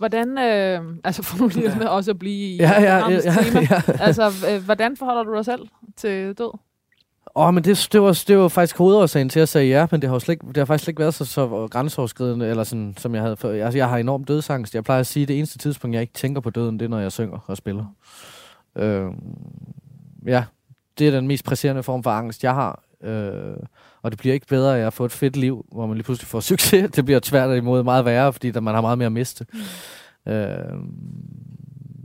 Hvordan, 0.04 0.38
øh, 0.38 0.82
altså 1.04 1.24
for 1.24 1.38
nu 1.38 1.48
lige 1.48 1.78
ja. 1.82 1.88
også 1.88 2.12
at 2.12 2.20
blive 2.20 2.36
i 2.36 2.58
Ja, 2.58 2.82
ja, 2.82 3.02
rammens 3.02 3.26
ja, 3.26 3.32
tema. 3.32 3.60
ja. 3.72 3.82
Altså, 4.00 4.32
øh, 4.52 4.64
hvordan 4.66 4.98
forholder 4.98 5.24
du 5.24 5.36
dig 5.36 5.46
selv 5.46 5.62
til 5.98 6.34
død? 6.34 6.52
Åh, 7.36 7.48
oh, 7.48 7.54
men 7.54 7.64
det, 7.64 7.90
det, 7.92 8.02
var, 8.02 8.24
det 8.28 8.38
var 8.38 8.48
faktisk 8.48 8.78
hovedårsagen 8.78 9.30
til 9.30 9.40
at 9.40 9.50
sige 9.50 9.66
ja, 9.66 9.88
men 9.92 10.02
det 10.02 10.10
har, 10.10 10.16
jo 10.16 10.20
slet, 10.20 10.42
det 10.42 10.58
har 10.58 10.66
faktisk 10.66 10.84
slet 10.84 10.92
ikke 10.92 11.00
været 11.00 11.14
så, 11.14 11.26
så 11.26 11.68
grænseoverskridende, 11.72 12.48
eller 12.48 12.64
sådan, 12.64 12.94
som 12.98 13.16
jeg 13.16 13.24
havde 13.24 13.38
før. 13.38 13.66
Altså, 13.66 13.78
jeg 13.78 13.90
har 13.90 13.98
enormt 13.98 14.28
dødsangst. 14.28 14.76
Jeg 14.76 14.84
plejer 14.84 15.00
at 15.00 15.08
sige, 15.08 15.22
at 15.22 15.28
det 15.28 15.38
eneste 15.38 15.58
tidspunkt, 15.58 15.94
jeg 15.94 16.02
ikke 16.02 16.14
tænker 16.14 16.42
på 16.42 16.50
døden, 16.50 16.80
det 16.80 16.86
er, 16.86 16.90
når 16.90 17.00
jeg 17.00 17.12
synger 17.12 17.38
og 17.48 17.58
spiller. 17.58 17.86
Øh, 18.78 19.06
ja, 20.28 20.44
det 21.00 21.08
er 21.08 21.12
den 21.12 21.28
mest 21.28 21.46
presserende 21.46 21.84
form 21.84 22.04
for 22.04 22.12
angst, 22.12 22.44
jeg 22.44 22.54
har. 22.54 22.84
Øh, 23.04 23.58
og 24.02 24.12
det 24.12 24.20
bliver 24.20 24.34
ikke 24.34 24.48
bedre 24.48 24.80
af 24.80 24.86
at 24.86 24.94
få 24.94 25.06
et 25.06 25.12
fedt 25.12 25.38
liv, 25.38 25.66
hvor 25.72 25.88
man 25.88 25.98
lige 25.98 26.04
pludselig 26.04 26.28
får 26.28 26.40
succes. 26.52 26.92
Det 26.92 27.06
bliver 27.06 27.20
tvært 27.20 27.58
imod 27.58 27.84
meget 27.84 28.06
værre, 28.06 28.34
fordi 28.34 28.52
der, 28.52 28.60
man 28.60 28.74
har 28.74 28.82
meget 28.82 28.98
mere 28.98 29.06
at 29.06 29.12
miste. 29.12 29.46
Mm. 30.26 30.32
Øh, 30.32 30.80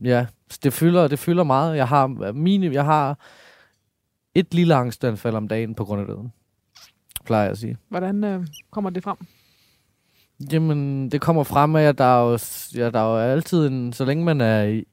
ja, 0.05 0.27
det 0.63 0.73
fylder, 0.73 1.09
det 1.09 1.19
fylder 1.19 1.45
meget. 1.45 1.77
Jeg 1.77 1.89
har, 1.89 2.33
mine, 2.33 2.73
jeg 2.73 2.85
har 2.85 3.19
et 4.35 4.55
lille 4.55 4.75
angstanfald 4.75 5.35
om 5.35 5.49
dagen 5.49 5.75
på 5.75 5.85
grund 5.85 6.01
af 6.01 6.07
døden. 6.07 6.33
Plejer 7.25 7.43
jeg 7.43 7.51
at 7.51 7.59
sige. 7.59 7.77
Hvordan 7.89 8.25
øh, 8.25 8.47
kommer 8.71 8.91
det 8.91 9.03
frem? 9.03 9.17
Jamen, 10.53 11.11
det 11.11 11.21
kommer 11.21 11.43
frem 11.43 11.77
af, 11.77 11.83
at 11.83 11.99
der 11.99 12.05
er 12.05 12.31
jo, 12.31 12.39
ja, 12.75 12.91
der 12.91 12.99
er 12.99 13.27
jo 13.27 13.33
altid 13.33 13.67
en, 13.67 13.93
så 13.93 14.05
længe 14.05 14.25
man 14.25 14.41
er 14.41 14.65
i, 14.65 14.85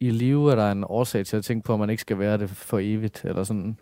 i 0.00 0.10
live, 0.10 0.52
er 0.52 0.54
der 0.54 0.72
en 0.72 0.84
årsag 0.84 1.26
til 1.26 1.36
at 1.36 1.44
tænke 1.44 1.64
på, 1.64 1.74
at 1.74 1.80
man 1.80 1.90
ikke 1.90 2.00
skal 2.00 2.18
være 2.18 2.38
det 2.38 2.50
for 2.50 2.78
evigt, 2.82 3.24
eller 3.24 3.44
sådan. 3.44 3.78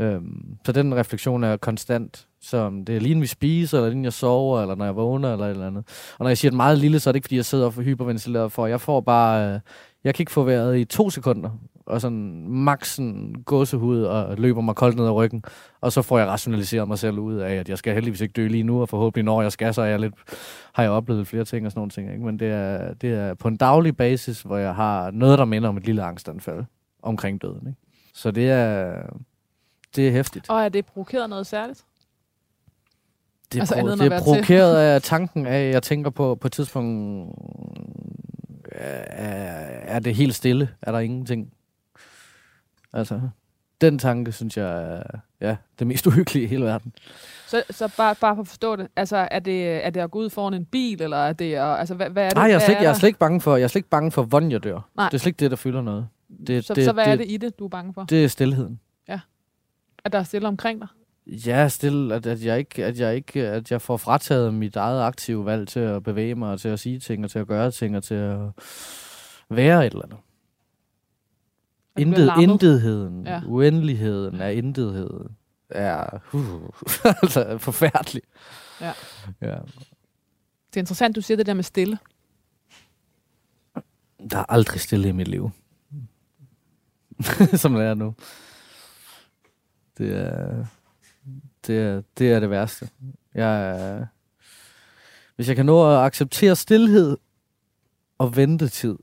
Øhm, 0.00 0.56
så 0.66 0.72
den 0.72 0.94
refleksion 0.94 1.44
er 1.44 1.56
konstant. 1.56 2.26
Så 2.40 2.82
det 2.86 2.96
er 2.96 3.00
lige 3.00 3.10
inden 3.10 3.22
vi 3.22 3.26
spiser, 3.26 3.78
eller 3.78 3.90
inden 3.90 4.04
jeg 4.04 4.12
sover, 4.12 4.60
eller 4.62 4.74
når 4.74 4.84
jeg 4.84 4.96
vågner, 4.96 5.32
eller 5.32 5.46
et 5.46 5.50
eller 5.50 5.66
andet. 5.66 5.84
Og 6.18 6.24
når 6.24 6.28
jeg 6.28 6.38
siger 6.38 6.50
det 6.50 6.56
meget 6.56 6.78
lille, 6.78 7.00
så 7.00 7.10
er 7.10 7.12
det 7.12 7.16
ikke, 7.16 7.26
fordi 7.26 7.36
jeg 7.36 7.44
sidder 7.44 7.66
og 7.66 7.74
får 7.74 7.82
hyperventileret 7.82 8.52
for. 8.52 8.66
Jeg 8.66 8.80
får 8.80 9.00
bare, 9.00 9.54
øh, 9.54 9.60
jeg 10.04 10.14
kan 10.14 10.22
ikke 10.22 10.32
få 10.32 10.42
vejret 10.42 10.78
i 10.78 10.84
to 10.84 11.10
sekunder, 11.10 11.50
og 11.86 12.00
sådan 12.00 12.48
maksen 12.48 13.34
gåsehud, 13.46 14.02
og 14.02 14.36
løber 14.36 14.60
mig 14.60 14.74
koldt 14.74 14.96
ned 14.96 15.04
ad 15.04 15.10
ryggen. 15.10 15.44
Og 15.80 15.92
så 15.92 16.02
får 16.02 16.18
jeg 16.18 16.26
rationaliseret 16.26 16.88
mig 16.88 16.98
selv 16.98 17.18
ud 17.18 17.34
af, 17.34 17.54
at 17.54 17.68
jeg 17.68 17.78
skal 17.78 17.94
heldigvis 17.94 18.20
ikke 18.20 18.32
dø 18.32 18.46
lige 18.46 18.62
nu, 18.62 18.80
og 18.80 18.88
forhåbentlig 18.88 19.24
når 19.24 19.42
jeg 19.42 19.52
skal, 19.52 19.74
så 19.74 19.82
er 19.82 19.86
jeg 19.86 20.00
lidt, 20.00 20.14
har 20.72 20.82
jeg 20.82 20.92
oplevet 20.92 21.26
flere 21.26 21.44
ting 21.44 21.66
og 21.66 21.72
sådan 21.72 21.78
nogle 21.78 21.90
ting. 21.90 22.12
Ikke? 22.12 22.24
Men 22.24 22.38
det 22.38 22.48
er, 22.48 22.94
det 22.94 23.12
er 23.12 23.34
på 23.34 23.48
en 23.48 23.56
daglig 23.56 23.96
basis, 23.96 24.42
hvor 24.42 24.56
jeg 24.56 24.74
har 24.74 25.10
noget, 25.10 25.38
der 25.38 25.44
minder 25.44 25.68
om 25.68 25.76
et 25.76 25.86
lille 25.86 26.02
angstanfald 26.02 26.64
omkring 27.02 27.42
døden. 27.42 27.66
Ikke? 27.68 27.80
Så 28.14 28.30
det 28.30 28.50
er, 28.50 29.02
det 29.98 30.08
er 30.08 30.12
hæftigt. 30.12 30.50
Og 30.50 30.64
er 30.64 30.68
det 30.68 30.86
provokeret 30.86 31.30
noget 31.30 31.46
særligt? 31.46 31.84
Det 33.52 33.58
er, 33.58 33.62
Altså 33.62 33.74
end 33.74 33.88
det 34.00 34.12
er 34.12 34.20
provokeret 34.20 34.76
af 34.76 35.02
tanken 35.12 35.46
af, 35.46 35.58
at 35.58 35.72
jeg 35.74 35.82
tænker 35.82 36.10
på, 36.10 36.34
på 36.34 36.46
et 36.48 36.52
tidspunkt, 36.52 37.34
er, 38.72 39.94
er 39.94 39.98
det 39.98 40.14
helt 40.14 40.34
stille? 40.34 40.68
Er 40.82 40.92
der 40.92 40.98
ingenting? 40.98 41.52
Altså, 42.92 43.20
den 43.80 43.98
tanke, 43.98 44.32
synes 44.32 44.56
jeg, 44.56 44.82
er 44.92 45.02
ja, 45.40 45.56
det 45.78 45.86
mest 45.86 46.06
uhyggelige 46.08 46.44
i 46.44 46.46
hele 46.48 46.64
verden. 46.64 46.92
Så, 47.46 47.62
så 47.70 47.92
bare, 47.96 48.14
bare 48.20 48.36
for 48.36 48.42
at 48.42 48.48
forstå 48.48 48.76
det, 48.76 48.88
altså 48.96 49.28
er 49.30 49.38
det, 49.38 49.86
er 49.86 49.90
det 49.90 50.00
at 50.00 50.10
gå 50.10 50.18
ud 50.18 50.30
foran 50.30 50.54
en 50.54 50.64
bil, 50.64 51.02
eller 51.02 51.16
er 51.16 51.32
det, 51.32 51.54
at, 51.54 51.78
altså 51.78 51.94
hvad, 51.94 52.10
hvad 52.10 52.24
er 52.24 52.28
det? 52.28 52.36
Nej, 52.36 52.44
jeg 52.44 52.54
er, 52.54 52.58
slet, 52.58 52.68
ikke- 52.68 52.82
jeg 52.82 52.90
er 52.90 52.94
slet 52.94 53.08
ikke 53.08 53.18
bange 53.18 53.40
for, 53.40 53.56
jeg 53.56 53.64
er 53.64 53.68
slet 53.68 53.78
ikke 53.80 53.88
bange 53.88 54.10
for, 54.12 54.22
hvordan 54.22 54.50
jeg 54.52 54.64
dør. 54.64 54.88
Nej. 54.96 55.08
Det 55.08 55.14
er 55.14 55.18
slet 55.18 55.26
ikke 55.30 55.40
det, 55.40 55.50
der 55.50 55.56
fylder 55.56 55.82
noget. 55.82 56.08
Det, 56.46 56.64
så, 56.64 56.74
det, 56.74 56.84
så 56.84 56.92
hvad 56.92 57.04
det, 57.04 57.12
er 57.12 57.16
det 57.16 57.26
i 57.28 57.36
det, 57.36 57.58
du 57.58 57.64
er 57.64 57.68
bange 57.68 57.94
for? 57.94 58.04
Det 58.04 58.24
er 58.24 58.28
stillheden. 58.28 58.80
At 60.08 60.12
der 60.12 60.18
er 60.18 60.22
stille 60.22 60.48
omkring 60.48 60.80
dig? 60.80 60.88
Ja, 61.26 61.68
stille, 61.68 62.14
at, 62.14 62.26
at, 62.26 62.44
jeg 62.44 62.58
ikke, 62.58 62.84
at, 62.84 63.00
jeg 63.00 63.16
ikke, 63.16 63.46
at 63.46 63.70
jeg 63.70 63.82
får 63.82 63.96
frataget 63.96 64.54
mit 64.54 64.76
eget 64.76 65.02
aktive 65.02 65.44
valg 65.44 65.68
til 65.68 65.80
at 65.80 66.02
bevæge 66.02 66.34
mig, 66.34 66.52
og 66.52 66.60
til 66.60 66.68
at 66.68 66.80
sige 66.80 66.98
ting, 66.98 67.24
og 67.24 67.30
til 67.30 67.38
at 67.38 67.46
gøre 67.46 67.70
ting, 67.70 67.96
og 67.96 68.02
til 68.02 68.14
at 68.14 68.38
være 69.50 69.86
et 69.86 69.92
eller 69.92 70.04
andet. 70.04 70.18
Intet, 71.98 72.32
intetheden, 72.40 73.26
Ja. 73.26 73.42
uendeligheden 73.46 74.40
af 74.40 74.54
intethed 74.54 75.10
er 75.68 76.18
uh, 76.32 76.68
altså 77.22 77.58
forfærdelig. 77.58 78.22
Ja. 78.80 78.92
ja. 79.40 79.56
Det 80.70 80.76
er 80.76 80.80
interessant, 80.80 81.16
du 81.16 81.20
siger 81.20 81.36
det 81.36 81.46
der 81.46 81.54
med 81.54 81.62
stille. 81.62 81.98
Der 84.30 84.38
er 84.38 84.44
aldrig 84.48 84.80
stille 84.80 85.08
i 85.08 85.12
mit 85.12 85.28
liv. 85.28 85.50
Som 87.54 87.74
det 87.74 87.84
er 87.84 87.94
nu. 87.94 88.14
Det 89.98 90.16
er, 90.16 90.64
det 91.66 91.78
er, 91.78 92.02
det 92.18 92.32
er 92.32 92.40
det 92.40 92.50
værste. 92.50 92.88
Jeg, 93.34 93.70
er- 93.70 94.06
hvis 95.36 95.48
jeg 95.48 95.56
kan 95.56 95.66
nå 95.66 95.90
at 95.92 96.04
acceptere 96.04 96.56
stillhed 96.56 97.16
og 98.18 98.36
ventetid 98.36 98.96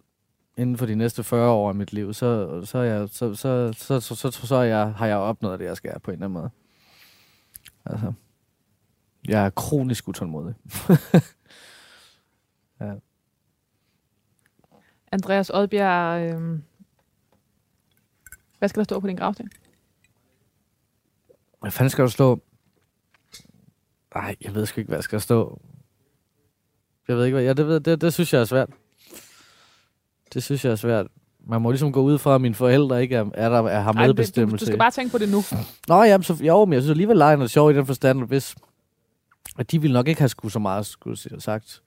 inden 0.58 0.78
for 0.78 0.86
de 0.86 0.96
næste 0.96 1.24
40 1.24 1.50
år 1.50 1.70
af 1.70 1.76
mit 1.76 1.93
liv, 1.93 2.14
så, 2.14 2.62
så, 2.66 2.78
er 2.78 2.84
jeg, 2.84 3.10
så, 3.10 3.36
så, 3.36 3.74
så, 3.74 4.00
så, 4.00 4.16
så, 4.16 4.32
så, 4.32 4.48
så 4.48 4.56
er 4.56 4.64
jeg, 4.64 4.93
har 4.93 5.08
jeg 5.08 5.18
opnået 5.18 5.60
det, 5.60 5.66
jeg 5.66 5.78
skal 5.78 6.00
på 6.00 6.12
en 6.12 6.16
eller 6.16 6.26
anden 6.26 6.34
måde. 6.39 6.50
Altså, 7.86 8.14
jeg 9.28 9.46
er 9.46 9.50
kronisk 9.50 10.08
utålmodig. 10.08 10.56
ja. 12.82 12.93
Andreas 15.12 15.50
Odbjerg, 15.54 16.34
øh, 16.34 16.60
hvad 18.60 18.70
skal 18.70 18.80
der 18.80 18.84
stå 18.84 19.00
på 19.00 19.08
din 19.08 19.16
gravsten? 19.16 19.50
Hvad 21.66 21.72
fanden 21.72 21.89
skal 21.89 22.01
der 22.01 22.09
stå? 22.09 22.39
Nej, 24.16 24.36
jeg 24.41 24.55
ved 24.55 24.66
sgu 24.66 24.82
ikke, 24.82 24.88
hvad 24.88 24.97
der 24.97 25.01
skal 25.01 25.22
stå. 25.22 25.61
Jeg 27.07 27.18
ved 27.18 27.26
ikke, 27.26 27.36
hvad... 27.36 27.45
Ja, 27.45 27.53
det, 27.53 27.68
ved, 27.68 27.80
det, 27.80 28.01
det 28.01 28.13
synes 28.13 28.34
jeg 28.34 28.41
er 28.41 28.45
svært. 28.45 28.70
Det 30.34 30.43
synes 30.43 30.66
jeg 30.66 30.72
er 30.72 30.76
svært. 30.76 31.07
Man 31.47 31.61
må 31.61 31.72
ligesom 31.72 31.91
gå 31.91 32.01
ud 32.01 32.18
fra, 32.18 32.36
at 32.36 32.41
mine 32.41 32.55
forældre 32.55 33.01
ikke 33.01 33.16
er, 33.16 33.26
er 33.34 33.49
der, 33.49 33.57
er, 33.63 33.82
har 33.82 33.93
Ej, 33.93 34.01
du, 34.01 34.07
medbestemmelse. 34.07 34.66
du 34.66 34.70
skal 34.70 34.80
bare 34.80 34.91
tænke 34.91 35.11
på 35.11 35.18
det 35.18 35.30
nu. 35.30 35.41
Nå, 35.88 36.03
jamen, 36.03 36.24
så, 36.24 36.38
jo, 36.41 36.66
men 36.66 36.74
jeg 36.74 36.82
synes 36.82 36.91
alligevel, 36.91 37.18
lejen 37.18 37.41
er 37.41 37.47
sjov 37.47 37.72
i 37.72 37.74
den 37.74 37.86
forstand, 37.86 38.28
hvis 38.28 38.55
at 39.57 39.72
de 39.72 39.82
ville 39.82 39.93
nok 39.93 40.07
ikke 40.07 40.22
have 40.22 40.30
skulle 40.30 40.51
så 40.51 40.59
meget 40.59 40.86
skulle 40.86 41.18
sige, 41.18 41.41
sagt. 41.41 41.82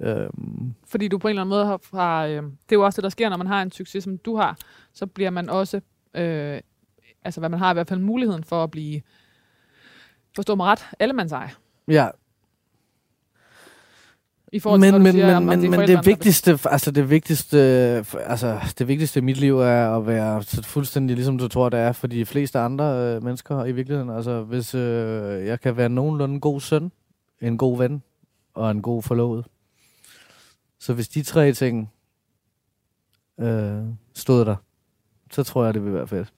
Øhm, 0.00 0.74
Fordi 0.86 1.08
du 1.08 1.18
på 1.18 1.28
en 1.28 1.30
eller 1.30 1.42
anden 1.42 1.50
måde 1.50 1.66
har, 1.66 1.80
har 1.94 2.24
øh, 2.26 2.42
det 2.42 2.42
er 2.42 2.76
jo 2.76 2.84
også 2.84 2.96
det, 2.96 3.02
der 3.02 3.10
sker, 3.10 3.28
når 3.28 3.36
man 3.36 3.46
har 3.46 3.62
en 3.62 3.72
succes, 3.72 4.04
som 4.04 4.18
du 4.18 4.36
har, 4.36 4.58
så 4.92 5.06
bliver 5.06 5.30
man 5.30 5.48
også, 5.48 5.80
øh, 6.14 6.60
altså 7.24 7.40
hvad 7.40 7.48
man 7.48 7.58
har 7.58 7.70
i 7.70 7.74
hvert 7.74 7.88
fald 7.88 8.00
muligheden 8.00 8.44
for 8.44 8.64
at 8.64 8.70
blive, 8.70 9.02
forstå 10.36 10.54
mig 10.54 10.66
ret, 10.66 10.86
allemands 10.98 11.32
eje. 11.32 11.50
ja, 11.88 12.08
I 14.52 14.58
forhold 14.58 14.80
til, 14.80 14.92
men, 14.92 15.00
du 15.00 15.04
men, 15.04 15.12
siger, 15.12 15.40
men, 15.40 15.60
men, 15.60 15.74
er 15.74 15.78
men 15.78 15.88
det 15.88 16.06
vigtigste, 16.06 16.58
altså 16.64 16.90
det 16.90 17.10
vigtigste, 17.10 17.58
altså 18.26 18.60
det 18.78 18.88
vigtigste 18.88 19.20
i 19.20 19.22
mit 19.22 19.36
liv 19.36 19.58
er 19.58 19.96
at 19.96 20.06
være 20.06 20.42
så 20.42 20.62
fuldstændig 20.62 21.16
ligesom 21.16 21.38
du 21.38 21.48
tror, 21.48 21.68
det 21.68 21.80
er 21.80 21.92
for 21.92 22.06
de 22.06 22.26
fleste 22.26 22.58
andre 22.58 22.84
øh, 22.84 23.22
mennesker 23.22 23.64
i 23.64 23.72
virkeligheden. 23.72 24.10
Altså 24.10 24.42
hvis 24.42 24.74
øh, 24.74 25.46
jeg 25.46 25.60
kan 25.60 25.76
være 25.76 25.88
nogenlunde 25.88 26.40
god 26.40 26.60
søn, 26.60 26.92
en 27.40 27.58
god 27.58 27.78
ven 27.78 28.02
og 28.54 28.70
en 28.70 28.82
god 28.82 29.02
forlovet. 29.02 29.46
Så 30.78 30.94
hvis 30.94 31.08
de 31.08 31.22
tre 31.22 31.52
ting 31.52 31.92
øh, 33.40 33.82
stod 34.14 34.44
der, 34.44 34.56
så 35.30 35.42
tror 35.42 35.64
jeg, 35.64 35.74
det 35.74 35.84
vil 35.84 35.94
være 35.94 36.06
fedt. 36.06 36.32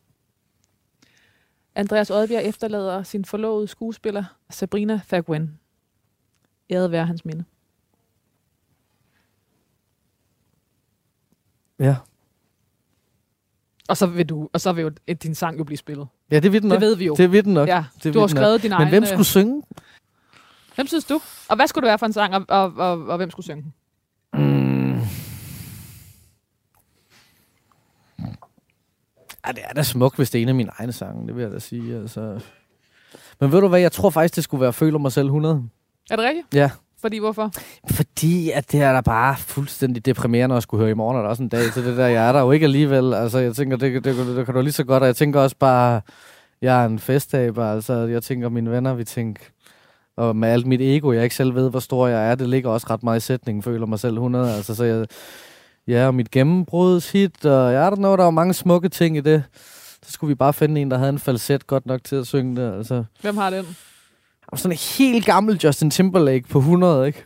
Andreas 1.74 2.10
Odbjerg 2.10 2.44
efterlader 2.44 3.02
sin 3.02 3.24
forlovede 3.24 3.68
skuespiller 3.68 4.24
Sabrina 4.50 5.00
Fagwen. 5.04 5.58
Æret 6.70 6.90
være 6.90 7.06
hans 7.06 7.24
minde. 7.24 7.44
Ja. 11.78 11.96
Og 13.88 13.96
så 13.96 14.06
vil, 14.06 14.28
du, 14.28 14.48
og 14.52 14.60
så 14.60 14.72
vil 14.72 14.82
jo 14.82 14.90
et- 15.06 15.22
din 15.22 15.34
sang 15.34 15.58
jo 15.58 15.64
blive 15.64 15.78
spillet. 15.78 16.08
Ja, 16.30 16.38
det 16.38 16.52
vil 16.52 16.62
den 16.62 16.70
Det 16.70 16.76
nok. 16.76 16.80
ved 16.80 16.96
vi 16.96 17.06
jo. 17.06 17.14
Det 17.14 17.32
vil 17.32 17.44
den 17.44 17.54
nok. 17.54 17.68
Ja, 17.68 17.84
det 18.04 18.14
du 18.14 18.18
har 18.20 18.26
den 18.26 18.34
nok. 18.34 18.40
skrevet 18.40 18.62
din 18.62 18.70
Men 18.70 18.76
egen... 18.80 18.88
hvem 18.88 19.02
øh, 19.02 19.08
skulle 19.08 19.24
synge? 19.24 19.62
Hvem 20.74 20.86
synes 20.86 21.04
du? 21.04 21.20
Og 21.48 21.56
hvad 21.56 21.66
skulle 21.66 21.82
det 21.82 21.88
være 21.88 21.98
for 21.98 22.06
en 22.06 22.12
sang, 22.12 22.34
og, 22.34 22.44
og, 22.48 22.72
og, 22.76 23.06
og 23.06 23.16
hvem 23.16 23.30
skulle 23.30 23.44
synge 23.44 23.62
den? 23.62 23.74
Ja, 29.46 29.52
det 29.52 29.62
er 29.68 29.72
da 29.74 29.82
smukt, 29.82 30.16
hvis 30.16 30.30
det 30.30 30.38
er 30.38 30.42
en 30.42 30.48
af 30.48 30.54
mine 30.54 30.70
egne 30.78 30.92
sange, 30.92 31.26
det 31.26 31.36
vil 31.36 31.42
jeg 31.42 31.52
da 31.52 31.58
sige. 31.58 31.96
Altså. 31.96 32.40
Men 33.40 33.52
ved 33.52 33.60
du 33.60 33.68
hvad, 33.68 33.80
jeg 33.80 33.92
tror 33.92 34.10
faktisk, 34.10 34.36
det 34.36 34.44
skulle 34.44 34.60
være 34.60 34.72
Føler 34.72 34.98
mig 34.98 35.12
selv 35.12 35.26
100. 35.26 35.68
Er 36.10 36.16
det 36.16 36.24
rigtigt? 36.24 36.46
Ja. 36.54 36.70
Fordi 37.00 37.18
hvorfor? 37.18 37.50
Fordi 37.90 38.50
at 38.50 38.72
det 38.72 38.80
er 38.80 38.92
da 38.92 39.00
bare 39.00 39.36
fuldstændig 39.36 40.06
deprimerende 40.06 40.56
at 40.56 40.62
skulle 40.62 40.80
høre 40.80 40.90
i 40.90 40.94
morgen, 40.94 41.18
er 41.18 41.22
der 41.22 41.28
også 41.28 41.42
en 41.42 41.48
dag 41.48 41.72
til 41.72 41.84
det 41.84 41.96
der. 41.96 42.06
Jeg 42.06 42.28
er 42.28 42.32
der 42.32 42.40
jo 42.40 42.50
ikke 42.50 42.64
alligevel. 42.64 43.14
Altså, 43.14 43.38
jeg 43.38 43.54
tænker, 43.54 43.76
det, 43.76 44.04
det, 44.04 44.16
det, 44.16 44.36
det 44.36 44.46
kan 44.46 44.54
du 44.54 44.60
lige 44.60 44.72
så 44.72 44.84
godt. 44.84 45.02
Og 45.02 45.06
jeg 45.06 45.16
tænker 45.16 45.40
også 45.40 45.56
bare, 45.56 46.00
jeg 46.62 46.82
er 46.82 46.86
en 46.86 46.98
festaber. 46.98 47.64
Altså, 47.64 47.94
jeg 47.94 48.22
tænker, 48.22 48.48
mine 48.48 48.70
venner, 48.70 48.94
vi 48.94 49.04
tænker, 49.04 49.42
og 50.16 50.36
med 50.36 50.48
alt 50.48 50.66
mit 50.66 50.80
ego, 50.80 51.12
jeg 51.12 51.24
ikke 51.24 51.34
selv 51.34 51.54
ved, 51.54 51.70
hvor 51.70 51.80
stor 51.80 52.06
jeg 52.06 52.30
er, 52.30 52.34
det 52.34 52.48
ligger 52.48 52.70
også 52.70 52.86
ret 52.90 53.02
meget 53.02 53.16
i 53.16 53.20
sætningen, 53.20 53.62
føler 53.62 53.86
mig 53.86 53.98
selv 53.98 54.14
100. 54.14 54.54
Altså, 54.56 54.74
så 54.74 54.84
jeg, 54.84 55.06
ja, 55.88 56.06
og 56.06 56.14
mit 56.14 56.30
gennembrudshit, 56.30 57.44
og 57.44 57.72
jeg 57.72 57.86
er 57.86 57.90
der 57.90 57.96
noget, 57.96 58.18
der 58.18 58.24
var 58.24 58.30
mange 58.30 58.54
smukke 58.54 58.88
ting 58.88 59.16
i 59.16 59.20
det. 59.20 59.42
Så 60.02 60.12
skulle 60.12 60.28
vi 60.28 60.34
bare 60.34 60.52
finde 60.52 60.80
en, 60.80 60.90
der 60.90 60.98
havde 60.98 61.08
en 61.10 61.18
falset 61.18 61.66
godt 61.66 61.86
nok 61.86 62.04
til 62.04 62.16
at 62.16 62.26
synge 62.26 62.56
det. 62.56 62.72
Altså, 62.76 63.04
Hvem 63.20 63.36
har 63.36 63.50
den? 63.50 63.76
sådan 64.56 64.72
en 64.72 64.78
helt 64.98 65.26
gammel 65.26 65.60
Justin 65.64 65.90
Timberlake 65.90 66.48
på 66.48 66.58
100, 66.58 67.06
ikke? 67.06 67.22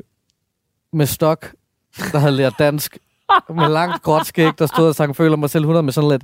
Med 0.93 1.07
stok, 1.07 1.53
der 2.13 2.19
havde 2.19 2.33
lært 2.33 2.55
dansk. 2.59 2.99
med 3.55 3.69
langt 3.69 4.03
gråt 4.03 4.27
skæg, 4.27 4.53
der 4.59 4.67
stod 4.67 4.89
og 4.89 4.95
sang 4.95 5.17
Føler 5.17 5.37
mig 5.37 5.51
selv 5.51 5.63
100 5.63 5.83
med 5.83 5.93
sådan 5.93 6.11
lidt 6.11 6.23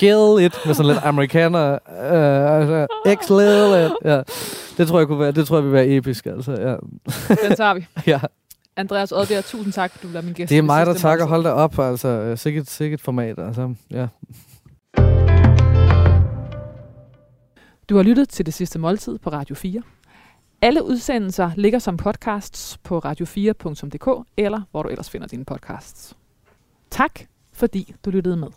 Kill 0.00 0.46
it, 0.46 0.58
med 0.66 0.74
sådan 0.74 0.92
lidt 0.92 1.04
amerikaner. 1.04 1.72
Uh, 1.72 2.60
altså, 2.60 2.86
x 3.14 3.30
little 3.30 3.92
Ja. 4.04 4.22
Det 4.76 4.88
tror 4.88 4.98
jeg 4.98 5.06
kunne 5.08 5.18
være, 5.20 5.32
det 5.32 5.46
tror 5.46 5.56
jeg 5.56 5.64
vil 5.64 5.72
være 5.72 5.88
episk, 5.88 6.26
altså. 6.26 6.52
Ja. 6.52 6.74
Den 7.48 7.56
tager 7.56 7.74
vi. 7.74 7.86
ja. 8.12 8.20
Andreas 8.76 9.12
Odbjerg, 9.12 9.44
tusind 9.44 9.72
tak, 9.72 9.90
fordi 9.90 10.12
du 10.12 10.18
er 10.18 10.22
min 10.22 10.34
gæst. 10.34 10.50
Det 10.50 10.58
er 10.58 10.62
mig, 10.62 10.86
der 10.86 10.94
takker. 10.94 11.26
Hold 11.26 11.44
da 11.44 11.50
op, 11.50 11.78
altså. 11.78 12.36
Sikkert, 12.36 12.66
sikkert 12.70 13.00
format, 13.00 13.38
altså. 13.38 13.74
Ja. 13.90 14.06
Du 17.88 17.96
har 17.96 18.02
lyttet 18.02 18.28
til 18.28 18.46
det 18.46 18.54
sidste 18.54 18.78
måltid 18.78 19.18
på 19.18 19.30
Radio 19.30 19.54
4. 19.54 19.82
Alle 20.62 20.84
udsendelser 20.84 21.50
ligger 21.56 21.78
som 21.78 21.96
podcasts 21.96 22.78
på 22.84 22.98
radio4.dk, 23.04 24.26
eller 24.36 24.60
hvor 24.70 24.82
du 24.82 24.88
ellers 24.88 25.10
finder 25.10 25.26
dine 25.26 25.44
podcasts. 25.44 26.16
Tak, 26.90 27.20
fordi 27.52 27.94
du 28.04 28.10
lyttede 28.10 28.36
med. 28.36 28.48